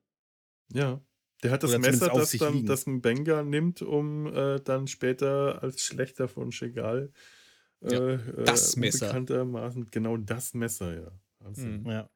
Ja. 0.71 1.01
Der 1.43 1.51
hat 1.51 1.63
das 1.63 1.71
Oder 1.71 1.79
Messer, 1.79 2.09
das 2.09 2.31
dann 2.31 2.65
das 2.65 2.85
ein 2.85 3.01
Benga 3.01 3.41
nimmt, 3.41 3.81
um 3.81 4.27
äh, 4.27 4.59
dann 4.59 4.87
später 4.87 5.63
als 5.63 5.81
Schlechter 5.81 6.27
von 6.27 6.51
Chegal 6.51 7.11
äh, 7.81 8.13
ja, 8.13 8.17
das 8.43 8.75
äh, 8.75 8.79
Messer. 8.79 9.07
bekanntermaßen 9.07 9.89
genau 9.89 10.17
das 10.17 10.53
Messer, 10.53 10.93
ja. 10.93 11.11
Mhm. 11.55 11.89
Ja. 11.89 12.09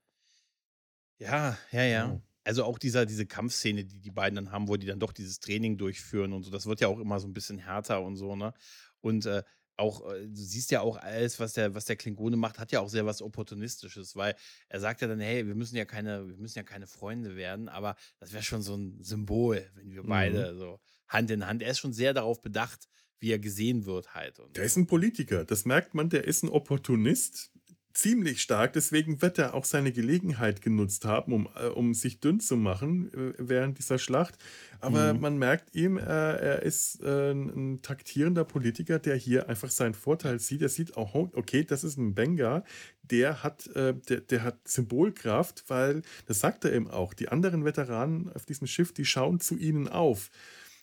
Ja, 1.17 1.57
ja, 1.71 1.83
ja 1.83 2.21
also 2.45 2.63
auch 2.63 2.77
dieser, 2.77 3.05
diese 3.05 3.25
Kampfszene, 3.25 3.83
die 3.83 3.99
die 3.99 4.11
beiden 4.11 4.35
dann 4.35 4.51
haben, 4.51 4.67
wo 4.67 4.77
die 4.77 4.87
dann 4.87 4.99
doch 4.99 5.11
dieses 5.11 5.39
Training 5.39 5.77
durchführen 5.77 6.31
und 6.31 6.43
so, 6.43 6.51
das 6.51 6.67
wird 6.67 6.79
ja 6.79 6.87
auch 6.87 6.99
immer 6.99 7.19
so 7.19 7.27
ein 7.27 7.33
bisschen 7.33 7.57
härter 7.57 8.01
und 8.01 8.15
so, 8.15 8.35
ne? 8.35 8.53
Und 9.01 9.25
äh, 9.25 9.43
auch, 9.77 10.09
äh, 10.11 10.27
du 10.27 10.41
siehst 10.41 10.71
ja 10.71 10.81
auch 10.81 10.97
alles, 10.97 11.39
was 11.39 11.53
der, 11.53 11.73
was 11.73 11.85
der 11.85 11.95
Klingone 11.95 12.37
macht, 12.37 12.59
hat 12.59 12.71
ja 12.71 12.79
auch 12.79 12.87
sehr 12.87 13.05
was 13.05 13.21
Opportunistisches, 13.21 14.15
weil 14.15 14.35
er 14.69 14.79
sagt 14.79 15.01
ja 15.01 15.07
dann, 15.07 15.19
hey, 15.19 15.45
wir 15.47 15.55
müssen 15.55 15.75
ja 15.75 15.85
keine, 15.85 16.27
wir 16.27 16.37
müssen 16.37 16.57
ja 16.57 16.63
keine 16.63 16.87
Freunde 16.87 17.35
werden, 17.35 17.67
aber 17.67 17.95
das 18.19 18.31
wäre 18.31 18.43
schon 18.43 18.61
so 18.61 18.75
ein 18.75 19.03
Symbol, 19.03 19.69
wenn 19.73 19.91
wir 19.91 20.03
beide 20.03 20.53
mhm. 20.53 20.57
so 20.57 20.79
Hand 21.07 21.31
in 21.31 21.45
Hand. 21.45 21.61
Er 21.61 21.71
ist 21.71 21.79
schon 21.79 21.93
sehr 21.93 22.13
darauf 22.13 22.41
bedacht, 22.41 22.87
wie 23.19 23.31
er 23.31 23.39
gesehen 23.39 23.85
wird 23.85 24.13
halt. 24.13 24.39
Und 24.39 24.55
der 24.55 24.65
ist 24.65 24.77
ein 24.77 24.87
Politiker, 24.87 25.45
das 25.45 25.65
merkt 25.65 25.93
man, 25.93 26.09
der 26.09 26.25
ist 26.25 26.43
ein 26.43 26.49
Opportunist 26.49 27.51
ziemlich 27.95 28.41
stark. 28.41 28.73
Deswegen 28.73 29.21
wird 29.21 29.39
er 29.39 29.53
auch 29.53 29.65
seine 29.65 29.91
Gelegenheit 29.91 30.61
genutzt 30.61 31.05
haben, 31.05 31.31
um, 31.31 31.49
äh, 31.55 31.67
um 31.67 31.93
sich 31.93 32.19
dünn 32.19 32.39
zu 32.39 32.57
machen 32.57 33.11
äh, 33.13 33.33
während 33.37 33.79
dieser 33.79 33.97
Schlacht. 33.97 34.35
Aber 34.81 35.13
mhm. 35.13 35.21
man 35.21 35.37
merkt 35.37 35.73
ihm, 35.73 35.97
äh, 35.97 36.01
er 36.01 36.61
ist 36.61 37.01
ein 37.01 37.79
taktierender 37.81 38.43
Politiker, 38.43 38.99
der 38.99 39.15
hier 39.15 39.49
einfach 39.49 39.71
seinen 39.71 39.93
Vorteil 39.93 40.39
sieht. 40.39 40.61
Er 40.61 40.69
sieht 40.69 40.97
auch, 40.97 41.15
okay, 41.15 41.63
das 41.63 41.83
ist 41.83 41.97
ein 41.97 42.13
Benga, 42.13 42.63
der 43.01 43.41
hat, 43.43 43.69
der, 43.75 43.93
der 43.93 44.43
hat 44.43 44.67
Symbolkraft, 44.67 45.63
weil, 45.67 46.01
das 46.27 46.39
sagt 46.39 46.65
er 46.65 46.73
eben 46.73 46.89
auch, 46.89 47.13
die 47.13 47.29
anderen 47.29 47.63
Veteranen 47.63 48.31
auf 48.33 48.45
diesem 48.45 48.67
Schiff, 48.67 48.93
die 48.93 49.05
schauen 49.05 49.39
zu 49.39 49.57
ihnen 49.57 49.87
auf 49.87 50.29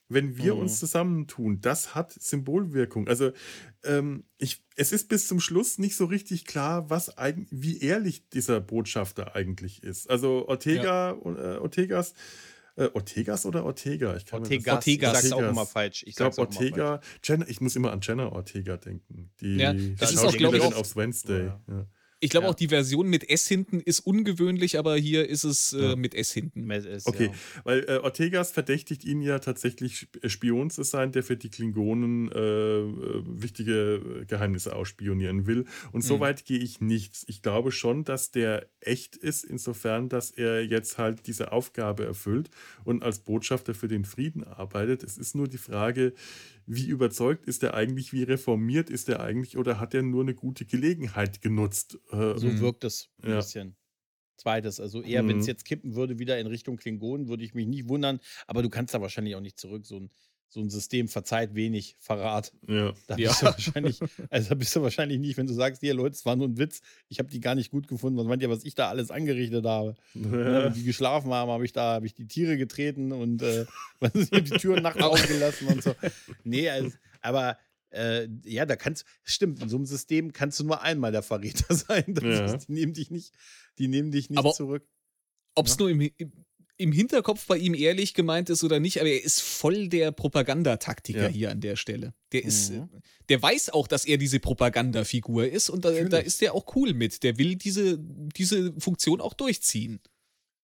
wenn 0.09 0.37
wir 0.37 0.55
mhm. 0.55 0.63
uns 0.63 0.79
zusammentun, 0.79 1.61
das 1.61 1.95
hat 1.95 2.13
Symbolwirkung. 2.13 3.09
Also 3.09 3.33
ähm, 3.85 4.25
ich, 4.39 4.63
es 4.77 4.93
ist 4.93 5.09
bis 5.09 5.27
zum 5.27 5.41
Schluss 5.41 5.79
nicht 5.79 5.97
so 5.97 6.05
richtig 6.05 6.45
klar, 6.45 6.91
was 6.91 7.17
eigentlich, 7.17 7.49
wie 7.51 7.81
ehrlich 7.81 8.29
dieser 8.29 8.61
Botschafter 8.61 9.35
eigentlich 9.35 9.83
ist. 9.83 10.11
Also 10.11 10.47
Ortega, 10.49 11.13
ja. 11.13 11.55
äh, 11.55 11.59
Ortegas, 11.59 12.15
äh, 12.77 12.89
Ortegas 12.93 13.47
oder 13.47 13.65
Ortega? 13.65 14.17
Ich 14.17 14.27
kann 14.27 14.41
Ortegas, 14.43 14.75
Ortegas. 14.75 15.25
Ich 15.25 15.31
sag's 15.31 15.33
auch 15.33 15.49
immer 15.49 15.67
falsch. 15.67 16.03
Ich, 16.03 16.11
ich 16.11 16.17
glaube 16.17 16.39
Ortega, 16.39 17.01
Jenna, 17.23 17.47
ich 17.49 17.61
muss 17.61 17.77
immer 17.77 17.93
an 17.93 18.01
Jenna 18.03 18.33
Ortega 18.33 18.77
denken. 18.77 19.31
Die 19.41 19.57
ja, 19.57 19.73
das 19.73 20.13
ist 20.13 20.25
auch, 20.25 20.37
glaube 20.37 20.59
ich, 20.59 20.65
aufs 20.75 20.97
Wednesday. 20.97 21.47
Ja. 21.47 21.61
Ja. 21.69 21.87
Ich 22.23 22.31
glaube 22.31 22.45
ja. 22.45 22.51
auch 22.51 22.55
die 22.55 22.69
Version 22.69 23.09
mit 23.09 23.29
S 23.29 23.49
hinten 23.49 23.81
ist 23.81 23.99
ungewöhnlich, 23.99 24.79
aber 24.79 24.95
hier 24.95 25.29
ist 25.29 25.43
es 25.43 25.73
äh, 25.73 25.97
mit 25.97 26.15
S 26.15 26.31
hinten. 26.31 26.65
Mit 26.67 26.87
S, 26.87 27.05
okay, 27.07 27.27
ja. 27.27 27.61
weil 27.65 27.81
äh, 27.89 27.97
Ortegas 27.97 28.53
verdächtigt 28.53 29.05
ihn 29.05 29.23
ja 29.23 29.41
tatsächlich 29.41 30.07
äh, 30.23 30.29
Spion 30.29 30.71
zu 30.71 30.85
sein, 30.85 31.11
der 31.11 31.25
für 31.25 31.37
die 31.37 31.51
Klingonen 31.51 32.31
äh, 32.31 32.39
äh 32.39 33.23
wichtige 33.27 34.25
Geheimnisse 34.29 34.77
ausspionieren 34.77 35.49
will. 35.49 35.65
Und 35.91 36.05
mhm. 36.05 36.07
so 36.07 36.21
weit 36.21 36.45
gehe 36.45 36.61
ich 36.61 36.81
nicht. 36.81 37.25
Ich 37.27 37.43
glaube 37.43 37.73
schon, 37.73 38.05
dass 38.05 38.31
der 38.31 38.69
echt 38.79 39.17
ist, 39.17 39.43
insofern, 39.43 40.09
dass 40.09 40.31
er 40.31 40.65
jetzt 40.65 40.99
halt 40.99 41.27
diese 41.27 41.51
Aufgabe 41.51 42.05
erfüllt 42.05 42.51
und 42.85 43.03
als 43.03 43.19
Botschafter 43.19 43.75
für 43.75 43.89
den 43.89 44.05
Frieden 44.05 44.45
arbeitet. 44.45 45.03
Es 45.03 45.19
ist 45.19 45.35
nur 45.35 45.49
die 45.49 45.59
Frage, 45.59 46.13
wie 46.67 46.87
überzeugt 46.87 47.47
ist 47.47 47.63
er 47.63 47.75
eigentlich, 47.75 48.13
wie 48.13 48.23
reformiert 48.23 48.91
ist 48.91 49.09
er 49.09 49.21
eigentlich 49.21 49.57
oder 49.57 49.81
hat 49.81 49.95
er 49.95 50.03
nur 50.03 50.23
eine 50.23 50.35
gute 50.35 50.65
Gelegenheit 50.65 51.43
genutzt? 51.43 51.99
Äh, 52.11 52.39
so 52.39 52.61
wirkt 52.61 52.85
es 52.85 53.11
ein 53.23 53.31
ja. 53.31 53.37
bisschen. 53.37 53.77
Zweites, 54.37 54.81
also 54.81 55.03
eher, 55.03 55.23
mhm. 55.23 55.29
wenn 55.29 55.39
es 55.39 55.47
jetzt 55.47 55.65
kippen 55.65 55.95
würde, 55.95 56.19
wieder 56.19 56.39
in 56.39 56.47
Richtung 56.47 56.77
Klingonen, 56.77 57.29
würde 57.29 57.45
ich 57.45 57.55
mich 57.55 57.67
nicht 57.67 57.89
wundern, 57.89 58.19
aber 58.47 58.63
du 58.63 58.71
kannst 58.71 58.93
da 58.93 59.01
wahrscheinlich 59.01 59.37
auch 59.37 59.41
nicht 59.41 59.59
zurück. 59.59 59.87
So 59.87 59.97
ein 59.97 60.11
so 60.53 60.61
ein 60.61 60.69
System 60.69 61.09
verzeiht 61.09 61.55
wenig 61.55 61.97
Verrat. 61.99 62.53
Ja. 62.69 62.93
Da 63.07 63.17
bist 63.17 63.41
ja. 63.41 63.49
du 63.49 63.55
wahrscheinlich, 63.55 64.01
also 64.29 64.51
da 64.51 64.55
bist 64.55 64.77
du 64.77 64.83
wahrscheinlich 64.83 65.19
nicht, 65.19 65.39
wenn 65.39 65.47
du 65.47 65.55
sagst, 65.55 65.81
hier 65.81 65.95
Leute, 65.95 66.15
es 66.15 66.27
war 66.27 66.37
nur 66.37 66.47
ein 66.47 66.59
Witz, 66.59 66.83
ich 67.09 67.19
habe 67.19 67.31
die 67.31 67.41
gar 67.41 67.55
nicht 67.55 67.71
gut 67.71 67.89
gefunden. 67.89 68.19
Was 68.19 68.27
meint 68.27 68.43
ihr, 68.43 68.51
was 68.51 68.63
ich 68.65 68.75
da 68.75 68.91
alles 68.91 69.11
angerichtet 69.11 69.65
habe? 69.65 69.95
Ja. 70.13 70.69
die 70.69 70.85
geschlafen 70.85 71.33
haben, 71.33 71.51
habe 71.51 71.65
ich 71.65 71.73
da, 71.73 71.95
habe 71.95 72.05
ich 72.05 72.13
die 72.13 72.27
Tiere 72.27 72.59
getreten 72.59 73.13
und 73.13 73.41
äh, 73.41 73.65
ich 74.15 74.31
habe 74.31 74.43
die 74.43 74.59
Türen 74.59 74.83
nachts 74.83 75.03
aufgelassen 75.03 75.69
und 75.69 75.83
so. 75.83 75.95
Nee, 76.45 76.69
also, 76.69 76.91
aber 77.23 77.57
äh, 77.89 78.29
ja, 78.45 78.67
da 78.67 78.77
kannst, 78.77 79.07
stimmt, 79.25 79.63
in 79.63 79.71
so 79.71 79.77
einem 79.77 79.87
System 79.87 80.35
kannst 80.35 80.61
du 80.61 80.65
nur 80.65 80.83
einmal 80.83 81.13
der 81.13 81.23
Verräter 81.23 81.75
sein. 81.75 82.15
Ja. 82.21 82.45
Ist, 82.45 82.69
die 82.69 82.73
nehmen 82.73 82.93
dich 82.93 83.11
nicht, 83.11 83.33
die 83.79 83.89
nehmen 83.89 84.11
dich 84.11 84.29
nicht 84.29 84.39
aber 84.39 84.53
zurück. 84.53 84.87
Ob 85.55 85.67
es 85.67 85.79
nur 85.79 85.89
im, 85.89 86.01
im 86.19 86.33
Hinterkopf 86.91 87.47
bei 87.47 87.59
ihm 87.59 87.75
ehrlich 87.75 88.15
gemeint 88.15 88.51
ist 88.51 88.65
oder 88.65 88.81
nicht, 88.81 88.99
aber 88.99 89.11
er 89.11 89.23
ist 89.23 89.41
voll 89.41 89.89
der 89.89 90.11
Propagandataktiker 90.11 91.25
ja. 91.25 91.29
hier 91.29 91.51
an 91.53 91.61
der 91.61 91.77
Stelle. 91.77 92.15
Der 92.33 92.45
ist, 92.45 92.73
mhm. 92.73 92.89
der 93.29 93.41
weiß 93.41 93.71
auch, 93.71 93.87
dass 93.87 94.05
er 94.05 94.19
diese 94.19 94.41
Propagandafigur 94.41 95.47
ist 95.47 95.69
und 95.69 95.85
da, 95.85 95.93
da, 95.93 96.19
ist 96.19 96.43
er 96.43 96.55
auch 96.55 96.75
cool 96.75 96.95
mit. 96.95 97.23
Der 97.23 97.39
will 97.39 97.55
diese, 97.55 97.99
diese 97.99 98.73
Funktion 98.81 99.21
auch 99.21 99.35
durchziehen. 99.35 100.01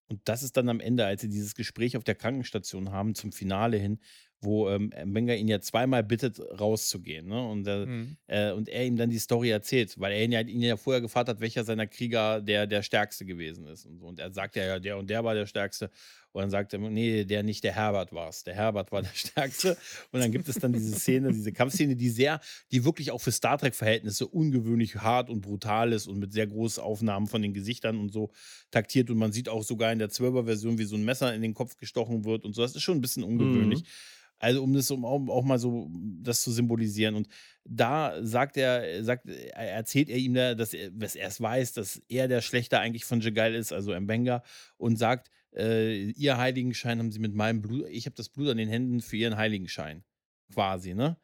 Und 0.08 0.20
das 0.24 0.42
ist 0.42 0.56
dann 0.56 0.68
am 0.70 0.80
Ende, 0.80 1.04
als 1.04 1.20
sie 1.20 1.28
dieses 1.28 1.54
Gespräch 1.54 1.96
auf 1.96 2.04
der 2.04 2.14
Krankenstation 2.14 2.90
haben, 2.90 3.14
zum 3.14 3.30
Finale 3.30 3.76
hin, 3.76 4.00
wo 4.40 4.68
ähm, 4.70 4.92
Mbenga 5.04 5.34
ihn 5.34 5.48
ja 5.48 5.60
zweimal 5.60 6.02
bittet, 6.04 6.38
rauszugehen. 6.60 7.26
Ne? 7.28 7.48
Und, 7.48 7.66
äh, 7.66 7.86
Mhm. 7.86 8.16
äh, 8.28 8.52
und 8.52 8.68
er 8.68 8.84
ihm 8.86 8.96
dann 8.96 9.10
die 9.10 9.18
Story 9.18 9.50
erzählt, 9.50 9.98
weil 9.98 10.12
er 10.12 10.22
ihn 10.24 10.32
ja, 10.32 10.40
ihn 10.40 10.62
ja 10.62 10.76
vorher 10.76 11.00
gefragt 11.00 11.28
hat, 11.28 11.40
welcher 11.40 11.64
seiner 11.64 11.86
Krieger 11.86 12.40
der, 12.40 12.66
der 12.66 12.82
Stärkste 12.82 13.24
gewesen 13.24 13.66
ist. 13.66 13.86
Und, 13.86 13.98
so. 13.98 14.06
und 14.06 14.20
er 14.20 14.32
sagt 14.32 14.56
ja, 14.56 14.64
ja, 14.64 14.78
der 14.78 14.96
und 14.98 15.10
der 15.10 15.24
war 15.24 15.34
der 15.34 15.46
Stärkste. 15.46 15.90
Und 16.32 16.42
dann 16.42 16.50
sagt 16.50 16.72
er, 16.72 16.78
nee, 16.78 17.24
der 17.24 17.42
nicht, 17.42 17.64
der 17.64 17.72
Herbert 17.74 18.12
war 18.12 18.28
es. 18.28 18.44
Der 18.44 18.54
Herbert 18.54 18.92
war 18.92 19.02
der 19.02 19.10
Stärkste. 19.14 19.76
Und 20.12 20.20
dann 20.20 20.30
gibt 20.30 20.48
es 20.48 20.56
dann 20.56 20.72
diese 20.72 20.94
Szene, 20.94 21.32
diese 21.32 21.52
Kampfszene, 21.52 21.96
die 21.96 22.10
sehr, 22.10 22.40
die 22.70 22.84
wirklich 22.84 23.10
auch 23.10 23.20
für 23.20 23.32
Star 23.32 23.58
Trek-Verhältnisse 23.58 24.26
ungewöhnlich 24.26 24.96
hart 24.96 25.30
und 25.30 25.40
brutal 25.40 25.92
ist 25.92 26.06
und 26.06 26.18
mit 26.18 26.32
sehr 26.32 26.46
großen 26.46 26.82
Aufnahmen 26.82 27.26
von 27.26 27.42
den 27.42 27.54
Gesichtern 27.54 27.98
und 27.98 28.12
so 28.12 28.30
taktiert. 28.70 29.10
Und 29.10 29.18
man 29.18 29.32
sieht 29.32 29.48
auch 29.48 29.62
sogar 29.62 29.92
in 29.92 29.98
der 29.98 30.10
12er-Version, 30.10 30.78
wie 30.78 30.84
so 30.84 30.96
ein 30.96 31.04
Messer 31.04 31.34
in 31.34 31.42
den 31.42 31.54
Kopf 31.54 31.76
gestochen 31.76 32.24
wird 32.24 32.44
und 32.44 32.54
so. 32.54 32.62
Das 32.62 32.76
ist 32.76 32.82
schon 32.82 32.98
ein 32.98 33.02
bisschen 33.02 33.24
ungewöhnlich. 33.24 33.84
Also 34.40 34.62
um 34.62 34.72
das 34.72 34.88
um 34.92 35.04
auch, 35.04 35.42
mal 35.42 35.58
so 35.58 35.90
das 36.22 36.42
zu 36.42 36.52
symbolisieren. 36.52 37.16
Und 37.16 37.26
da 37.64 38.14
sagt 38.24 38.56
er, 38.56 39.02
sagt, 39.02 39.26
er- 39.26 39.56
erzählt 39.56 40.08
er 40.08 40.16
ihm, 40.16 40.34
da, 40.34 40.54
dass 40.54 40.74
er, 40.74 40.90
dass 40.92 41.16
er 41.16 41.26
es 41.26 41.40
weiß, 41.40 41.72
dass 41.72 42.00
er 42.08 42.28
der 42.28 42.40
Schlechter 42.40 42.78
eigentlich 42.78 43.04
von 43.04 43.20
Jagal 43.20 43.54
ist, 43.56 43.72
also 43.72 43.98
Mbenga, 43.98 44.44
und 44.76 44.96
sagt, 44.96 45.30
äh, 45.58 46.10
ihr 46.10 46.38
Heiligenschein 46.38 46.98
haben 46.98 47.12
sie 47.12 47.18
mit 47.18 47.34
meinem 47.34 47.60
Blut, 47.62 47.86
ich 47.90 48.06
habe 48.06 48.16
das 48.16 48.28
Blut 48.28 48.48
an 48.48 48.56
den 48.56 48.68
Händen 48.68 49.00
für 49.00 49.16
ihren 49.16 49.36
Heiligenschein. 49.36 50.04
Quasi, 50.52 50.94
ne? 50.94 51.16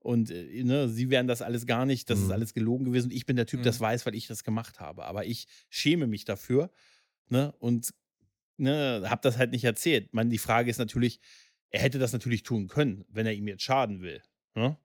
Und 0.00 0.30
äh, 0.30 0.62
ne, 0.62 0.88
sie 0.88 1.10
wären 1.10 1.26
das 1.26 1.42
alles 1.42 1.66
gar 1.66 1.84
nicht, 1.86 2.08
das 2.10 2.18
ist 2.20 2.26
Mhm. 2.26 2.32
alles 2.32 2.54
gelogen 2.54 2.84
gewesen. 2.84 3.06
Und 3.06 3.12
ich 3.16 3.26
bin 3.26 3.36
der 3.36 3.46
Typ, 3.46 3.60
Mhm. 3.60 3.64
das 3.64 3.80
weiß, 3.80 4.06
weil 4.06 4.14
ich 4.14 4.26
das 4.28 4.44
gemacht 4.44 4.78
habe. 4.80 5.04
Aber 5.06 5.26
ich 5.26 5.46
schäme 5.70 6.06
mich 6.06 6.24
dafür, 6.24 6.70
ne? 7.28 7.52
Und 7.58 7.92
ne, 8.56 9.02
habe 9.06 9.20
das 9.22 9.38
halt 9.38 9.50
nicht 9.52 9.64
erzählt. 9.64 10.12
Man, 10.14 10.30
die 10.30 10.38
Frage 10.38 10.70
ist 10.70 10.78
natürlich, 10.78 11.20
er 11.70 11.80
hätte 11.80 11.98
das 11.98 12.12
natürlich 12.12 12.42
tun 12.42 12.68
können, 12.68 13.04
wenn 13.08 13.26
er 13.26 13.34
ihm 13.34 13.48
jetzt 13.48 13.62
schaden 13.62 14.00
will. 14.00 14.22
Ne? 14.54 14.76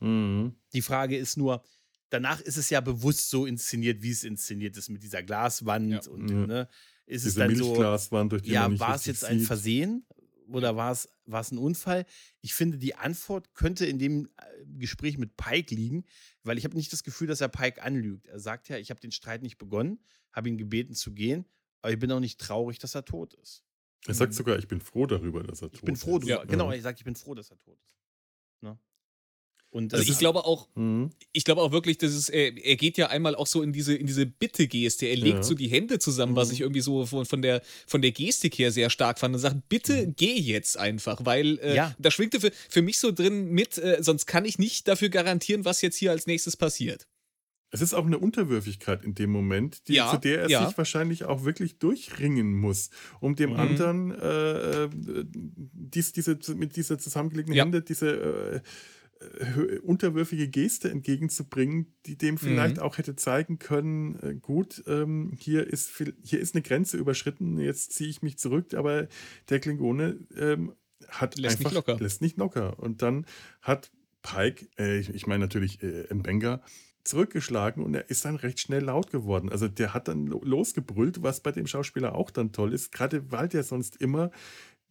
Mhm. 0.00 0.54
Die 0.72 0.82
Frage 0.82 1.16
ist 1.16 1.36
nur, 1.36 1.62
danach 2.10 2.40
ist 2.40 2.56
es 2.56 2.70
ja 2.70 2.80
bewusst 2.80 3.28
so 3.30 3.44
inszeniert, 3.46 4.02
wie 4.02 4.10
es 4.10 4.24
inszeniert 4.24 4.76
ist 4.76 4.88
mit 4.88 5.02
dieser 5.02 5.22
Glaswand 5.22 5.90
Ja. 6.06 6.10
und 6.10 6.24
ne, 6.46 6.68
ist 7.08 7.24
es 7.24 7.34
Diese 7.34 7.40
dann 7.40 7.56
so, 7.56 8.28
durch 8.28 8.42
die 8.42 8.50
ja, 8.50 8.78
war 8.78 8.94
es 8.94 9.06
jetzt 9.06 9.24
ein. 9.24 9.40
Versehen 9.40 10.04
oder 10.48 10.76
war 10.76 10.92
es, 10.92 11.08
war 11.26 11.40
es 11.40 11.50
ein 11.50 11.58
Unfall? 11.58 12.06
Ich 12.40 12.54
finde, 12.54 12.78
die 12.78 12.94
Antwort 12.94 13.54
könnte 13.54 13.86
in 13.86 13.98
dem 13.98 14.26
äh, 14.36 14.64
Gespräch 14.78 15.18
mit 15.18 15.36
Pike 15.36 15.74
liegen, 15.74 16.04
weil 16.42 16.58
ich 16.58 16.64
habe 16.64 16.76
nicht 16.76 16.92
das 16.92 17.02
Gefühl, 17.02 17.26
dass 17.26 17.40
er 17.40 17.48
Pike 17.48 17.82
anlügt. 17.82 18.26
Er 18.26 18.40
sagt 18.40 18.68
ja, 18.68 18.78
ich 18.78 18.90
habe 18.90 19.00
den 19.00 19.10
Streit 19.12 19.42
nicht 19.42 19.58
begonnen, 19.58 19.98
habe 20.32 20.48
ihn 20.48 20.58
gebeten 20.58 20.94
zu 20.94 21.12
gehen, 21.12 21.44
aber 21.82 21.92
ich 21.92 21.98
bin 21.98 22.10
auch 22.12 22.20
nicht 22.20 22.40
traurig, 22.40 22.78
dass 22.78 22.94
er 22.94 23.04
tot 23.04 23.34
ist. 23.34 23.64
Er 24.06 24.14
sagt 24.14 24.32
sogar, 24.32 24.58
ich 24.58 24.68
bin 24.68 24.80
froh 24.80 25.06
darüber, 25.06 25.42
dass 25.42 25.60
er 25.60 25.68
tot 25.68 25.74
Ich 25.74 25.82
bin 25.82 25.96
froh, 25.96 26.16
ist. 26.16 26.22
drüber. 26.22 26.40
Ja. 26.40 26.44
genau, 26.44 26.70
er 26.70 26.80
sagt, 26.80 27.00
ich 27.00 27.04
bin 27.04 27.16
froh, 27.16 27.34
dass 27.34 27.50
er 27.50 27.58
tot 27.58 27.78
ist. 27.84 27.97
Und 29.70 29.92
Also 29.92 30.10
ich 30.10 30.18
glaube 30.18 30.46
auch, 30.46 30.66
Mhm. 30.76 31.10
ich 31.32 31.44
glaube 31.44 31.60
auch 31.60 31.72
wirklich, 31.72 31.98
dass 31.98 32.12
es, 32.12 32.30
er, 32.30 32.56
er 32.56 32.76
geht 32.76 32.96
ja 32.96 33.08
einmal 33.08 33.34
auch 33.34 33.46
so 33.46 33.62
in 33.62 33.72
diese, 33.72 33.94
in 33.94 34.06
diese 34.06 34.24
Bitte-Geste. 34.24 35.04
Er 35.06 35.16
legt 35.16 35.36
Ja. 35.38 35.42
so 35.42 35.54
die 35.54 35.68
Hände 35.68 35.98
zusammen, 35.98 36.34
was 36.36 36.48
Mhm. 36.48 36.54
ich 36.54 36.60
irgendwie 36.62 36.80
so 36.80 37.04
von, 37.04 37.26
von, 37.26 37.42
der, 37.42 37.60
von 37.86 38.00
der 38.00 38.12
Gestik 38.12 38.58
her 38.58 38.72
sehr 38.72 38.88
stark 38.88 39.18
fand 39.18 39.34
und 39.34 39.40
sagt, 39.40 39.68
bitte 39.68 40.06
Mhm. 40.06 40.14
geh 40.16 40.34
jetzt 40.38 40.78
einfach, 40.78 41.20
weil 41.26 41.58
äh, 41.58 41.74
Ja. 41.76 41.94
da 41.98 42.10
schwingte 42.10 42.40
für, 42.40 42.50
für 42.70 42.80
mich 42.80 42.98
so 42.98 43.12
drin 43.12 43.50
mit, 43.50 43.76
äh, 43.76 43.98
sonst 44.00 44.24
kann 44.26 44.46
ich 44.46 44.58
nicht 44.58 44.88
dafür 44.88 45.10
garantieren, 45.10 45.66
was 45.66 45.82
jetzt 45.82 45.96
hier 45.96 46.12
als 46.12 46.26
nächstes 46.26 46.56
passiert. 46.56 47.06
Es 47.70 47.82
ist 47.82 47.92
auch 47.92 48.06
eine 48.06 48.16
Unterwürfigkeit 48.18 49.04
in 49.04 49.14
dem 49.14 49.28
Moment, 49.30 49.86
die, 49.88 49.92
Ja, 49.96 50.10
zu 50.10 50.16
der 50.16 50.44
er 50.44 50.48
ja. 50.48 50.66
sich 50.66 50.78
wahrscheinlich 50.78 51.24
auch 51.24 51.44
wirklich 51.44 51.78
durchringen 51.78 52.54
muss, 52.54 52.88
um 53.20 53.36
dem 53.36 53.50
Mhm. 53.50 53.56
anderen 53.56 54.10
äh, 54.12 54.84
äh, 54.84 54.88
dies, 54.94 56.12
diese, 56.12 56.38
mit 56.54 56.76
dieser 56.76 56.98
zusammengelegten 56.98 57.54
Ja. 57.54 57.64
Hände 57.64 57.82
diese 57.82 58.62
äh, 59.20 59.78
unterwürfige 59.78 60.48
Geste 60.48 60.90
entgegenzubringen, 60.90 61.94
die 62.06 62.16
dem 62.16 62.38
vielleicht 62.38 62.76
Mhm. 62.76 62.82
auch 62.82 62.98
hätte 62.98 63.16
zeigen 63.16 63.58
können, 63.58 64.18
äh, 64.20 64.34
gut, 64.34 64.82
ähm, 64.86 65.32
hier, 65.38 65.66
ist, 65.66 65.90
viel- 65.90 66.16
hier 66.22 66.40
ist 66.40 66.54
eine 66.54 66.62
Grenze 66.62 66.96
überschritten, 66.96 67.58
jetzt 67.58 67.92
ziehe 67.92 68.10
ich 68.10 68.22
mich 68.22 68.38
zurück, 68.38 68.74
aber 68.74 69.08
der 69.48 69.60
Klingone 69.60 70.18
ähm, 70.36 70.72
hat 71.08 71.36
Lässt 71.38 71.58
nicht 71.58 71.66
einfach 71.66 71.86
locker. 71.86 72.00
lässt 72.02 72.20
nicht 72.22 72.36
locker. 72.38 72.78
Und 72.78 73.02
dann 73.02 73.26
hat 73.62 73.90
Pike, 74.22 74.66
äh, 74.78 74.98
ich, 74.98 75.14
ich 75.14 75.26
meine 75.26 75.44
natürlich 75.44 75.82
äh, 75.82 76.12
Mbenga, 76.12 76.60
zurückgeschlagen 77.04 77.82
und 77.82 77.94
er 77.94 78.10
ist 78.10 78.24
dann 78.26 78.36
recht 78.36 78.60
schnell 78.60 78.82
laut 78.84 79.10
geworden. 79.10 79.48
Also 79.48 79.66
der 79.66 79.94
hat 79.94 80.08
dann 80.08 80.26
lo- 80.26 80.42
losgebrüllt, 80.44 81.22
was 81.22 81.40
bei 81.40 81.52
dem 81.52 81.66
Schauspieler 81.66 82.14
auch 82.14 82.30
dann 82.30 82.52
toll 82.52 82.74
ist, 82.74 82.92
gerade 82.92 83.30
weil 83.32 83.48
der 83.48 83.62
sonst 83.62 83.96
immer 83.96 84.30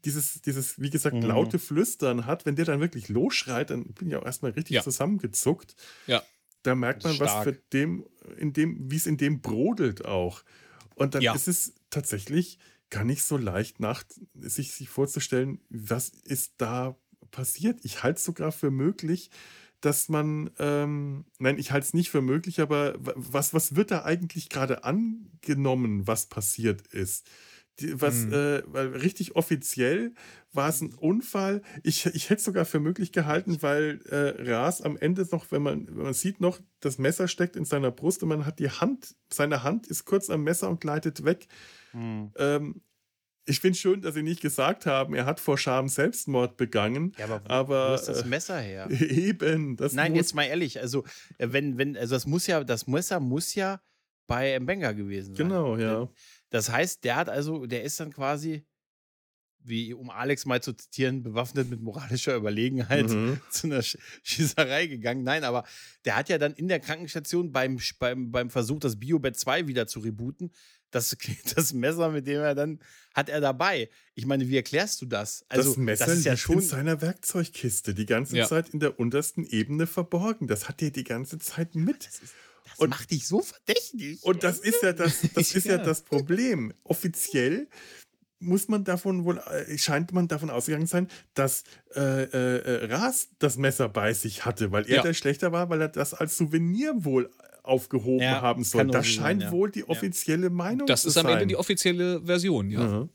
dieses, 0.08 0.42
dieses, 0.42 0.80
wie 0.82 0.90
gesagt, 0.90 1.16
Mhm. 1.18 1.24
laute 1.24 1.60
Flüstern 1.60 2.26
hat. 2.26 2.46
Wenn 2.46 2.56
der 2.56 2.66
dann 2.66 2.80
wirklich 2.80 3.10
losschreit, 3.10 3.70
dann 3.70 3.84
bin 3.94 4.08
ich 4.08 4.16
auch 4.16 4.26
erstmal 4.26 4.52
richtig 4.52 4.76
Ja. 4.76 4.84
zusammengezuckt. 4.84 5.76
Ja. 6.08 6.24
Da 6.64 6.76
merkt 6.76 7.04
man, 7.04 7.14
ist 7.14 7.20
was 7.20 7.30
stark. 7.32 7.44
für 7.44 7.54
dem, 7.74 8.06
in 8.38 8.54
dem, 8.54 8.90
wie 8.90 8.96
es 8.96 9.06
in 9.06 9.18
dem 9.18 9.42
brodelt 9.42 10.06
auch. 10.06 10.44
Und 10.96 11.14
dann 11.14 11.22
Ja. 11.22 11.36
ist 11.36 11.48
es 11.48 11.74
tatsächlich 11.90 12.58
gar 12.90 13.04
nicht 13.04 13.24
so 13.24 13.36
leicht, 13.38 13.80
nach, 13.82 14.04
sich, 14.34 14.72
sich 14.72 14.88
vorzustellen, 14.90 15.60
was 15.70 16.10
ist 16.10 16.54
da 16.58 16.96
passiert. 17.32 17.82
Ich 17.84 18.02
halte 18.04 18.18
es 18.18 18.24
sogar 18.26 18.52
für 18.54 18.72
möglich, 18.72 19.30
dass 19.82 20.08
man, 20.10 20.50
ähm, 20.58 21.26
nein, 21.38 21.58
ich 21.60 21.72
halte 21.72 21.86
es 21.86 21.94
nicht 21.94 22.10
für 22.10 22.22
möglich, 22.22 22.62
aber 22.62 22.96
wa- 23.06 23.14
was, 23.16 23.54
was 23.54 23.76
wird 23.76 23.92
da 23.92 24.06
eigentlich 24.06 24.50
gerade 24.50 24.84
angenommen, 24.86 26.08
was 26.08 26.28
passiert 26.28 26.88
ist? 26.88 27.28
Die, 27.80 28.02
was, 28.02 28.26
Mhm. 28.26 28.34
äh, 28.34 28.80
richtig 28.80 29.36
offiziell 29.36 30.14
war 30.52 30.70
es 30.70 30.82
ein 30.82 30.94
Unfall. 30.96 31.62
Ich, 31.84 32.06
ich 32.08 32.30
hätte 32.30 32.40
es 32.40 32.44
sogar 32.44 32.66
für 32.66 32.80
möglich 32.80 33.12
gehalten, 33.12 33.62
weil 33.62 34.02
äh, 34.10 34.50
Ras 34.52 34.82
am 34.82 34.98
Ende 34.98 35.28
noch, 35.32 35.52
wenn 35.52 35.62
man, 35.62 35.88
wenn 35.88 36.04
man 36.06 36.14
sieht 36.14 36.42
noch, 36.42 36.60
das 36.80 36.98
Messer 36.98 37.28
steckt 37.28 37.56
in 37.56 37.66
seiner 37.66 37.92
Brust 37.92 38.24
und 38.24 38.30
man 38.30 38.46
hat 38.46 38.60
die 38.60 38.70
Hand, 38.72 39.16
seine 39.32 39.64
Hand 39.64 39.88
ist 39.88 40.06
kurz 40.06 40.30
am 40.30 40.44
Messer 40.44 40.70
und 40.70 40.82
gleitet 40.82 41.24
weg. 41.24 41.48
Hm. 41.92 42.32
Ähm, 42.38 42.82
ich 43.46 43.60
finde 43.62 43.78
schön, 43.78 44.02
dass 44.02 44.14
sie 44.16 44.24
nicht 44.24 44.42
gesagt 44.42 44.86
haben, 44.86 45.14
er 45.14 45.26
hat 45.26 45.40
vor 45.40 45.58
Scham 45.58 45.88
Selbstmord 45.88 46.58
begangen. 46.58 47.14
Ja, 47.18 47.26
aber 47.26 47.42
wo, 47.46 47.50
Aber, 47.50 47.90
wo 47.92 47.96
ist 47.96 48.06
das 48.10 48.24
äh, 48.24 48.28
Messer 48.28 48.60
her? 48.60 48.90
Eben, 48.92 49.78
das 49.78 49.94
Nein, 49.94 50.12
muss, 50.12 50.18
jetzt 50.18 50.36
mal 50.36 50.44
ehrlich, 50.44 50.82
also 50.82 51.04
äh, 51.38 51.48
wenn, 51.52 51.78
wenn, 51.78 51.96
also 51.96 52.16
das 52.16 52.26
muss 52.26 52.48
ja, 52.48 52.64
das 52.64 52.88
Messer 52.88 53.20
muss 53.20 53.56
ja 53.56 53.80
bei 54.28 54.60
Mbenga 54.60 54.92
gewesen 54.92 55.36
sein. 55.36 55.48
Genau, 55.48 55.78
ja. 55.78 56.10
Das 56.50 56.70
heißt, 56.70 57.04
der 57.04 57.16
hat 57.18 57.30
also, 57.30 57.66
der 57.66 57.84
ist 57.84 58.00
dann 58.00 58.12
quasi, 58.14 58.66
wie 59.64 59.94
um 59.94 60.10
Alex 60.10 60.46
mal 60.46 60.62
zu 60.64 60.72
zitieren, 60.74 61.24
bewaffnet 61.24 61.70
mit 61.70 61.82
moralischer 61.82 62.36
Überlegenheit 62.36 63.10
Mhm. 63.10 63.42
zu 63.52 63.68
einer 63.68 63.82
Sch 63.82 63.98
Schießerei 64.24 64.88
gegangen. 64.88 65.24
Nein, 65.24 65.44
aber 65.44 65.66
der 66.06 66.16
hat 66.16 66.30
ja 66.30 66.38
dann 66.38 66.54
in 66.54 66.68
der 66.70 66.80
Krankenstation 66.80 67.52
beim, 67.52 67.78
beim, 68.00 68.32
beim 68.32 68.50
Versuch, 68.50 68.80
das 68.80 68.98
Biobett 68.98 69.38
2 69.38 69.68
wieder 69.68 69.86
zu 69.88 70.00
rebooten, 70.00 70.52
das, 70.92 71.18
das 71.56 71.74
Messer, 71.74 72.10
mit 72.12 72.28
dem 72.28 72.40
er 72.40 72.56
dann 72.56 72.80
hat 73.14 73.28
er 73.28 73.42
dabei. 73.42 73.90
Ich 74.16 74.26
meine, 74.26 74.48
wie 74.48 74.56
erklärst 74.56 75.02
du 75.02 75.06
das? 75.06 75.44
Also, 75.50 75.72
das 75.72 75.78
Messer 75.78 76.06
das 76.06 76.20
ist 76.20 76.24
ja 76.26 76.32
liegt 76.32 76.42
schon. 76.44 76.56
in 76.60 76.62
seiner 76.62 77.02
Werkzeugkiste 77.02 77.94
die 77.94 78.06
ganze 78.06 78.38
Ja. 78.38 78.48
Zeit 78.48 78.70
in 78.70 78.80
der 78.80 78.98
untersten 79.00 79.44
Ebene 79.44 79.86
verborgen. 79.86 80.48
Das 80.48 80.70
hat 80.70 80.82
er 80.82 80.92
die 80.92 81.04
ganze 81.04 81.40
Zeit 81.40 81.76
mit. 81.76 82.06
Das, 82.08 82.20
ist, 82.20 82.34
das 82.78 82.84
Und- 82.84 82.90
macht 82.92 83.12
dich 83.12 83.28
so 83.28 83.42
verdächtig. 83.42 84.24
Und 84.24 84.44
das 84.44 84.60
ist 84.60 84.82
ja 84.84 84.94
das, 84.94 85.22
das 85.36 85.56
ist 85.56 85.66
ja 85.66 85.78
Ja. 85.78 85.84
das 85.84 86.02
Problem. 86.04 86.74
Offiziell 86.84 87.68
muss 88.40 88.68
man 88.68 88.84
davon 88.84 89.26
wohl, 89.26 89.40
äh, 89.40 89.78
scheint 89.80 90.14
man 90.14 90.28
davon 90.28 90.50
ausgegangen 90.52 90.86
sein, 90.86 91.08
dass 91.34 91.64
äh, 91.96 92.24
äh, 92.24 92.58
äh, 92.86 92.86
Ras 92.94 93.30
das 93.40 93.58
Messer 93.58 93.90
bei 93.90 94.14
sich 94.14 94.46
hatte, 94.46 94.72
weil 94.72 94.84
er 94.88 94.98
Ja. 94.98 95.02
der 95.02 95.14
Schlechter 95.16 95.52
war, 95.52 95.70
weil 95.70 95.82
er 95.82 95.88
das 95.90 96.14
als 96.14 96.38
Souvenir 96.38 96.94
wohl 97.04 97.32
aufgehoben 97.64 98.22
Ja, 98.24 98.42
haben 98.42 98.64
soll. 98.64 98.88
Das 98.88 99.06
sein, 99.08 99.14
scheint 99.14 99.42
ja. 99.44 99.52
wohl 99.52 99.72
die 99.72 99.90
offizielle 99.90 100.50
Meinung 100.52 100.86
Das 100.88 101.02
zu 101.02 101.08
ist 101.10 101.18
am 101.18 101.24
sein. 101.24 101.34
Ende 101.34 101.48
die 101.48 101.56
offizielle 101.56 102.22
Version, 102.22 102.70
ja. 102.70 102.80
Mhm. 102.88 103.10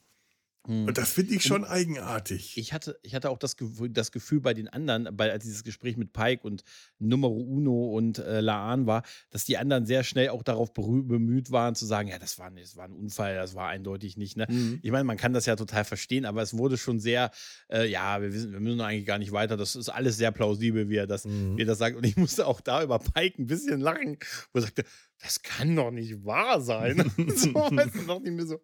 Hm. 0.67 0.87
Und 0.87 0.97
das 0.97 1.11
finde 1.13 1.35
ich 1.35 1.43
schon 1.43 1.65
eigenartig. 1.65 2.57
Ich 2.57 2.73
hatte, 2.73 2.97
ich 3.03 3.17
hatte 3.17 3.31
auch 3.31 3.39
das 3.39 3.57
Gefühl, 3.57 3.89
das 3.91 4.13
Gefühl 4.13 4.41
bei 4.41 4.55
den 4.55 4.69
anderen, 4.69 5.09
bei 5.17 5.31
als 5.33 5.43
dieses 5.43 5.65
Gespräch 5.65 5.97
mit 5.97 6.13
Pike 6.13 6.47
und 6.47 6.63
Numero 7.01 7.35
Uno 7.37 7.97
und 7.97 8.19
äh, 8.19 8.41
Laan 8.41 8.87
war, 8.87 9.03
dass 9.31 9.45
die 9.45 9.59
anderen 9.59 9.87
sehr 9.87 10.05
schnell 10.05 10.29
auch 10.29 10.45
darauf 10.45 10.73
bemüht 10.73 11.51
waren, 11.51 11.75
zu 11.75 11.85
sagen, 11.85 12.09
ja, 12.09 12.19
das 12.21 12.39
war, 12.39 12.51
das 12.53 12.77
war 12.77 12.85
ein 12.85 12.93
Unfall, 12.93 13.35
das 13.35 13.57
war 13.57 13.69
eindeutig 13.71 14.17
nicht. 14.17 14.37
Ne? 14.37 14.47
Mhm. 14.49 14.79
Ich 14.83 14.93
meine, 14.93 15.03
man 15.05 15.17
kann 15.17 15.33
das 15.33 15.47
ja 15.47 15.57
total 15.57 15.85
verstehen, 15.85 16.25
aber 16.25 16.43
es 16.43 16.57
wurde 16.57 16.79
schon 16.79 17.01
sehr, 17.01 17.33
äh, 17.69 17.89
ja, 17.91 18.23
wir, 18.23 18.33
wissen, 18.33 18.53
wir 18.53 18.61
müssen 18.61 18.81
eigentlich 18.81 19.07
gar 19.07 19.19
nicht 19.19 19.33
weiter. 19.33 19.57
Das 19.57 19.75
ist 19.75 19.89
alles 19.89 20.17
sehr 20.17 20.31
plausibel, 20.31 20.89
wie 20.89 20.97
er 20.97 21.09
das, 21.09 21.25
Mhm. 21.25 21.57
wie 21.57 21.63
er 21.63 21.67
das 21.67 21.79
sagt. 21.79 21.97
Und 21.97 22.07
ich 22.07 22.17
musste 22.17 22.47
auch 22.47 22.61
da 22.61 22.85
über 22.85 23.01
Pike 23.01 23.43
ein 23.43 23.47
bisschen 23.47 23.81
lachen, 23.81 24.17
wo 24.53 24.61
er 24.61 24.63
sagte, 24.63 24.85
das 25.21 25.43
kann 25.43 25.75
doch 25.75 25.91
nicht 25.91 26.25
wahr 26.25 26.61
sein. 26.61 26.99
so, 27.35 27.53
weißt 27.53 27.95
du, 27.97 28.07
dachte 28.07 28.23
ich 28.27 28.31
mir 28.31 28.47
so, 28.47 28.61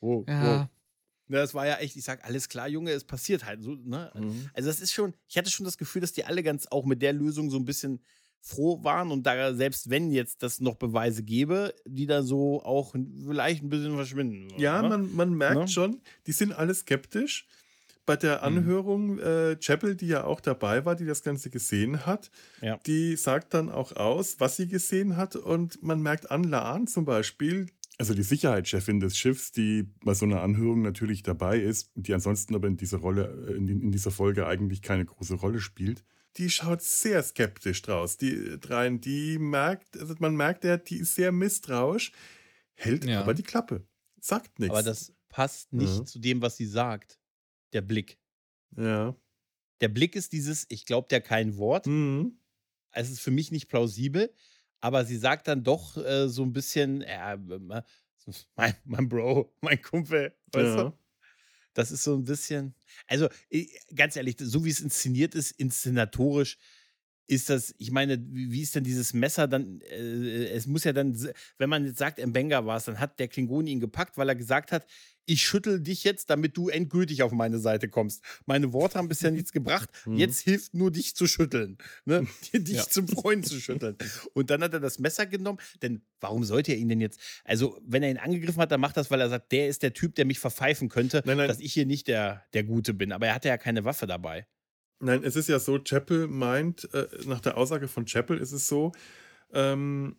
oh, 0.00 0.24
Ja. 0.26 0.62
oh. 0.62 0.68
Ne, 1.32 1.38
Das 1.38 1.54
war 1.54 1.66
ja 1.66 1.76
echt, 1.76 1.96
ich 1.96 2.04
sag, 2.04 2.22
alles 2.26 2.48
klar, 2.50 2.68
Junge, 2.68 2.90
es 2.92 3.04
passiert 3.04 3.46
halt 3.46 3.62
so, 3.62 3.74
ne? 3.74 4.10
Mhm. 4.14 4.50
Also 4.52 4.68
das 4.68 4.80
ist 4.80 4.92
schon, 4.92 5.14
ich 5.28 5.38
hatte 5.38 5.50
schon 5.50 5.64
das 5.64 5.78
Gefühl, 5.78 6.02
dass 6.02 6.12
die 6.12 6.24
alle 6.26 6.42
ganz 6.42 6.66
auch 6.70 6.84
mit 6.84 7.00
der 7.00 7.14
Lösung 7.14 7.48
so 7.50 7.56
ein 7.56 7.64
bisschen 7.64 8.00
froh 8.42 8.82
waren 8.84 9.10
und 9.10 9.22
da 9.24 9.54
selbst 9.54 9.88
wenn 9.88 10.10
jetzt 10.10 10.42
das 10.42 10.60
noch 10.60 10.74
Beweise 10.74 11.22
gäbe, 11.22 11.74
die 11.86 12.06
da 12.06 12.22
so 12.22 12.62
auch 12.64 12.92
vielleicht 13.24 13.62
ein 13.62 13.70
bisschen 13.70 13.94
verschwinden. 13.94 14.48
Ja, 14.58 14.82
ne? 14.82 14.88
man, 14.90 15.14
man 15.14 15.32
merkt 15.34 15.60
Ne? 15.60 15.68
schon, 15.68 16.02
die 16.26 16.32
sind 16.32 16.52
alle 16.52 16.74
skeptisch. 16.74 17.46
Bei 18.04 18.16
der 18.16 18.38
Mhm. 18.38 18.44
Anhörung, 18.58 19.18
äh, 19.20 19.56
Chapel, 19.60 19.94
die 19.94 20.08
ja 20.08 20.24
auch 20.24 20.40
dabei 20.40 20.84
war, 20.84 20.96
die 20.96 21.06
das 21.06 21.22
Ganze 21.22 21.48
gesehen 21.50 22.04
hat, 22.04 22.30
Ja. 22.60 22.76
die 22.84 23.16
sagt 23.16 23.54
dann 23.54 23.70
auch 23.70 23.92
aus, 23.96 24.38
was 24.40 24.56
sie 24.56 24.66
gesehen 24.66 25.16
hat. 25.16 25.36
Und 25.36 25.82
man 25.82 26.02
merkt 26.02 26.30
an 26.30 26.42
Laan 26.44 26.88
zum 26.88 27.04
Beispiel, 27.04 27.68
also 28.02 28.14
die 28.14 28.24
Sicherheitschefin 28.24 28.98
des 28.98 29.16
Schiffs, 29.16 29.52
die 29.52 29.84
bei 30.04 30.12
so 30.12 30.24
einer 30.24 30.40
Anhörung 30.42 30.82
natürlich 30.82 31.22
dabei 31.22 31.60
ist, 31.60 31.92
die 31.94 32.12
ansonsten 32.12 32.52
aber 32.56 32.66
in 32.66 32.76
dieser 32.76 32.98
Rolle, 32.98 33.46
äh, 33.48 33.52
in, 33.54 33.68
in 33.68 33.92
dieser 33.92 34.10
Folge 34.10 34.44
eigentlich 34.48 34.82
keine 34.82 35.04
große 35.04 35.34
Rolle 35.34 35.60
spielt, 35.60 36.02
die 36.36 36.50
schaut 36.50 36.82
sehr 36.82 37.22
skeptisch 37.22 37.80
draus. 37.82 38.16
Die 38.18 38.58
dreien, 38.58 39.00
die 39.00 39.38
merkt, 39.38 39.96
also 39.96 40.16
man 40.18 40.34
merkt, 40.34 40.64
ja, 40.64 40.78
die 40.78 40.96
ist 40.96 41.14
sehr 41.14 41.30
misstrauisch, 41.30 42.10
hält 42.74 43.04
Ja. 43.04 43.20
aber 43.20 43.34
die 43.34 43.44
Klappe, 43.44 43.86
sagt 44.20 44.58
nichts. 44.58 44.74
Aber 44.74 44.82
das 44.82 45.12
passt 45.28 45.72
nicht 45.72 45.98
Ja. 45.98 46.04
zu 46.04 46.18
dem, 46.18 46.42
was 46.42 46.56
sie 46.56 46.66
sagt. 46.66 47.20
Der 47.72 47.82
Blick. 47.82 48.18
Ja. 48.76 49.14
Der 49.80 49.88
Blick 49.88 50.16
ist 50.16 50.32
dieses, 50.32 50.66
ich 50.70 50.86
glaube 50.86 51.06
dir 51.08 51.20
kein 51.20 51.56
Wort. 51.56 51.86
Mhm. 51.86 52.36
Es 52.90 53.10
ist 53.10 53.20
für 53.20 53.30
mich 53.30 53.52
nicht 53.52 53.68
plausibel, 53.68 54.34
aber 54.82 55.04
sie 55.04 55.16
sagt 55.16 55.48
dann 55.48 55.62
doch 55.62 55.96
äh, 55.96 56.28
so 56.28 56.42
ein 56.42 56.52
bisschen, 56.52 57.00
ja, 57.02 57.34
äh, 57.34 57.38
mein, 58.56 58.74
mein 58.84 59.08
Bro, 59.08 59.54
mein 59.60 59.80
Kumpel, 59.80 60.36
weißt 60.52 60.76
ja. 60.76 60.84
du? 60.84 60.98
Das 61.72 61.90
ist 61.90 62.02
so 62.02 62.14
ein 62.14 62.24
bisschen, 62.24 62.74
also 63.06 63.28
ganz 63.94 64.16
ehrlich, 64.16 64.36
so 64.38 64.64
wie 64.64 64.70
es 64.70 64.80
inszeniert 64.80 65.34
ist, 65.34 65.52
inszenatorisch, 65.52 66.58
ist 67.26 67.48
das, 67.50 67.74
ich 67.78 67.90
meine, 67.90 68.18
wie 68.30 68.60
ist 68.62 68.74
denn 68.74 68.84
dieses 68.84 69.14
Messer 69.14 69.46
dann, 69.48 69.80
äh, 69.82 70.46
es 70.48 70.66
muss 70.66 70.84
ja 70.84 70.92
dann, 70.92 71.16
wenn 71.58 71.70
man 71.70 71.86
jetzt 71.86 71.98
sagt, 71.98 72.24
Mbenga 72.24 72.66
war 72.66 72.76
es, 72.76 72.84
dann 72.84 72.98
hat 72.98 73.18
der 73.18 73.28
Klingon 73.28 73.66
ihn 73.66 73.80
gepackt, 73.80 74.16
weil 74.18 74.28
er 74.28 74.34
gesagt 74.34 74.72
hat, 74.72 74.86
ich 75.24 75.42
schüttel 75.46 75.80
dich 75.80 76.02
jetzt, 76.02 76.30
damit 76.30 76.56
du 76.56 76.68
endgültig 76.68 77.22
auf 77.22 77.30
meine 77.30 77.60
Seite 77.60 77.88
kommst. 77.88 78.24
Meine 78.44 78.72
Worte 78.72 78.98
haben 78.98 79.08
bisher 79.08 79.30
nichts 79.30 79.52
gebracht, 79.52 79.88
Mhm. 80.06 80.16
jetzt 80.16 80.40
hilft 80.40 80.74
nur 80.74 80.90
dich 80.90 81.14
zu 81.14 81.28
schütteln, 81.28 81.78
ne? 82.04 82.26
dich 82.52 82.76
Ja. 82.76 82.82
zum 82.88 83.06
Freund 83.06 83.46
zu 83.46 83.60
schütteln. 83.60 83.96
Und 84.34 84.50
dann 84.50 84.62
hat 84.62 84.74
er 84.74 84.80
das 84.80 84.98
Messer 84.98 85.26
genommen, 85.26 85.58
denn 85.80 86.02
warum 86.20 86.42
sollte 86.42 86.72
er 86.72 86.78
ihn 86.78 86.88
denn 86.88 87.00
jetzt, 87.00 87.20
also 87.44 87.78
wenn 87.86 88.02
er 88.02 88.10
ihn 88.10 88.16
angegriffen 88.18 88.60
hat, 88.60 88.72
dann 88.72 88.80
macht 88.80 88.96
das, 88.96 89.10
weil 89.12 89.20
er 89.20 89.28
sagt, 89.28 89.52
der 89.52 89.68
ist 89.68 89.82
der 89.84 89.94
Typ, 89.94 90.16
der 90.16 90.24
mich 90.24 90.40
verpfeifen 90.40 90.88
könnte, 90.88 91.22
Nein, 91.24 91.36
nein. 91.36 91.48
dass 91.48 91.60
ich 91.60 91.72
hier 91.72 91.86
nicht 91.86 92.08
der, 92.08 92.44
der 92.52 92.64
Gute 92.64 92.92
bin. 92.92 93.12
Aber 93.12 93.28
er 93.28 93.34
hatte 93.36 93.48
ja 93.48 93.58
keine 93.58 93.84
Waffe 93.84 94.06
dabei. 94.08 94.46
Nein, 95.04 95.24
es 95.24 95.34
ist 95.34 95.48
ja 95.48 95.58
so, 95.58 95.78
Chapel 95.80 96.28
meint, 96.28 96.88
äh, 96.94 97.08
nach 97.26 97.40
der 97.40 97.56
Aussage 97.56 97.88
von 97.88 98.04
Chapel 98.06 98.38
ist 98.38 98.52
es 98.52 98.68
so, 98.68 98.92
ähm, 99.52 100.16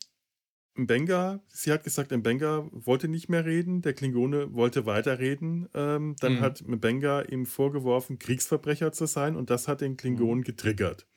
Mbenga, 0.75 1.41
sie 1.49 1.71
hat 1.71 1.84
gesagt, 1.86 2.11
Mbenga 2.11 2.69
wollte 2.71 3.07
nicht 3.09 3.29
mehr 3.29 3.45
reden, 3.45 3.81
der 3.84 3.93
Klingone 3.93 4.53
wollte 4.55 4.86
weiterreden. 4.88 5.69
Ähm, 5.75 6.15
dann 6.21 6.34
Mhm. 6.34 6.39
hat 6.39 6.63
Mbenga 6.67 7.23
ihm 7.23 7.45
vorgeworfen, 7.47 8.19
Kriegsverbrecher 8.19 8.91
zu 8.93 9.05
sein 9.07 9.36
und 9.38 9.49
das 9.51 9.67
hat 9.67 9.81
den 9.81 9.97
Klingonen 9.97 10.39
Mhm. 10.39 10.43
getriggert. 10.43 11.07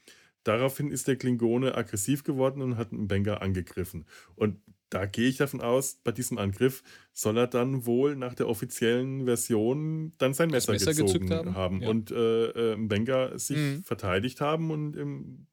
Daraufhin 0.44 0.90
ist 0.90 1.08
der 1.08 1.16
Klingone 1.16 1.74
aggressiv 1.76 2.24
geworden 2.24 2.62
und 2.62 2.76
hat 2.78 2.92
Mbenga 2.92 3.36
angegriffen. 3.38 4.06
Und 4.36 4.60
da 4.91 5.07
gehe 5.07 5.28
ich 5.28 5.37
davon 5.39 5.61
aus, 5.61 5.97
bei 6.05 6.12
diesem 6.12 6.39
Angriff 6.39 6.82
soll 7.12 7.37
er 7.39 7.47
dann 7.49 7.87
wohl 7.87 8.14
nach 8.16 8.34
der 8.34 8.49
offiziellen 8.49 9.24
Version 9.24 10.12
dann 10.18 10.32
sein 10.34 10.51
Messer, 10.51 10.72
Messer 10.72 10.93
gezogen 10.93 11.26
gezückt 11.26 11.30
haben, 11.32 11.55
haben? 11.55 11.82
Ja. 11.82 11.89
und 11.89 12.11
äh, 12.11 12.72
äh, 12.72 12.76
Mbenga 12.76 13.39
sich 13.39 13.57
Mhm. 13.57 13.82
verteidigt 13.84 14.41
haben 14.41 14.70
und 14.70 14.95
im 14.97 15.47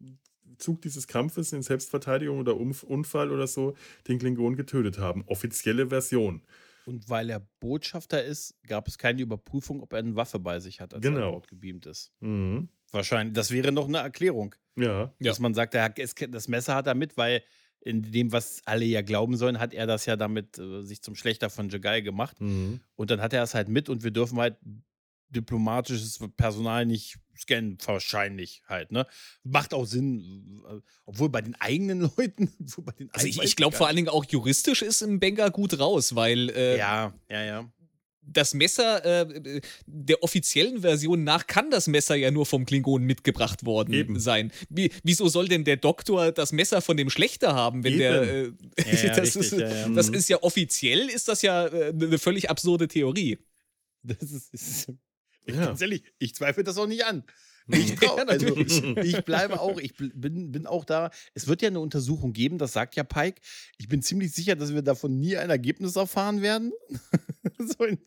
Zug 0.59 0.81
dieses 0.81 1.07
Kampfes 1.07 1.51
in 1.51 1.61
Selbstverteidigung 1.63 2.39
oder 2.39 2.55
Umf 2.57 2.83
Unfall 2.83 3.31
oder 3.31 3.47
so 3.47 3.75
den 4.07 4.19
Klingonen 4.19 4.55
getötet 4.55 4.99
haben. 4.99 5.23
Offizielle 5.27 5.87
Version. 5.87 6.43
Und 6.85 7.09
weil 7.09 7.29
er 7.29 7.39
Botschafter 7.59 8.23
ist, 8.23 8.55
gab 8.67 8.87
es 8.87 8.97
keine 8.97 9.21
Überprüfung, 9.21 9.81
ob 9.81 9.93
er 9.93 9.99
eine 9.99 10.15
Waffe 10.15 10.37
bei 10.37 10.59
sich 10.59 10.79
hat, 10.81 10.93
als 10.93 11.03
er 11.03 11.11
Genau. 11.11 11.25
an 11.27 11.31
Bord 11.31 11.47
gebeamt 11.47 11.85
ist. 11.85 12.11
Mhm. 12.19 12.67
Wahrscheinlich. 12.91 13.33
Das 13.33 13.51
wäre 13.51 13.71
noch 13.71 13.87
eine 13.87 13.97
Erklärung. 13.99 14.53
Ja. 14.75 14.85
Ja. 15.03 15.13
Dass 15.19 15.39
man 15.39 15.53
sagt, 15.53 15.73
er 15.75 15.83
hat, 15.83 15.97
es- 15.97 16.13
das 16.29 16.47
Messer 16.47 16.75
hat 16.75 16.85
er 16.87 16.93
mit, 16.95 17.17
weil 17.17 17.41
in 17.85 18.11
dem, 18.11 18.31
was 18.31 18.61
alle 18.65 18.85
ja 18.85 19.01
glauben 19.01 19.35
sollen, 19.35 19.59
hat 19.59 19.73
er 19.73 19.85
das 19.87 20.05
ja 20.05 20.15
damit 20.15 20.57
äh, 20.57 20.81
sich 20.83 21.01
zum 21.01 21.15
Schlechter 21.15 21.49
von 21.49 21.69
Jagai 21.69 22.01
gemacht. 22.01 22.39
Mhm. 22.39 22.79
Und 22.95 23.11
dann 23.11 23.21
hat 23.21 23.33
er 23.33 23.43
es 23.43 23.53
halt 23.53 23.67
mit 23.67 23.89
und 23.89 24.03
wir 24.03 24.11
dürfen 24.11 24.39
halt 24.39 24.57
diplomatisches 25.29 26.19
Personal 26.37 26.85
nicht 26.85 27.17
scannen, 27.35 27.77
wahrscheinlich 27.85 28.61
halt, 28.67 28.91
ne? 28.91 29.07
Macht 29.43 29.73
auch 29.73 29.85
Sinn, 29.85 30.63
äh, 30.69 30.79
obwohl 31.05 31.29
bei 31.29 31.41
den 31.41 31.55
eigenen 31.55 32.01
Leuten, 32.17 32.51
den 32.99 33.09
Also 33.11 33.27
ich, 33.27 33.41
ich 33.41 33.55
glaube 33.55 33.75
vor 33.75 33.87
allen 33.87 33.95
Dingen 33.95 34.09
auch 34.09 34.25
juristisch 34.25 34.81
ist 34.81 35.01
im 35.01 35.19
Benga 35.19 35.49
gut 35.49 35.77
raus, 35.79 36.15
weil 36.15 36.49
äh, 36.51 36.77
Ja, 36.77 37.13
ja, 37.29 37.43
ja. 37.43 37.73
Das 38.25 38.53
Messer, 38.53 39.03
äh, 39.23 39.61
der 39.85 40.23
offiziellen 40.23 40.81
Version 40.81 41.23
nach, 41.23 41.47
kann 41.47 41.69
das 41.69 41.87
Messer 41.87 42.15
ja 42.15 42.31
nur 42.31 42.45
vom 42.45 42.65
Klingonen 42.65 43.05
mitgebracht 43.05 43.65
worden 43.65 43.93
Eben. 43.93 44.19
sein. 44.19 44.51
Wie, 44.69 44.91
wieso 45.03 45.27
soll 45.27 45.47
denn 45.47 45.63
der 45.63 45.77
Doktor 45.77 46.31
das 46.31 46.51
Messer 46.51 46.81
von 46.81 46.97
dem 46.97 47.09
Schlechter 47.09 47.53
haben, 47.55 47.83
wenn 47.83 47.97
der. 47.97 48.21
Äh, 48.23 48.43
Ja, 48.77 48.85
ja, 48.85 49.09
das, 49.15 49.35
richtig, 49.35 49.41
ist, 49.41 49.51
ja, 49.59 49.69
ja. 49.69 49.89
das 49.89 50.09
Mhm. 50.09 50.13
ist 50.15 50.29
ja 50.29 50.41
offiziell, 50.41 51.09
ist 51.09 51.27
das 51.27 51.41
ja 51.41 51.67
äh, 51.67 51.89
eine 51.89 52.17
völlig 52.19 52.49
absurde 52.49 52.87
Theorie. 52.87 53.39
Das 54.05 54.31
ist, 54.31 54.53
ist 54.53 54.91
ich, 55.45 55.55
ganz 55.55 55.79
ehrlich, 55.79 56.03
ich 56.19 56.35
zweifle 56.35 56.63
das 56.65 56.77
auch 56.77 56.87
nicht 56.87 57.05
an. 57.05 57.23
Ja, 57.67 57.77
also, 58.27 58.45
natürlich. 58.47 58.83
ich 59.15 59.23
bleibe 59.25 59.59
auch, 59.59 59.79
ich 59.79 59.95
bin, 59.95 60.51
bin 60.51 60.65
auch 60.67 60.85
da. 60.85 61.11
Es 61.33 61.47
wird 61.47 61.61
ja 61.61 61.69
eine 61.69 61.79
Untersuchung 61.79 62.33
geben, 62.33 62.57
das 62.57 62.73
sagt 62.73 62.95
ja 62.95 63.03
Pike. 63.03 63.41
Ich 63.77 63.87
bin 63.87 64.01
ziemlich 64.01 64.33
sicher, 64.33 64.55
dass 64.55 64.73
wir 64.73 64.81
davon 64.81 65.19
nie 65.19 65.37
ein 65.37 65.49
Ergebnis 65.49 65.95
erfahren 65.95 66.41
werden. 66.41 66.71
so 67.57 67.85
in 67.85 67.99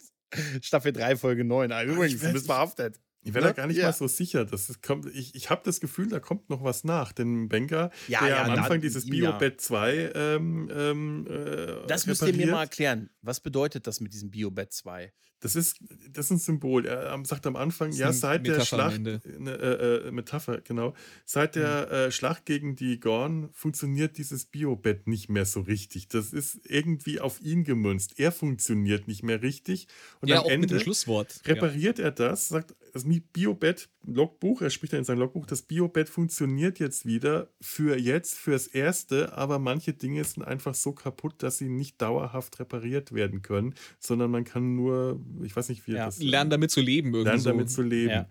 Staffel 0.61 0.93
3, 0.93 1.17
Folge 1.17 1.45
9. 1.45 1.73
Ah, 1.73 1.83
übrigens, 1.85 2.21
du 2.21 2.33
bist 2.33 2.47
verhaftet. 2.47 3.01
Ich 3.23 3.35
wäre 3.35 3.43
da 3.43 3.49
Ne? 3.51 3.55
gar 3.55 3.67
nicht 3.67 3.79
Ja. 3.79 3.87
mal 3.87 3.93
so 3.93 4.07
sicher. 4.07 4.45
Dass 4.45 4.69
es 4.69 4.81
kommt, 4.81 5.07
ich 5.13 5.35
ich 5.35 5.51
habe 5.51 5.63
das 5.65 5.81
Gefühl, 5.81 6.09
da 6.09 6.21
kommt 6.21 6.49
noch 6.49 6.63
was 6.63 6.85
nach. 6.85 7.13
Denn 7.13 7.49
Benga, 7.49 7.91
Ja, 8.07 8.21
der 8.21 8.29
ja, 8.29 8.45
am 8.45 8.51
Anfang 8.53 8.81
dieses. 8.81 9.07
Biobed 9.07 9.61
2 9.61 10.13
ähm, 10.15 10.71
ähm, 10.73 11.27
äh, 11.29 11.87
Das 11.89 12.07
müsst 12.07 12.23
ihr 12.23 12.29
mir 12.29 12.33
repariert, 12.35 12.51
mal 12.53 12.63
erklären. 12.63 13.11
Was 13.23 13.41
bedeutet 13.41 13.87
das 13.89 14.01
mit 14.01 14.13
diesem 14.13 14.31
Biobed 14.31 14.73
2? 14.73 15.13
Das 15.41 15.55
ist, 15.55 15.79
das 16.11 16.27
ist 16.27 16.31
ein 16.31 16.39
Symbol. 16.39 16.87
Er 16.87 17.19
sagt 17.25 17.47
am 17.47 17.57
Anfang, 17.57 17.93
ja, 17.93 18.13
seit 18.13 18.47
der 18.47 18.55
Metapher 18.55 18.67
Schlacht, 18.67 19.01
eine 19.01 19.53
äh, 19.53 20.09
äh, 20.09 20.11
Metapher, 20.11 20.61
genau, 20.63 20.95
seit 21.25 21.57
der 21.57 21.91
äh, 21.91 22.11
Schlacht 22.11 22.47
gegen 22.47 22.75
die 22.75 23.01
Gorn 23.01 23.51
funktioniert 23.53 24.17
dieses 24.19 24.47
Biobett 24.47 25.07
nicht 25.07 25.29
mehr 25.29 25.45
so 25.45 25.61
richtig. 25.61 26.09
Das 26.09 26.33
ist 26.33 26.61
irgendwie 26.65 27.21
auf 27.21 27.41
ihn 27.43 27.65
gemünzt. 27.65 28.19
Er 28.19 28.33
funktioniert 28.33 29.09
nicht 29.09 29.23
mehr 29.23 29.43
richtig. 29.43 29.89
Und 30.21 30.29
ja, 30.29 30.43
am 30.43 30.49
Ende 30.49 30.81
Schlusswort. 30.81 31.41
Ja. 31.45 31.55
repariert 31.55 31.99
er 31.99 32.13
das, 32.13 32.49
sagt, 32.49 32.75
das 32.93 33.05
Biobett, 33.33 33.91
Logbuch, 34.07 34.63
er 34.63 34.71
spricht 34.71 34.93
dann 34.93 35.01
in 35.01 35.05
seinem 35.05 35.19
Logbuch, 35.19 35.47
das 35.47 35.63
Biobett 35.63 36.09
funktioniert 36.09 36.79
jetzt 36.79 37.05
wieder 37.05 37.51
für 37.61 37.99
jetzt, 37.99 38.39
fürs 38.39 38.67
Erste, 38.67 39.35
aber 39.35 39.59
manche 39.59 39.93
Dinge 39.93 40.25
sind 40.25 40.45
einfach 40.45 40.75
so 40.75 40.93
kaputt, 40.93 41.43
dass 41.43 41.59
sie 41.59 41.69
nicht 41.69 42.01
dauerhaft 42.01 42.59
repariert 42.59 43.13
werden 43.13 43.43
können, 43.43 43.75
sondern 43.99 44.31
man 44.31 44.45
kann 44.45 44.77
nur, 44.77 45.21
ich 45.45 45.55
weiß 45.57 45.69
nicht, 45.69 45.87
wie 45.87 45.93
Ja, 45.93 46.07
das 46.07 46.19
Lernen 46.21 46.51
damit 46.51 46.71
zu 46.71 46.81
leben 46.81 47.09
irgendwie. 47.09 47.25
lernen 47.25 47.41
so. 47.41 47.51
damit 47.51 47.71
zu 47.71 47.83
leben. 47.83 48.11
Ja. 48.11 48.21
Und, 48.21 48.29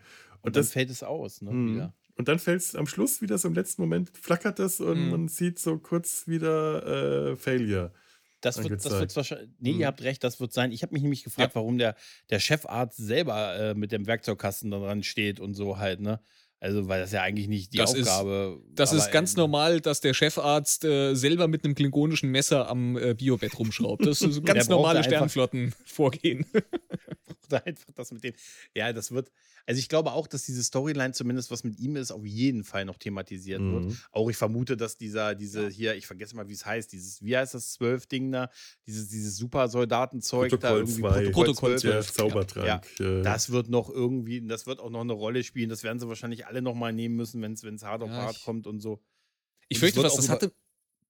Und 0.50 0.56
dann 0.56 0.64
das, 0.64 0.72
fällt 0.72 0.90
es 0.90 1.02
aus, 1.04 1.42
ne? 1.42 1.52
Wieder. 1.52 1.94
und 2.18 2.28
dann 2.28 2.40
fällt 2.40 2.62
es 2.62 2.76
am 2.76 2.88
Schluss 2.88 3.22
wieder 3.22 3.38
so 3.38 3.48
im 3.48 3.54
letzten 3.56 3.82
Moment, 3.82 4.12
flackert 4.16 4.60
es 4.60 4.80
und 4.80 5.06
Mhm. 5.06 5.10
man 5.12 5.28
sieht 5.28 5.60
so 5.60 5.78
kurz 5.80 6.28
wieder 6.28 7.32
äh, 7.32 7.36
Failure. 7.36 7.92
Das 8.42 8.62
wird, 8.64 8.86
das 8.86 8.92
wird 9.00 9.16
wahrscheinlich. 9.16 9.50
Nee, 9.60 9.74
Mhm. 9.74 9.80
ihr 9.80 9.88
habt 9.88 10.04
recht, 10.04 10.24
das 10.24 10.40
wird 10.40 10.54
sein. 10.54 10.72
Ich 10.72 10.84
habe 10.84 10.94
mich 10.94 11.02
nämlich 11.02 11.24
gefragt, 11.24 11.56
warum 11.56 11.80
der, 11.80 11.96
der 12.30 12.40
Chefarzt 12.40 12.98
selber 12.98 13.56
äh, 13.58 13.74
mit 13.74 13.92
dem 13.92 14.06
Werkzeugkasten 14.06 14.70
dran 14.70 15.02
steht 15.02 15.40
und 15.40 15.56
so 15.56 15.78
halt, 15.80 16.00
ne? 16.00 16.20
Also, 16.60 16.88
weil 16.88 17.02
das 17.02 17.12
ja 17.12 17.22
eigentlich 17.22 17.48
nicht 17.48 17.74
die 17.74 17.78
Das 17.78 17.94
ist- 17.94 18.08
Aufgabe 18.08 18.62
Das 18.74 18.92
aber, 18.92 19.00
ist 19.00 19.12
ganz 19.12 19.34
äh, 19.34 19.38
normal, 19.38 19.82
dass 19.82 20.00
der 20.00 20.14
Chefarzt 20.14 20.86
äh, 20.86 21.14
selber 21.16 21.48
mit 21.48 21.64
einem 21.66 21.76
klingonischen 21.76 22.30
Messer 22.32 22.70
am 22.70 22.98
äh, 22.98 23.14
Biobett 23.14 23.58
rumschraubt. 23.60 24.06
Das 24.06 24.22
ist 24.22 24.44
ganz 24.46 24.70
normale 24.70 25.04
Sternflottenvorgehen. 25.04 26.46
braucht 27.50 27.66
einfach 27.68 27.92
das 27.94 28.12
mit 28.12 28.24
dem. 28.24 28.34
Ja, 28.76 28.92
das 28.94 29.12
wird. 29.12 29.32
Also 29.68 29.80
ich 29.80 29.90
glaube 29.90 30.12
auch, 30.12 30.28
dass 30.28 30.46
diese 30.46 30.64
Storyline 30.64 31.14
zumindest 31.14 31.50
was 31.52 31.64
mit 31.64 31.80
ihm 31.80 31.96
ist, 31.96 32.12
auf 32.12 32.26
jeden 32.26 32.64
Fall 32.64 32.86
noch 32.86 32.98
thematisiert 32.98 33.62
wird. 33.62 33.86
Mhm. 33.86 33.98
Auch 34.12 34.30
ich 34.30 34.38
vermute, 34.38 34.78
dass 34.78 34.98
dieser, 34.98 35.34
diese 35.36 35.68
hier, 35.70 35.96
ich 35.96 36.06
vergesse 36.08 36.36
mal, 36.36 36.48
wie 36.48 36.54
es 36.54 36.66
heißt, 36.66 36.92
dieses, 36.92 37.24
wie 37.24 37.36
heißt 37.36 37.54
das 37.56 37.74
Zwölf-Ding 37.74 38.32
da, 38.32 38.50
dieses, 38.86 39.08
dieses 39.10 39.38
Supersoldatenzeug 39.38 40.52
da 40.52 40.58
Protokoll 40.58 40.80
irgendwie 40.82 41.02
2, 41.02 41.30
Protokoll 41.32 41.78
12, 41.80 41.82
der 41.82 42.02
12, 42.02 42.14
Zaubertrank. 42.14 43.00
äh, 43.00 43.22
Das 43.24 43.50
wird 43.52 43.70
noch 43.70 43.90
irgendwie, 43.90 44.42
das 44.46 44.66
wird 44.68 44.80
auch 44.80 44.90
noch 44.90 45.02
eine 45.02 45.14
Rolle 45.14 45.44
spielen. 45.44 45.70
Das 45.70 45.84
werden 45.84 46.00
sie 46.00 46.08
wahrscheinlich 46.08 46.46
alle 46.48 46.62
noch 46.62 46.76
mal 46.76 46.94
nehmen 46.94 47.16
müssen, 47.16 47.42
wenn 47.42 47.54
es 47.54 47.84
hart 47.84 48.04
auf 48.04 48.10
Ja, 48.10 48.18
hart 48.18 48.42
kommt 48.44 48.68
und 48.68 48.80
so. 48.82 49.02
Ich 49.68 49.78
Und 49.78 49.80
fürchte 49.80 49.98
wird 49.98 50.06
was, 50.08 50.16
das 50.16 50.26
über- 50.26 50.34
hatte, 50.36 50.52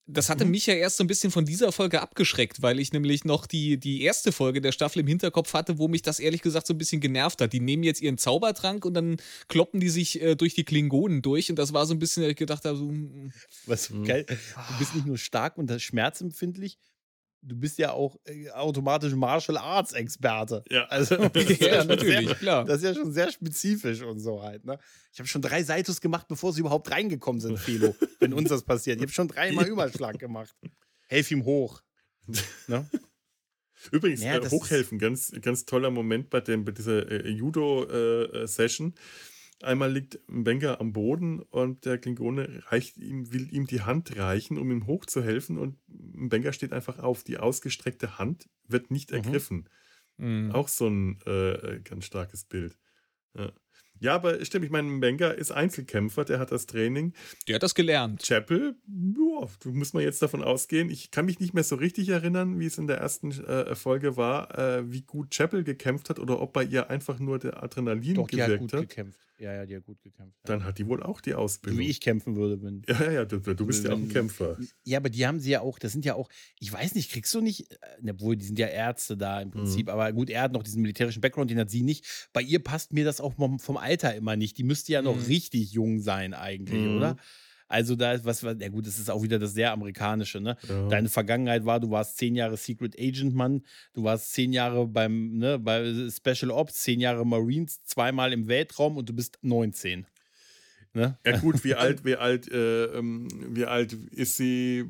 das 0.08 0.30
hatte 0.30 0.46
mich 0.46 0.68
ja 0.68 0.76
erst 0.76 0.98
so 0.98 1.04
ein 1.04 1.08
bisschen 1.08 1.32
von 1.32 1.46
dieser 1.46 1.72
Folge 1.72 2.02
abgeschreckt, 2.02 2.62
weil 2.62 2.80
ich 2.80 2.94
nämlich 2.94 3.26
noch 3.26 3.48
die, 3.48 3.78
die 3.78 4.04
erste 4.04 4.32
Folge 4.32 4.62
der 4.62 4.72
Staffel 4.72 5.00
im 5.00 5.08
Hinterkopf 5.08 5.54
hatte, 5.54 5.80
wo 5.80 5.88
mich 5.88 6.04
das 6.04 6.20
ehrlich 6.20 6.42
gesagt 6.44 6.68
so 6.68 6.74
ein 6.74 6.78
bisschen 6.78 7.02
genervt 7.02 7.42
hat. 7.42 7.54
Die 7.54 7.60
nehmen 7.60 7.84
jetzt 7.84 8.02
ihren 8.02 8.20
Zaubertrank 8.20 8.86
und 8.86 8.94
dann 8.94 9.18
kloppen 9.48 9.80
die 9.80 9.90
sich 9.90 10.22
äh, 10.22 10.36
durch 10.36 10.54
die 10.54 10.64
Klingonen 10.64 11.24
durch 11.24 11.50
und 11.50 11.58
das 11.58 11.74
war 11.74 11.88
so 11.88 11.94
ein 11.96 12.00
bisschen, 12.00 12.24
ich 12.24 12.36
gedacht 12.36 12.66
habe, 12.66 12.78
so, 12.78 12.86
mm, 12.86 13.32
Was 13.66 13.92
geil. 14.06 14.26
Du 14.28 14.78
bist 14.78 14.94
nicht 14.94 15.08
nur 15.08 15.18
stark 15.18 15.58
und 15.58 15.72
schmerzempfindlich, 15.82 16.78
du 17.46 17.56
bist 17.56 17.78
ja 17.78 17.92
auch 17.92 18.18
äh, 18.26 18.50
automatisch 18.50 19.14
Martial 19.14 19.58
Arts 19.58 19.94
Experte. 19.94 20.64
Ja. 20.70 20.86
Also, 20.96 21.16
das 21.34 21.44
ist 21.50 21.62
ja, 21.62 21.80
schon 21.80 21.88
natürlich, 21.88 22.28
sehr, 22.28 22.36
klar. 22.36 22.66
Das 22.66 22.78
ist 22.78 22.84
ja 22.84 22.94
schon 22.94 23.12
sehr 23.12 23.32
spezifisch 23.32 24.02
und 24.02 24.20
so 24.20 24.42
halt. 24.42 24.64
Ne? 24.66 24.78
Ich 25.12 25.20
habe 25.20 25.28
schon 25.28 25.42
drei 25.42 25.64
Seitos 25.64 26.00
gemacht, 26.00 26.28
bevor 26.28 26.54
sie 26.54 26.62
überhaupt 26.62 26.90
reingekommen 26.90 27.42
sind, 27.42 27.60
Philo, 27.60 27.96
wenn 28.20 28.34
uns 28.34 28.50
das 28.50 28.64
passiert. 28.64 28.98
Ich 28.98 29.04
habe 29.04 29.12
schon 29.12 29.28
dreimal 29.28 29.68
Überschlag 29.68 30.20
gemacht. 30.20 30.56
Helf 31.08 31.32
ihm 31.32 31.44
hoch. 31.44 31.82
Ne? 32.68 32.90
Übrigens, 33.92 34.24
Ja, 34.24 34.38
äh, 34.38 34.50
hochhelfen, 34.50 35.00
ganz, 35.00 35.34
ganz 35.42 35.66
toller 35.66 35.92
Moment 35.92 36.30
bei, 36.30 36.42
dem, 36.42 36.64
bei 36.64 36.72
dieser 36.72 37.12
äh, 37.12 37.30
Judo-Session. 37.30 38.96
Einmal 39.64 39.92
liegt 39.92 40.20
Wenger 40.28 40.82
am 40.82 40.92
Boden 40.92 41.40
und 41.42 41.86
der 41.86 41.98
Klingone 41.98 42.62
reicht 42.68 42.98
ihm, 42.98 43.32
will 43.32 43.52
ihm 43.54 43.68
die 43.68 43.82
Hand 43.82 44.16
reichen, 44.18 44.58
um 44.58 44.70
ihm 44.70 44.86
hochzuhelfen. 44.86 45.58
Und 45.58 45.78
Wenger 45.88 46.52
steht 46.54 46.74
einfach 46.74 47.00
auf. 47.00 47.24
Die 47.24 47.38
ausgestreckte 47.38 48.18
Hand 48.20 48.50
wird 48.68 48.92
nicht 48.92 49.12
Mhm. 49.12 49.18
ergriffen. 49.18 49.70
mm. 50.18 50.52
Auch 50.52 50.68
so 50.68 50.88
ein 50.88 51.20
äh, 51.26 51.80
ganz 51.84 52.06
starkes 52.06 52.44
Bild. 52.46 52.78
Ja. 53.38 53.52
ja, 54.00 54.16
aber 54.16 54.44
stimmt, 54.46 54.64
ich 54.66 54.72
meine, 54.72 55.02
Wenger 55.02 55.36
ist 55.36 55.52
Einzelkämpfer, 55.52 56.24
der 56.26 56.40
hat 56.40 56.52
das 56.54 56.66
Training. 56.68 57.14
Der 57.48 57.56
hat 57.56 57.64
das 57.64 57.76
gelernt. 57.76 58.24
Chapel, 58.24 58.76
ja, 58.88 59.48
du 59.62 59.72
muss 59.74 59.94
man 59.94 60.04
jetzt 60.04 60.22
davon 60.22 60.42
ausgehen. 60.44 60.90
Ich 60.90 61.12
kann 61.12 61.26
mich 61.26 61.40
nicht 61.40 61.54
mehr 61.54 61.64
so 61.66 61.76
richtig 61.76 62.08
erinnern, 62.10 62.60
wie 62.60 62.66
es 62.66 62.78
in 62.78 62.88
der 62.88 62.98
ersten 62.98 63.32
äh, 63.32 63.76
Folge 63.76 64.16
war, 64.16 64.58
äh, 64.58 64.90
wie 64.92 65.02
gut 65.02 65.32
Chapel 65.32 65.64
gekämpft 65.66 66.10
hat 66.10 66.20
oder 66.20 66.40
ob 66.42 66.54
bei 66.54 66.64
ihr 66.64 66.90
einfach 66.90 67.20
nur 67.20 67.40
der 67.40 67.62
Adrenalin 67.64 68.16
Doch, 68.16 68.28
die 68.28 68.42
hat 68.42 68.48
gewirkt 68.48 68.62
gut 68.62 68.74
hat. 68.74 68.82
gekämpft. 68.90 69.20
Ja, 69.38 69.54
ja, 69.54 69.66
die 69.66 69.76
hat 69.76 69.84
gut 69.84 70.02
gekämpft. 70.02 70.38
Ja. 70.44 70.54
Dann 70.56 70.64
hat 70.64 70.78
die 70.78 70.88
wohl 70.88 71.04
auch 71.04 71.20
die 71.20 71.34
Ausbildung. 71.34 71.80
wie 71.82 71.90
ich 71.90 72.00
kämpfen 72.00 72.36
würde, 72.38 72.62
wenn. 72.64 72.84
Ja, 72.88 73.04
ja, 73.04 73.12
ja, 73.12 73.26
du, 73.26 73.40
du 73.40 73.66
bist 73.66 73.84
ja 73.84 73.92
auch 73.92 73.98
ein 73.98 74.04
Wenn- 74.04 74.14
Kämpfer. 74.14 74.58
Ja, 74.86 74.98
aber 75.00 75.10
die 75.10 75.28
haben 75.28 75.40
sie 75.42 75.52
ja 75.52 75.60
auch, 75.62 75.78
das 75.78 75.92
sind 75.92 76.06
ja 76.06 76.16
auch, 76.16 76.30
ich 76.60 76.72
weiß 76.72 76.96
nicht, 76.96 77.12
kriegst 77.12 77.34
du 77.34 77.42
nicht, 77.42 77.70
äh, 77.72 78.12
obwohl 78.12 78.38
die 78.38 78.46
sind 78.46 78.58
ja 78.60 78.68
Ärzte 78.68 79.18
da 79.18 79.42
im 79.42 79.52
Prinzip, 79.52 79.90
aber 79.90 80.12
gut, 80.14 80.30
er 80.30 80.42
hat 80.44 80.54
noch 80.54 80.64
diesen 80.64 80.82
militärischen 80.82 81.20
Background, 81.22 81.52
den 81.52 81.60
hat 81.60 81.70
sie 81.70 81.84
nicht. 81.84 82.30
Bei 82.32 82.42
ihr 82.42 82.60
passt 82.64 82.94
mir 82.94 83.04
das 83.04 83.20
auch 83.20 83.34
vom, 83.34 83.60
vom 83.60 83.76
Alter 83.78 84.16
immer 84.16 84.38
nicht. 84.38 84.58
Die 84.58 84.64
müsste 84.64 84.94
ja 84.94 85.02
noch 85.02 85.16
Mhm. 85.18 85.24
richtig 85.24 85.72
jung 85.74 86.00
sein 86.00 86.34
eigentlich, 86.34 86.82
Mhm. 86.86 86.96
oder? 86.98 87.18
Also 87.68 87.96
da 87.96 88.14
ist 88.14 88.26
was, 88.26 88.44
was, 88.44 88.58
ja 88.60 88.70
gut, 88.70 88.86
das 88.86 89.00
ist 89.00 89.10
auch 89.10 89.24
wieder 89.24 89.40
das 89.40 89.54
sehr 89.54 89.72
amerikanische, 89.72 90.40
ne? 90.40 90.56
Ja. 90.68 90.88
Deine 90.88 91.10
Vergangenheit 91.10 91.66
war, 91.66 91.80
du 91.80 91.90
warst 91.90 92.18
zehn 92.18 92.36
Jahre 92.36 92.58
Secret 92.58 92.96
Agent, 93.00 93.34
Mann. 93.34 93.64
Du 93.94 94.04
warst 94.04 94.34
zehn 94.34 94.54
Jahre 94.54 94.88
beim, 94.88 95.38
ne, 95.38 95.58
bei 95.58 96.10
Special 96.10 96.52
Ops, 96.52 96.76
zehn 96.84 97.00
Jahre 97.00 97.26
Marines, 97.26 97.84
zweimal 97.86 98.34
im 98.34 98.48
Weltraum 98.48 98.98
und 98.98 99.10
du 99.10 99.14
bist 99.14 99.40
19. 99.42 100.06
Ne? 100.94 101.18
Ja 101.26 101.38
gut, 101.40 101.64
wie 101.64 101.76
alt, 101.76 102.06
wie 102.06 102.16
alt, 102.16 102.50
äh, 102.52 102.86
ähm, 102.86 103.28
wie 103.56 103.66
alt 103.66 103.94
ist 103.94 104.38
sie? 104.38 104.86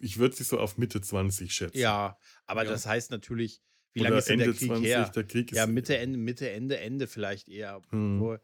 Ich, 0.00 0.18
würde 0.18 0.34
sie 0.34 0.44
so 0.44 0.58
auf 0.58 0.78
Mitte 0.78 1.00
20 1.00 1.52
schätzen. 1.52 1.78
Ja, 1.78 2.18
aber 2.46 2.64
Ja. 2.64 2.70
das 2.70 2.86
heißt 2.86 3.10
natürlich, 3.10 3.60
wie 3.92 4.00
Oder 4.00 4.10
lange 4.10 4.18
ist 4.18 4.30
Ende 4.30 4.44
der 4.46 4.54
Krieg 4.54 4.68
20, 4.68 4.86
her? 4.86 5.12
der 5.14 5.24
Krieg 5.24 5.52
ist 5.52 5.58
Ja, 5.58 5.66
Mitte, 5.66 5.96
Ende, 5.96 6.18
Mitte, 6.18 6.50
Ende, 6.50 6.78
Ende 6.78 7.06
vielleicht 7.06 7.48
eher. 7.48 7.80
Hm. 7.90 8.38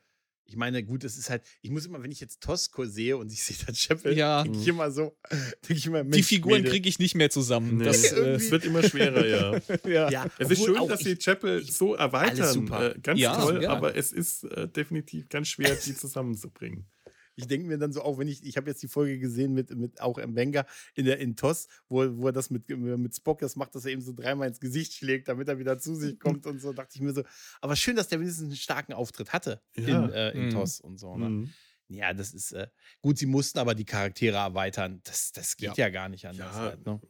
Ich 0.47 0.57
meine, 0.57 0.85
gut, 0.85 1.05
es 1.05 1.17
ist 1.17 1.31
halt, 1.31 1.43
ich 1.63 1.71
muss 1.71 1.87
immer, 1.87 2.03
wenn 2.03 2.13
ich 2.13 2.21
jetzt 2.21 2.43
Tosco 2.43 2.85
sehe 2.85 3.17
und 3.17 3.33
ich 3.33 3.43
sehe 3.45 3.57
da 3.67 3.73
Chapel, 3.73 4.17
Ja. 4.17 4.43
denke 4.43 4.59
ich 4.59 4.69
immer 4.69 4.91
so, 4.91 5.17
denke 5.63 5.75
ich 5.75 5.87
immer, 5.87 6.05
Die 6.05 6.11
Mensch, 6.11 6.27
Figuren 6.27 6.59
Mädel. 6.59 6.71
kriege 6.71 6.89
ich 6.89 6.99
nicht 6.99 7.15
mehr 7.15 7.31
zusammen. 7.31 7.79
Nee, 7.79 7.85
Das, 7.85 8.05
äh, 8.13 8.33
es 8.35 8.51
wird 8.51 8.65
immer 8.67 8.83
schwerer, 8.83 9.27
ja. 9.27 9.61
ja. 9.89 10.11
Ja, 10.11 10.27
Es 10.39 10.51
ist 10.51 10.61
obwohl 10.61 10.77
schön, 10.79 10.89
dass 10.89 11.01
ich- 11.01 11.07
sie 11.07 11.17
Chapel 11.17 11.65
so 11.65 11.95
erweitern. 11.95 12.53
super. 12.53 12.95
Äh, 12.95 12.99
ganz 13.01 13.19
Ja, 13.21 13.37
toll, 13.41 13.65
aber 13.67 13.97
es 13.97 14.13
ist 14.13 14.45
äh, 14.45 14.69
definitiv 14.69 15.29
ganz 15.31 15.49
schwer, 15.49 15.75
die 15.77 15.95
zusammenzubringen. 15.97 16.87
Ich 17.37 17.47
denke 17.49 17.67
mir 17.67 17.79
dann 17.79 17.93
so 17.93 18.03
auch, 18.03 18.19
wenn 18.19 18.29
ich, 18.29 18.45
ich 18.45 18.57
habe 18.57 18.71
jetzt 18.71 18.83
die 18.83 18.89
Folge 18.89 19.19
gesehen 19.19 19.55
mit, 19.55 19.71
mit 19.77 20.01
auch 20.01 20.19
Mbenga 20.25 20.67
in 20.95 21.05
der 21.05 21.19
in 21.19 21.35
TOS, 21.37 21.67
wo, 21.89 22.05
wo 22.17 22.27
er 22.29 22.33
das 22.33 22.51
mit, 22.51 22.69
mit 22.69 23.15
Spock 23.15 23.41
das 23.41 23.57
macht, 23.57 23.75
dass 23.75 23.85
er 23.85 23.93
ihm 23.93 24.01
so 24.01 24.13
dreimal 24.13 24.47
ins 24.49 24.61
Gesicht 24.61 24.93
schlägt, 24.95 25.29
damit 25.29 25.49
er 25.49 25.59
wieder 25.59 25.79
zu 25.79 25.95
sich 25.97 26.19
kommt 26.21 26.47
und 26.47 26.61
so, 26.61 26.73
dachte 26.73 26.93
ich 26.95 27.01
mir 27.01 27.13
so. 27.13 27.25
Aber 27.61 27.75
schön, 27.77 27.97
dass 27.97 28.09
der 28.09 28.21
wenigstens 28.21 28.45
einen 28.47 28.57
starken 28.57 28.93
Auftritt 28.93 29.33
hatte 29.33 29.61
Ja. 29.77 30.05
in, 30.05 30.11
äh, 30.13 30.31
in 30.33 30.45
Mhm. 30.47 30.51
TOS 30.51 30.81
und 30.81 30.99
so. 30.99 31.17
Ne? 31.17 31.29
Mhm. 31.29 31.51
Ja, 31.89 32.15
das 32.15 32.33
ist 32.33 32.53
äh, 32.53 32.69
gut, 33.03 33.19
sie 33.19 33.27
mussten 33.27 33.59
aber 33.59 33.75
die 33.75 33.85
Charaktere 33.85 34.37
erweitern. 34.39 35.01
Das, 35.05 35.33
das 35.33 35.57
geht 35.57 35.77
ja, 35.77 35.91
gar 35.91 36.09
nicht 36.09 36.27
anders. 36.27 36.55
Ja. 36.55 36.61
halt, 36.63 36.87
ne? 36.87 37.01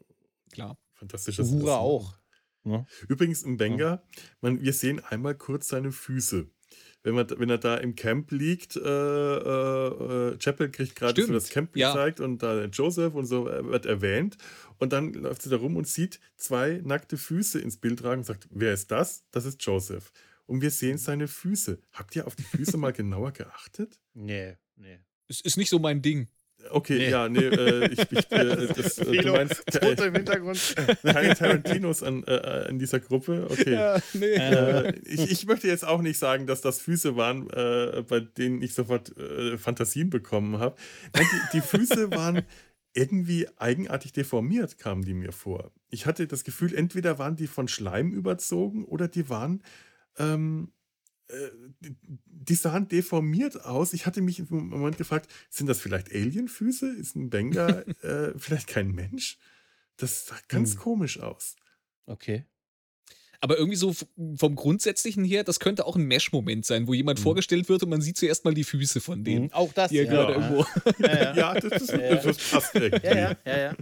Klar. 0.52 0.78
Fantastisches 0.94 1.48
Essen. 1.48 1.68
auch. 1.68 2.18
Ne? 2.64 2.86
Übrigens 3.08 3.42
im 3.42 3.56
Benga, 3.58 4.02
man, 4.40 4.60
wir 4.62 4.72
sehen 4.72 4.98
einmal 5.04 5.34
kurz 5.36 5.68
seine 5.68 5.92
Füße. 5.92 6.50
Wenn, 7.04 7.14
man, 7.14 7.26
wenn 7.36 7.50
er 7.50 7.58
da 7.58 7.76
im 7.76 7.94
Camp 7.94 8.32
liegt, 8.32 8.76
äh, 8.76 8.80
äh, 8.80 10.32
äh, 10.32 10.38
Chapel 10.38 10.70
kriegt 10.70 10.96
gerade 10.96 11.22
so 11.22 11.32
das 11.34 11.50
Camp 11.50 11.76
ja. 11.76 11.92
gezeigt 11.92 12.18
und 12.18 12.42
da 12.42 12.64
Joseph 12.64 13.12
und 13.14 13.26
so 13.26 13.46
äh, 13.46 13.62
wird 13.66 13.84
erwähnt. 13.84 14.38
Und 14.78 14.94
dann 14.94 15.12
läuft 15.12 15.42
sie 15.42 15.50
da 15.50 15.56
rum 15.56 15.76
und 15.76 15.86
sieht 15.86 16.18
zwei 16.36 16.80
nackte 16.82 17.18
Füße 17.18 17.60
ins 17.60 17.76
Bild 17.76 17.98
tragen 18.00 18.20
und 18.20 18.24
sagt, 18.24 18.48
wer 18.50 18.72
ist 18.72 18.90
das? 18.90 19.22
Das 19.32 19.44
ist 19.44 19.62
Joseph. 19.62 20.12
Und 20.46 20.62
wir 20.62 20.70
sehen 20.70 20.96
seine 20.96 21.28
Füße. 21.28 21.78
Habt 21.92 22.16
ihr 22.16 22.26
auf 22.26 22.36
die 22.36 22.42
Füße 22.42 22.76
mal 22.78 22.94
genauer 22.94 23.32
geachtet? 23.32 24.00
Nee, 24.14 24.56
nee. 24.76 24.98
Es 25.28 25.42
ist 25.42 25.58
nicht 25.58 25.68
so 25.68 25.78
mein 25.78 26.00
Ding. 26.00 26.28
Okay, 26.70 26.98
Nee. 26.98 27.10
ja, 27.10 27.28
nee, 27.28 27.44
äh, 27.44 27.92
ich, 27.92 28.00
ich, 28.10 28.32
äh, 28.32 28.66
das, 28.76 28.98
äh, 28.98 29.22
du 29.22 29.32
meinst 29.32 29.62
Foto 29.72 30.04
im 30.04 30.14
Hintergrund. 30.14 30.74
keine 31.02 31.34
Tarantinos 31.34 32.02
an, 32.02 32.24
äh, 32.24 32.68
in 32.68 32.78
dieser 32.78 33.00
Gruppe? 33.00 33.46
Okay. 33.50 34.00
nee. 34.14 34.34
Äh, 34.34 34.98
ich, 35.04 35.30
ich 35.30 35.46
möchte 35.46 35.68
jetzt 35.68 35.86
auch 35.86 36.00
nicht 36.00 36.18
sagen, 36.18 36.46
dass 36.46 36.60
das 36.60 36.80
Füße 36.80 37.16
waren, 37.16 37.48
äh, 37.50 38.02
bei 38.08 38.20
denen 38.20 38.62
ich 38.62 38.74
sofort 38.74 39.16
äh, 39.16 39.58
Fantasien 39.58 40.10
bekommen 40.10 40.58
habe. 40.58 40.76
Die, 41.16 41.58
die 41.58 41.60
Füße 41.60 42.10
waren 42.10 42.42
irgendwie 42.94 43.46
eigenartig 43.56 44.12
deformiert, 44.12 44.78
kamen 44.78 45.02
die 45.04 45.14
mir 45.14 45.32
vor. 45.32 45.72
Ich 45.90 46.06
hatte 46.06 46.26
das 46.26 46.44
Gefühl, 46.44 46.74
entweder 46.74 47.18
waren 47.18 47.36
die 47.36 47.48
von 47.48 47.68
Schleim 47.68 48.12
überzogen 48.12 48.84
oder 48.84 49.08
die 49.08 49.28
waren. 49.28 49.62
Ähm, 50.18 50.70
äh, 51.34 51.50
die- 51.80 52.54
sahen 52.54 52.88
deformiert 52.88 53.64
aus. 53.64 53.92
Ich 53.92 54.06
hatte 54.06 54.20
mich 54.22 54.38
im 54.38 54.46
Moment 54.68 54.96
gefragt, 54.98 55.30
sind 55.50 55.66
das 55.66 55.80
vielleicht 55.80 56.12
Alienfüße? 56.12 56.88
Ist 56.94 57.16
ein 57.16 57.30
Benga 57.30 57.80
äh, 58.02 58.32
vielleicht 58.38 58.68
kein 58.68 58.92
Mensch? 58.92 59.38
Das 59.96 60.26
sah 60.26 60.36
ganz 60.48 60.72
Hm. 60.74 60.78
komisch 60.80 61.20
aus. 61.20 61.56
Okay. 62.06 62.44
Aber 63.40 63.58
irgendwie 63.58 63.76
so 63.76 63.94
vom 64.36 64.54
Grundsätzlichen 64.54 65.22
her, 65.22 65.44
das 65.44 65.60
könnte 65.60 65.84
auch 65.86 65.96
ein 65.96 66.04
Mesh-Moment 66.06 66.64
sein, 66.64 66.86
wo 66.86 66.94
jemand 66.94 67.18
Mhm. 67.18 67.24
vorgestellt 67.24 67.68
wird 67.68 67.82
und 67.82 67.90
man 67.90 68.00
sieht 68.00 68.16
zuerst 68.16 68.44
mal 68.46 68.54
die 68.54 68.64
Füße 68.64 69.00
von 69.02 69.22
dem, 69.22 69.44
Mhm. 69.44 69.52
Auch 69.52 69.72
das. 69.74 69.92
er 69.92 70.04
ja. 70.04 70.10
gerade 70.10 70.32
ja. 70.32 70.38
irgendwo. 70.38 70.66
Ja, 70.98 71.16
ja. 71.22 71.34
Ja, 71.36 71.60
das, 71.60 71.82
ist, 71.82 71.90
Ja, 71.92 71.98
ja. 72.00 72.14
das 72.16 72.38
passt 72.50 72.74
irgendwie. 72.74 73.06
Ja, 73.06 73.14
ja, 73.16 73.36
ja, 73.44 73.58
ja. 73.58 73.76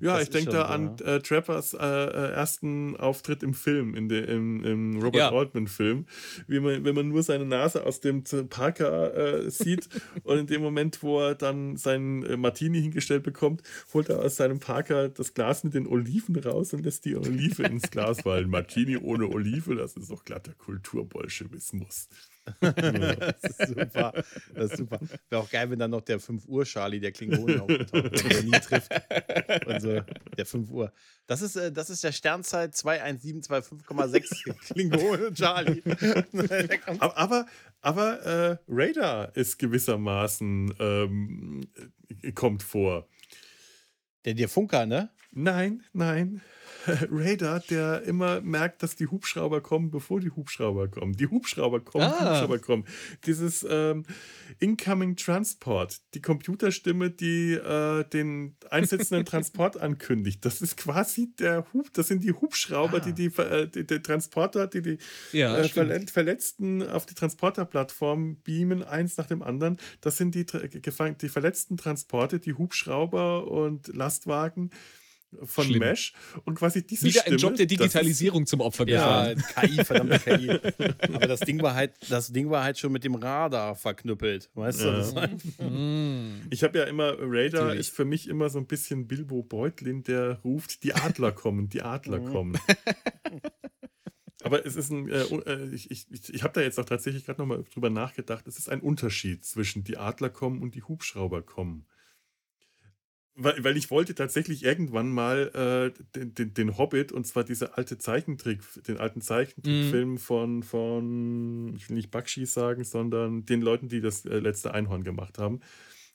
Ja, 0.00 0.14
Das 0.14 0.24
ich 0.24 0.30
denke 0.30 0.50
da 0.50 0.66
an 0.66 0.96
äh, 1.04 1.20
Trappers 1.20 1.74
äh, 1.74 1.78
äh, 1.78 2.32
ersten 2.32 2.96
Auftritt 2.96 3.42
im 3.42 3.54
Film, 3.54 3.94
in 3.94 4.08
de, 4.08 4.24
im, 4.24 4.64
im 4.64 4.96
Robert 4.96 5.14
Ja. 5.16 5.30
Altman-Film, 5.32 6.06
wie 6.46 6.60
man, 6.60 6.84
wenn 6.84 6.94
man 6.94 7.08
nur 7.08 7.22
seine 7.22 7.44
Nase 7.44 7.84
aus 7.86 8.00
dem 8.00 8.24
Parker 8.48 9.14
äh, 9.44 9.50
sieht 9.50 9.88
und 10.24 10.38
in 10.38 10.46
dem 10.46 10.62
Moment, 10.62 11.02
wo 11.02 11.20
er 11.20 11.34
dann 11.34 11.76
seinen 11.76 12.24
äh, 12.24 12.36
Martini 12.36 12.80
hingestellt 12.80 13.22
bekommt, 13.22 13.62
holt 13.92 14.08
er 14.08 14.20
aus 14.20 14.36
seinem 14.36 14.58
Parker 14.60 15.08
das 15.08 15.34
Glas 15.34 15.64
mit 15.64 15.74
den 15.74 15.86
Oliven 15.86 16.36
raus 16.36 16.72
und 16.72 16.84
lässt 16.84 17.04
die 17.04 17.16
Olive 17.16 17.62
ins 17.64 17.90
Glas, 17.90 18.24
weil 18.24 18.44
ein 18.44 18.50
Martini 18.50 18.96
ohne 18.96 19.28
Olive, 19.28 19.74
das 19.76 19.96
ist 19.96 20.10
doch 20.10 20.24
glatter 20.24 20.52
Kulturbolschewismus. 20.54 22.08
Das 22.60 23.42
ist 23.42 23.68
super. 23.68 24.12
Das 24.54 24.70
ist 24.70 24.76
super. 24.78 25.00
Wäre 25.28 25.42
auch 25.42 25.50
geil, 25.50 25.70
wenn 25.70 25.78
dann 25.78 25.90
noch 25.90 26.02
der 26.02 26.20
5 26.20 26.46
Uhr 26.46 26.64
Charlie, 26.64 27.00
der 27.00 27.12
Klingonen 27.12 27.60
aufgetaucht 27.60 27.92
wird, 27.92 28.32
der 28.32 28.42
nie 28.42 28.50
trifft. 28.52 28.92
Und 29.66 29.80
so, 29.80 30.00
der 30.36 30.46
5 30.46 30.70
Uhr. 30.70 30.92
Das 31.26 31.42
ist, 31.42 31.56
äh, 31.56 31.72
das 31.72 31.90
ist 31.90 32.04
der 32.04 32.12
Sternzeit 32.12 32.74
21725,6 32.74 34.72
Klingonen 34.72 35.34
Charlie. 35.34 35.82
Aber, 36.98 37.16
aber, 37.16 37.46
aber 37.80 38.22
äh, 38.22 38.58
Radar 38.68 39.34
ist 39.36 39.58
gewissermaßen 39.58 40.74
ähm, 40.78 41.66
äh, 42.22 42.32
kommt 42.32 42.62
vor. 42.62 43.08
der, 44.24 44.34
der 44.34 44.48
Funker, 44.48 44.86
ne? 44.86 45.10
Nein, 45.32 45.82
nein. 45.92 46.42
Radar, 47.10 47.60
der 47.60 48.02
immer 48.02 48.40
merkt, 48.40 48.82
dass 48.82 48.96
die 48.96 49.06
Hubschrauber 49.06 49.60
kommen, 49.60 49.90
bevor 49.90 50.20
die 50.20 50.30
Hubschrauber 50.30 50.88
kommen. 50.88 51.14
Die 51.14 51.26
Hubschrauber 51.26 51.80
kommen, 51.80 52.04
die 52.06 52.24
Ah. 52.24 52.30
Hubschrauber 52.32 52.58
kommen. 52.58 52.84
Dieses 53.26 53.66
ähm, 53.68 54.04
Incoming 54.58 55.16
Transport, 55.16 56.00
die 56.14 56.20
Computerstimme, 56.22 57.10
die 57.10 57.52
äh, 57.54 58.04
den 58.08 58.56
einsetzenden 58.70 59.24
Transport 59.26 59.76
ankündigt. 59.80 60.44
Das 60.44 60.60
ist 60.62 60.76
quasi 60.76 61.32
der 61.38 61.66
Hub, 61.72 61.92
das 61.92 62.08
sind 62.08 62.22
die 62.24 62.32
Hubschrauber, 62.32 63.00
die 63.00 63.12
die, 63.12 63.26
äh, 63.40 63.68
die, 63.68 63.86
die 63.86 64.00
Transporter, 64.00 64.66
die 64.66 64.82
die 64.82 64.98
Ja, 65.32 65.56
äh, 65.58 65.68
stimmt. 65.68 65.90
Verle- 65.90 66.10
Verletzten 66.10 66.82
auf 66.86 67.06
die 67.06 67.14
Transporterplattform 67.14 68.40
beamen, 68.42 68.82
eins 68.82 69.16
nach 69.16 69.26
dem 69.26 69.42
anderen. 69.42 69.78
Das 70.00 70.16
sind 70.16 70.34
die, 70.34 70.44
die 70.46 71.28
verletzten 71.28 71.76
Transporte, 71.76 72.38
die 72.40 72.54
Hubschrauber 72.54 73.46
und 73.50 73.88
Lastwagen 73.88 74.70
von 75.42 75.64
Schlimm. 75.64 75.80
Mesh. 75.80 76.12
Und 76.44 76.54
quasi 76.56 76.86
diese 76.86 77.06
Wieder 77.06 77.20
Stimme, 77.22 77.36
ein 77.36 77.38
Job 77.38 77.56
der 77.56 77.66
Digitalisierung 77.66 78.46
zum 78.46 78.60
Opfer 78.60 78.86
Ja, 78.88 79.32
gefallen. 79.32 79.44
KI, 79.76 79.84
verdammte 79.84 80.18
KI. 80.24 80.50
Aber 81.14 81.26
das 81.26 81.40
Ding 81.40 81.60
war 81.62 81.74
halt, 81.74 81.92
das 82.08 82.32
Ding 82.32 82.50
war 82.50 82.62
halt 82.64 82.78
schon 82.78 82.92
mit 82.92 83.04
dem 83.04 83.14
Radar 83.14 83.74
verknüppelt. 83.74 84.50
Weißt 84.54 84.80
du? 84.82 84.86
Ja. 84.86 84.96
Das 84.98 85.14
war, 85.14 85.28
Mm. 85.58 86.42
Ich 86.50 86.62
habe 86.62 86.78
ja 86.78 86.84
immer, 86.84 87.14
Radar 87.18 87.62
Natürlich. 87.64 87.80
ist 87.80 87.96
für 87.96 88.04
mich 88.04 88.28
immer 88.28 88.48
so 88.50 88.58
ein 88.58 88.66
bisschen 88.66 89.06
Bilbo 89.08 89.42
Beutlin, 89.42 90.02
der 90.02 90.40
ruft, 90.44 90.82
die 90.84 90.94
Adler 90.94 91.32
kommen, 91.32 91.68
die 91.68 91.82
Adler 91.82 92.20
Mhm. 92.20 92.26
kommen. 92.32 92.58
Aber 94.42 94.66
es 94.66 94.76
ist 94.76 94.90
ein, 94.90 95.08
äh, 95.08 95.22
äh, 95.22 95.74
ich, 95.74 95.90
ich, 95.90 96.06
ich, 96.10 96.34
ich 96.34 96.42
habe 96.42 96.52
da 96.52 96.60
jetzt 96.60 96.78
auch 96.78 96.84
tatsächlich 96.84 97.24
gerade 97.24 97.40
nochmal 97.40 97.64
drüber 97.72 97.88
nachgedacht, 97.88 98.46
es 98.46 98.58
ist 98.58 98.68
ein 98.68 98.80
Unterschied 98.80 99.42
zwischen 99.44 99.84
die 99.84 99.96
Adler 99.96 100.28
kommen 100.28 100.60
und 100.60 100.74
die 100.74 100.82
Hubschrauber 100.82 101.40
kommen. 101.42 101.86
Weil, 103.36 103.64
weil 103.64 103.76
ich 103.76 103.90
wollte 103.90 104.14
tatsächlich 104.14 104.62
irgendwann 104.64 105.10
mal 105.10 105.92
äh, 105.92 106.02
den, 106.14 106.34
den, 106.34 106.54
den 106.54 106.78
Hobbit, 106.78 107.10
und 107.10 107.26
zwar 107.26 107.42
diese 107.42 107.76
alte 107.76 107.98
Zeichentrick, 107.98 108.60
den 108.86 108.98
alten 108.98 109.20
Zeichentrickfilm 109.22 110.18
von, 110.18 110.62
von, 110.62 111.74
ich 111.74 111.88
will 111.88 111.96
nicht 111.96 112.12
Bakshi 112.12 112.46
sagen, 112.46 112.84
sondern 112.84 113.44
den 113.44 113.60
Leuten, 113.60 113.88
die 113.88 114.00
das 114.00 114.24
äh, 114.24 114.38
letzte 114.38 114.72
Einhorn 114.72 115.02
gemacht 115.02 115.38
haben. 115.38 115.60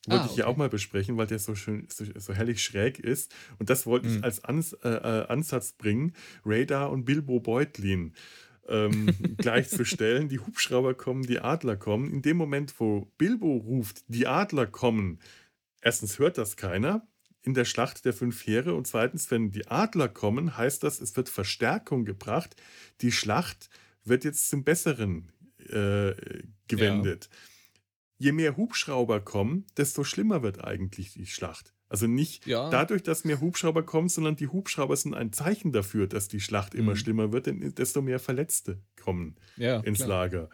Wollte 0.08 0.26
Ah, 0.26 0.26
ich 0.28 0.34
hier 0.36 0.46
okay. 0.46 0.54
auch 0.54 0.58
mal 0.58 0.70
besprechen, 0.70 1.18
weil 1.18 1.28
der 1.28 1.40
so 1.40 1.56
schön, 1.56 1.88
so, 1.90 2.06
so 2.16 2.34
herrlich 2.34 2.64
schräg 2.64 3.00
ist. 3.00 3.34
Und 3.60 3.70
das 3.70 3.86
wollte 3.86 4.08
ich 4.08 4.18
Mhm. 4.18 4.24
als 4.24 4.44
Ans, 4.46 4.74
äh, 4.84 4.90
äh, 4.90 5.28
Ansatz 5.28 5.74
bringen, 5.74 6.14
Radar 6.46 6.90
und 6.92 7.04
Bilbo 7.06 7.42
Beutlin 7.42 8.14
ähm, 8.68 9.18
gleichzustellen. 9.38 10.30
Die 10.30 10.40
Hubschrauber 10.40 10.94
kommen, 10.94 11.24
die 11.24 11.40
Adler 11.40 11.76
kommen. 11.78 12.12
In 12.12 12.22
dem 12.22 12.38
Moment, 12.38 12.74
wo 12.80 13.12
Bilbo 13.18 13.58
ruft, 13.58 14.04
die 14.08 14.28
Adler 14.28 14.68
kommen, 14.68 15.20
erstens 15.82 16.20
hört 16.20 16.38
das 16.38 16.58
keiner 16.58 17.08
in 17.42 17.54
der 17.54 17.66
Schlacht 17.66 18.04
der 18.06 18.14
fünf 18.14 18.46
Heere 18.46 18.74
und 18.76 18.86
zweitens, 18.88 19.32
wenn 19.32 19.52
die 19.52 19.68
Adler 19.68 20.10
kommen, 20.10 20.58
heißt 20.58 20.84
das, 20.84 21.00
es 21.00 21.16
wird 21.16 21.30
Verstärkung 21.30 22.06
gebracht. 22.06 22.56
Die 23.02 23.12
Schlacht 23.14 23.70
wird 24.04 24.24
jetzt 24.26 24.50
zum 24.50 24.64
Besseren 24.66 25.32
äh, 25.70 26.14
gewendet. 26.68 27.30
Je 28.18 28.34
mehr 28.34 28.58
Hubschrauber 28.58 29.22
kommen, 29.22 29.66
desto 29.78 30.04
schlimmer 30.04 30.44
wird 30.44 30.64
eigentlich 30.64 31.14
die 31.14 31.26
Schlacht. 31.26 31.74
Also 31.88 32.06
nicht 32.08 32.46
Ja. 32.46 32.70
dadurch, 32.70 33.02
dass 33.04 33.24
mehr 33.24 33.40
Hubschrauber 33.40 33.84
kommen, 33.84 34.10
sondern 34.10 34.36
die 34.36 34.48
Hubschrauber 34.50 34.96
sind 34.96 35.14
ein 35.16 35.32
Zeichen 35.34 35.72
dafür, 35.72 36.08
dass 36.08 36.28
die 36.28 36.42
Schlacht 36.42 36.76
immer 36.76 36.92
Mhm. 36.92 36.98
schlimmer 36.98 37.32
wird, 37.32 37.48
denn 37.48 37.74
desto 37.76 38.02
mehr 38.02 38.20
Verletzte 38.20 38.84
kommen 39.02 39.38
ja, 39.56 39.84
ins 39.84 40.04
klar. 40.04 40.10
Lager. 40.10 40.50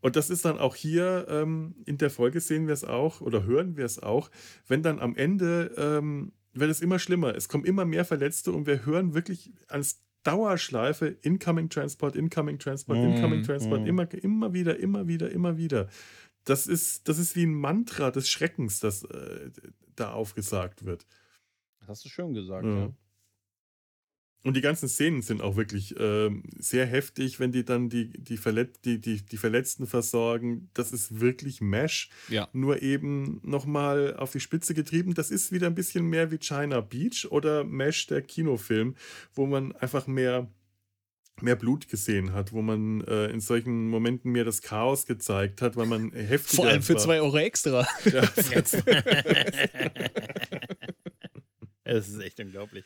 Und 0.00 0.16
das 0.16 0.30
ist 0.30 0.44
dann 0.44 0.58
auch 0.58 0.74
hier 0.74 1.26
ähm, 1.28 1.74
in 1.84 1.98
der 1.98 2.10
Folge 2.10 2.40
sehen 2.40 2.66
wir 2.66 2.74
es 2.74 2.84
auch 2.84 3.20
oder 3.20 3.44
hören 3.44 3.76
wir 3.76 3.84
es 3.84 4.02
auch, 4.02 4.30
wenn 4.66 4.82
dann 4.82 4.98
am 4.98 5.14
Ende 5.16 5.74
ähm, 5.76 6.32
wird 6.52 6.70
es 6.70 6.80
immer 6.80 6.98
schlimmer. 6.98 7.34
Es 7.34 7.48
kommen 7.48 7.64
immer 7.64 7.84
mehr 7.84 8.04
Verletzte 8.04 8.52
und 8.52 8.66
wir 8.66 8.84
hören 8.86 9.14
wirklich 9.14 9.52
als 9.68 10.02
Dauerschleife 10.22 11.06
Incoming 11.06 11.70
Transport, 11.70 12.16
Incoming 12.16 12.58
Transport, 12.58 12.98
Mm, 12.98 13.14
Incoming 13.14 13.42
Transport, 13.42 13.82
mm. 13.82 13.86
immer, 13.86 14.12
immer 14.14 14.52
wieder, 14.52 14.78
immer 14.78 15.08
wieder, 15.08 15.30
immer 15.30 15.56
wieder. 15.56 15.88
Das 16.44 16.66
ist, 16.66 17.08
das 17.08 17.18
ist 17.18 17.36
wie 17.36 17.44
ein 17.44 17.54
Mantra 17.54 18.10
des 18.10 18.28
Schreckens, 18.28 18.80
das 18.80 19.04
äh, 19.04 19.50
da 19.96 20.12
aufgesagt 20.12 20.84
wird. 20.84 21.06
das 21.80 21.88
hast 21.88 22.04
du 22.04 22.08
schön 22.08 22.34
gesagt. 22.34 22.64
Ja. 22.66 22.74
Ja. 22.74 22.92
Und 24.42 24.56
die 24.56 24.62
ganzen 24.62 24.88
Szenen 24.88 25.20
sind 25.20 25.42
auch 25.42 25.56
wirklich 25.56 25.94
ähm, 25.98 26.44
sehr 26.58 26.86
heftig, 26.86 27.40
wenn 27.40 27.52
die 27.52 27.62
dann 27.64 27.90
die, 27.90 28.08
die, 28.08 28.38
Verlet 28.38 28.84
die, 28.86 28.98
die, 28.98 29.20
die 29.22 29.36
Verletzten 29.36 29.86
versorgen. 29.86 30.70
Das 30.72 30.92
ist 30.92 31.20
wirklich 31.20 31.60
Mesh. 31.60 32.08
Ja. 32.28 32.48
Nur 32.54 32.80
eben 32.80 33.40
nochmal 33.42 34.16
auf 34.16 34.32
die 34.32 34.40
Spitze 34.40 34.72
getrieben. 34.72 35.12
Das 35.12 35.30
ist 35.30 35.52
wieder 35.52 35.66
ein 35.66 35.74
bisschen 35.74 36.06
mehr 36.06 36.30
wie 36.30 36.38
China 36.38 36.80
Beach 36.80 37.26
oder 37.30 37.64
Mesh, 37.64 38.06
der 38.06 38.22
Kinofilm, 38.22 38.96
wo 39.34 39.44
man 39.44 39.72
einfach 39.72 40.06
mehr, 40.06 40.48
mehr 41.42 41.56
Blut 41.56 41.88
gesehen 41.88 42.32
hat, 42.32 42.52
wo 42.52 42.62
man 42.62 43.02
äh, 43.02 43.26
in 43.26 43.40
solchen 43.40 43.88
Momenten 43.88 44.32
mehr 44.32 44.46
das 44.46 44.62
Chaos 44.62 45.04
gezeigt 45.04 45.60
hat, 45.60 45.76
weil 45.76 45.86
man 45.86 46.12
heftiger 46.12 46.62
Vor 46.62 46.70
allem 46.70 46.82
für 46.82 46.94
war. 46.94 47.00
zwei 47.02 47.20
Euro 47.20 47.36
extra. 47.36 47.86
Ja, 48.06 48.22
Es 51.84 52.08
ist 52.08 52.20
echt 52.22 52.38
unglaublich. 52.38 52.84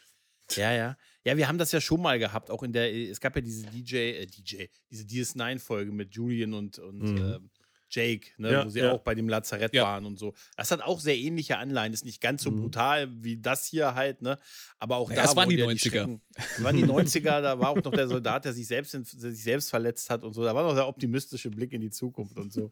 Ja, 0.57 0.73
ja. 0.73 0.97
Ja, 1.25 1.37
wir 1.39 1.49
haben 1.49 1.59
das 1.59 1.73
ja 1.73 1.81
schon 1.81 2.03
mal 2.03 2.19
gehabt, 2.19 2.51
auch 2.51 2.63
in 2.63 2.73
der, 2.73 2.93
es 2.95 3.19
gab 3.21 3.35
ja 3.35 3.41
diese 3.41 3.67
DJ, 3.67 3.97
äh, 3.97 4.27
DJ, 4.27 4.65
diese 4.91 5.05
DS9-Folge 5.05 5.91
mit 5.91 6.15
Julian 6.15 6.53
und, 6.53 6.79
und 6.79 6.99
Mhm. 7.01 7.17
ähm, 7.19 7.51
Jake, 7.91 8.31
ne, 8.39 8.51
Ja, 8.53 8.65
wo 8.65 8.69
sie 8.71 8.81
ja. 8.81 8.93
auch 8.93 9.03
bei 9.03 9.15
dem 9.15 9.29
Lazarett 9.29 9.73
Ja. 9.73 9.85
waren 9.85 10.05
und 10.05 10.19
so. 10.19 10.35
Das 10.57 10.71
hat 10.73 10.83
auch 10.83 10.99
sehr 11.01 11.17
ähnliche 11.17 11.59
Anleihen, 11.59 11.93
ist 11.93 12.05
nicht 12.05 12.21
ganz 12.21 12.43
so 12.43 12.51
Mhm. 12.51 12.57
brutal 12.63 13.25
wie 13.25 13.37
das 13.37 13.67
hier 13.67 13.95
halt, 13.95 14.21
ne? 14.21 14.39
Aber 14.79 14.97
auch 14.97 15.11
Ja, 15.11 15.17
da 15.17 15.25
es 15.25 15.37
waren 15.37 15.49
die 15.49 15.57
ja 15.57 15.65
90er. 15.67 15.91
Schrecken- 15.91 16.21
Das 16.35 16.63
waren 16.63 16.77
die 16.77 16.83
90er, 16.85 17.41
da 17.41 17.59
war 17.61 17.69
auch 17.71 17.77
noch 17.83 17.93
der 17.93 18.09
Soldat, 18.09 18.45
der 18.47 18.53
sich 18.53 18.67
selbst, 18.67 18.95
in- 18.95 19.05
sich 19.05 19.43
selbst 19.43 19.71
verletzt 19.71 20.11
hat 20.11 20.25
und 20.25 20.33
so. 20.35 20.43
Da 20.43 20.55
war 20.55 20.65
noch 20.67 20.75
der 20.75 20.89
optimistische 20.89 21.51
Blick 21.51 21.73
in 21.73 21.81
die 21.83 21.91
Zukunft 21.91 22.37
und 22.37 22.53
so. 22.53 22.71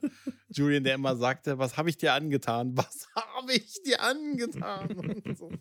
Julian, 0.49 0.82
der 0.85 0.94
immer 0.97 1.15
sagte, 1.16 1.57
was 1.57 1.77
habe 1.77 1.89
ich 1.89 1.97
dir 1.99 2.12
angetan? 2.15 2.77
Was 2.77 3.07
habe 3.15 3.53
ich 3.53 3.81
dir 3.85 4.03
angetan? 4.03 4.90
Und 4.97 5.39
so. 5.39 5.53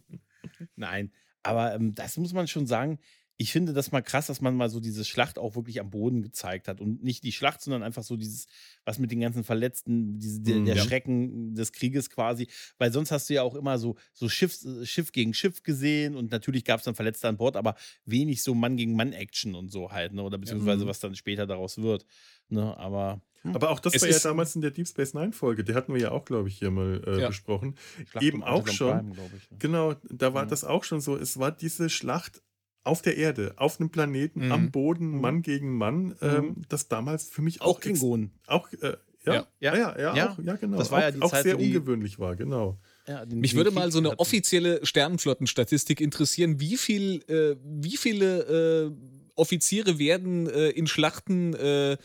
Nein, 0.76 1.12
aber 1.44 1.74
ähm, 1.76 1.94
das 1.96 2.18
muss 2.18 2.34
man 2.34 2.48
schon 2.48 2.68
sagen. 2.68 3.00
Ich 3.38 3.52
finde 3.52 3.74
das 3.74 3.92
mal 3.92 4.02
krass, 4.02 4.28
dass 4.28 4.40
man 4.40 4.56
mal 4.56 4.70
so 4.70 4.80
diese 4.80 5.04
Schlacht 5.04 5.40
auch 5.40 5.56
wirklich 5.56 5.80
am 5.80 5.90
Boden 5.90 6.22
gezeigt 6.22 6.68
hat. 6.68 6.80
Und 6.80 7.04
nicht 7.04 7.24
die 7.24 7.32
Schlacht, 7.32 7.60
sondern 7.60 7.82
einfach 7.82 8.04
so 8.04 8.16
dieses, 8.16 8.46
was 8.86 9.00
mit 9.00 9.10
den 9.10 9.20
ganzen 9.20 9.44
Verletzten, 9.44 10.20
diese, 10.20 10.42
der, 10.42 10.58
Mhm. 10.58 10.66
der 10.66 10.76
Ja. 10.76 10.84
Schrecken 10.84 11.56
des 11.56 11.72
Krieges 11.72 12.12
quasi. 12.12 12.48
Weil 12.78 12.94
sonst 12.94 13.10
hast 13.10 13.30
du 13.32 13.34
ja 13.34 13.42
auch 13.42 13.56
immer 13.56 13.80
so, 13.80 13.96
so 14.14 14.30
Schiff, 14.30 14.64
äh, 14.64 14.86
Schiff 14.86 15.12
gegen 15.12 15.34
Schiff 15.34 15.64
gesehen 15.64 16.16
und 16.16 16.30
natürlich 16.30 16.66
gab 16.66 16.82
es 16.82 16.84
dann 16.86 16.94
Verletzte 16.94 17.30
an 17.30 17.38
Bord, 17.38 17.56
aber 17.56 17.74
wenig 18.06 18.44
so 18.44 18.54
Mann 18.54 18.78
gegen 18.78 18.96
Mann-Action 18.96 19.56
und 19.56 19.72
so 19.72 19.92
halt, 19.92 20.14
ne? 20.14 20.22
Oder 20.22 20.38
beziehungsweise 20.38 20.84
Mhm. 20.86 20.90
was 20.90 21.00
dann 21.00 21.16
später 21.16 21.48
daraus 21.48 21.80
wird. 21.80 22.06
Ne? 22.50 22.78
Aber 22.78 23.24
Aber 23.44 23.72
auch 23.72 23.80
das 23.80 23.96
Es 23.96 24.02
war 24.04 24.10
ja 24.10 24.20
damals 24.20 24.56
in 24.56 24.62
der 24.62 24.72
Deep 24.72 24.88
Space 24.88 25.14
Nine 25.14 25.32
Folge, 25.34 25.64
die 25.64 25.74
hatten 25.74 25.94
wir 25.94 26.02
ja 26.02 26.12
auch, 26.12 26.26
glaube 26.26 26.48
ich, 26.50 26.58
hier 26.60 26.70
mal 26.72 27.02
äh, 27.08 27.22
Ja. 27.22 27.28
besprochen. 27.30 27.76
Schlacht 28.10 28.24
Eben 28.24 28.44
auch 28.44 28.68
schon. 28.68 29.14
Prime, 29.14 29.30
ich, 29.38 29.50
ne? 29.52 29.58
Genau, 29.60 29.96
da 30.10 30.34
war 30.34 30.46
Mhm. 30.46 30.50
das 30.50 30.64
auch 30.64 30.84
schon 30.84 31.02
so. 31.02 31.16
Es 31.18 31.40
war 31.40 31.52
diese 31.52 31.90
Schlacht 31.90 32.42
auf 32.84 33.02
der 33.02 33.18
Erde, 33.18 33.54
auf 33.58 33.80
einem 33.80 33.90
Planeten, 33.90 34.46
Mhm. 34.46 34.52
am 34.52 34.72
Boden, 34.72 35.12
Mhm. 35.12 35.22
Mann 35.22 35.42
gegen 35.42 35.76
Mann, 35.78 36.16
ähm, 36.22 36.64
das 36.70 36.88
damals 36.88 37.30
für 37.30 37.42
mich 37.42 37.62
Auch 37.62 37.76
auch, 37.76 37.80
Klingonen. 37.80 38.32
auch 38.48 38.72
äh, 38.74 38.96
ja, 39.24 39.34
Ja. 39.34 39.48
ja, 39.60 39.76
ja, 39.76 40.00
ja, 40.00 40.16
Ja. 40.16 40.30
Auch, 40.32 40.40
ja, 40.40 40.56
genau. 40.56 40.78
Das 40.78 40.90
war 40.92 40.98
auch, 41.00 41.04
ja 41.04 41.12
die 41.12 41.22
auch 41.22 41.30
Zeit, 41.32 41.44
sehr 41.44 41.56
wo 41.56 41.60
die- 41.60 41.68
ungewöhnlich 41.68 42.18
war, 42.20 42.36
genau. 42.36 42.80
Ja, 43.08 43.24
den- 43.26 43.40
Mich 43.40 43.52
den 43.52 43.58
würde 43.58 43.72
mal 43.72 43.92
so 43.92 44.00
eine 44.00 44.10
hatten. 44.10 44.20
offizielle 44.20 44.84
Sternenflottenstatistik 44.86 46.00
interessieren. 46.02 46.60
Wie 46.60 46.78
viel, 46.78 47.24
äh, 47.28 47.56
wie 47.64 47.98
viele 47.98 48.88
äh, 48.88 48.92
Offiziere 49.36 49.98
werden 49.98 50.48
äh, 50.48 50.70
in 50.70 50.88
Schlachten 50.88 51.54
äh, 51.54 51.98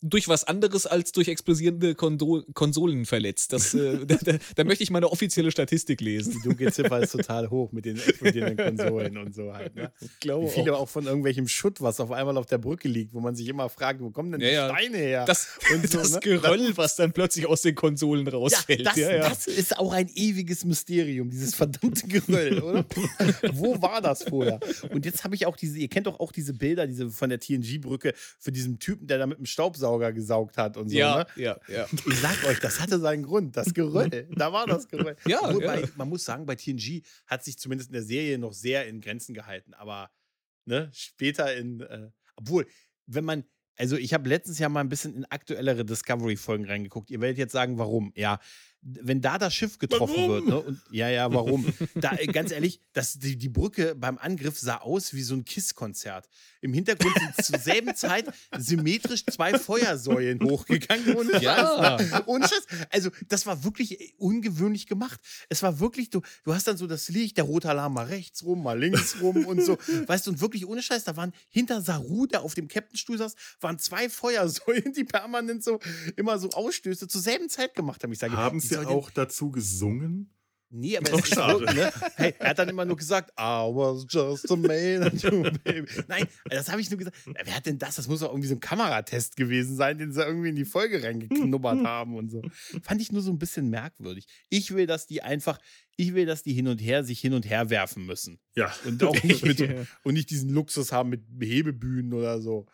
durch 0.00 0.28
was 0.28 0.44
anderes 0.44 0.86
als 0.86 1.12
durch 1.12 1.28
explosierende 1.28 1.94
Kondo 1.94 2.44
Konsolen 2.54 3.04
verletzt? 3.06 3.52
Das, 3.52 3.74
äh, 3.74 3.98
da, 4.06 4.16
da, 4.16 4.38
da 4.54 4.64
möchte 4.64 4.84
ich 4.84 4.90
mal 4.90 4.98
eine 4.98 5.10
offizielle 5.10 5.50
Statistik 5.50 6.00
lesen. 6.00 6.34
Die 6.36 6.48
Dunkelziffer 6.48 7.00
ist 7.00 7.12
total 7.12 7.50
hoch 7.50 7.72
mit 7.72 7.84
den 7.84 7.96
explodierenden 7.96 8.76
Konsolen 8.76 9.16
und 9.18 9.34
so 9.34 9.52
halt. 9.52 9.74
Ne? 9.74 9.92
Ich 10.00 10.20
glaube 10.20 10.46
Wie 10.46 10.50
viele 10.50 10.76
auch 10.76 10.88
von 10.88 11.06
irgendwelchem 11.06 11.48
Schutt, 11.48 11.80
was 11.80 12.00
auf 12.00 12.10
einmal 12.10 12.36
auf 12.36 12.46
der 12.46 12.58
Brücke 12.58 12.88
liegt, 12.88 13.14
wo 13.14 13.20
man 13.20 13.34
sich 13.34 13.48
immer 13.48 13.68
fragt, 13.68 14.00
wo 14.00 14.10
kommen 14.10 14.32
denn 14.32 14.40
die 14.40 14.46
Ja, 14.46 14.68
ja. 14.68 14.74
Steine 14.74 14.96
her? 14.96 15.24
Das, 15.24 15.48
Und 15.72 15.88
so, 15.90 15.98
das 15.98 16.12
ne? 16.12 16.20
Geröll, 16.20 16.76
was 16.76 16.96
dann 16.96 17.12
plötzlich 17.12 17.46
aus 17.46 17.62
den 17.62 17.74
Konsolen 17.74 18.26
ja, 18.26 18.32
rausfällt. 18.32 18.86
das, 18.86 18.96
ja, 18.96 19.12
ja. 19.12 19.28
das 19.28 19.46
ist 19.46 19.78
auch 19.78 19.92
ein 19.92 20.08
ewiges 20.14 20.64
Mysterium, 20.64 21.30
dieses 21.30 21.54
verdammte 21.54 22.06
Geröll, 22.06 22.60
oder? 22.60 22.84
Wo 23.52 23.80
war 23.82 24.00
das 24.00 24.24
vorher? 24.24 24.60
Und 24.90 25.04
jetzt 25.04 25.24
habe 25.24 25.34
ich 25.34 25.46
auch 25.46 25.56
diese, 25.56 25.78
ihr 25.78 25.88
kennt 25.88 26.06
doch 26.06 26.20
auch 26.20 26.32
diese 26.32 26.54
Bilder, 26.54 26.86
diese 26.86 27.10
von 27.10 27.28
der 27.28 27.40
TNG-Brücke 27.40 28.14
für 28.38 28.52
diesen 28.52 28.78
Typen, 28.78 29.06
der 29.06 29.18
da 29.18 29.26
mit 29.26 29.38
dem 29.38 29.46
Staubsauger 29.46 29.87
gesaugt 30.12 30.56
hat 30.58 30.76
und 30.76 30.88
so. 30.90 30.96
ja, 30.96 31.18
Ne? 31.18 31.26
ja, 31.42 31.58
ja. 31.68 31.86
Ich 32.06 32.18
sag 32.20 32.44
euch, 32.44 32.60
das 32.60 32.80
hatte 32.80 32.98
seinen 32.98 33.22
Grund. 33.22 33.56
Das 33.56 33.72
Geröll. 33.74 34.28
Da 34.34 34.52
war 34.52 34.66
das 34.66 34.88
Geröll. 34.88 35.16
Ja, 35.26 35.40
Obwohl 35.42 35.62
ja. 35.64 35.74
Bei, 35.74 35.88
man 35.96 36.08
muss 36.08 36.24
sagen, 36.24 36.46
bei 36.46 36.54
TNG 36.54 37.02
hat 37.26 37.44
sich 37.44 37.58
zumindest 37.58 37.90
in 37.90 37.94
der 37.94 38.02
Serie 38.02 38.38
noch 38.38 38.52
sehr 38.52 38.86
in 38.86 39.00
Grenzen 39.00 39.34
gehalten. 39.34 39.74
Aber 39.74 40.10
ne, 40.66 40.90
später 40.92 41.54
in. 41.56 41.80
Äh, 41.80 42.10
obwohl, 42.36 42.66
wenn 43.06 43.24
man. 43.24 43.44
Also, 43.80 43.96
ich 43.96 44.12
habe 44.12 44.28
letztens 44.28 44.58
ja 44.58 44.68
mal 44.68 44.80
ein 44.80 44.88
bisschen 44.88 45.14
in 45.14 45.24
aktuellere 45.26 45.84
Discovery-Folgen 45.84 46.64
reingeguckt. 46.66 47.10
Ihr 47.10 47.20
werdet 47.20 47.38
jetzt 47.38 47.52
sagen, 47.52 47.78
warum. 47.78 48.12
Ja, 48.16 48.40
wenn 48.82 49.20
da 49.20 49.38
das 49.38 49.54
Schiff 49.54 49.78
getroffen 49.78 50.14
Warum? 50.16 50.30
wird, 50.30 50.46
ne? 50.46 50.60
Und, 50.60 50.80
ja, 50.90 51.08
ja, 51.08 51.32
warum? 51.32 51.66
da, 51.94 52.12
äh, 52.12 52.26
ganz 52.26 52.52
ehrlich, 52.52 52.80
das, 52.92 53.18
die, 53.18 53.36
die 53.36 53.48
Brücke 53.48 53.94
beim 53.94 54.18
Angriff 54.18 54.58
sah 54.58 54.76
aus 54.76 55.14
wie 55.14 55.22
so 55.22 55.34
ein 55.34 55.44
KISS-Konzert. 55.44 56.28
Im 56.60 56.72
Hintergrund 56.72 57.14
sind 57.18 57.44
zur 57.44 57.58
selben 57.58 57.94
Zeit 57.94 58.26
symmetrisch 58.56 59.24
zwei 59.26 59.58
Feuersäulen 59.58 60.40
hochgegangen. 60.42 61.16
Ohne 61.16 61.40
Ja. 61.40 61.98
Scheiß. 61.98 62.22
Ohne 62.26 62.48
Scheiß. 62.48 62.66
Also, 62.90 63.10
das 63.28 63.46
war 63.46 63.64
wirklich 63.64 64.00
äh, 64.00 64.12
ungewöhnlich 64.18 64.86
gemacht. 64.86 65.20
Es 65.48 65.62
war 65.62 65.78
wirklich, 65.80 66.10
du, 66.10 66.20
du 66.44 66.54
hast 66.54 66.66
dann 66.66 66.76
so 66.76 66.86
das 66.86 67.08
Licht, 67.08 67.36
der 67.36 67.44
rote 67.44 67.68
Alarm 67.68 67.94
mal 67.94 68.06
rechts 68.06 68.44
rum, 68.44 68.62
mal 68.62 68.78
links 68.78 69.20
rum 69.20 69.44
und 69.46 69.62
so. 69.64 69.78
Weißt 70.06 70.26
du, 70.26 70.30
und 70.30 70.40
wirklich 70.40 70.66
ohne 70.66 70.82
Scheiß, 70.82 71.04
da 71.04 71.16
waren 71.16 71.32
hinter 71.48 71.80
Saru, 71.82 72.26
der 72.26 72.42
auf 72.42 72.54
dem 72.54 72.68
Captainstuhl 72.68 73.18
saß, 73.18 73.34
waren 73.60 73.78
zwei 73.78 74.08
Feuersäulen, 74.08 74.92
die 74.92 75.04
permanent 75.04 75.62
so 75.64 75.78
immer 76.16 76.38
so 76.38 76.50
Ausstöße 76.50 77.08
zur 77.08 77.20
selben 77.20 77.48
Zeit 77.48 77.74
gemacht 77.74 78.02
haben. 78.02 78.12
Ich 78.12 78.18
sage, 78.18 78.36
Haben 78.36 78.60
wie 78.70 78.74
denn- 78.76 78.86
auch 78.86 79.10
dazu 79.10 79.50
gesungen? 79.50 80.34
Nee, 80.70 80.98
aber 80.98 81.08
Doch, 81.12 81.20
es 81.20 81.24
ist 81.30 81.34
schade. 81.34 81.60
wirklich, 81.60 81.76
ne? 81.76 81.90
Hey, 82.16 82.34
er 82.38 82.50
hat 82.50 82.58
dann 82.58 82.68
immer 82.68 82.84
nur 82.84 82.98
gesagt, 82.98 83.30
I 83.40 83.42
was 83.72 84.04
just 84.06 84.52
a 84.52 84.54
man 84.56 85.02
and 85.02 85.22
you, 85.22 85.42
baby. 85.64 85.88
Nein, 86.08 86.26
das 86.50 86.70
habe 86.70 86.78
ich 86.82 86.90
nur 86.90 86.98
gesagt. 86.98 87.16
Wer 87.24 87.56
hat 87.56 87.64
denn 87.64 87.78
das? 87.78 87.96
Das 87.96 88.06
muss 88.06 88.20
doch 88.20 88.28
irgendwie 88.28 88.48
so 88.48 88.54
ein 88.54 88.60
Kameratest 88.60 89.36
gewesen 89.36 89.76
sein, 89.76 89.96
den 89.96 90.12
sie 90.12 90.20
irgendwie 90.22 90.50
in 90.50 90.56
die 90.56 90.66
Folge 90.66 91.02
reingeknubbert 91.02 91.82
haben 91.86 92.16
und 92.16 92.28
so. 92.30 92.42
Fand 92.82 93.00
ich 93.00 93.10
nur 93.12 93.22
so 93.22 93.30
ein 93.32 93.38
bisschen 93.38 93.70
merkwürdig. 93.70 94.26
Ich 94.50 94.74
will, 94.74 94.86
dass 94.86 95.06
die 95.06 95.22
einfach, 95.22 95.58
ich 95.96 96.12
will, 96.12 96.26
dass 96.26 96.42
die 96.42 96.52
hin 96.52 96.68
und 96.68 96.82
her 96.82 97.02
sich 97.02 97.18
hin 97.18 97.32
und 97.32 97.48
her 97.48 97.70
werfen 97.70 98.04
müssen. 98.04 98.38
Ja. 98.54 98.70
Und 98.84 99.02
auch 99.04 99.22
nicht, 99.22 99.46
mit, 99.46 99.60
und 100.04 100.12
nicht 100.12 100.28
diesen 100.28 100.50
Luxus 100.50 100.92
haben 100.92 101.08
mit 101.08 101.22
Hebebühnen 101.40 102.12
oder 102.12 102.42
so. 102.42 102.66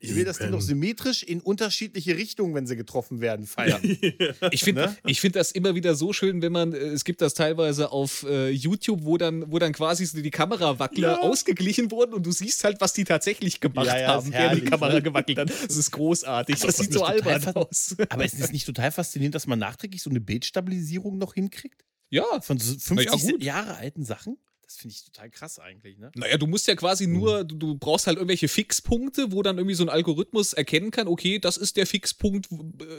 Ich 0.00 0.14
will, 0.14 0.24
dass 0.24 0.38
die 0.38 0.44
Eben. 0.44 0.52
doch 0.52 0.60
symmetrisch 0.60 1.24
in 1.24 1.40
unterschiedliche 1.40 2.16
Richtungen, 2.16 2.54
wenn 2.54 2.68
sie 2.68 2.76
getroffen 2.76 3.20
werden, 3.20 3.46
feiern. 3.46 3.80
Ich 4.52 4.62
finde 4.62 4.82
Ne? 4.82 4.96
ich 5.06 5.20
find 5.20 5.34
das 5.34 5.50
immer 5.50 5.74
wieder 5.74 5.96
so 5.96 6.12
schön, 6.12 6.40
wenn 6.40 6.52
man, 6.52 6.72
äh, 6.72 6.76
es 6.76 7.04
gibt 7.04 7.20
das 7.20 7.34
teilweise 7.34 7.90
auf 7.90 8.24
äh, 8.28 8.48
YouTube, 8.50 9.00
wo 9.04 9.16
dann, 9.18 9.50
wo 9.50 9.58
dann 9.58 9.72
quasi 9.72 10.06
so 10.06 10.20
die 10.20 10.30
Kamerawackler 10.30 11.08
Ja. 11.14 11.20
ausgeglichen 11.20 11.90
wurden 11.90 12.14
und 12.14 12.24
du 12.24 12.30
siehst 12.30 12.62
halt, 12.62 12.80
was 12.80 12.92
die 12.92 13.02
tatsächlich 13.04 13.58
gemacht 13.60 13.86
Ja, 13.86 13.98
ja, 13.98 14.08
haben, 14.08 14.32
während 14.32 14.62
die 14.62 14.66
Kamera 14.66 14.92
ne? 14.94 15.02
gewackelt 15.02 15.38
hat. 15.38 15.50
Das 15.50 15.76
ist 15.76 15.90
großartig. 15.90 16.54
Aber 16.56 16.66
Das 16.66 16.78
ist 16.78 16.84
sieht 16.84 16.92
so 16.92 17.04
nicht 17.04 17.18
total 17.18 17.32
albern 17.32 17.56
aus. 17.56 17.96
Aber 18.08 18.24
ist 18.24 18.38
es 18.40 18.52
nicht 18.52 18.66
total 18.66 18.92
faszinierend, 18.92 19.34
dass 19.34 19.46
man 19.48 19.58
nachträglich 19.58 20.00
so 20.02 20.10
eine 20.10 20.20
Bildstabilisierung 20.20 21.18
noch 21.18 21.34
hinkriegt? 21.34 21.84
Ja. 22.10 22.24
Von 22.40 22.58
so 22.58 22.74
Na 22.94 23.02
ja, 23.02 23.10
50 23.10 23.30
gut. 23.32 23.42
Jahre 23.42 23.76
alten 23.76 24.04
Sachen? 24.04 24.36
Das 24.68 24.76
finde 24.76 24.94
ich 24.94 25.02
total 25.02 25.30
krass 25.30 25.58
eigentlich, 25.58 25.96
ne? 25.96 26.12
Naja, 26.14 26.36
du 26.36 26.46
musst 26.46 26.66
ja 26.66 26.74
quasi 26.76 27.06
Mhm. 27.06 27.12
nur, 27.14 27.42
du, 27.44 27.56
du 27.56 27.74
brauchst 27.74 28.06
halt 28.06 28.18
irgendwelche 28.18 28.48
Fixpunkte, 28.48 29.32
wo 29.32 29.42
dann 29.42 29.56
irgendwie 29.56 29.74
so 29.74 29.82
ein 29.82 29.88
Algorithmus 29.88 30.52
erkennen 30.52 30.90
kann, 30.90 31.08
okay, 31.08 31.38
das 31.38 31.56
ist 31.56 31.78
der 31.78 31.86
Fixpunkt, 31.86 32.48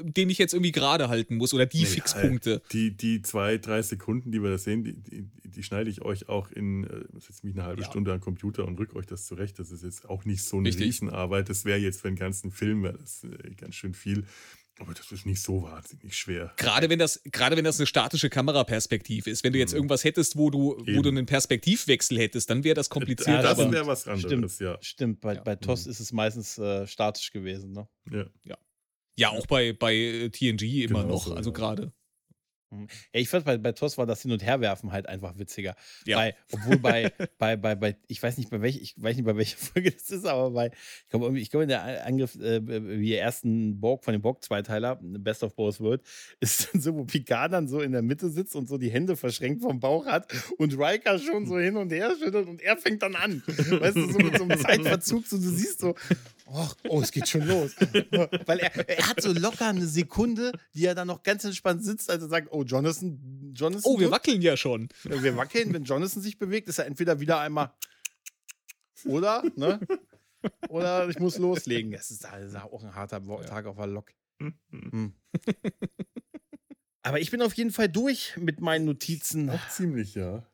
den 0.01 0.31
ich 0.31 0.39
jetzt 0.39 0.53
irgendwie 0.55 0.71
gerade 0.71 1.09
halten 1.09 1.35
muss 1.37 1.53
oder 1.53 1.67
die 1.67 1.81
Nee, 1.81 1.85
Fixpunkte. 1.85 2.63
Die, 2.71 2.97
die 2.97 3.21
zwei, 3.21 3.59
drei 3.59 3.83
Sekunden, 3.83 4.31
die 4.31 4.41
wir 4.41 4.49
da 4.49 4.57
sehen, 4.57 4.83
die, 4.83 4.93
die, 4.95 5.27
die 5.43 5.61
schneide 5.61 5.91
ich 5.91 6.01
euch 6.01 6.27
auch 6.27 6.49
in, 6.49 6.85
äh, 6.85 7.05
setze 7.19 7.45
mich 7.45 7.53
eine 7.55 7.65
halbe 7.65 7.83
Ja. 7.83 7.87
Stunde 7.87 8.13
am 8.13 8.19
Computer 8.19 8.65
und 8.65 8.79
rück 8.79 8.95
euch 8.95 9.05
das 9.05 9.27
zurecht. 9.27 9.59
Das 9.59 9.69
ist 9.69 9.83
jetzt 9.83 10.09
auch 10.09 10.25
nicht 10.25 10.41
so 10.43 10.57
eine 10.57 10.69
Richtig. 10.69 10.87
Riesenarbeit. 10.87 11.49
Das 11.49 11.65
wäre 11.65 11.77
jetzt 11.77 12.01
für 12.01 12.07
einen 12.07 12.17
ganzen 12.17 12.49
Film, 12.49 12.81
das 12.81 13.23
äh, 13.25 13.53
ganz 13.55 13.75
schön 13.75 13.93
viel. 13.93 14.25
Aber 14.79 14.93
das 14.93 15.11
ist 15.11 15.25
nicht 15.25 15.41
so 15.41 15.61
wahnsinnig 15.63 16.15
schwer. 16.17 16.53
Gerade 16.57 16.89
wenn 16.89 16.99
das, 16.99 17.21
gerade 17.25 17.57
wenn 17.57 17.65
das 17.65 17.79
eine 17.79 17.85
statische 17.87 18.29
Kameraperspektive 18.29 19.29
ist. 19.29 19.43
Wenn 19.43 19.51
du 19.53 19.59
jetzt 19.59 19.73
irgendwas 19.73 20.03
hättest, 20.03 20.37
wo 20.37 20.49
du, 20.49 20.77
wo 20.77 20.83
Mhm. 20.99 21.03
Du 21.03 21.09
einen 21.09 21.25
Perspektivwechsel 21.25 22.17
hättest, 22.17 22.49
dann 22.49 22.63
wäre 22.63 22.75
das 22.75 22.89
kompliziert. 22.89 23.27
Ja, 23.27 23.41
das 23.41 23.57
wäre 23.57 23.85
was 23.87 24.07
anderes, 24.07 24.55
Stimmt. 24.55 24.59
ja. 24.59 24.77
Stimmt, 24.81 25.21
bei, 25.21 25.35
Ja. 25.35 25.41
bei 25.41 25.55
TOS 25.55 25.85
ist 25.85 25.99
es 25.99 26.11
meistens 26.13 26.57
äh, 26.57 26.87
statisch 26.87 27.31
gewesen, 27.31 27.71
ne? 27.73 27.87
ja. 28.45 28.57
ja, 29.17 29.29
auch 29.29 29.45
bei, 29.47 29.73
bei 29.73 29.93
äh, 29.95 30.29
TNG 30.29 30.85
immer 30.85 31.01
Genau 31.03 31.13
noch. 31.15 31.25
so, 31.27 31.33
also 31.35 31.49
ja. 31.51 31.55
gerade. 31.55 31.93
Ja, 32.71 32.87
ich 33.13 33.29
fand, 33.29 33.45
bei, 33.45 33.57
bei 33.57 33.71
TOS 33.71 33.97
war 33.97 34.05
das 34.05 34.21
Hin- 34.21 34.31
und 34.31 34.43
Herwerfen 34.43 34.91
halt 34.91 35.07
einfach 35.07 35.37
witziger. 35.37 35.75
Ja. 36.05 36.17
Bei, 36.17 36.35
obwohl 36.51 36.77
bei, 36.77 37.11
bei, 37.37 37.55
bei, 37.55 37.75
bei, 37.75 37.95
ich 38.07 38.21
weiß 38.21 38.37
nicht, 38.37 38.49
bei 38.51 38.61
welcher, 38.61 38.79
ich 38.79 38.95
weiß 38.97 39.15
nicht, 39.15 39.25
bei 39.25 39.35
welcher 39.35 39.57
Folge 39.73 39.91
das 39.91 40.09
ist, 40.11 40.25
aber 40.25 40.51
bei, 40.51 40.67
ich 40.67 41.09
glaube, 41.09 41.39
ich 41.39 41.49
glaube, 41.49 41.63
in 41.63 41.69
der 41.69 42.05
Angriff, 42.05 42.35
äh, 42.35 42.61
wie 42.99 43.15
ersten 43.15 43.79
Borg 43.79 44.03
von 44.03 44.11
dem 44.11 44.21
Borg-Zweiteiler, 44.21 44.99
Best 45.01 45.43
of 45.43 45.55
Both 45.55 45.79
World, 45.79 46.01
ist 46.39 46.69
dann 46.71 46.81
so, 46.81 46.95
wo 46.95 47.05
Picard 47.05 47.53
dann 47.53 47.67
so 47.67 47.81
in 47.81 47.91
der 47.91 48.01
Mitte 48.01 48.29
sitzt 48.29 48.55
und 48.55 48.67
so 48.67 48.77
die 48.77 48.91
Hände 48.91 49.15
verschränkt 49.15 49.61
vom 49.61 49.79
Bauch 49.79 50.05
hat 50.05 50.31
und 50.57 50.77
Riker 50.77 51.17
schon 51.17 51.47
so 51.47 51.57
hin 51.57 51.75
und 51.75 51.91
her 51.91 52.11
schüttelt 52.19 52.47
und 52.47 52.61
er 52.61 52.77
fängt 52.77 53.01
dann 53.01 53.15
an. 53.15 53.41
Weißt 53.47 53.95
du, 53.95 54.11
so 54.11 54.19
mit 54.19 54.37
so 54.37 54.43
einem 54.43 54.59
Zeitverzug, 54.59 55.25
so 55.25 55.37
du 55.37 55.49
siehst 55.49 55.79
so, 55.79 55.95
oh, 56.51 56.67
oh 56.89 57.01
es 57.01 57.11
geht 57.11 57.27
schon 57.27 57.47
los. 57.47 57.75
Weil 58.45 58.59
er, 58.59 58.89
er 58.89 59.07
hat 59.07 59.21
so 59.21 59.33
locker 59.33 59.67
eine 59.67 59.85
Sekunde, 59.85 60.51
die 60.73 60.85
er 60.85 60.95
dann 60.95 61.07
noch 61.07 61.23
ganz 61.23 61.43
entspannt 61.43 61.83
sitzt, 61.83 62.09
als 62.09 62.23
er 62.23 62.29
sagt, 62.29 62.49
oh, 62.51 62.63
Jonathan, 62.63 63.53
Jonathan. 63.55 63.83
Oh, 63.85 63.99
wir 63.99 64.07
drückt. 64.07 64.11
wackeln 64.11 64.41
ja 64.41 64.57
schon. 64.57 64.89
Wir 65.03 65.35
wackeln, 65.37 65.73
wenn 65.73 65.83
Jonathan 65.83 66.21
sich 66.21 66.37
bewegt, 66.37 66.67
ist 66.67 66.79
er 66.79 66.85
entweder 66.85 67.19
wieder 67.19 67.39
einmal 67.39 67.71
oder, 69.05 69.43
ne? 69.55 69.79
Oder 70.69 71.09
ich 71.09 71.19
muss 71.19 71.37
loslegen. 71.37 71.91
Das 71.91 72.11
ist, 72.11 72.25
ist 72.25 72.55
auch 72.55 72.83
ein 72.83 72.95
harter 72.95 73.23
Tag 73.45 73.65
auf 73.65 73.77
der 73.77 73.87
Lok. 73.87 74.11
Hm. 74.39 75.13
Aber 77.01 77.19
ich 77.19 77.31
bin 77.31 77.41
auf 77.41 77.53
jeden 77.53 77.71
Fall 77.71 77.89
durch 77.89 78.37
mit 78.37 78.61
meinen 78.61 78.85
Notizen. 78.85 79.49
Auch 79.49 79.69
ziemlich, 79.69 80.15
ja. 80.15 80.45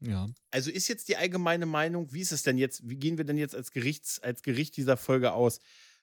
Ja. 0.00 0.28
Also 0.50 0.70
ist 0.70 0.88
jetzt 0.88 1.08
die 1.08 1.16
allgemeine 1.16 1.66
Meinung, 1.66 2.12
wie 2.12 2.20
ist 2.20 2.32
es 2.32 2.42
denn 2.42 2.58
jetzt, 2.58 2.88
wie 2.88 2.96
gehen 2.96 3.18
wir 3.18 3.24
denn 3.24 3.38
jetzt 3.38 3.54
als, 3.54 3.70
Gerichts, 3.70 4.18
als 4.20 4.42
Gericht 4.42 4.76
dieser 4.76 4.96
Folge 4.96 5.32
aus? 5.32 5.60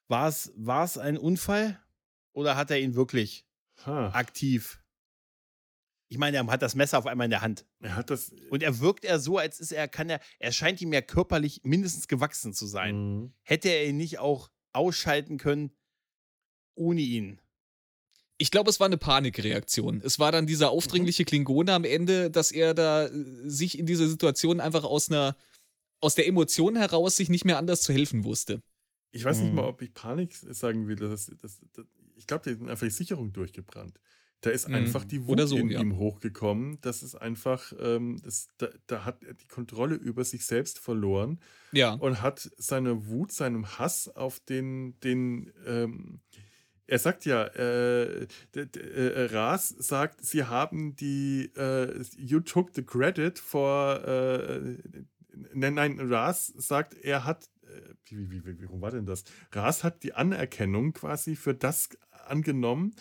War 0.07 0.27
es, 0.27 0.51
war 0.55 0.83
es 0.83 0.97
ein 0.97 1.17
Unfall 1.17 1.79
oder 2.33 2.55
hat 2.55 2.71
er 2.71 2.79
ihn 2.79 2.95
wirklich 2.95 3.45
Ha. 3.85 4.09
aktiv? 4.09 4.79
Ich 6.09 6.17
meine, 6.19 6.37
er 6.37 6.45
hat 6.47 6.61
das 6.61 6.75
Messer 6.75 6.99
auf 6.99 7.07
einmal 7.07 7.25
in 7.25 7.31
der 7.31 7.41
Hand. 7.41 7.65
Er 7.79 7.95
hat 7.95 8.11
das. 8.11 8.31
Und 8.51 8.61
er 8.61 8.79
wirkt 8.79 9.03
er 9.03 9.19
so, 9.19 9.39
als 9.39 9.59
ist 9.59 9.71
er, 9.71 9.87
kann 9.87 10.09
er, 10.09 10.19
er 10.37 10.51
scheint 10.51 10.79
ihm 10.81 10.93
ja 10.93 11.01
körperlich 11.01 11.61
mindestens 11.63 12.07
gewachsen 12.07 12.53
zu 12.53 12.67
sein. 12.67 12.95
Mhm. 12.95 13.33
Hätte 13.41 13.69
er 13.69 13.87
ihn 13.87 13.97
nicht 13.97 14.19
auch 14.19 14.51
ausschalten 14.73 15.37
können 15.37 15.71
ohne 16.75 17.01
ihn? 17.01 17.41
Ich 18.43 18.51
glaube, 18.51 18.69
es 18.69 18.81
war 18.81 18.87
eine 18.87 18.97
Panikreaktion. 18.97 20.01
Es 20.03 20.19
war 20.19 20.33
dann 20.33 20.45
dieser 20.45 20.69
aufdringliche 20.69 21.23
Klingone 21.23 21.71
am 21.71 21.85
Ende, 21.85 22.29
dass 22.29 22.51
er 22.51 22.73
da 22.73 23.05
äh, 23.05 23.09
sich 23.45 23.79
in 23.79 23.85
dieser 23.85 24.05
Situation 24.09 24.59
einfach 24.59 24.83
aus 24.83 25.09
einer 25.09 25.37
aus 26.01 26.15
der 26.15 26.27
Emotion 26.27 26.75
heraus 26.75 27.15
sich 27.15 27.29
nicht 27.29 27.45
mehr 27.45 27.57
anders 27.57 27.83
zu 27.83 27.93
helfen 27.93 28.25
wusste. 28.25 28.61
Ich 29.11 29.23
weiß 29.23 29.39
nicht 29.39 29.51
Mhm. 29.51 29.55
mal, 29.55 29.63
ob 29.67 29.81
ich 29.81 29.93
Panik 29.93 30.35
sagen 30.35 30.89
will. 30.89 30.97
Das, 30.97 31.31
das, 31.41 31.61
das, 31.71 31.85
ich 32.17 32.27
glaube, 32.27 32.43
der 32.43 32.53
ist 32.53 32.61
einfach 32.61 32.85
die 32.85 32.91
Sicherung 32.91 33.31
durchgebrannt. 33.31 33.97
Da 34.41 34.49
ist 34.49 34.67
Mhm. 34.67 34.75
einfach 34.75 35.05
die 35.05 35.25
Wut 35.25 35.39
so, 35.47 35.55
in 35.55 35.69
ja. 35.69 35.79
ihm 35.79 35.95
hochgekommen. 35.95 36.79
Das 36.81 37.01
ist 37.01 37.15
einfach, 37.15 37.71
ähm, 37.79 38.19
das, 38.25 38.49
da, 38.57 38.67
da 38.87 39.05
hat 39.05 39.23
er 39.23 39.35
die 39.35 39.47
Kontrolle 39.47 39.95
über 39.95 40.25
sich 40.25 40.45
selbst 40.45 40.79
verloren 40.79 41.39
Ja. 41.71 41.93
und 41.93 42.21
hat 42.21 42.49
seine 42.57 43.07
Wut, 43.07 43.31
seinem 43.31 43.65
Hass 43.79 44.09
auf 44.09 44.41
den, 44.41 44.99
den 44.99 45.53
ähm, 45.65 46.19
er 46.87 46.99
sagt 46.99 47.25
ja, 47.25 47.45
äh, 47.45 48.27
d- 48.55 48.61
äh, 48.79 49.25
Ras 49.33 49.69
sagt, 49.69 50.23
sie 50.23 50.43
haben 50.45 50.95
die, 50.95 51.51
äh, 51.55 52.03
you 52.17 52.39
took 52.39 52.71
the 52.75 52.83
credit 52.83 53.39
for, 53.39 54.03
äh, 54.05 54.77
nein, 55.53 55.73
nein, 55.75 55.99
Ras 55.99 56.47
sagt, 56.57 56.93
er 56.95 57.25
hat, 57.25 57.49
äh, 57.63 57.93
wie, 58.09 58.29
wie, 58.31 58.45
wie, 58.45 58.59
wie 58.59 58.65
warum 58.65 58.81
war 58.81 58.91
denn 58.91 59.05
das? 59.05 59.23
Ras 59.51 59.83
hat 59.83 60.03
die 60.03 60.13
Anerkennung 60.13 60.93
quasi 60.93 61.35
für 61.35 61.53
das 61.53 61.89
angenommen, 62.27 62.95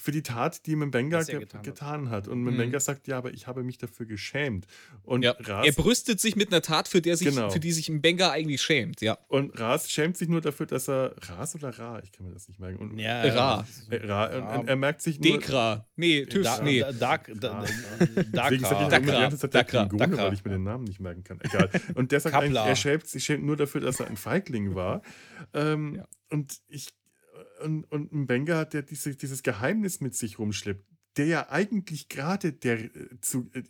für 0.00 0.12
die 0.12 0.22
Tat, 0.22 0.64
die 0.66 0.74
Mbenga 0.76 1.18
er 1.18 1.24
ge 1.24 1.38
getan 1.40 1.62
getan, 1.62 2.10
hat. 2.10 2.26
Und 2.26 2.42
Mhm. 2.42 2.54
Mbenga 2.54 2.80
sagt, 2.80 3.06
ja, 3.06 3.18
aber 3.18 3.32
ich 3.32 3.46
habe 3.46 3.62
mich 3.62 3.76
dafür 3.78 4.06
geschämt. 4.06 4.66
Und 5.02 5.22
ja. 5.22 5.32
Ras 5.38 5.66
Er 5.66 5.72
brüstet 5.72 6.20
sich 6.20 6.36
mit 6.36 6.48
einer 6.52 6.62
Tat, 6.62 6.88
für, 6.88 7.02
der 7.02 7.16
sich, 7.16 7.28
Genau. 7.28 7.50
für 7.50 7.60
die 7.60 7.72
sich 7.72 7.88
ein 7.88 8.00
Benga 8.00 8.30
eigentlich 8.30 8.62
schämt. 8.62 9.00
Ja. 9.02 9.18
Und 9.28 9.58
Ras 9.60 9.90
schämt 9.90 10.16
sich 10.16 10.28
nur 10.28 10.40
dafür, 10.40 10.66
dass 10.66 10.88
er. 10.88 11.14
Ras 11.28 11.54
oder 11.54 11.78
Ra? 11.78 12.00
Ich 12.02 12.12
kann 12.12 12.26
mir 12.26 12.32
das 12.32 12.48
nicht 12.48 12.58
merken. 12.58 12.78
Und, 12.78 12.98
Ja, 12.98 13.22
Ra. 13.22 13.66
Äh, 13.90 13.96
Ra, 14.06 14.32
Ja. 14.36 14.56
und 14.56 14.68
er 14.68 14.76
merkt 14.76 15.02
sich 15.02 15.20
nur. 15.20 15.32
Dekra. 15.38 15.86
Nee, 15.96 16.24
TÜV, 16.26 16.44
Da, 16.44 16.62
nee. 16.62 16.80
da, 16.80 16.92
Dark, 16.92 17.30
da, 17.38 17.64
Deswegen 17.64 18.32
sag 18.32 18.52
ich 18.52 18.60
immer 18.62 18.84
die 18.84 18.90
Dakra. 18.90 19.20
ganze 19.20 19.38
Zeit 19.38 19.54
Dakra. 19.54 19.84
Dakra. 19.84 20.16
weil 20.24 20.32
ich 20.34 20.44
mir 20.44 20.52
den 20.52 20.62
Namen 20.64 20.84
nicht 20.84 21.00
merken 21.00 21.24
kann. 21.24 21.38
Egal. 21.42 21.68
Und 21.94 22.12
der 22.12 22.20
sagt 22.20 22.34
er 22.34 22.76
schämt 22.76 23.06
sich 23.06 23.24
schämt 23.24 23.44
nur 23.44 23.56
dafür, 23.56 23.80
dass 23.80 24.00
er 24.00 24.06
ein 24.06 24.16
Feigling 24.16 24.74
war. 24.74 25.02
Ähm, 25.52 25.96
Ja. 25.96 26.06
Und 26.30 26.58
ich. 26.68 26.88
Und, 27.62 27.84
und 27.84 28.12
ein 28.12 28.26
Benga 28.26 28.58
hat 28.58 28.74
der 28.74 28.82
diese, 28.82 29.14
dieses 29.14 29.42
Geheimnis 29.42 30.00
mit 30.00 30.14
sich 30.14 30.38
rumschleppt, 30.38 30.84
der 31.16 31.26
ja 31.26 31.50
eigentlich 31.50 32.08
gerade 32.08 32.52
der 32.52 32.84
äh, 32.84 32.90
zu. 33.20 33.50
Äh, 33.52 33.62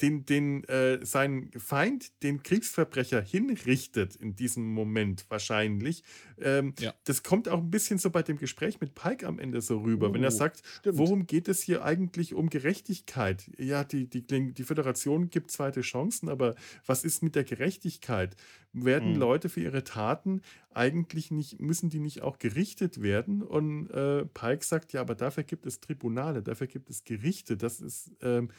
den, 0.00 0.26
den, 0.26 0.64
äh, 0.64 1.04
seinen 1.04 1.52
Feind, 1.52 2.22
den 2.24 2.42
Kriegsverbrecher, 2.42 3.20
hinrichtet 3.22 4.16
in 4.16 4.34
diesem 4.34 4.66
Moment 4.72 5.24
wahrscheinlich. 5.28 6.02
Ähm, 6.40 6.74
Ja. 6.80 6.94
Das 7.04 7.22
kommt 7.22 7.48
auch 7.48 7.58
ein 7.58 7.70
bisschen 7.70 7.98
so 7.98 8.10
bei 8.10 8.22
dem 8.22 8.36
Gespräch 8.36 8.80
mit 8.80 8.94
Pike 8.94 9.26
am 9.26 9.38
Ende 9.38 9.60
so 9.60 9.78
rüber, 9.78 10.12
wenn 10.12 10.22
er 10.22 10.32
Oh, 10.32 10.36
sagt, 10.36 10.62
stimmt. 10.80 10.98
worum 10.98 11.26
geht 11.26 11.46
es 11.48 11.62
hier 11.62 11.84
eigentlich 11.84 12.34
um 12.34 12.50
Gerechtigkeit? 12.50 13.48
Ja, 13.56 13.84
die, 13.84 14.08
die, 14.08 14.26
die 14.26 14.62
Föderation 14.64 15.30
gibt 15.30 15.52
zweite 15.52 15.82
Chancen, 15.82 16.28
aber 16.28 16.56
was 16.86 17.04
ist 17.04 17.22
mit 17.22 17.36
der 17.36 17.44
Gerechtigkeit? 17.44 18.34
Werden 18.76 19.12
Mhm. 19.12 19.18
Leute 19.20 19.48
für 19.48 19.60
ihre 19.60 19.84
Taten 19.84 20.40
eigentlich 20.72 21.30
nicht, 21.30 21.60
müssen 21.60 21.90
die 21.90 22.00
nicht 22.00 22.22
auch 22.22 22.38
gerichtet 22.38 23.00
werden? 23.00 23.40
Und 23.42 23.88
äh, 23.90 24.24
Pike 24.26 24.64
sagt, 24.64 24.92
ja, 24.92 25.00
aber 25.00 25.14
dafür 25.14 25.44
gibt 25.44 25.64
es 25.66 25.78
Tribunale, 25.80 26.42
dafür 26.42 26.66
gibt 26.66 26.90
es 26.90 27.04
Gerichte. 27.04 27.56
Das 27.56 27.80
ist, 27.80 28.10
ähm, 28.20 28.50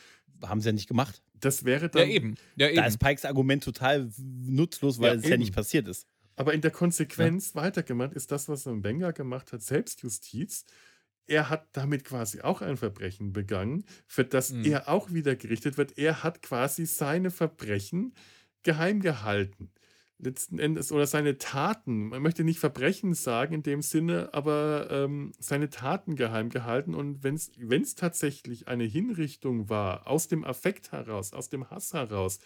Haben 0.41 0.61
sie 0.61 0.69
ja 0.69 0.73
nicht 0.73 0.87
gemacht. 0.87 1.21
das 1.39 1.65
wäre 1.65 1.83
Ja, 1.85 1.89
dann. 1.89 2.09
eben. 2.09 2.35
Ja, 2.55 2.67
eben. 2.67 2.77
Da 2.77 2.85
ist 2.85 2.97
Pikes 2.99 3.25
Argument 3.25 3.63
total 3.63 4.09
nutzlos, 4.17 4.99
weil 4.99 5.13
Ja, 5.15 5.19
es 5.19 5.23
ja 5.25 5.31
eben. 5.33 5.39
nicht 5.41 5.53
passiert 5.53 5.87
ist. 5.87 6.07
Aber 6.37 6.53
in 6.53 6.61
der 6.61 6.71
Konsequenz 6.71 7.53
weitergemacht 7.55 8.13
ist 8.13 8.31
das, 8.31 8.47
was 8.49 8.65
Mbenga 8.65 9.11
gemacht 9.11 9.51
hat, 9.53 9.61
Selbstjustiz. 9.61 10.65
Er 11.27 11.49
hat 11.49 11.67
damit 11.71 12.03
quasi 12.05 12.41
auch 12.41 12.61
ein 12.61 12.77
Verbrechen 12.77 13.33
begangen, 13.33 13.83
für 14.07 14.23
das 14.23 14.51
Mhm. 14.51 14.65
er 14.65 14.87
auch 14.89 15.11
wieder 15.11 15.35
gerichtet 15.35 15.77
wird. 15.77 15.97
Er 15.97 16.23
hat 16.23 16.41
quasi 16.41 16.85
seine 16.85 17.31
Verbrechen 17.31 18.13
geheim 18.63 18.99
gehalten. 18.99 19.71
Letzten 20.17 20.59
Endes, 20.59 20.93
oder 20.93 21.07
seine 21.07 21.37
Taten, 21.37 22.07
man 22.07 22.21
möchte 22.21 22.45
nicht 22.45 22.59
Verbrechen 22.59 23.13
sagen 23.13 23.53
in 23.53 23.63
dem 23.63 23.81
Sinne, 23.81 24.33
aber 24.33 24.87
ähm, 24.89 25.33
seine 25.39 25.69
Taten 25.69 26.15
geheim 26.15 26.49
gehalten. 26.49 26.95
Und 26.95 27.21
wenn 27.23 27.35
es 27.35 27.95
tatsächlich 27.95 28.69
eine 28.69 28.85
Hinrichtung 28.85 29.67
war, 29.69 30.07
aus 30.07 30.29
dem 30.29 30.45
Affekt 30.45 30.93
heraus, 30.93 31.33
aus 31.33 31.49
dem 31.49 31.69
Hass 31.69 31.93
heraus, 31.93 32.39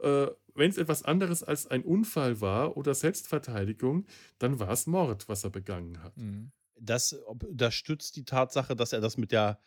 äh, 0.00 0.28
wenn 0.54 0.70
es 0.70 0.78
etwas 0.78 1.02
anderes 1.02 1.42
als 1.42 1.66
ein 1.66 1.82
Unfall 1.82 2.40
war 2.40 2.76
oder 2.76 2.94
Selbstverteidigung, 2.94 4.06
dann 4.38 4.60
war 4.60 4.70
es 4.70 4.86
Mord, 4.86 5.28
was 5.28 5.42
er 5.42 5.50
begangen 5.50 6.02
hat. 6.04 6.16
Mhm. 6.16 6.52
Das 6.80 7.12
unterstützt 7.12 8.14
die 8.14 8.24
Tatsache, 8.24 8.76
dass 8.76 8.92
er 8.92 9.00
das 9.00 9.16
mit 9.16 9.32
der 9.32 9.58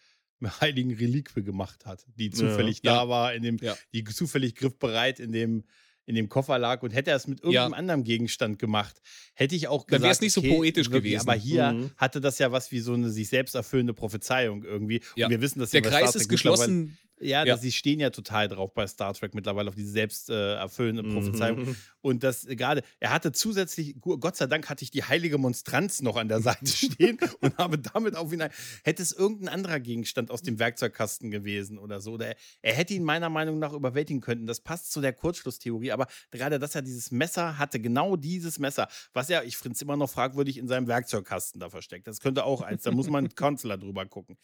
heiligen 0.41 0.93
Reliquie 0.93 1.43
gemacht 1.43 1.85
hat, 1.85 2.05
die 2.15 2.29
zufällig 2.29 2.79
Ja. 2.83 2.93
da 3.03 3.09
war, 3.09 3.33
in 3.33 3.43
dem, 3.43 3.57
Ja. 3.57 3.75
die 3.93 4.05
zufällig 4.05 4.55
griffbereit 4.55 5.19
in 5.19 5.33
dem, 5.33 5.65
in 6.05 6.15
dem 6.15 6.29
Koffer 6.29 6.57
lag 6.59 6.81
und 6.83 6.91
hätte 6.91 7.11
er 7.11 7.15
es 7.17 7.27
mit 7.27 7.39
irgendeinem 7.41 7.71
Ja. 7.71 7.77
anderen 7.77 8.03
Gegenstand 8.03 8.59
gemacht, 8.59 9.01
hätte 9.33 9.55
ich 9.55 9.67
auch 9.67 9.81
Dann 9.85 9.97
gesagt, 9.99 10.03
wär's 10.03 10.21
nicht 10.21 10.33
so 10.33 10.41
poetisch 10.41 10.91
wirklich, 10.91 11.13
gewesen. 11.13 11.29
Aber 11.29 11.37
hier 11.39 11.71
Mhm. 11.73 11.91
hatte 11.97 12.19
das 12.21 12.39
ja 12.39 12.51
was 12.51 12.71
wie 12.71 12.79
so 12.79 12.93
eine 12.93 13.09
sich 13.09 13.29
selbst 13.29 13.55
erfüllende 13.55 13.93
Prophezeiung 13.93 14.63
irgendwie. 14.63 15.01
Ja. 15.15 15.27
Und 15.27 15.31
wir 15.31 15.41
wissen, 15.41 15.59
dass 15.59 15.69
Der 15.71 15.81
Kreis 15.81 16.15
ist 16.15 16.27
geschlossen. 16.27 16.97
Ja, 17.21 17.45
Ja. 17.45 17.53
Das, 17.53 17.61
sie 17.61 17.71
stehen 17.71 17.99
ja 17.99 18.09
total 18.09 18.47
drauf 18.47 18.73
bei 18.73 18.85
Star 18.87 19.13
Trek 19.13 19.33
mittlerweile 19.33 19.69
auf 19.69 19.75
diese 19.75 19.91
selbst 19.91 20.29
äh, 20.29 20.55
erfüllende 20.55 21.03
Prophezeiung. 21.03 21.59
Mhm. 21.65 21.75
Und 22.01 22.23
das 22.23 22.45
äh, 22.45 22.55
gerade, 22.55 22.81
er 22.99 23.11
hatte 23.13 23.31
zusätzlich, 23.31 23.95
Gott 24.01 24.35
sei 24.35 24.47
Dank 24.47 24.69
hatte 24.69 24.83
ich 24.83 24.91
die 24.91 25.03
heilige 25.03 25.37
Monstranz 25.37 26.01
noch 26.01 26.15
an 26.17 26.27
der 26.27 26.39
Seite 26.41 26.65
stehen 26.67 27.17
und 27.41 27.57
habe 27.57 27.77
damit 27.77 28.15
auf 28.15 28.33
ihn, 28.33 28.41
ein- 28.41 28.51
hätte 28.83 29.03
es 29.03 29.11
irgendein 29.11 29.49
anderer 29.49 29.79
Gegenstand 29.79 30.31
aus 30.31 30.41
dem 30.41 30.57
Werkzeugkasten 30.59 31.29
gewesen 31.31 31.77
oder 31.77 32.01
so, 32.01 32.13
oder 32.13 32.27
er, 32.29 32.35
er 32.61 32.73
hätte 32.73 32.93
ihn 32.93 33.03
meiner 33.03 33.29
Meinung 33.29 33.59
nach 33.59 33.73
überwältigen 33.73 34.21
können. 34.21 34.47
Das 34.47 34.59
passt 34.61 34.91
zu 34.91 34.99
der 35.01 35.13
Kurzschlusstheorie, 35.13 35.91
aber 35.91 36.07
gerade, 36.31 36.57
dass 36.59 36.75
er 36.75 36.81
dieses 36.81 37.11
Messer 37.11 37.57
hatte, 37.59 37.79
genau 37.79 38.15
dieses 38.15 38.57
Messer, 38.59 38.87
was 39.13 39.29
er, 39.29 39.43
ich 39.43 39.57
finde 39.57 39.75
es 39.75 39.81
immer 39.81 39.97
noch 39.97 40.09
fragwürdig, 40.09 40.57
in 40.57 40.67
seinem 40.67 40.87
Werkzeugkasten 40.87 41.59
da 41.59 41.69
versteckt. 41.69 42.07
Das 42.07 42.19
könnte 42.19 42.45
auch 42.45 42.61
eins, 42.61 42.83
da 42.83 42.91
muss 42.91 43.09
man 43.09 43.23
mit 43.25 43.35
Kanzler 43.35 43.77
drüber 43.77 44.05
gucken. 44.05 44.37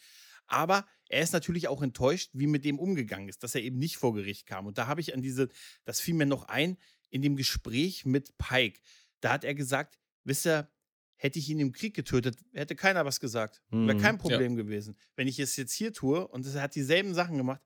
Aber 0.48 0.86
er 1.08 1.22
ist 1.22 1.32
natürlich 1.32 1.68
auch 1.68 1.82
enttäuscht, 1.82 2.30
wie 2.32 2.46
mit 2.46 2.64
dem 2.64 2.78
umgegangen 2.78 3.28
ist, 3.28 3.42
dass 3.42 3.54
er 3.54 3.62
eben 3.62 3.78
nicht 3.78 3.96
vor 3.96 4.12
Gericht 4.14 4.46
kam. 4.46 4.66
Und 4.66 4.78
da 4.78 4.86
habe 4.86 5.00
ich 5.00 5.14
an 5.14 5.22
diese, 5.22 5.48
das 5.84 6.00
fiel 6.00 6.14
mir 6.14 6.26
noch 6.26 6.44
ein, 6.48 6.76
in 7.10 7.22
dem 7.22 7.36
Gespräch 7.36 8.04
mit 8.04 8.36
Pike. 8.38 8.80
Da 9.20 9.32
hat 9.32 9.44
er 9.44 9.54
gesagt, 9.54 9.98
wisst 10.24 10.46
ihr, 10.46 10.70
hätte 11.16 11.38
ich 11.38 11.48
ihn 11.48 11.58
im 11.58 11.72
Krieg 11.72 11.94
getötet, 11.94 12.38
hätte 12.52 12.76
keiner 12.76 13.04
was 13.04 13.18
gesagt. 13.20 13.62
Wäre 13.70 13.94
Mhm. 13.94 14.00
kein 14.00 14.18
Problem 14.18 14.56
gewesen. 14.56 14.96
Wenn 15.16 15.26
ich 15.28 15.38
es 15.38 15.56
jetzt 15.56 15.72
hier 15.72 15.92
tue 15.92 16.26
und 16.28 16.46
er 16.46 16.62
hat 16.62 16.74
dieselben 16.74 17.14
Sachen 17.14 17.36
gemacht, 17.36 17.60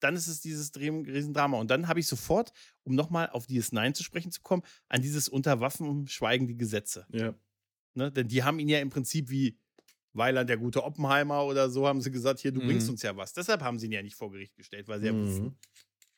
dann 0.00 0.14
ist 0.14 0.26
es 0.28 0.40
dieses 0.40 0.74
Riesendrama. 0.76 1.58
Und 1.58 1.70
dann 1.70 1.88
habe 1.88 2.00
ich 2.00 2.06
sofort, 2.06 2.52
um 2.84 2.94
nochmal 2.94 3.30
auf 3.30 3.46
DS9 3.46 3.94
zu 3.94 4.02
sprechen 4.04 4.30
zu 4.30 4.40
kommen, 4.42 4.62
an 4.88 5.02
dieses 5.02 5.28
Unter 5.28 5.60
Waffen 5.60 6.06
schweigen 6.06 6.46
die 6.46 6.56
Gesetze. 6.56 7.06
Ja. 7.10 7.34
Ne? 7.94 8.12
Denn 8.12 8.28
die 8.28 8.42
haben 8.44 8.58
ihn 8.58 8.68
ja 8.68 8.78
im 8.80 8.90
Prinzip 8.90 9.30
wie 9.30 9.58
Weiland, 10.16 10.48
der 10.50 10.56
gute 10.56 10.82
Oppenheimer 10.84 11.44
oder 11.44 11.68
so, 11.70 11.86
haben 11.86 12.00
sie 12.00 12.10
gesagt, 12.10 12.40
hier, 12.40 12.52
du 12.52 12.60
Mhm. 12.62 12.66
bringst 12.66 12.88
uns 12.90 13.02
ja 13.02 13.16
was. 13.16 13.32
Deshalb 13.32 13.62
haben 13.62 13.78
sie 13.78 13.86
ihn 13.86 13.92
ja 13.92 14.02
nicht 14.02 14.16
vor 14.16 14.30
Gericht 14.32 14.56
gestellt, 14.56 14.88
weil 14.88 15.00
sie 15.00 15.06
ja 15.06 15.12
Mhm. 15.12 15.26
wissen, 15.26 15.58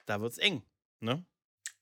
da 0.07 0.21
wird's 0.21 0.39
eng. 0.39 0.63
Ne? 1.01 1.25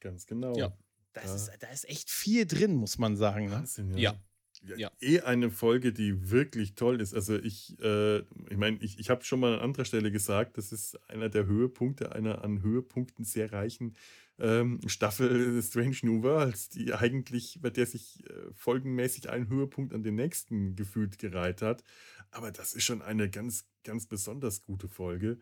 Ganz 0.01 0.27
genau. 0.27 0.57
Ja. 0.57 0.77
Das 1.13 1.25
Ja. 1.25 1.35
ist, 1.35 1.51
da 1.63 1.69
ist 1.69 1.89
echt 1.89 2.11
viel 2.11 2.47
drin, 2.47 2.75
muss 2.77 2.99
man 2.99 3.17
sagen. 3.17 3.47
Ne? 3.47 3.53
Wahnsinn, 3.53 3.97
Ja. 3.97 4.19
Ja, 4.63 4.77
Ja. 4.77 4.91
Eh 5.01 5.21
eine 5.21 5.51
Folge, 5.51 5.93
die 5.93 6.31
wirklich 6.31 6.75
toll 6.75 7.01
ist. 7.03 7.15
Also 7.15 7.37
ich, 7.39 7.79
äh, 7.81 8.21
ich 8.21 8.57
meine, 8.57 8.79
ich, 8.79 8.99
ich 8.99 9.11
habe 9.11 9.23
schon 9.23 9.39
mal 9.41 9.53
an 9.55 9.61
anderer 9.61 9.85
Stelle 9.85 10.11
gesagt, 10.11 10.57
das 10.57 10.73
ist 10.73 10.99
einer 11.11 11.29
der 11.29 11.45
Höhepunkte 11.47 12.13
einer 12.13 12.43
an 12.43 12.63
Höhepunkten 12.63 13.25
sehr 13.27 13.53
reichen 13.53 13.95
ähm, 14.39 14.81
Staffel 14.87 15.63
Strange 15.65 15.97
New 16.03 16.23
Worlds, 16.23 16.69
die 16.71 16.93
eigentlich, 16.95 17.59
bei 17.63 17.71
der 17.71 17.87
sich 17.87 18.25
äh, 18.29 18.53
folgenmäßig 18.55 19.31
ein 19.31 19.49
Höhepunkt 19.49 19.95
an 19.95 20.03
den 20.03 20.15
nächsten 20.17 20.77
gefühlt 20.77 21.19
gereiht 21.19 21.63
hat. 21.63 21.83
Aber 22.31 22.51
das 22.53 22.75
ist 22.75 22.85
schon 22.85 23.03
eine 23.03 23.31
ganz, 23.31 23.67
ganz 23.85 24.07
besonders 24.07 24.63
gute 24.63 24.89
Folge, 24.89 25.39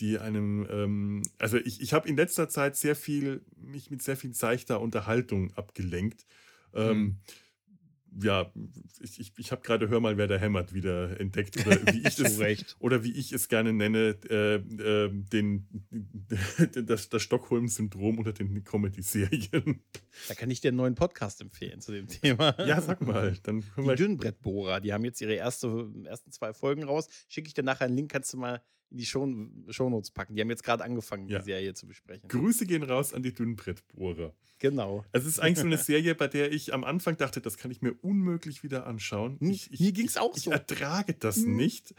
die 0.00 0.18
einem, 0.18 0.66
ähm, 0.70 1.22
also 1.38 1.56
ich, 1.58 1.80
ich 1.80 1.92
habe 1.92 2.08
in 2.08 2.16
letzter 2.16 2.48
Zeit 2.48 2.76
sehr 2.76 2.96
viel, 2.96 3.44
mich 3.56 3.90
mit 3.90 4.02
sehr 4.02 4.16
viel 4.16 4.34
seichter 4.34 4.80
Unterhaltung 4.80 5.52
abgelenkt. 5.54 6.26
Ähm, 6.74 6.98
Mhm. 6.98 7.18
Ja, 8.20 8.52
ich, 9.00 9.20
ich, 9.20 9.32
ich 9.36 9.52
habe 9.52 9.62
gerade 9.62 9.88
Hör 9.88 10.00
mal, 10.00 10.16
wer 10.16 10.26
da 10.26 10.36
hämmert 10.36 10.72
wieder 10.72 11.20
entdeckt 11.20 11.66
oder 11.66 11.80
wie 11.92 11.98
ich 12.06 12.18
es, 12.18 12.38
Recht. 12.38 12.76
oder 12.78 13.04
wie 13.04 13.12
ich 13.12 13.32
es 13.32 13.48
gerne 13.48 13.72
nenne, 13.72 14.16
äh, 14.30 14.54
äh, 14.56 15.10
den, 15.12 15.66
das, 16.86 17.08
das 17.08 17.22
Stockholm-Syndrom 17.22 18.18
unter 18.18 18.32
den 18.32 18.64
Comedy-Serien. 18.64 19.82
Da 20.28 20.34
kann 20.34 20.50
ich 20.50 20.60
dir 20.60 20.68
einen 20.68 20.76
neuen 20.76 20.94
Podcast 20.94 21.40
empfehlen 21.40 21.80
zu 21.80 21.92
dem 21.92 22.06
Thema. 22.08 22.54
Ja, 22.64 22.80
sag 22.80 23.00
mal, 23.00 23.36
dann 23.42 23.64
Die. 23.76 23.94
Dünnbrettbohrer, 23.96 24.80
die 24.80 24.92
haben 24.92 25.04
jetzt 25.04 25.20
ihre 25.20 25.34
erste, 25.34 25.90
ersten 26.04 26.32
zwei 26.32 26.52
Folgen 26.52 26.84
raus. 26.84 27.08
Schicke 27.28 27.48
ich 27.48 27.54
dir 27.54 27.64
nachher 27.64 27.86
einen 27.86 27.96
Link, 27.96 28.10
kannst 28.12 28.32
du 28.32 28.36
mal 28.36 28.62
in 28.90 28.98
die 28.98 29.06
Show, 29.06 29.26
Shownotes 29.68 30.10
packen. 30.10 30.34
Die 30.34 30.40
haben 30.40 30.50
jetzt 30.50 30.62
gerade 30.64 30.84
angefangen, 30.84 31.28
Ja. 31.28 31.38
die 31.40 31.44
Serie 31.46 31.74
zu 31.74 31.86
besprechen. 31.86 32.28
Grüße 32.28 32.66
gehen 32.66 32.82
raus 32.82 33.12
an 33.12 33.22
die 33.22 33.32
Dünnbrettbohrer. 33.32 34.34
Genau. 34.60 35.04
Es 35.12 35.26
ist 35.26 35.40
eigentlich 35.40 35.58
so 35.58 35.66
eine 35.66 35.78
Serie, 35.78 36.14
bei 36.14 36.28
der 36.28 36.52
ich 36.52 36.72
am 36.72 36.84
Anfang 36.84 37.16
dachte, 37.16 37.40
das 37.40 37.56
kann 37.58 37.70
ich 37.70 37.82
mir 37.82 37.92
unmöglich 38.02 38.62
wieder 38.62 38.86
anschauen. 38.86 39.38
Hm, 39.40 39.50
Ich, 39.50 39.72
ich, 39.72 39.80
mir 39.80 39.92
ging's 39.92 40.16
auch 40.16 40.36
ich 40.36 40.44
so. 40.44 40.50
ertrage 40.52 41.14
das 41.14 41.36
Hm. 41.36 41.56
nicht. 41.56 41.94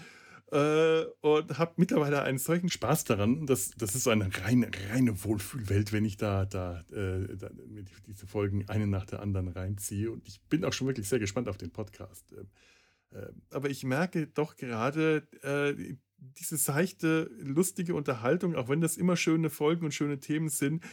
Äh, 0.52 1.06
und 1.22 1.58
habe 1.58 1.74
mittlerweile 1.78 2.22
einen 2.22 2.38
solchen 2.38 2.70
Spaß 2.70 3.04
daran. 3.06 3.48
Das, 3.48 3.72
das 3.72 3.96
ist 3.96 4.04
so 4.04 4.12
eine 4.12 4.30
reine, 4.44 4.70
reine 4.92 5.24
Wohlfühlwelt, 5.24 5.92
wenn 5.92 6.06
ich 6.06 6.18
da, 6.18 6.46
da, 6.46 6.82
äh, 6.92 7.36
da 7.36 7.50
diese 8.08 8.28
Folgen 8.28 8.70
eine 8.70 8.86
nach 8.86 9.06
der 9.08 9.22
anderen 9.22 9.48
reinziehe. 9.48 10.12
Und 10.12 10.28
ich 10.28 10.40
bin 10.44 10.64
auch 10.64 10.72
schon 10.72 10.86
wirklich 10.88 11.10
sehr 11.10 11.18
gespannt 11.20 11.50
auf 11.50 11.58
den 11.58 11.72
Podcast. 11.72 12.32
Ähm, 12.38 12.48
äh, 13.12 13.26
aber 13.50 13.70
ich 13.72 13.84
merke 13.84 14.28
doch 14.28 14.56
gerade 14.56 15.28
äh, 15.42 15.96
diese 16.38 16.58
seichte, 16.58 17.30
lustige 17.40 17.96
Unterhaltung, 17.96 18.56
auch 18.56 18.70
wenn 18.70 18.82
das 18.82 18.98
immer 18.98 19.16
schöne 19.16 19.50
Folgen 19.50 19.86
und 19.86 19.94
schöne 19.94 20.20
Themen 20.20 20.50
sind, 20.50 20.84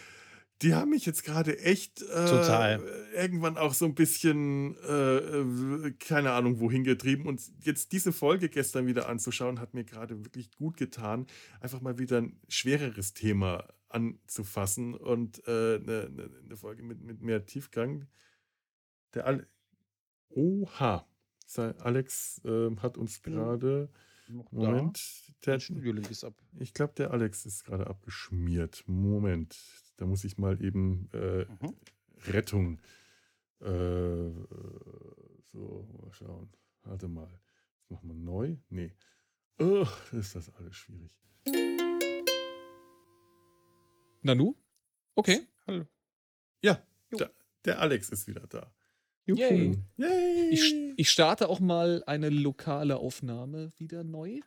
die 0.62 0.74
haben 0.74 0.90
mich 0.90 1.04
jetzt 1.06 1.24
gerade 1.24 1.59
echt 1.59 2.02
äh, 2.02 2.26
Total. 2.26 2.80
irgendwann 3.14 3.56
auch 3.56 3.74
so 3.74 3.84
ein 3.84 3.94
bisschen, 3.94 4.76
äh, 4.88 5.16
äh, 5.16 5.92
keine 5.98 6.32
Ahnung, 6.32 6.60
wohin 6.60 6.84
getrieben. 6.84 7.26
Und 7.26 7.42
jetzt 7.60 7.90
diese 7.92 8.12
Folge 8.12 8.48
gestern 8.48 8.86
wieder 8.86 9.09
anzuschauen, 9.09 9.59
hat 9.59 9.74
mir 9.74 9.84
gerade 9.84 10.24
wirklich 10.24 10.52
gut 10.52 10.76
getan, 10.76 11.26
einfach 11.60 11.80
mal 11.80 11.98
wieder 11.98 12.18
ein 12.18 12.40
schwereres 12.48 13.12
Thema 13.12 13.66
anzufassen 13.88 14.94
und 14.94 15.46
äh, 15.46 15.76
eine, 15.76 16.06
eine 16.06 16.30
eine 16.44 16.56
Folge 16.56 16.82
mit, 16.82 17.02
mit 17.02 17.22
mehr 17.22 17.44
Tiefgang. 17.44 18.06
Der 19.14 19.26
Al 19.26 19.46
Oha. 20.30 21.06
Alex 21.80 22.40
ähm, 22.44 22.80
hat 22.80 22.96
uns 22.96 23.20
bin 23.20 23.34
gerade. 23.34 23.90
Noch 24.28 24.48
da. 24.50 24.56
Moment. 24.56 25.00
Der, 25.44 25.54
Der 25.54 25.60
Studio-Link 25.60 26.10
ist 26.10 26.24
ab. 26.24 26.34
ich 26.58 26.72
glaube, 26.74 26.94
der 26.96 27.10
Alex 27.10 27.44
ist 27.46 27.64
gerade 27.64 27.86
abgeschmiert. 27.86 28.84
Moment. 28.86 29.56
Da 29.96 30.06
muss 30.06 30.24
ich 30.24 30.38
mal 30.38 30.62
eben 30.62 31.08
äh, 31.12 31.44
Mhm. 31.44 31.76
Rettung. 32.26 32.80
Äh, 33.60 34.30
so, 35.46 35.88
mal 36.00 36.12
schauen. 36.12 36.50
Warte 36.84 37.08
mal. 37.08 37.28
Das 37.80 37.90
machen 37.90 38.08
wir 38.08 38.14
neu. 38.14 38.56
Nee. 38.70 38.92
Oh, 39.58 39.86
ist 40.12 40.34
das 40.34 40.50
alles 40.54 40.74
schwierig. 40.76 41.12
Nanu? 44.22 44.54
Okay. 45.14 45.46
Hallo. 45.66 45.86
Ja, 46.62 46.80
da, 47.10 47.28
der 47.64 47.80
Alex 47.80 48.08
ist 48.10 48.26
wieder 48.28 48.46
da. 48.46 48.72
Yay. 49.26 49.78
Yay! 49.96 50.48
Ich, 50.50 50.74
ich 50.96 51.10
starte 51.10 51.48
auch 51.48 51.60
mal 51.60 52.02
eine 52.06 52.28
lokale 52.28 52.96
Aufnahme 52.96 53.70
wieder 53.78 54.02
neu. 54.04 54.40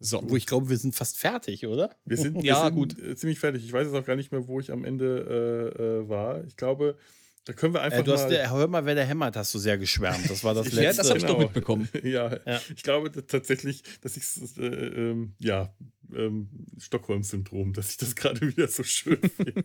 So. 0.00 0.22
Wo 0.28 0.36
ich 0.36 0.46
glaube, 0.46 0.68
wir 0.70 0.76
sind 0.76 0.94
fast 0.94 1.18
fertig, 1.18 1.66
oder? 1.66 1.94
Wir 2.04 2.16
sind, 2.16 2.34
wir 2.36 2.44
Ja, 2.44 2.64
sind 2.66 2.74
gut. 2.74 2.98
äh, 2.98 3.14
ziemlich 3.16 3.38
fertig. 3.38 3.64
Ich 3.64 3.72
weiß 3.72 3.86
jetzt 3.86 3.94
auch 3.96 4.04
gar 4.06 4.16
nicht 4.16 4.32
mehr, 4.32 4.46
wo 4.48 4.60
ich 4.60 4.70
am 4.72 4.84
Ende 4.84 5.72
äh, 5.78 5.82
äh, 5.82 6.08
war. 6.08 6.44
Ich 6.44 6.56
glaube, 6.56 6.98
da 7.44 7.52
können 7.52 7.74
wir 7.74 7.82
einfach 7.82 7.98
Äh, 8.00 8.02
du 8.02 8.12
hast, 8.12 8.22
mal. 8.24 8.30
der, 8.30 8.50
hör 8.50 8.66
mal, 8.66 8.84
wer 8.86 8.94
der 8.94 9.04
hämmert, 9.06 9.36
hast 9.36 9.54
du 9.54 9.58
sehr 9.58 9.78
geschwärmt. 9.78 10.28
Das 10.28 10.42
war 10.44 10.54
das 10.54 10.66
Ja, 10.72 10.82
Ja, 10.82 10.88
letzte. 10.88 11.02
das 11.02 11.08
habe 11.10 11.18
ich 11.18 11.24
doch 11.24 11.34
Genau. 11.34 11.44
mitbekommen. 11.46 11.88
ja, 12.02 12.38
Ja. 12.46 12.60
ich 12.74 12.82
glaube 12.82 13.12
tatsächlich, 13.26 13.82
dass 14.00 14.16
ich 14.16 14.58
äh, 14.58 14.62
ähm, 14.66 15.34
ja 15.38 15.74
ähm, 16.14 16.48
Stockholm-Syndrom, 16.78 17.72
dass 17.72 17.90
ich 17.90 17.96
das 17.98 18.14
gerade 18.16 18.40
wieder 18.46 18.68
so 18.68 18.82
schön 18.82 19.18
finde. 19.20 19.64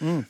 Mm. 0.00 0.20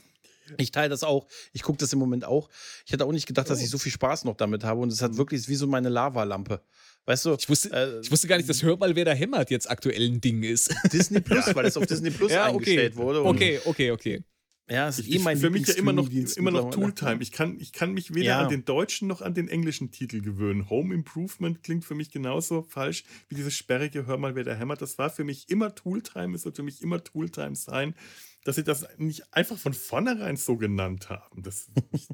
Ich 0.58 0.70
teile 0.72 0.88
das 0.88 1.02
auch. 1.04 1.26
Ich 1.52 1.62
gucke 1.62 1.78
das 1.78 1.92
im 1.92 1.98
Moment 1.98 2.24
auch. 2.24 2.48
Ich 2.86 2.92
hätte 2.92 3.04
auch 3.04 3.12
nicht 3.12 3.26
gedacht, 3.26 3.48
dass 3.50 3.60
ich 3.60 3.70
so 3.70 3.78
viel 3.78 3.92
Spaß 3.92 4.24
noch 4.24 4.36
damit 4.36 4.64
habe. 4.64 4.80
Und 4.80 4.92
es 4.92 5.02
hat 5.02 5.16
wirklich 5.16 5.40
ist 5.40 5.48
wie 5.48 5.54
so 5.54 5.66
meine 5.66 5.88
Lavalampe. 5.88 6.62
Weißt 7.04 7.24
du, 7.24 7.34
Ich 7.38 7.48
wusste, 7.48 7.70
äh, 7.72 8.00
ich 8.00 8.10
wusste 8.10 8.28
gar 8.28 8.36
nicht, 8.36 8.48
dass 8.48 8.62
Hör 8.62 8.76
mal, 8.76 8.94
wer 8.94 9.04
da 9.04 9.12
hämmert 9.12 9.50
jetzt 9.50 9.68
aktuell 9.70 10.02
ein 10.08 10.20
Ding 10.20 10.42
ist. 10.42 10.72
Disney 10.92 11.20
Plus, 11.20 11.54
weil 11.54 11.66
es 11.66 11.76
auf 11.76 11.86
Disney 11.86 12.10
Plus 12.10 12.30
Ja, 12.30 12.44
okay. 12.46 12.52
eingestellt 12.52 12.96
wurde. 12.96 13.22
Und 13.22 13.28
Okay, 13.36 13.60
okay, 13.64 13.90
okay. 13.90 14.22
Ja, 14.70 14.88
es 14.88 15.00
ist 15.00 15.08
Ich, 15.08 15.16
eh 15.16 15.18
mein 15.18 15.36
für 15.36 15.50
mich 15.50 15.66
ja 15.66 15.74
immer 15.74 15.92
noch, 15.92 16.08
immer 16.36 16.52
noch. 16.52 16.70
Tooltime. 16.70 17.20
Ich 17.20 17.32
kann, 17.32 17.58
ich 17.60 17.72
kann 17.72 17.92
mich 17.92 18.14
weder 18.14 18.26
Ja. 18.26 18.42
an 18.42 18.48
den 18.48 18.64
deutschen 18.64 19.08
noch 19.08 19.20
an 19.20 19.34
den 19.34 19.48
englischen 19.48 19.90
Titel 19.90 20.20
gewöhnen. 20.22 20.70
Home 20.70 20.94
Improvement 20.94 21.62
klingt 21.64 21.84
für 21.84 21.96
mich 21.96 22.10
genauso 22.12 22.62
falsch 22.62 23.02
wie 23.28 23.34
dieses 23.34 23.54
sperrige 23.54 24.06
Hör 24.06 24.16
mal, 24.18 24.36
wer 24.36 24.44
da 24.44 24.54
hämmert. 24.54 24.80
Das 24.80 24.96
war 24.98 25.10
für 25.10 25.24
mich 25.24 25.50
immer 25.50 25.74
Tooltime, 25.74 26.36
es 26.36 26.44
wird 26.44 26.56
für 26.56 26.62
mich 26.62 26.80
immer 26.80 27.02
Tooltime 27.02 27.56
sein. 27.56 27.94
Dass 28.44 28.56
sie 28.56 28.64
das 28.64 28.86
nicht 28.98 29.32
einfach 29.32 29.56
von 29.56 29.72
vornherein 29.72 30.36
so 30.36 30.56
genannt 30.56 31.08
haben. 31.10 31.42
Das, 31.42 31.68
Ist 31.92 32.08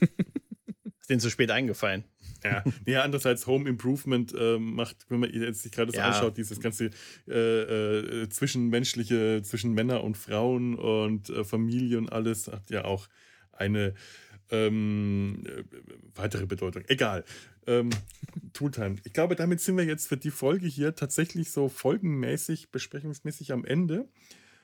denen 1.08 1.20
zu 1.20 1.30
spät 1.30 1.50
eingefallen. 1.50 2.04
ja. 2.44 2.62
ja, 2.86 3.02
andererseits 3.02 3.46
Home 3.46 3.68
Improvement 3.68 4.34
ähm, 4.38 4.74
macht, 4.74 5.06
wenn 5.08 5.20
man 5.20 5.32
jetzt 5.32 5.62
sich 5.62 5.72
gerade 5.72 5.90
so 5.92 5.98
Ja. 5.98 6.08
anschaut, 6.08 6.36
dieses 6.36 6.60
ganze 6.60 6.90
äh, 7.26 7.32
äh, 8.22 8.28
zwischenmenschliche, 8.28 9.40
zwischen 9.42 9.72
Männer 9.72 10.04
und 10.04 10.16
Frauen 10.16 10.74
und 10.74 11.30
äh, 11.30 11.42
Familie 11.44 11.98
und 11.98 12.12
alles 12.12 12.48
hat 12.48 12.68
ja 12.70 12.84
auch 12.84 13.08
eine 13.52 13.94
ähm, 14.50 15.42
äh, 15.46 15.64
weitere 16.14 16.46
Bedeutung. 16.46 16.84
Egal. 16.88 17.24
Ähm, 17.66 17.90
Tooltime. 18.52 18.96
Ich 19.04 19.12
glaube, 19.12 19.34
damit 19.36 19.60
sind 19.60 19.76
wir 19.76 19.84
jetzt 19.84 20.06
für 20.08 20.16
die 20.16 20.30
Folge 20.30 20.66
hier 20.66 20.94
tatsächlich 20.94 21.50
so 21.50 21.68
folgenmäßig, 21.68 22.70
besprechungsmäßig 22.70 23.52
am 23.52 23.64
Ende. 23.64 24.08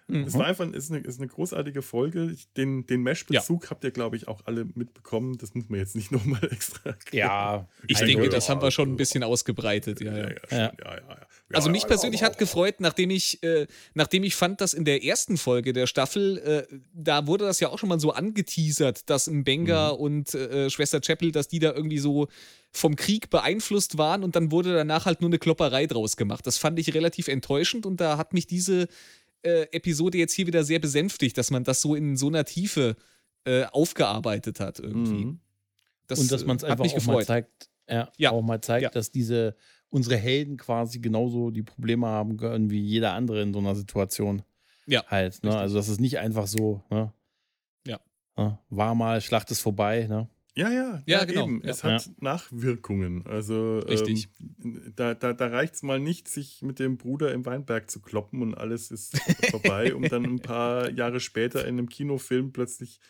Mhm. 0.06 0.24
Es 0.24 0.34
war 0.34 0.44
einfach 0.46 0.70
ist 0.70 0.90
eine, 0.90 1.00
ist 1.00 1.18
eine 1.18 1.28
großartige 1.28 1.80
Folge. 1.80 2.30
Ich- 2.32 2.52
Den, 2.52 2.86
den 2.86 3.02
Mesh-Bezug 3.02 3.70
habt 3.70 3.84
ihr, 3.84 3.90
glaube 3.90 4.16
ich, 4.16 4.28
auch 4.28 4.42
alle 4.44 4.66
mitbekommen. 4.74 5.38
Das 5.38 5.54
muss 5.54 5.68
man 5.70 5.78
jetzt 5.80 5.96
nicht 5.96 6.12
nochmal 6.12 6.44
extra 6.52 6.90
erklären. 6.90 7.26
Ja, 7.28 7.68
Ich 7.88 7.98
denke, 7.98 8.22
Hörer. 8.24 8.28
das 8.30 8.48
haben 8.50 8.60
wir 8.60 8.70
schon 8.70 8.90
ein 8.92 8.96
bisschen 8.96 9.22
ausgebreitet. 9.22 10.00
Ja, 10.02 10.16
ja. 10.16 10.28
ja, 10.28 10.34
Ja. 10.50 10.56
ja, 10.58 10.72
ja, 10.84 10.96
ja. 11.08 11.26
Also 11.54 11.68
Ja, 11.68 11.72
mich 11.72 11.82
ja, 11.82 11.88
persönlich 11.88 12.20
ja, 12.20 12.26
hat 12.26 12.38
gefreut, 12.38 12.76
nachdem 12.80 13.10
ich, 13.10 13.42
äh, 13.42 13.66
nachdem 13.94 14.24
ich 14.24 14.34
fand, 14.34 14.60
dass 14.60 14.74
in 14.74 14.84
der 14.84 15.04
ersten 15.04 15.36
Folge 15.38 15.72
der 15.72 15.86
Staffel, 15.86 16.38
äh, 16.38 16.76
da 16.92 17.26
wurde 17.26 17.44
das 17.46 17.60
ja 17.60 17.68
auch 17.70 17.78
schon 17.78 17.88
mal 17.88 17.98
so 18.00 18.12
angeteasert, 18.12 19.08
dass 19.08 19.26
Mbenga 19.28 19.92
Mhm. 19.94 19.98
und 20.00 20.34
äh, 20.34 20.68
Schwester 20.70 21.00
Chapel, 21.00 21.32
dass 21.32 21.48
die 21.48 21.58
da 21.60 21.72
irgendwie 21.72 21.98
so 21.98 22.28
vom 22.72 22.96
Krieg 22.96 23.30
beeinflusst 23.30 23.98
waren 23.98 24.24
und 24.24 24.34
dann 24.36 24.50
wurde 24.50 24.74
danach 24.74 25.06
halt 25.06 25.20
nur 25.20 25.30
eine 25.30 25.38
Klopperei 25.38 25.86
draus 25.86 26.16
gemacht. 26.16 26.44
Das 26.46 26.58
fand 26.58 26.78
ich 26.78 26.92
relativ 26.92 27.28
enttäuschend 27.28 27.86
und 27.86 28.00
da 28.00 28.16
hat 28.18 28.34
mich 28.34 28.46
diese 28.48 28.88
äh, 29.44 29.62
Episode 29.72 30.18
jetzt 30.18 30.32
hier 30.34 30.46
wieder 30.46 30.64
sehr 30.64 30.78
besänftigt, 30.78 31.36
dass 31.38 31.50
man 31.50 31.64
das 31.64 31.80
so 31.80 31.94
in 31.94 32.16
so 32.16 32.28
einer 32.28 32.44
Tiefe 32.44 32.96
äh, 33.44 33.64
aufgearbeitet 33.66 34.60
hat 34.60 34.78
irgendwie. 34.80 35.24
Mhm. 35.26 35.40
Das, 36.06 36.18
und 36.18 36.30
dass 36.32 36.44
man 36.44 36.56
es 36.56 36.62
äh, 36.62 36.66
einfach 36.66 36.84
auch 36.86 37.06
mal 37.06 37.24
zeigt, 37.24 37.68
ja, 37.88 38.10
Ja. 38.16 38.30
auch 38.30 38.42
mal 38.42 38.60
zeigt, 38.60 38.82
Ja. 38.84 38.90
dass 38.90 39.10
diese 39.10 39.54
unsere 39.90 40.16
Helden 40.16 40.56
quasi 40.56 40.98
genauso 40.98 41.50
die 41.50 41.62
Probleme 41.62 42.06
haben 42.06 42.36
können 42.36 42.68
wie 42.70 42.80
jeder 42.80 43.12
andere 43.12 43.42
in 43.42 43.52
so 43.52 43.60
einer 43.60 43.74
Situation. 43.74 44.42
Ja, 44.86 45.04
Halt, 45.06 45.42
ne? 45.44 45.56
Also 45.56 45.76
das 45.76 45.88
ist 45.88 46.00
nicht 46.00 46.18
einfach 46.18 46.46
so, 46.46 46.82
ne? 46.90 47.12
Ja. 47.86 48.00
Ne? 48.36 48.58
War 48.70 48.94
mal, 48.94 49.20
Schlacht 49.20 49.50
ist 49.50 49.60
vorbei, 49.60 50.06
ne? 50.08 50.28
Ja, 50.56 50.70
ja, 50.70 51.02
Ja, 51.06 51.24
genau. 51.24 51.44
Eben. 51.44 51.62
Ja. 51.64 51.70
Es 51.70 51.82
hat 51.82 52.10
Nachwirkungen. 52.20 53.26
Also 53.26 53.80
Richtig. 53.80 54.28
Ähm, 54.62 54.92
da 54.94 55.14
da, 55.14 55.32
da 55.32 55.46
reicht 55.48 55.74
es 55.74 55.82
mal 55.82 55.98
nicht, 55.98 56.28
sich 56.28 56.62
mit 56.62 56.78
dem 56.78 56.96
Bruder 56.96 57.32
im 57.32 57.44
Weinberg 57.44 57.90
zu 57.90 58.00
kloppen 58.00 58.40
und 58.40 58.54
alles 58.54 58.90
ist 58.90 59.18
vorbei, 59.50 59.94
um 59.94 60.02
dann 60.02 60.24
ein 60.24 60.40
paar 60.40 60.90
Jahre 60.90 61.18
später 61.18 61.66
in 61.66 61.78
einem 61.78 61.88
Kinofilm 61.88 62.52
plötzlich 62.52 63.00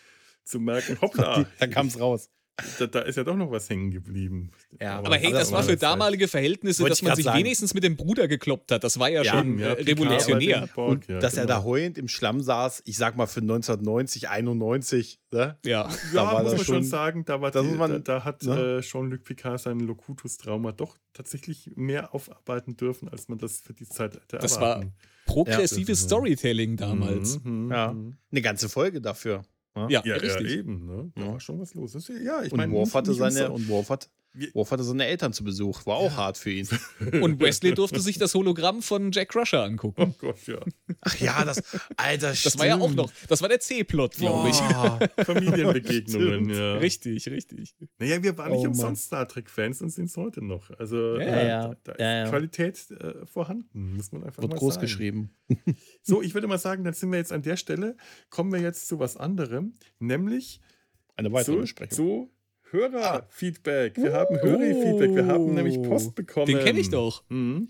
zu 0.43 0.59
merken, 0.59 0.99
hoppla, 1.01 1.47
da 1.59 1.67
kam 1.67 1.87
es 1.87 2.01
raus. 2.01 2.31
Da, 2.79 2.87
da 2.87 3.01
ist 3.01 3.17
ja 3.17 3.25
doch 3.25 3.37
noch 3.37 3.51
was 3.51 3.69
hängen 3.69 3.91
geblieben. 3.91 4.51
Ja, 4.81 4.99
Aber 4.99 5.17
hey, 5.17 5.27
Also, 5.27 5.39
das 5.39 5.51
war 5.53 5.59
aber 5.59 5.67
für 5.67 5.73
das 5.73 5.81
damalige 5.81 6.29
Verhältnisse, 6.29 6.83
Wollte 6.83 6.93
dass 6.93 7.03
man 7.03 7.17
sich 7.17 7.25
sagen. 7.25 7.39
wenigstens 7.39 7.75
mit 7.75 7.83
dem 7.83 7.97
Bruder 7.97 8.29
gekloppt 8.29 8.71
hat. 8.71 8.85
Das 8.85 8.99
war 8.99 9.09
ja, 9.09 9.23
Ja, 9.23 9.33
schon 9.33 9.59
ja, 9.59 9.73
revolutionär. 9.73 10.69
Borg, 10.75 10.91
Und 10.91 11.09
ja, 11.09 11.19
dass 11.19 11.35
er 11.37 11.47
genau. 11.47 11.59
da 11.59 11.65
heulend 11.65 11.99
im 11.99 12.07
Schlamm 12.09 12.41
saß, 12.41 12.83
ich 12.87 12.97
sag 12.97 13.17
mal 13.17 13.27
für 13.27 13.41
1990, 13.41 14.29
91, 14.29 15.21
ne? 15.33 15.59
Ja. 15.65 15.85
da 15.85 15.91
Ja, 16.15 16.25
war 16.33 16.43
muss 16.43 16.53
das 16.53 16.59
man 16.61 16.65
schon 16.67 16.75
schon- 16.77 16.85
sagen, 16.85 17.25
da, 17.25 17.41
war 17.41 17.51
das 17.51 17.63
die, 17.63 17.69
muss 17.69 17.79
man- 17.79 17.91
da, 17.91 17.99
da 18.19 18.25
hat 18.25 18.43
ne? 18.45 18.79
äh, 18.79 18.81
Jean-Luc 18.83 19.25
Picard 19.25 19.61
sein 19.61 19.81
Locutus-Trauma 19.81 20.73
doch 20.73 20.97
tatsächlich 21.13 21.71
mehr 21.75 22.15
aufarbeiten 22.15 22.77
dürfen, 22.77 23.09
als 23.09 23.29
man 23.29 23.39
das 23.39 23.61
für 23.61 23.73
die 23.73 23.89
Zeit 23.89 24.15
hätte 24.15 24.39
Das 24.39 24.61
war. 24.61 24.85
Progressives 25.27 26.01
Ja. 26.03 26.07
Storytelling 26.07 26.77
damals. 26.77 27.41
Mhm, 27.43 27.71
Ja. 27.71 27.93
mhm. 27.93 28.17
Eine 28.31 28.43
ganze 28.43 28.69
Folge 28.69 29.01
dafür. 29.01 29.43
Ne? 29.77 29.87
Ja, 29.91 30.03
Ja, 30.05 30.17
ja, 30.23 30.41
eben. 30.41 30.87
Ne? 30.87 31.13
Da 31.17 31.23
Ja. 31.23 31.33
war 31.33 31.41
schon 31.41 31.59
was 31.61 31.75
los. 31.75 31.93
Ja, 32.23 32.43
ich 32.43 32.53
Und 32.53 32.59
meine, 32.59 32.73
Worf 32.73 32.87
nicht- 32.89 32.95
hatte 32.95 33.15
seine 33.15 33.51
und 33.51 33.69
Worf 33.69 33.91
hat, 33.91 34.09
Worf 34.53 34.71
hatte 34.73 34.83
seine 34.85 35.07
Eltern 35.07 35.33
zu 35.33 35.45
Besuch. 35.45 35.87
War 35.87 35.97
auch 35.97 36.17
hart 36.17 36.37
für 36.39 36.51
ihn. 36.51 36.69
Und 37.23 37.41
Wesley 37.41 37.75
durfte 37.75 38.01
sich 38.01 38.19
das 38.19 38.35
Hologramm 38.35 38.83
von 38.83 39.13
Jack 39.13 39.29
Crusher 39.31 39.63
angucken. 39.63 40.03
Oh 40.03 40.15
Gott, 40.19 40.47
ja. 40.47 40.59
Ach 41.03 41.17
ja, 41.21 41.45
das, 41.45 41.63
Alter, 41.97 42.31
Das 42.31 42.59
war 42.59 42.67
ja 42.67 42.79
auch 42.81 42.93
noch, 42.93 43.13
das 43.29 43.41
war 43.43 43.49
der 43.49 43.61
C-Plot, 43.61 44.17
glaube 44.17 44.49
ich. 44.51 44.57
Familienbegegnungen, 45.25 46.51
ja. 46.51 46.75
Richtig, 46.75 47.29
richtig. 47.29 47.75
Naja, 47.99 48.23
wir 48.23 48.37
waren 48.39 48.53
nicht 48.53 48.65
Oh, 48.65 48.69
umsonst 48.69 49.05
Star 49.07 49.27
Trek-Fans 49.29 49.83
und 49.83 49.91
sind 49.91 50.07
es 50.07 50.17
heute 50.17 50.45
noch. 50.45 50.71
Also 50.79 51.17
Ja, 51.19 51.25
äh, 51.27 51.49
ja. 51.49 51.69
da, 51.69 51.77
da 51.85 51.93
ist 51.93 52.01
Ja, 52.01 52.13
ja. 52.25 52.29
Qualität 52.29 52.91
äh, 52.91 53.27
vorhanden, 53.27 53.95
muss 53.97 54.13
man 54.13 54.25
einfach 54.25 54.43
Wird 54.43 54.53
mal 54.53 54.59
groß 54.59 54.75
sagen. 54.75 54.87
geschrieben. 54.87 55.31
So, 56.03 56.23
ich 56.23 56.35
würde 56.35 56.47
mal 56.47 56.59
sagen, 56.59 56.85
dann 56.85 56.95
sind 56.95 57.11
wir 57.11 57.19
jetzt 57.19 57.33
an 57.33 57.43
der 57.43 57.57
Stelle, 57.57 57.97
kommen 58.31 58.53
wir 58.53 58.61
jetzt 58.61 58.89
zu 58.89 58.99
was 58.99 59.17
anderem, 59.17 59.75
nämlich 59.99 60.61
Eine 61.17 61.33
weitere 61.33 61.55
zu, 61.55 61.61
Besprechung. 61.61 61.97
zu 61.97 62.31
Hörerfeedback. 62.75 63.97
Wir 63.97 64.13
haben 64.13 64.37
Hörerfeedback, 64.41 65.15
wir 65.15 65.27
haben 65.27 65.55
nämlich 65.55 65.81
Post 65.83 66.15
bekommen. 66.15 66.47
Den 66.47 66.59
kenne 66.59 66.81
ich 66.81 66.91
doch. 66.91 67.25
Mhm. 67.29 67.69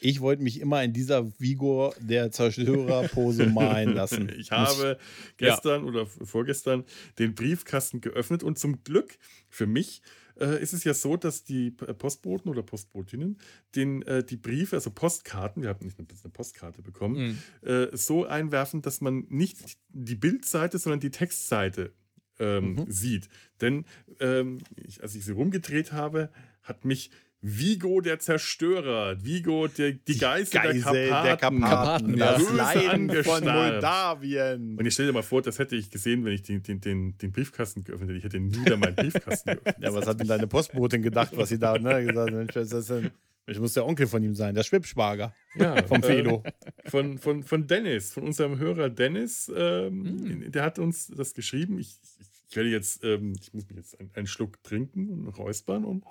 Ich 0.00 0.20
wollte 0.20 0.42
mich 0.42 0.60
immer 0.60 0.82
in 0.84 0.92
dieser 0.92 1.32
Vigor 1.40 1.94
der 1.98 2.30
Zerstörerpose 2.30 3.46
malen 3.46 3.94
lassen. 3.94 4.30
Ich 4.38 4.50
habe 4.52 4.98
gestern 5.38 5.84
oder 5.84 6.06
vorgestern 6.06 6.84
den 7.18 7.34
Briefkasten 7.34 8.00
geöffnet 8.00 8.42
und 8.42 8.58
zum 8.58 8.84
Glück 8.84 9.16
für 9.48 9.66
mich 9.66 10.02
äh, 10.38 10.60
ist 10.62 10.74
es 10.74 10.84
ja 10.84 10.92
so, 10.92 11.16
dass 11.16 11.44
die 11.44 11.70
P- 11.70 11.94
Postboten 11.94 12.50
oder 12.50 12.62
Postbotinnen 12.62 13.38
den, 13.76 14.02
äh, 14.02 14.22
die 14.24 14.36
Briefe, 14.36 14.76
also 14.76 14.90
Postkarten, 14.90 15.62
wir 15.62 15.70
haben 15.70 15.84
nicht 15.86 15.98
eine, 15.98 16.06
eine 16.22 16.30
Postkarte 16.32 16.82
bekommen, 16.82 17.38
Mhm. 17.62 17.68
äh, 17.68 17.96
so 17.96 18.26
einwerfen, 18.26 18.82
dass 18.82 19.00
man 19.00 19.24
nicht 19.30 19.58
die 19.88 20.16
Bildseite, 20.16 20.78
sondern 20.78 21.00
die 21.00 21.12
Textseite 21.12 21.92
ähm, 22.38 22.74
Mhm. 22.74 22.86
sieht. 22.90 23.28
Denn 23.60 23.84
ähm, 24.20 24.58
ich, 24.86 25.02
als 25.02 25.14
ich 25.14 25.24
sie 25.24 25.32
rumgedreht 25.32 25.92
habe, 25.92 26.30
hat 26.62 26.84
mich 26.84 27.10
Vigo 27.46 28.00
der 28.00 28.18
Zerstörer, 28.20 29.22
Vigo 29.22 29.68
der, 29.68 29.92
die 29.92 30.16
Geißel 30.16 30.52
der 30.52 30.62
Geisel 30.62 30.82
Karpaten, 30.82 31.02
der 31.26 31.36
Karpaten, 31.36 31.60
Karpaten, 31.60 32.16
ja. 32.16 32.32
das 32.32 32.38
böse 32.42 32.56
Leiden 32.56 33.22
von. 33.22 33.44
Moldawien. 33.44 34.78
Und 34.78 34.86
ich 34.86 34.94
stell 34.94 35.06
dir 35.06 35.12
mal 35.12 35.22
vor, 35.22 35.42
das 35.42 35.58
hätte 35.58 35.76
ich 35.76 35.90
gesehen, 35.90 36.24
wenn 36.24 36.32
ich 36.32 36.42
den, 36.42 36.62
den, 36.62 36.80
den, 36.80 37.18
den 37.18 37.32
Briefkasten 37.32 37.84
geöffnet 37.84 38.08
hätte. 38.08 38.18
Ich 38.18 38.24
hätte 38.24 38.40
nie 38.40 38.64
wieder 38.64 38.78
meinen 38.78 38.94
Briefkasten 38.94 39.50
geöffnet. 39.62 39.76
Ja, 39.78 39.92
was 39.92 40.06
hat 40.06 40.20
denn 40.20 40.28
deine 40.28 40.46
Postbotin 40.46 41.02
gedacht, 41.02 41.32
was 41.36 41.50
sie 41.50 41.58
da 41.58 41.78
ne, 41.78 42.04
gesagt 42.06 42.30
hat? 42.30 42.34
Mensch, 42.34 42.56
was 42.56 42.64
ist 42.64 42.72
das 42.72 42.86
denn? 42.86 43.10
Ich 43.46 43.58
muss 43.58 43.74
der 43.74 43.84
Onkel 43.86 44.06
von 44.06 44.22
ihm 44.22 44.34
sein, 44.34 44.54
der 44.54 44.62
Schwibschwager 44.62 45.34
Ja, 45.54 45.82
vom 45.86 46.02
äh, 46.02 46.06
Fedo. 46.06 46.42
Von, 46.86 47.18
von, 47.18 47.42
von 47.42 47.66
Dennis, 47.66 48.12
von 48.12 48.22
unserem 48.24 48.58
Hörer 48.58 48.88
Dennis. 48.90 49.52
Ähm, 49.54 50.02
Mm. 50.46 50.52
Der 50.52 50.62
hat 50.62 50.78
uns 50.78 51.08
das 51.08 51.34
geschrieben. 51.34 51.78
Ich, 51.78 51.98
ich, 52.02 52.26
ich 52.50 52.56
werde 52.56 52.70
jetzt, 52.70 53.04
ähm, 53.04 53.34
ich 53.40 53.52
muss 53.52 53.68
mir 53.68 53.76
jetzt 53.76 53.98
einen, 54.00 54.10
einen 54.14 54.26
Schluck 54.26 54.62
trinken 54.62 55.10
und 55.10 55.28
räuspern 55.38 55.84
und 55.84 56.04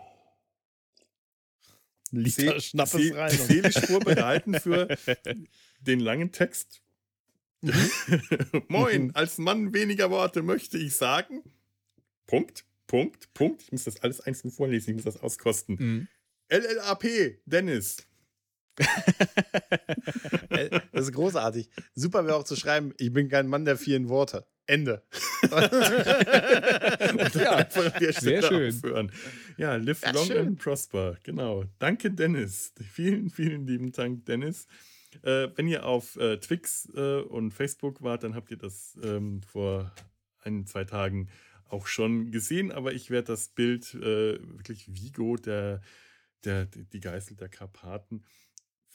Liter 2.12 2.54
se- 2.54 2.62
Schnappes 2.62 2.92
se- 3.02 3.16
rein. 3.16 3.32
seelisch 3.32 3.80
vorbereiten 3.80 4.54
für 4.60 4.88
den 5.80 6.00
langen 6.00 6.32
Text. 6.32 6.82
Moin, 8.68 9.16
als 9.16 9.38
Mann 9.38 9.74
weniger 9.74 10.12
Worte 10.12 10.44
möchte 10.44 10.78
ich 10.78 10.96
sagen. 10.96 11.42
Punkt, 12.28 12.66
Punkt, 12.88 13.34
Punkt. 13.34 13.64
Ich 13.64 13.72
muss 13.72 13.86
das 13.86 14.02
alles 14.04 14.22
einzeln 14.22 14.52
vorlesen, 14.52 14.92
ich 14.92 14.96
muss 14.98 15.06
das 15.16 15.24
auskosten. 15.24 15.76
Mhm. 15.80 16.08
LLAP, 16.50 17.40
Dennis. 17.46 17.98
Das 20.92 21.08
ist 21.08 21.14
großartig. 21.14 21.70
Super 21.96 22.26
wäre 22.26 22.36
auch 22.36 22.44
zu 22.44 22.56
schreiben, 22.56 22.94
ich 22.98 23.12
bin 23.12 23.28
kein 23.28 23.48
Mann 23.48 23.66
der 23.66 23.78
vielen 23.78 24.10
Worte. 24.10 24.46
Ende. 24.66 25.04
ja, 27.34 27.68
sehr 28.14 28.42
schön. 28.44 28.74
Aufhören. 28.76 29.12
Ja, 29.58 29.76
live 29.76 30.02
Ja, 30.04 30.12
long 30.12 30.26
schön. 30.26 30.48
and 30.48 30.60
prosper. 30.60 31.18
Genau. 31.24 31.66
Danke, 31.80 32.12
Dennis. 32.12 32.72
Vielen, 32.92 33.30
vielen 33.30 33.68
lieben 33.68 33.92
Dank, 33.92 34.26
Dennis. 34.26 34.68
Äh, 35.22 35.50
wenn 35.56 35.68
ihr 35.68 35.86
auf 35.86 36.16
äh, 36.16 36.38
Twix 36.38 36.88
äh, 36.96 37.22
und 37.22 37.52
Facebook 37.52 38.02
wart, 38.02 38.24
dann 38.24 38.36
habt 38.36 38.52
ihr 38.52 38.58
das 38.58 38.98
ähm, 39.04 39.42
vor 39.44 39.92
ein, 40.40 40.66
zwei 40.66 40.86
Tagen 40.86 41.28
auch 41.68 41.88
schon 41.88 42.32
gesehen. 42.32 42.72
Aber 42.72 42.94
ich 42.94 43.10
werde 43.10 43.28
das 43.28 43.50
Bild 43.50 43.94
äh, 43.96 44.40
wirklich 44.40 44.86
Vigo, 44.88 45.36
der, 45.36 45.82
der, 46.46 46.66
die 46.66 47.00
Geißel 47.00 47.36
der 47.38 47.50
Karpaten, 47.50 48.24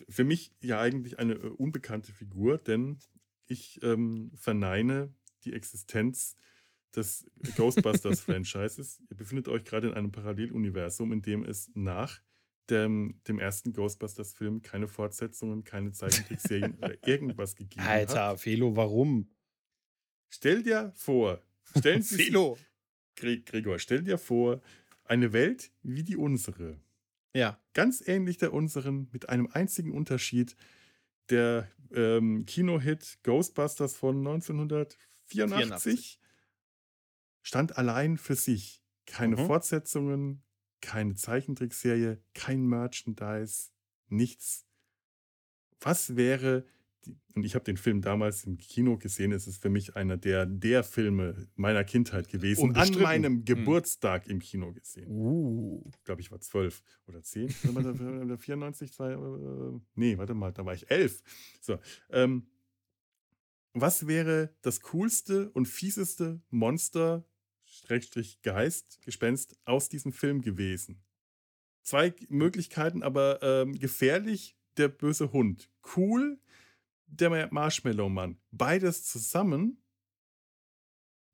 für 0.08 0.24
mich 0.24 0.52
ja 0.60 0.80
eigentlich 0.80 1.18
eine 1.18 1.34
äh, 1.34 1.48
unbekannte 1.48 2.12
Figur, 2.12 2.58
denn 2.58 2.98
ich 3.46 3.82
ähm, 3.82 4.30
verneine 4.34 5.14
die 5.44 5.54
Existenz 5.54 6.36
des 6.94 7.30
Ghostbusters-Franchises. 7.56 9.00
Ihr 9.10 9.16
befindet 9.16 9.48
euch 9.48 9.64
gerade 9.64 9.88
in 9.88 9.94
einem 9.94 10.12
Paralleluniversum, 10.12 11.12
in 11.12 11.22
dem 11.22 11.44
es 11.44 11.70
nach 11.74 12.20
dem, 12.70 13.20
dem 13.26 13.38
ersten 13.38 13.72
Ghostbusters-Film 13.72 14.62
keine 14.62 14.88
Fortsetzungen, 14.88 15.64
keine 15.64 15.92
Zeichentrickserien 15.92 16.74
oder 16.74 16.94
irgendwas 17.06 17.56
gegeben 17.56 17.84
hat. 17.84 17.90
Alter, 17.90 18.38
Felo, 18.38 18.76
warum? 18.76 19.30
Stell 20.28 20.62
dir 20.62 20.92
vor, 20.94 21.42
stellen 21.76 22.02
Sie 22.02 22.14
sich, 22.16 22.26
Felo. 22.26 22.58
Gre 23.16 23.40
Gregor, 23.40 23.78
stell 23.78 24.02
dir 24.02 24.18
vor, 24.18 24.60
eine 25.04 25.32
Welt 25.32 25.72
wie 25.82 26.04
die 26.04 26.16
unsere. 26.16 26.78
Ja. 27.34 27.60
Ganz 27.74 28.06
ähnlich 28.06 28.38
der 28.38 28.52
unseren, 28.52 29.08
mit 29.12 29.28
einem 29.28 29.48
einzigen 29.52 29.92
Unterschied. 29.92 30.56
Der 31.30 31.70
ähm, 31.92 32.44
Kinohit 32.46 33.18
Ghostbusters 33.22 33.96
von 33.96 34.18
1984 34.18 36.20
stand 37.42 37.76
allein 37.76 38.18
für 38.18 38.34
sich. 38.34 38.82
Keine 39.06 39.36
Mhm. 39.36 39.46
Fortsetzungen, 39.46 40.42
keine 40.80 41.14
Zeichentrickserie, 41.14 42.22
kein 42.34 42.66
Merchandise, 42.66 43.70
nichts. 44.08 44.66
Was 45.80 46.16
wäre, 46.16 46.66
und 47.34 47.44
ich 47.44 47.54
habe 47.54 47.64
den 47.64 47.76
Film 47.76 48.00
damals 48.00 48.44
im 48.44 48.58
Kino 48.58 48.96
gesehen, 48.98 49.32
es 49.32 49.46
ist 49.46 49.62
für 49.62 49.68
mich 49.70 49.94
einer 49.96 50.16
der, 50.16 50.44
der 50.46 50.82
Filme 50.82 51.46
meiner 51.54 51.84
Kindheit 51.84 52.28
gewesen, 52.28 52.62
an 52.62 52.68
Unbestritten. 52.70 53.02
meinem 53.02 53.44
Geburtstag 53.44 54.26
im 54.28 54.40
Kino 54.40 54.72
gesehen 54.72 55.08
Uh. 55.10 55.82
ich 55.94 56.04
glaube, 56.04 56.20
ich 56.20 56.30
war 56.30 56.40
zwölf 56.40 56.82
oder 57.06 57.22
zehn. 57.22 57.48
Warte 57.62 57.94
mal, 58.02 58.26
da- 58.26 58.36
94, 58.36 58.92
zwei, 58.92 59.12
äh, 59.12 59.80
nee, 59.94 60.18
warte 60.18 60.34
mal, 60.34 60.52
da 60.52 60.64
war 60.66 60.74
ich 60.74 60.90
elf. 60.90 61.22
So, 61.60 61.78
ähm, 62.10 62.46
was 63.74 64.06
wäre 64.06 64.54
das 64.62 64.80
coolste 64.80 65.50
und 65.50 65.66
fieseste 65.68 66.40
Monster, 66.50 67.24
Schrägstrich 67.64 68.40
Geist, 68.42 69.00
Gespenst 69.02 69.56
aus 69.64 69.88
diesem 69.88 70.12
Film 70.12 70.40
gewesen? 70.40 71.02
Zwei 71.82 72.12
Möglichkeiten, 72.28 73.02
aber 73.02 73.40
ähm, 73.42 73.78
gefährlich, 73.78 74.56
der 74.76 74.88
böse 74.88 75.32
Hund. 75.32 75.70
Cool, 75.96 76.38
der 77.08 77.48
Marshmallow-Mann. 77.52 78.38
Beides 78.50 79.04
zusammen, 79.04 79.82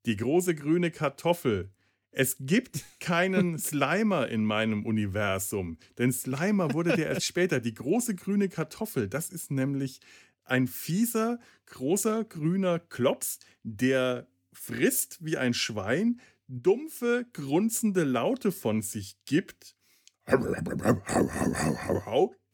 die 0.07 0.17
große 0.17 0.55
grüne 0.55 0.91
Kartoffel. 0.91 1.73
Es 2.11 2.37
gibt 2.39 2.85
keinen 3.01 3.59
Slimer 3.59 4.29
in 4.29 4.45
meinem 4.45 4.87
Universum, 4.87 5.79
denn 5.99 6.13
Slimer 6.13 6.73
wurde 6.73 6.97
der 6.97 7.09
erst 7.09 7.27
später. 7.27 7.61
Die 7.61 7.75
große 7.75 8.15
grüne 8.15 8.49
Kartoffel, 8.49 9.09
das 9.09 9.31
ist 9.31 9.51
nämlich 9.51 10.01
ein 10.45 10.67
fieser, 10.69 11.41
großer 11.67 12.25
grüner 12.25 12.79
Klops, 12.79 13.39
der 13.63 14.29
frisst 14.53 15.25
wie 15.25 15.37
ein 15.37 15.55
Schwein, 15.55 16.21
dumpfe, 16.47 17.27
grunzende 17.33 18.05
Laute 18.05 18.53
von 18.53 18.83
sich 18.83 19.17
gibt. 19.25 19.75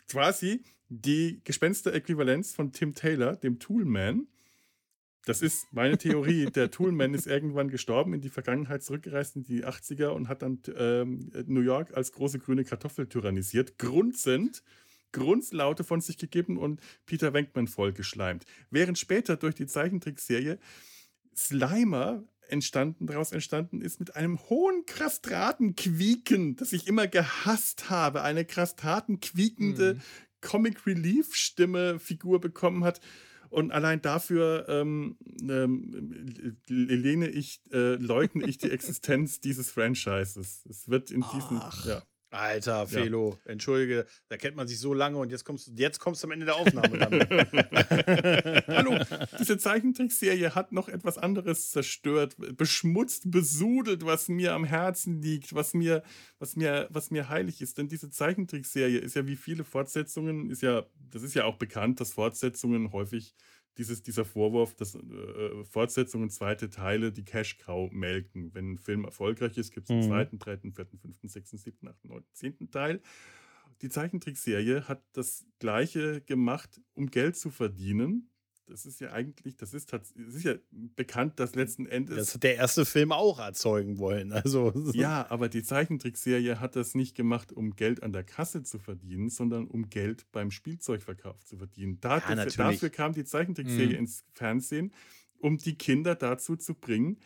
Quasi 0.08 0.64
die 0.90 1.40
Gespenster-Äquivalenz 1.44 2.52
von 2.52 2.72
Tim 2.72 2.94
Taylor, 2.94 3.36
dem 3.36 3.58
Toolman. 3.58 4.26
Das 5.24 5.40
ist 5.40 5.72
meine 5.72 5.96
Theorie. 5.96 6.46
Der 6.54 6.70
Toolman 6.70 7.14
ist 7.14 7.26
irgendwann 7.26 7.68
gestorben, 7.68 8.12
in 8.12 8.20
die 8.20 8.28
Vergangenheit 8.28 8.82
zurückgereist, 8.82 9.36
in 9.36 9.44
die 9.44 9.64
80er 9.64 10.08
und 10.08 10.28
hat 10.28 10.42
dann 10.42 10.60
ähm, 10.76 11.30
New 11.46 11.60
York 11.60 11.96
als 11.96 12.12
große 12.12 12.40
grüne 12.40 12.64
Kartoffel 12.64 13.08
tyrannisiert. 13.08 13.78
Grunzend, 13.78 14.64
Grunzlaute 15.12 15.84
von 15.84 16.00
sich 16.00 16.18
gegeben 16.18 16.56
und 16.56 16.80
Peter 17.06 17.32
Venkman 17.32 17.68
vollgeschleimt. 17.68 18.44
Während 18.70 18.98
später 18.98 19.36
durch 19.36 19.54
die 19.54 19.66
Zeichentrickserie 19.66 20.58
Slimer 21.36 22.24
entstanden, 22.48 23.06
daraus 23.06 23.30
entstanden 23.30 23.80
ist 23.80 24.00
mit 24.00 24.16
einem 24.16 24.40
hohen 24.50 24.84
Krastratenquieken, 24.86 26.56
das 26.56 26.72
ich 26.72 26.88
immer 26.88 27.06
gehasst 27.06 27.90
habe. 27.90 28.22
Eine 28.22 28.44
krastratenquiekende 28.44 29.94
Mhm. 29.94 30.00
Comic 30.40 30.86
Relief 30.86 31.34
Stimme 31.34 31.98
Figur 31.98 32.40
bekommen 32.40 32.84
hat. 32.84 33.00
Und 33.50 33.72
allein 33.72 34.00
dafür 34.00 34.66
ähm, 34.68 35.16
ähm, 35.42 36.56
lehne 36.68 37.28
ich, 37.28 37.60
äh, 37.72 37.96
leugne 37.96 38.46
ich 38.46 38.58
die 38.58 38.70
Existenz 38.70 39.40
dieses 39.40 39.70
Franchises. 39.70 40.64
Es 40.68 40.88
wird 40.88 41.10
in 41.10 41.24
diesem, 41.34 41.58
Ach. 41.60 41.84
ja. 41.84 42.02
Alter, 42.30 42.86
Felo, 42.86 43.38
entschuldige, 43.44 44.06
da 44.28 44.36
kennt 44.36 44.54
man 44.56 44.68
sich 44.68 44.78
so 44.78 44.94
lange 44.94 45.18
und 45.18 45.30
jetzt 45.30 45.44
kommst 45.44 45.66
du, 45.66 45.72
jetzt 45.72 45.98
kommst 45.98 46.22
du 46.22 46.28
am 46.28 46.32
Ende 46.32 46.46
der 46.46 46.56
Aufnahme 46.56 46.96
dann. 46.96 47.12
Hallo, 48.68 48.98
diese 49.38 49.58
Zeichentrickserie 49.58 50.54
hat 50.54 50.70
noch 50.70 50.88
etwas 50.88 51.18
anderes 51.18 51.70
zerstört, 51.70 52.36
beschmutzt, 52.56 53.32
besudelt, 53.32 54.06
was 54.06 54.28
mir 54.28 54.54
am 54.54 54.64
Herzen 54.64 55.20
liegt, 55.20 55.54
was 55.54 55.74
mir, 55.74 56.04
was 56.38 56.54
mir, 56.54 56.86
was 56.90 57.10
mir 57.10 57.28
heilig 57.28 57.60
ist. 57.62 57.78
Denn 57.78 57.88
diese 57.88 58.10
Zeichentrickserie 58.10 58.98
ist 58.98 59.16
ja 59.16 59.26
wie 59.26 59.36
viele 59.36 59.64
Fortsetzungen, 59.64 60.50
ist 60.50 60.62
ja, 60.62 60.86
das 61.10 61.24
ist 61.24 61.34
ja 61.34 61.46
auch 61.46 61.56
bekannt, 61.56 62.00
dass 62.00 62.12
Fortsetzungen 62.12 62.92
häufig 62.92 63.34
dieses, 63.78 64.02
dieser 64.02 64.24
Vorwurf, 64.24 64.74
dass 64.74 64.94
äh, 64.94 65.64
Fortsetzungen, 65.64 66.30
zweite 66.30 66.68
Teile 66.70 67.12
die 67.12 67.24
Cash-Cow 67.24 67.90
melken. 67.92 68.52
Wenn 68.54 68.72
ein 68.72 68.78
Film 68.78 69.04
erfolgreich 69.04 69.56
ist, 69.58 69.72
gibt 69.72 69.86
es 69.86 69.90
einen 69.90 70.00
Mhm. 70.00 70.08
zweiten, 70.08 70.38
dritten, 70.38 70.72
vierten, 70.72 70.98
fünften, 70.98 71.28
sechsten, 71.28 71.56
siebten, 71.58 71.88
achten, 71.88 72.08
neunten, 72.08 72.28
zehnten 72.34 72.70
Teil. 72.70 73.00
Die 73.82 73.88
Zeichentrickserie 73.88 74.88
hat 74.88 75.02
das 75.12 75.46
Gleiche 75.58 76.20
gemacht, 76.20 76.80
um 76.94 77.06
Geld 77.10 77.36
zu 77.36 77.50
verdienen. 77.50 78.30
Das 78.70 78.86
ist 78.86 79.00
ja 79.00 79.10
eigentlich, 79.12 79.56
das 79.56 79.74
ist, 79.74 79.92
tats- 79.92 80.14
es 80.28 80.34
ist 80.36 80.44
ja 80.44 80.54
bekannt, 80.96 81.40
dass 81.40 81.54
letzten 81.54 81.86
Endes. 81.86 82.16
Das 82.16 82.34
hat 82.34 82.42
der 82.44 82.54
erste 82.56 82.84
Film 82.86 83.10
auch 83.12 83.38
erzeugen 83.40 83.98
wollen. 83.98 84.32
Also, 84.32 84.72
ja, 84.94 85.26
aber 85.30 85.48
die 85.48 85.62
Zeichentrickserie 85.62 86.60
hat 86.60 86.76
das 86.76 86.94
nicht 86.94 87.16
gemacht, 87.16 87.52
um 87.52 87.74
Geld 87.74 88.02
an 88.02 88.12
der 88.12 88.24
Kasse 88.24 88.62
zu 88.62 88.78
verdienen, 88.78 89.28
sondern 89.28 89.66
um 89.66 89.90
Geld 89.90 90.26
beim 90.32 90.50
Spielzeugverkauf 90.50 91.44
zu 91.44 91.56
verdienen. 91.56 92.00
Dafür, 92.00 92.36
natürlich. 92.36 92.56
dafür 92.56 92.90
kam 92.90 93.12
die 93.12 93.24
Zeichentrickserie 93.24 93.88
Mhm. 93.94 93.98
ins 93.98 94.24
Fernsehen, 94.32 94.92
um 95.38 95.58
die 95.58 95.74
Kinder 95.76 96.14
dazu 96.14 96.56
zu 96.56 96.74
bringen, 96.74 97.18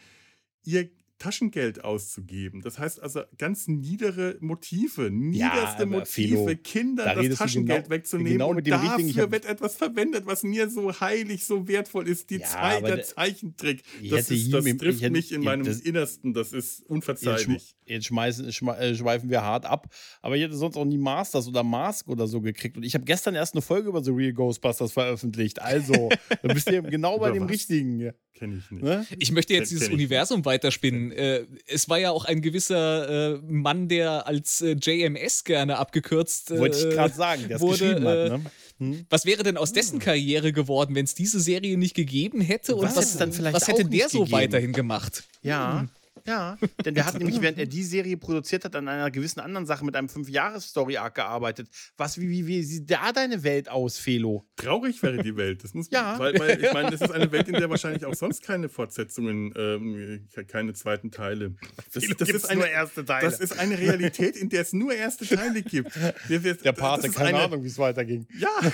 ihr 0.64 0.88
Taschengeld 1.24 1.82
auszugeben. 1.84 2.60
Das 2.62 2.78
heißt 2.78 3.02
also 3.02 3.22
ganz 3.38 3.66
niedere 3.66 4.36
Motive, 4.40 5.10
niederste 5.10 5.82
aber 5.82 5.86
Motive, 5.86 6.06
Philo, 6.06 6.46
da 6.46 6.54
Kindern 6.54 7.06
das 7.06 7.16
redest 7.18 7.40
du 7.40 7.44
Taschengeld 7.44 7.84
genau- 7.84 7.94
wegzunehmen 7.96 8.32
genau 8.32 8.50
und 8.50 8.56
mit 8.56 8.66
dem 8.66 8.74
richtigen- 8.74 9.08
ich 9.08 9.14
dafür 9.14 9.22
hab- 9.24 9.32
wird 9.32 9.44
etwas 9.46 9.74
verwendet, 9.76 10.26
was 10.26 10.42
mir 10.42 10.68
so 10.68 10.92
heilig, 11.00 11.44
so 11.46 11.66
wertvoll 11.66 12.08
ist, 12.08 12.28
die 12.30 12.36
Ja, 12.36 12.46
Zeit, 12.46 12.86
der 12.86 13.02
Zeichentrick. 13.02 13.82
Ich 14.02 14.10
Das, 14.10 14.30
ist, 14.30 14.46
ihm 14.46 14.52
das 14.52 14.66
im- 14.66 14.78
trifft 14.78 15.00
hätte- 15.02 15.12
mich 15.12 15.32
in 15.32 15.42
ja, 15.42 15.50
meinem 15.50 15.64
das- 15.64 15.80
Innersten, 15.80 16.34
das 16.34 16.52
ist 16.52 16.82
unverzeihlich. 16.88 17.74
jetzt 17.86 18.06
schmeißen, 18.06 18.52
schme 18.52 18.76
äh, 18.78 18.94
schweifen 18.94 19.30
wir 19.30 19.42
hart 19.42 19.66
ab. 19.66 19.88
Aber 20.22 20.36
ich 20.36 20.42
hätte 20.42 20.54
sonst 20.56 20.76
auch 20.76 20.84
nie 20.84 20.98
Masters 20.98 21.48
oder 21.48 21.62
Mask 21.62 22.08
oder 22.08 22.26
so 22.26 22.40
gekriegt. 22.40 22.76
Und 22.76 22.82
ich 22.82 22.94
habe 22.94 23.04
gestern 23.04 23.34
erst 23.34 23.54
eine 23.54 23.62
Folge 23.62 23.88
über 23.88 24.02
The 24.02 24.10
Real 24.10 24.32
Ghostbusters 24.32 24.92
veröffentlicht. 24.92 25.60
Also, 25.62 26.08
da 26.42 26.52
bist 26.52 26.68
du 26.68 26.74
ja 26.74 26.80
genau 26.80 27.18
bei 27.18 27.30
dem 27.30 27.44
was? 27.44 27.50
Richtigen. 27.50 28.12
Kenne 28.34 28.56
ich 28.58 28.68
nicht. 28.70 28.82
Ne? 28.82 29.06
Ich 29.20 29.30
möchte 29.30 29.54
jetzt 29.54 29.68
Kenn- 29.68 29.78
dieses 29.78 29.88
Universum 29.90 30.44
weiterspinnen. 30.44 31.12
Äh, 31.14 31.46
es 31.66 31.88
war 31.88 31.98
ja 31.98 32.10
auch 32.10 32.24
ein 32.24 32.42
gewisser 32.42 33.34
äh, 33.34 33.38
Mann, 33.42 33.88
der 33.88 34.26
als 34.26 34.60
äh, 34.60 34.76
JMS 34.80 35.44
gerne 35.44 35.78
abgekürzt 35.78 36.50
äh, 36.50 36.58
Wollte 36.58 36.78
ich 36.78 36.94
gerade 36.94 37.14
sagen, 37.14 37.48
der 37.48 37.56
es 37.56 37.62
wurde, 37.62 37.78
geschrieben 37.78 38.06
äh, 38.06 38.30
hat. 38.30 38.40
Ne? 38.40 38.50
Hm? 38.78 39.06
Was 39.08 39.24
wäre 39.24 39.42
denn 39.42 39.56
aus 39.56 39.72
dessen 39.72 40.00
Karriere 40.00 40.52
geworden, 40.52 40.94
wenn 40.94 41.04
es 41.04 41.14
diese 41.14 41.38
Serie 41.40 41.78
nicht 41.78 41.94
gegeben 41.94 42.40
hätte? 42.40 42.74
Und 42.74 42.84
Was 42.84 42.96
was, 42.96 43.18
was 43.18 43.68
hätte 43.68 43.84
der 43.84 44.08
so 44.08 44.20
gegeben? 44.20 44.32
weiterhin 44.32 44.72
gemacht? 44.72 45.24
Ja, 45.42 45.86
ja. 46.26 46.56
Denn 46.84 46.94
der 46.94 47.06
hat 47.06 47.18
nämlich, 47.18 47.40
während 47.40 47.58
er 47.58 47.66
die 47.66 47.82
Serie 47.82 48.16
produziert 48.16 48.64
hat, 48.64 48.74
an 48.76 48.88
einer 48.88 49.10
gewissen 49.10 49.40
anderen 49.40 49.66
Sache 49.66 49.84
mit 49.84 49.94
einem 49.96 50.08
Fünf-Jahres-Story-Arc 50.08 51.14
gearbeitet. 51.14 51.68
Was, 51.96 52.20
wie, 52.20 52.28
wie, 52.30 52.46
wie 52.46 52.62
sieht 52.62 52.90
da 52.90 53.12
deine 53.12 53.42
Welt 53.42 53.68
aus, 53.68 53.98
Felo? 53.98 54.46
Traurig 54.56 55.02
wäre 55.02 55.22
die 55.22 55.36
Welt. 55.36 55.62
Das 55.64 55.74
muss 55.74 55.88
Ja. 55.90 56.18
weil, 56.18 56.38
weil 56.38 56.62
ich 56.64 56.72
meine, 56.72 56.90
das 56.90 57.00
ist 57.00 57.10
eine 57.12 57.30
Welt, 57.32 57.48
in 57.48 57.54
der 57.54 57.68
wahrscheinlich 57.70 58.04
auch 58.04 58.14
sonst 58.14 58.42
keine 58.42 58.68
Fortsetzungen, 58.68 59.52
ähm, 59.56 60.28
ke- 60.34 60.44
keine 60.44 60.72
zweiten 60.74 61.10
Teile. 61.10 61.54
Das, 61.92 62.04
das, 62.18 62.28
ist 62.28 62.50
eine, 62.50 62.60
nur 62.60 62.68
erste 62.68 63.04
Teile. 63.04 63.24
das 63.28 63.40
ist 63.40 63.58
eine 63.58 63.78
Realität, 63.78 64.36
in 64.36 64.48
der 64.48 64.62
es 64.62 64.72
nur 64.72 64.94
erste 64.94 65.26
Teile 65.26 65.62
gibt. 65.62 65.92
Wir- 66.28 66.42
wir- 66.42 66.54
Der 66.54 66.72
Pate, 66.72 67.06
das 67.08 67.14
keine 67.16 67.28
eine, 67.30 67.38
Ahnung, 67.40 67.62
wie 67.62 67.68
es 67.68 67.78
weiterging. 67.78 68.26
Ja, 68.38 68.48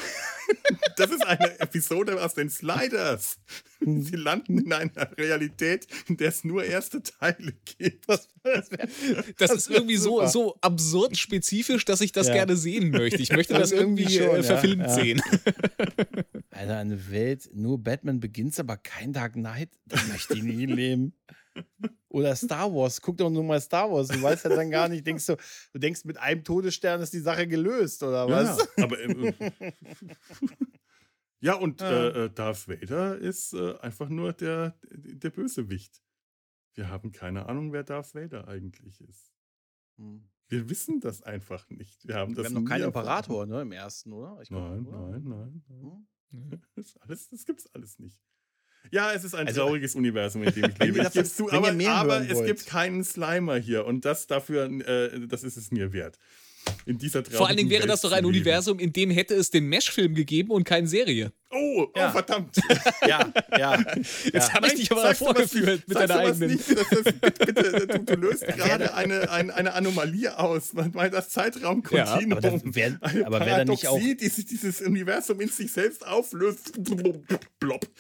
Das 1.01 1.11
ist 1.11 1.27
eine 1.27 1.59
Episode 1.61 2.23
aus 2.23 2.35
den 2.35 2.51
Sliders. 2.51 3.39
Sie 3.81 4.17
landen 4.17 4.59
in 4.59 4.73
einer 4.73 5.17
Realität, 5.17 5.87
in 6.09 6.17
der 6.17 6.29
es 6.29 6.45
nur 6.45 6.65
erste 6.65 7.03
Teile 7.03 7.55
gibt. 7.79 8.09
Das, 8.09 8.29
das 9.39 9.51
ist 9.53 9.71
irgendwie 9.71 9.97
so, 9.97 10.27
so 10.27 10.57
absurd 10.61 11.17
spezifisch, 11.17 11.85
dass 11.85 12.01
ich 12.01 12.13
das 12.13 12.29
Ja. 12.29 12.35
gerne 12.35 12.57
sehen 12.57 12.91
möchte. 12.91 13.21
Ich 13.23 13.33
möchte 13.33 13.55
das 13.55 13.73
irgendwie 13.73 13.91
irgendwie 14.03 14.19
schon, 14.19 14.37
äh, 14.37 14.43
verfilmt 14.43 14.83
ja. 14.83 14.89
sehen. 14.89 15.23
Alter, 16.51 16.79
eine 16.79 17.11
Welt, 17.11 17.49
nur 17.55 17.83
Batman 17.83 18.21
Begins, 18.21 18.59
aber 18.61 18.77
kein 18.77 19.13
Dark 19.13 19.35
Knight. 19.35 19.71
Das 19.87 20.07
möchte 20.09 20.35
ich 20.35 20.43
nie 20.43 20.67
leben. 20.67 21.15
Oder 22.09 22.35
Star 22.37 22.73
Wars. 22.73 23.01
Guck 23.01 23.19
doch 23.19 23.31
nur 23.31 23.45
mal 23.45 23.61
Star 23.61 23.91
Wars. 23.91 24.09
Du 24.09 24.21
weißt 24.21 24.45
ja 24.45 24.51
dann 24.51 24.71
gar 24.71 24.89
nicht, 24.89 25.07
denkst 25.07 25.27
du, 25.27 25.37
du 25.73 25.79
denkst, 25.79 26.05
mit 26.05 26.19
einem 26.19 26.45
Todesstern 26.45 27.01
ist 27.01 27.13
die 27.13 27.21
Sache 27.21 27.47
gelöst, 27.47 28.03
oder 28.03 28.29
was? 28.29 28.59
Ja, 28.77 28.85
aber 28.85 29.01
ähm, 29.01 29.35
ja 31.41 31.55
und 31.55 31.81
Ja. 31.81 31.91
äh, 31.91 32.25
äh, 32.27 32.31
Darth 32.31 32.69
Vader 32.69 33.17
ist 33.19 33.53
äh, 33.55 33.77
einfach 33.81 34.09
nur 34.09 34.33
der, 34.33 34.79
der 34.91 35.31
Bösewicht. 35.31 36.03
Wir 36.75 36.89
haben 36.89 37.13
keine 37.13 37.47
Ahnung, 37.47 37.73
wer 37.73 37.83
Darth 37.83 38.15
Vader 38.15 38.47
eigentlich 38.49 39.01
ist. 39.01 39.33
Hm. 39.99 40.29
Wir 40.49 40.69
wissen 40.69 41.01
das 41.01 41.23
einfach 41.23 41.69
nicht. 41.71 42.07
Wir 42.07 42.17
haben 42.17 42.37
Wir 42.37 42.43
das 42.43 42.53
haben 42.55 42.63
noch 42.65 42.69
keinen. 42.69 42.85
Imperator, 42.85 43.47
ne, 43.47 43.63
im 43.63 43.73
ersten, 43.73 44.13
oder? 44.13 44.39
Ich 44.43 44.49
glaub, 44.49 44.69
Nein, 44.71 44.87
oder? 44.87 45.09
nein, 45.11 45.23
nein, 45.25 45.65
nein. 45.69 46.07
Hm? 46.31 46.61
Das, 46.77 46.97
alles, 46.99 47.29
das 47.29 47.45
gibt's 47.45 47.67
alles 47.75 47.99
nicht. 47.99 48.21
Ja, 48.93 49.13
es 49.13 49.25
ist 49.25 49.35
ein 49.35 49.47
Also- 49.47 49.61
trauriges 49.63 49.95
Universum, 49.95 50.43
in 50.43 50.55
dem 50.55 50.71
ich 50.71 50.79
lebe. 50.79 51.11
Ich 51.13 51.25
zu, 51.33 51.51
aber, 51.53 51.73
mehr 51.73 51.95
aber 51.95 52.23
es 52.29 52.35
wollt. 52.37 52.47
gibt 52.47 52.67
keinen 52.67 53.05
Slimer 53.05 53.57
hier 53.57 53.85
und 53.85 54.05
das 54.05 54.27
dafür, 54.27 54.65
äh, 54.65 55.27
das 55.27 55.43
ist 55.45 55.57
es 55.57 55.71
mir 55.71 55.93
wert. 55.93 56.19
In 56.87 56.99
dieser 56.99 57.25
Vor 57.25 57.47
allen 57.47 57.57
Dingen 57.57 57.71
wäre 57.71 57.81
traurigen 57.81 57.89
das 57.93 58.01
doch 58.01 58.11
Welt 58.11 58.21
ein. 58.21 58.25
Universum, 58.27 58.79
in 58.79 58.93
dem 58.93 59.11
hätte 59.11 59.35
es 59.35 59.51
den 59.51 59.67
Mesh-Film 59.69 60.15
gegeben 60.15 60.51
und 60.51 60.65
keine 60.65 60.87
Serie. 60.89 61.33
Oh, 61.51 61.85
oh 61.85 61.93
Ja. 61.97 62.11
verdammt. 62.11 62.57
Ja, 63.07 63.33
ja. 63.59 63.79
Jetzt 63.97 64.35
ja. 64.35 64.53
habe 64.55 64.67
ich 64.69 64.75
dich 64.75 64.91
aber 64.93 65.03
Sagst 65.03 65.21
davor 65.23 65.35
sowas 65.35 65.53
nicht, 65.55 65.61
geführt 65.65 65.83
mit 65.89 65.97
deiner 65.99 66.17
eigenen. 66.19 66.51
Nicht, 66.51 66.71
das 66.71 66.93
ist, 66.93 67.21
bitte, 67.21 67.45
bitte, 67.53 67.87
du, 67.87 67.99
du 68.05 68.15
löst 68.15 68.47
gerade 68.47 68.95
eine, 68.95 69.31
eine, 69.31 69.55
eine 69.55 69.73
Anomalie 69.75 70.37
aus, 70.39 70.71
weil 70.75 71.11
das 71.11 71.31
Zeitraumkontinuum, 71.31 72.33
aber 72.33 72.41
das 72.41 72.63
wär- 72.65 72.99
eine 73.01 73.27
aber 73.27 73.41
wär 73.41 73.59
da 73.59 73.65
nicht 73.65 73.87
auch- 73.89 73.99
die 73.99 74.29
sich 74.29 74.47
dieses 74.47 74.81
Universum 74.81 75.41
in 75.41 75.49
sich 75.49 75.73
selbst 75.73 76.07
auflöst. 76.07 76.73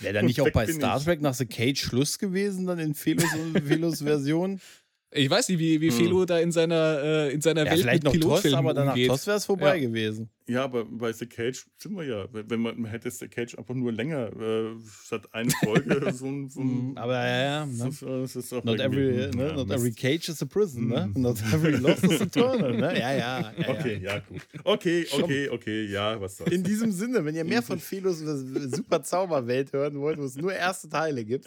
Wäre 0.01 0.15
da 0.15 0.23
nicht 0.23 0.41
auch 0.41 0.51
bei 0.51 0.67
Star. 0.67 1.03
Trek 1.03 1.21
nach 1.21 1.35
The 1.35 1.47
Cage 1.47 1.81
Schluss 1.81 2.19
gewesen, 2.19 2.67
dann 2.67 2.79
in 2.79 2.95
Felos, 2.95 3.25
Felos 3.67 4.03
Version? 4.03 4.61
Ich 5.13 5.29
weiß 5.29 5.49
nicht, 5.49 5.59
wie, 5.59 5.81
wie 5.81 5.89
Hm. 5.91 5.97
Felo 5.97 6.25
da 6.25 6.39
in 6.39 6.53
seiner, 6.53 7.01
äh, 7.03 7.33
in 7.33 7.41
seiner 7.41 7.65
Ja, 7.65 7.73
Welt 7.73 7.81
vielleicht 7.81 8.05
mit 8.05 8.05
noch 8.05 8.13
Pilotfilmen 8.13 8.59
aber 8.59 8.75
danach 8.75 8.93
umgeht. 8.93 9.09
Toss 9.09 9.27
wäre 9.27 9.39
es 9.39 9.45
vorbei 9.45 9.77
Ja. 9.77 9.89
gewesen. 9.89 10.31
Ja, 10.47 10.65
aber 10.65 10.85
bei 10.85 11.13
The 11.13 11.27
Cage 11.27 11.65
sind 11.79 11.95
wir 11.97 12.05
ja. 12.05 12.27
Wenn 12.33 12.61
man, 12.61 12.81
man 12.81 12.91
hätte 12.91 13.11
The 13.11 13.29
Cage 13.29 13.57
einfach 13.59 13.75
nur 13.75 13.93
länger, 13.93 14.31
äh, 14.37 14.75
statt 15.05 15.29
eine 15.33 15.51
Folge, 15.51 16.13
so 16.15 16.27
ein. 16.27 16.49
So 16.49 16.61
ein 16.61 16.91
Mhm, 16.91 16.97
Aber 16.99 17.15
ja, 17.15 17.43
ja. 17.43 17.67
das 17.67 17.79
Ne? 17.79 17.89
ist, 17.89 18.03
das 18.03 18.37
ist 18.37 18.53
auch 18.53 18.63
Not 18.65 18.79
every, 18.81 19.13
ne? 19.13 19.31
ja, 19.37 19.53
Not 19.55 19.69
Mist. 19.69 19.79
every 19.81 19.93
cage 19.93 20.29
is 20.29 20.43
a 20.43 20.47
prison, 20.47 20.89
ne? 20.89 21.11
Mhm. 21.15 21.23
Not 21.23 21.39
every 21.53 21.73
loss 21.77 22.03
is 22.05 22.21
eternal, 22.21 22.73
ne? 22.77 22.99
Ja, 22.99 23.13
ja. 23.13 23.53
ja, 23.59 23.69
Okay, 23.69 24.01
ja. 24.03 24.15
ja, 24.15 24.19
gut. 24.29 24.41
Okay, 24.65 25.07
okay, 25.13 25.49
okay, 25.49 25.85
ja, 25.87 26.21
was 26.21 26.37
soll's. 26.37 26.51
In 26.53 26.63
diesem 26.65 26.91
Sinne, 26.93 27.25
wenn 27.25 27.35
ihr 27.35 27.45
mehr 27.45 27.63
von 27.63 27.79
Philos 27.81 28.19
super 28.19 29.03
Zauberwelt 29.03 29.73
hören 29.73 29.99
wollt, 30.01 30.19
wo 30.19 30.25
es 30.25 30.37
nur 30.37 30.53
erste 30.53 30.89
Teile 30.89 31.25
gibt, 31.25 31.47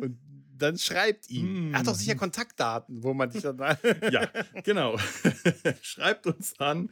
und 0.00 0.16
dann 0.62 0.78
schreibt 0.78 1.28
ihm. 1.30 1.72
Er 1.72 1.80
hat 1.80 1.86
doch 1.86 1.94
sicher 1.94 2.14
Kontaktdaten, 2.14 3.02
wo 3.02 3.12
man 3.12 3.28
dich 3.30 3.42
dann. 3.42 3.58
ja, 3.58 4.30
genau. 4.64 4.96
Schreibt 5.82 6.26
uns 6.26 6.58
an. 6.58 6.88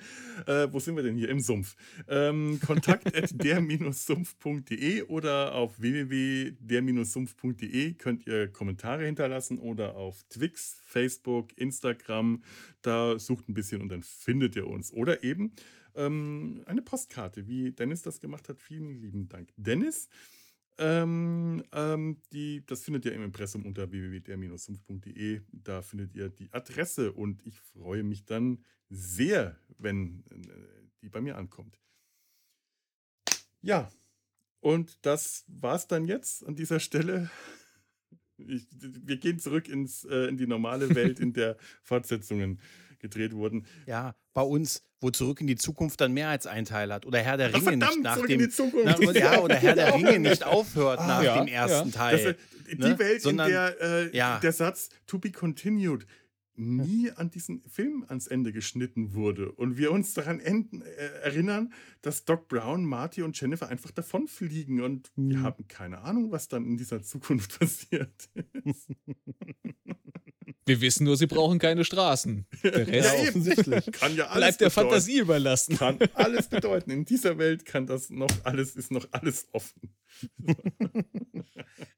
Äh, 0.47 0.69
wo 0.71 0.81
sind 0.81 0.97
wir 0.97 1.03
denn 1.03 1.17
hier? 1.17 1.29
Im 1.29 1.41
Sumpf. 1.41 1.77
Ähm, 2.09 2.61
kontakt 2.65 3.13
der-sumpf.de 3.15 5.03
oder 5.05 5.55
auf 5.55 5.81
www.der-sumpf.de 5.81 7.95
könnt 7.95 8.27
ihr 8.27 8.49
Kommentare 8.49 9.07
hinterlassen 9.07 9.59
oder 9.59 9.97
auf 9.97 10.23
Twix, 10.29 10.81
Facebook, 10.85 11.57
Instagram. 11.57 12.43
Da 12.83 13.19
sucht 13.19 13.49
ein 13.49 13.55
bisschen 13.55 13.81
und 13.81 13.89
dann 13.91 14.03
findet 14.03 14.57
ihr 14.57 14.67
uns. 14.67 14.93
Oder 14.93 15.25
eben 15.25 15.53
ähm, 15.95 16.63
eine 16.67 16.83
Postkarte, 16.83 17.47
wie 17.47 17.73
Dennis 17.73 18.03
das 18.03 18.21
gemacht 18.21 18.49
hat. 18.49 18.61
Vielen 18.61 19.01
lieben 19.01 19.29
Dank, 19.29 19.51
Dennis. 19.57 20.09
Ähm, 20.83 21.63
ähm, 21.73 22.23
die, 22.33 22.65
das 22.65 22.83
findet 22.83 23.05
ihr 23.05 23.13
im 23.13 23.23
Impressum 23.23 23.67
unter 23.67 23.93
www.der-sumpf.de. 23.93 25.43
Da 25.53 25.83
findet 25.83 26.15
ihr 26.15 26.31
die 26.31 26.51
Adresse 26.55 27.13
und 27.13 27.47
ich 27.47 27.61
freue 27.61 28.03
mich 28.03 28.25
dann 28.25 28.65
sehr, 28.89 29.59
wenn 29.77 30.25
äh, 30.31 30.89
die 31.03 31.11
bei 31.11 31.21
mir 31.21 31.37
ankommt. 31.37 31.79
Ja, 33.61 33.93
und 34.61 35.05
das 35.05 35.45
war's 35.49 35.87
dann 35.87 36.07
jetzt 36.07 36.47
an 36.47 36.57
dieser 36.57 36.81
Stelle. 36.81 37.31
Ich, 38.39 38.67
wir 38.73 39.19
gehen 39.19 39.39
zurück 39.39 39.69
ins, 39.69 40.05
äh, 40.05 40.29
in 40.29 40.39
die 40.39 40.47
normale 40.47 40.95
Welt, 40.95 41.21
in 41.21 41.35
der 41.35 41.59
Fortsetzungen 41.83 42.59
gedreht 43.01 43.35
wurden. 43.35 43.67
Ja, 43.87 44.15
bei 44.35 44.43
uns, 44.43 44.83
wo 45.01 45.11
zurück 45.11 45.41
in 45.41 45.47
die 45.47 45.57
Zukunft 45.57 46.01
dann 46.01 46.13
mehr 46.13 46.29
als 46.29 46.47
ein 46.47 46.65
Teil 46.65 46.93
hat. 46.93 47.07
Oder 47.07 47.21
Herr 47.21 47.37
der 47.37 47.49
Ringe 47.55 47.71
nicht 47.77 47.85
verdammt, 47.85 48.03
nach 48.03 48.17
zurück 48.17 48.29
dem. 48.29 48.51
Na, 48.85 49.13
ja, 49.13 49.41
oder 49.41 49.55
Herr 49.57 49.75
der 49.75 49.89
Ja. 49.89 49.95
Ringe 49.95 50.19
nicht 50.19 50.45
aufhört 50.45 50.99
Ah, 51.01 51.07
nach 51.07 51.23
ja, 51.23 51.39
dem 51.39 51.49
ersten 51.49 51.89
ja. 51.91 51.97
Teil. 51.97 52.25
Das, 52.25 52.37
die 52.71 52.77
ne? 52.79 52.99
Welt, 52.99 53.23
Sondern- 53.23 53.49
in 53.49 53.53
der 53.53 53.81
äh, 53.81 54.17
ja. 54.17 54.39
der 54.39 54.53
Satz 54.53 54.91
to 55.07 55.19
be 55.19 55.33
continued 55.33 56.07
nie 56.61 57.11
an 57.11 57.31
diesen 57.31 57.63
Film 57.69 58.05
ans 58.09 58.27
Ende 58.27 58.53
geschnitten 58.53 59.15
wurde 59.15 59.51
und 59.53 59.77
wir 59.77 59.91
uns 59.93 60.15
daran 60.15 60.39
enden, 60.41 60.83
äh, 60.83 60.87
erinnern, 61.23 61.73
dass 62.03 62.25
Doc 62.25 62.49
Brown, 62.49 62.85
Marty 62.85 63.23
und 63.23 63.41
Jennifer 63.41 63.69
einfach 63.69 63.91
davonfliegen 63.91 64.81
und 64.83 65.11
wir 65.17 65.39
Hm. 65.39 65.43
haben 65.43 65.69
keine 65.69 65.99
Ahnung, 66.03 66.31
was 66.31 66.49
dann 66.49 66.65
in 66.65 66.77
dieser 66.77 67.03
Zukunft 67.03 67.59
passiert. 67.61 68.31
Wir 70.67 70.81
wissen 70.81 71.05
nur, 71.05 71.17
sie 71.17 71.27
brauchen 71.27 71.59
keine 71.59 71.85
Straßen. 71.85 72.47
Der 72.63 72.79
ja, 72.79 72.85
Rest 72.85 73.29
offensichtlich. 73.29 73.87
Kann 73.93 74.15
ja 74.15 74.27
alles 74.27 74.37
bleibt 74.57 74.61
der 74.61 74.67
bedeuten. 74.67 74.89
Fantasie 74.91 75.19
überlassen. 75.19 75.77
Kann 75.77 75.99
alles 76.15 76.49
bedeuten. 76.49 76.91
In 76.91 77.05
dieser 77.05 77.39
Welt 77.39 77.65
kann 77.65 77.87
das 77.87 78.11
noch 78.11 78.31
alles, 78.45 78.77
ist 78.77 78.93
noch 78.93 79.09
alles 79.11 79.49
offen. 79.53 79.95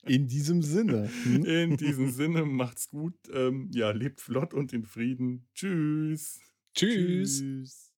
In 0.04 0.26
diesem 0.26 0.62
Sinne. 0.62 1.08
Hm? 1.24 1.44
In 1.44 1.76
diesem 1.76 2.10
Sinne, 2.10 2.44
macht's 2.44 2.88
gut. 2.88 3.14
Ähm, 3.32 3.70
ja, 3.72 3.92
lebt 3.92 4.20
flott 4.20 4.52
und 4.52 4.72
in 4.72 4.84
Frieden. 4.84 5.46
Tschüss. 5.54 6.40
Tschüss. 6.74 7.38
Tschüss. 7.38 7.92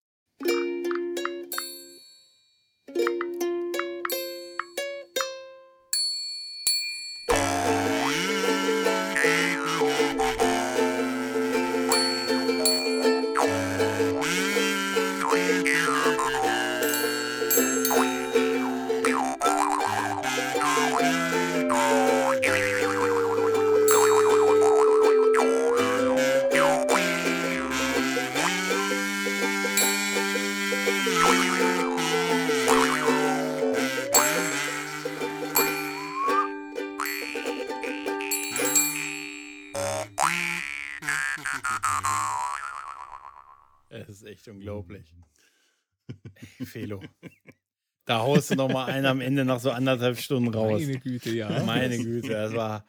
Da 48.04 48.18
haust 48.20 48.50
du 48.50 48.54
noch 48.56 48.68
mal 48.68 48.86
einen 48.86 49.06
am 49.06 49.20
Ende 49.20 49.44
nach 49.44 49.60
so 49.60 49.70
anderthalb 49.70 50.18
Stunden 50.18 50.52
raus. 50.52 50.80
Meine 50.82 51.00
Güte, 51.00 51.30
ja. 51.30 51.62
Meine 51.64 51.96
Güte, 51.98 52.28
das 52.28 52.52
war. 52.54 52.84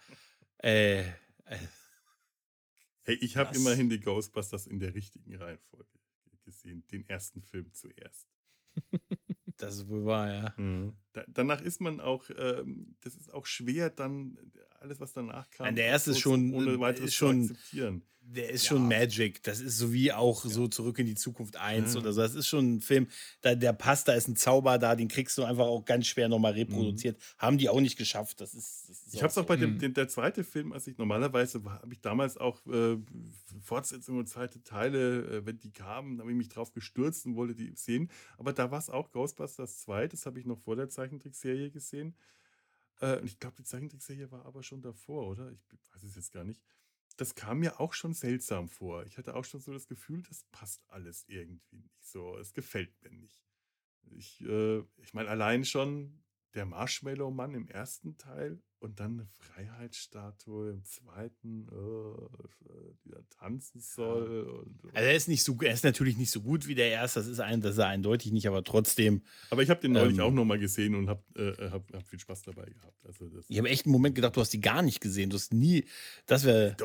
Äh, 0.61 1.01
äh, 1.01 1.05
Hey, 3.07 3.19
ich 3.21 3.37
habe 3.37 3.55
immerhin 3.55 3.87
die 3.87 3.99
Ghostbusters 3.99 4.65
in 4.65 4.79
der 4.79 4.95
richtigen 4.95 5.35
Reihenfolge 5.35 5.85
gesehen. 6.43 6.83
Den 6.91 7.07
ersten 7.07 7.43
Film 7.43 7.71
zuerst. 7.71 8.27
das 9.57 9.75
ist 9.75 9.87
wohl 9.87 10.05
wahr, 10.05 10.33
ja. 10.33 10.55
Da, 11.13 11.23
danach 11.27 11.61
ist 11.61 11.81
man 11.81 11.99
auch, 11.99 12.25
ähm, 12.35 12.95
das 13.01 13.15
ist 13.15 13.31
auch 13.31 13.45
schwer 13.45 13.91
dann 13.91 14.39
alles, 14.86 14.99
was 14.99 15.14
danach 15.14 15.49
kam, 15.49 15.66
Nein, 15.66 15.76
der 15.76 15.86
erste 15.86 16.12
ist 16.12 16.20
schon- 16.20 16.53
ohne 16.53 16.80
weiteres 16.80 17.10
ist 17.10 17.16
schon- 17.16 17.48
zu 17.48 17.53
akzeptieren. 17.53 18.02
Der 18.28 18.49
ist 18.49 18.64
Ja. 18.64 18.70
schon 18.70 18.88
Magic. 18.88 19.44
Das 19.44 19.60
ist 19.60 19.78
so 19.78 19.94
wie 19.94 20.12
auch 20.12 20.44
so 20.45 20.68
Zurück 20.68 20.98
in 20.98 21.06
die 21.06 21.14
Zukunft 21.14 21.57
1 21.57 21.94
Ja. 21.94 21.99
oder 21.99 22.12
so. 22.12 22.22
Das 22.22 22.34
ist 22.34 22.48
schon 22.48 22.78
ein 22.78 22.82
Film, 22.82 23.07
da, 23.41 23.53
der 23.53 23.72
passt, 23.72 24.07
da 24.07 24.14
ist 24.14 24.28
ein 24.28 24.36
Zauber 24.36 24.80
da, 24.80 24.95
den 24.95 25.10
kriegst 25.10 25.38
du 25.38 25.44
einfach 25.44 25.66
auch 25.68 25.86
ganz 25.86 26.07
schwer 26.07 26.28
nochmal 26.28 26.53
reproduziert. 26.53 27.22
Haben 27.38 27.60
die 27.60 27.70
auch 27.70 27.80
nicht 27.82 27.98
geschafft. 27.99 28.41
Das 28.41 28.56
ist, 28.56 28.90
das 28.90 28.98
ist 29.06 29.14
Ich 29.14 29.22
habe 29.22 29.30
es 29.30 29.38
auch 29.38 29.45
bei 29.45 29.57
dem, 29.57 29.76
Mhm. 29.76 29.80
dem 29.80 29.94
der 29.94 30.07
zweite 30.07 30.44
Film, 30.44 30.72
als 30.74 30.88
ich 30.88 30.98
normalerweise 30.98 31.64
habe 31.66 31.94
ich 31.94 32.02
damals 32.02 32.36
auch 32.38 32.66
äh, 32.66 32.98
Fortsetzungen 33.62 34.20
und 34.22 34.28
zweite 34.28 34.64
Teile, 34.64 35.22
äh, 35.28 35.45
wenn 35.45 35.60
die 35.60 35.72
kamen, 35.72 36.20
habe 36.20 36.32
ich 36.32 36.38
mich 36.38 36.49
drauf 36.49 36.72
gestürzt 36.74 37.28
und 37.28 37.36
wollte 37.36 37.53
die 37.53 37.74
sehen. 37.76 38.10
Aber 38.40 38.53
da 38.53 38.72
war 38.72 38.80
es 38.80 38.90
auch 38.90 39.12
Ghostbusters 39.12 39.82
2, 39.82 40.07
das 40.07 40.26
habe 40.26 40.40
ich 40.40 40.48
noch 40.48 40.57
vor 40.57 40.76
der 40.76 40.90
Zeichentrickserie 40.90 41.70
gesehen. 41.70 42.16
Äh, 43.01 43.23
ich 43.26 43.39
glaube, 43.39 43.55
die 43.57 43.63
Zeichentrickserie 43.63 44.31
war 44.31 44.45
aber 44.45 44.63
schon 44.63 44.81
davor, 44.81 45.27
oder? 45.27 45.51
Ich 45.51 45.65
weiß 45.93 46.03
es 46.03 46.15
jetzt 46.15 46.31
gar 46.31 46.43
nicht. 46.43 46.61
Das 47.17 47.35
kam 47.35 47.59
mir 47.59 47.80
auch 47.80 47.93
schon 47.93 48.13
seltsam 48.13 48.67
vor. 48.67 49.05
Ich 49.05 49.17
hatte 49.17 49.35
auch 49.35 49.45
schon 49.45 49.61
so 49.61 49.72
das 49.72 49.88
Gefühl, 49.88 50.22
das 50.23 50.43
passt 50.51 50.84
alles 50.89 51.23
irgendwie 51.27 51.77
nicht 51.77 52.03
so. 52.05 52.38
Es 52.38 52.53
gefällt 52.53 52.93
mir 53.01 53.11
nicht. 53.11 53.41
Ich, 54.11 54.41
äh, 54.41 54.80
ich 54.97 55.13
meine, 55.13 55.30
allein 55.30 55.65
schon 55.65 56.23
der 56.53 56.65
Marshmallow-Mann 56.65 57.53
im 57.53 57.67
ersten 57.67 58.17
Teil 58.17 58.61
und 58.86 58.99
dann 58.99 59.14
eine 59.20 59.28
Freiheitsstatue 59.28 60.72
im 60.72 60.84
zweiten, 60.84 61.68
äh, 61.68 62.91
die 63.03 63.10
da 63.10 63.20
tanzen 63.38 63.80
soll. 63.82 64.41
Und, 64.44 64.86
Also 64.95 65.07
er 65.07 65.16
ist 65.16 65.28
nicht 65.28 65.44
so, 65.44 65.57
er 65.62 65.74
ist 65.74 65.84
natürlich 65.84 66.18
nicht 66.18 66.32
so 66.32 66.41
gut 66.41 66.68
wie 66.68 66.76
der 66.76 66.90
erste, 66.91 67.20
das 67.20 67.28
ist 67.28 67.40
ein, 67.40 67.62
das 67.62 67.74
ist 67.74 67.80
eindeutig 67.80 68.32
nicht, 68.32 68.48
aber 68.48 68.64
trotzdem. 68.64 69.22
aber 69.49 69.64
ich 69.64 69.70
habe 69.70 69.82
den 69.82 69.91
neulich 69.94 70.18
ähm, 70.18 70.24
auch 70.24 70.32
nochmal 70.32 70.60
gesehen 70.60 70.95
und 70.95 71.10
habe 71.10 71.24
äh, 71.36 71.70
hab, 71.70 71.91
hab 71.94 72.07
viel 72.07 72.20
Spaß 72.20 72.44
dabei 72.44 72.66
gehabt. 72.66 73.06
Also 73.06 73.28
das, 73.30 73.45
Ich 73.49 73.57
habe 73.57 73.70
echt 73.70 73.86
einen 73.86 73.94
Moment 73.94 74.16
gedacht, 74.16 74.36
du 74.36 74.41
hast 74.41 74.53
die 74.53 74.62
gar 74.62 74.82
nicht 74.82 75.02
gesehen. 75.02 75.30
Du 75.30 75.36
hast 75.36 75.53
nie, 75.53 75.86
das 76.26 76.44
wäre. 76.45 76.76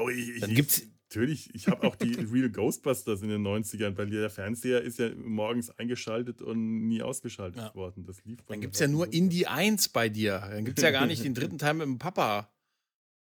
Dann 0.40 0.54
gibt's- 0.54 0.82
Natürlich, 1.12 1.52
ich 1.56 1.66
habe 1.66 1.84
auch 1.88 1.96
die 1.96 2.12
Real 2.32 2.48
Ghostbusters 2.50 3.22
in 3.22 3.30
den 3.30 3.42
90ern, 3.44 3.98
weil 3.98 4.08
der 4.10 4.30
Fernseher 4.30 4.80
ist 4.80 5.00
ja 5.00 5.10
morgens 5.16 5.68
eingeschaltet 5.70 6.40
und 6.40 6.86
nie 6.86 7.02
ausgeschaltet 7.02 7.60
Ja. 7.60 7.74
worden. 7.74 8.04
Das 8.04 8.24
lief 8.24 8.38
Dann 8.46 8.60
gibt 8.60 8.74
es 8.74 8.80
ja 8.80 8.86
nur 8.86 9.12
Indie 9.12 9.48
1 9.48 9.88
bei 9.88 10.08
dir. 10.08 10.38
Dann 10.38 10.64
gibt 10.64 10.78
es 10.78 10.84
ja 10.84 10.92
gar 10.92 11.06
nicht 11.06 11.24
den 11.24 11.34
dritten 11.34 11.58
Teil 11.58 11.74
mit 11.74 11.86
dem 11.86 11.98
Papa. 11.98 12.52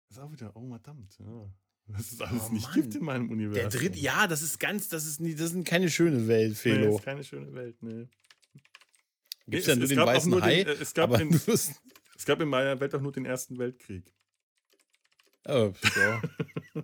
Das 0.09 0.19
ist 0.19 0.23
auch 0.23 0.31
wieder, 0.31 0.55
oh 0.55 0.69
verdammt, 0.69 1.17
ja. 1.19 1.51
Das 1.87 2.13
ist 2.13 2.21
alles 2.21 2.43
Oh, 2.51 2.53
nicht 2.53 2.65
Mann. 2.67 2.75
gibt 2.75 2.95
in 2.95 3.05
meinem 3.05 3.31
Universum. 3.31 3.71
Der 3.71 3.81
dritte, 3.81 3.99
ja, 3.99 4.27
das 4.27 4.43
ist 4.43 4.61
ganz, 4.61 4.91
das 4.91 5.07
ist 5.07 5.21
nie, 5.23 5.35
das 5.35 5.55
ist 5.55 5.65
keine 5.67 5.89
schöne 5.89 6.29
Welt, 6.29 6.51
Nee, 6.51 6.55
Felo. 6.57 6.97
ist 6.99 7.05
keine 7.05 7.25
schöne 7.25 7.55
Welt, 7.55 7.83
ne. 7.83 8.11
Gibt 9.47 9.63
es 9.63 9.67
Nee, 9.67 9.73
ja 9.73 9.77
nur 9.77 9.85
es 9.85 9.89
den 9.89 9.99
weißen 9.99 10.31
nur 10.31 10.41
den- 10.43 10.45
Hai, 10.47 10.61
äh, 10.61 10.77
es 10.79 10.93
gab 10.93 11.11
wirst- 11.47 11.81
Es 12.17 12.27
gab 12.27 12.39
in 12.43 12.49
meiner 12.49 12.79
Welt 12.81 12.95
auch 12.95 13.01
nur 13.01 13.13
den 13.13 13.25
Ersten 13.25 13.57
Weltkrieg. 13.59 14.05
Oh, 15.47 15.73
ja. 15.97 16.21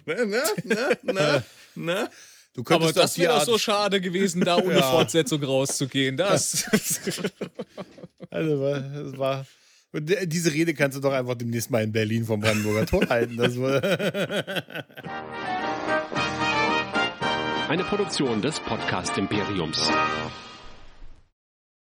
Na, 0.06 0.24
na, 0.24 0.42
na, 0.64 0.88
na, 1.12 1.42
na. 1.74 2.08
Du 2.54 2.62
Aber 2.72 2.92
das 2.92 3.18
wäre 3.18 3.34
doch 3.34 3.44
so 3.44 3.58
schade 3.58 4.00
gewesen, 4.00 4.42
da 4.44 4.56
ohne 4.58 4.78
Ja. 4.78 4.90
Fortsetzung 4.90 5.42
rauszugehen. 5.42 6.16
Das. 6.16 6.64
also, 8.30 8.74
das 8.74 9.18
war, 9.18 9.44
und 9.92 10.08
der- 10.08 10.26
diese 10.26 10.52
Rede 10.52 10.72
kannst 10.72 10.96
du 10.96 11.00
doch 11.00 11.12
einfach 11.12 11.34
demnächst 11.34 11.70
mal 11.70 11.82
in 11.82 11.92
Berlin 11.92 12.24
vom 12.24 12.40
Brandenburger 12.40 12.86
Tor 12.86 13.06
halten. 13.08 13.36
Das 13.36 13.58
war, 13.60 13.82
Eine 17.68 17.84
Produktion 17.84 18.40
des 18.40 18.60
Podcast 18.60 19.18
Imperiums. 19.18 19.90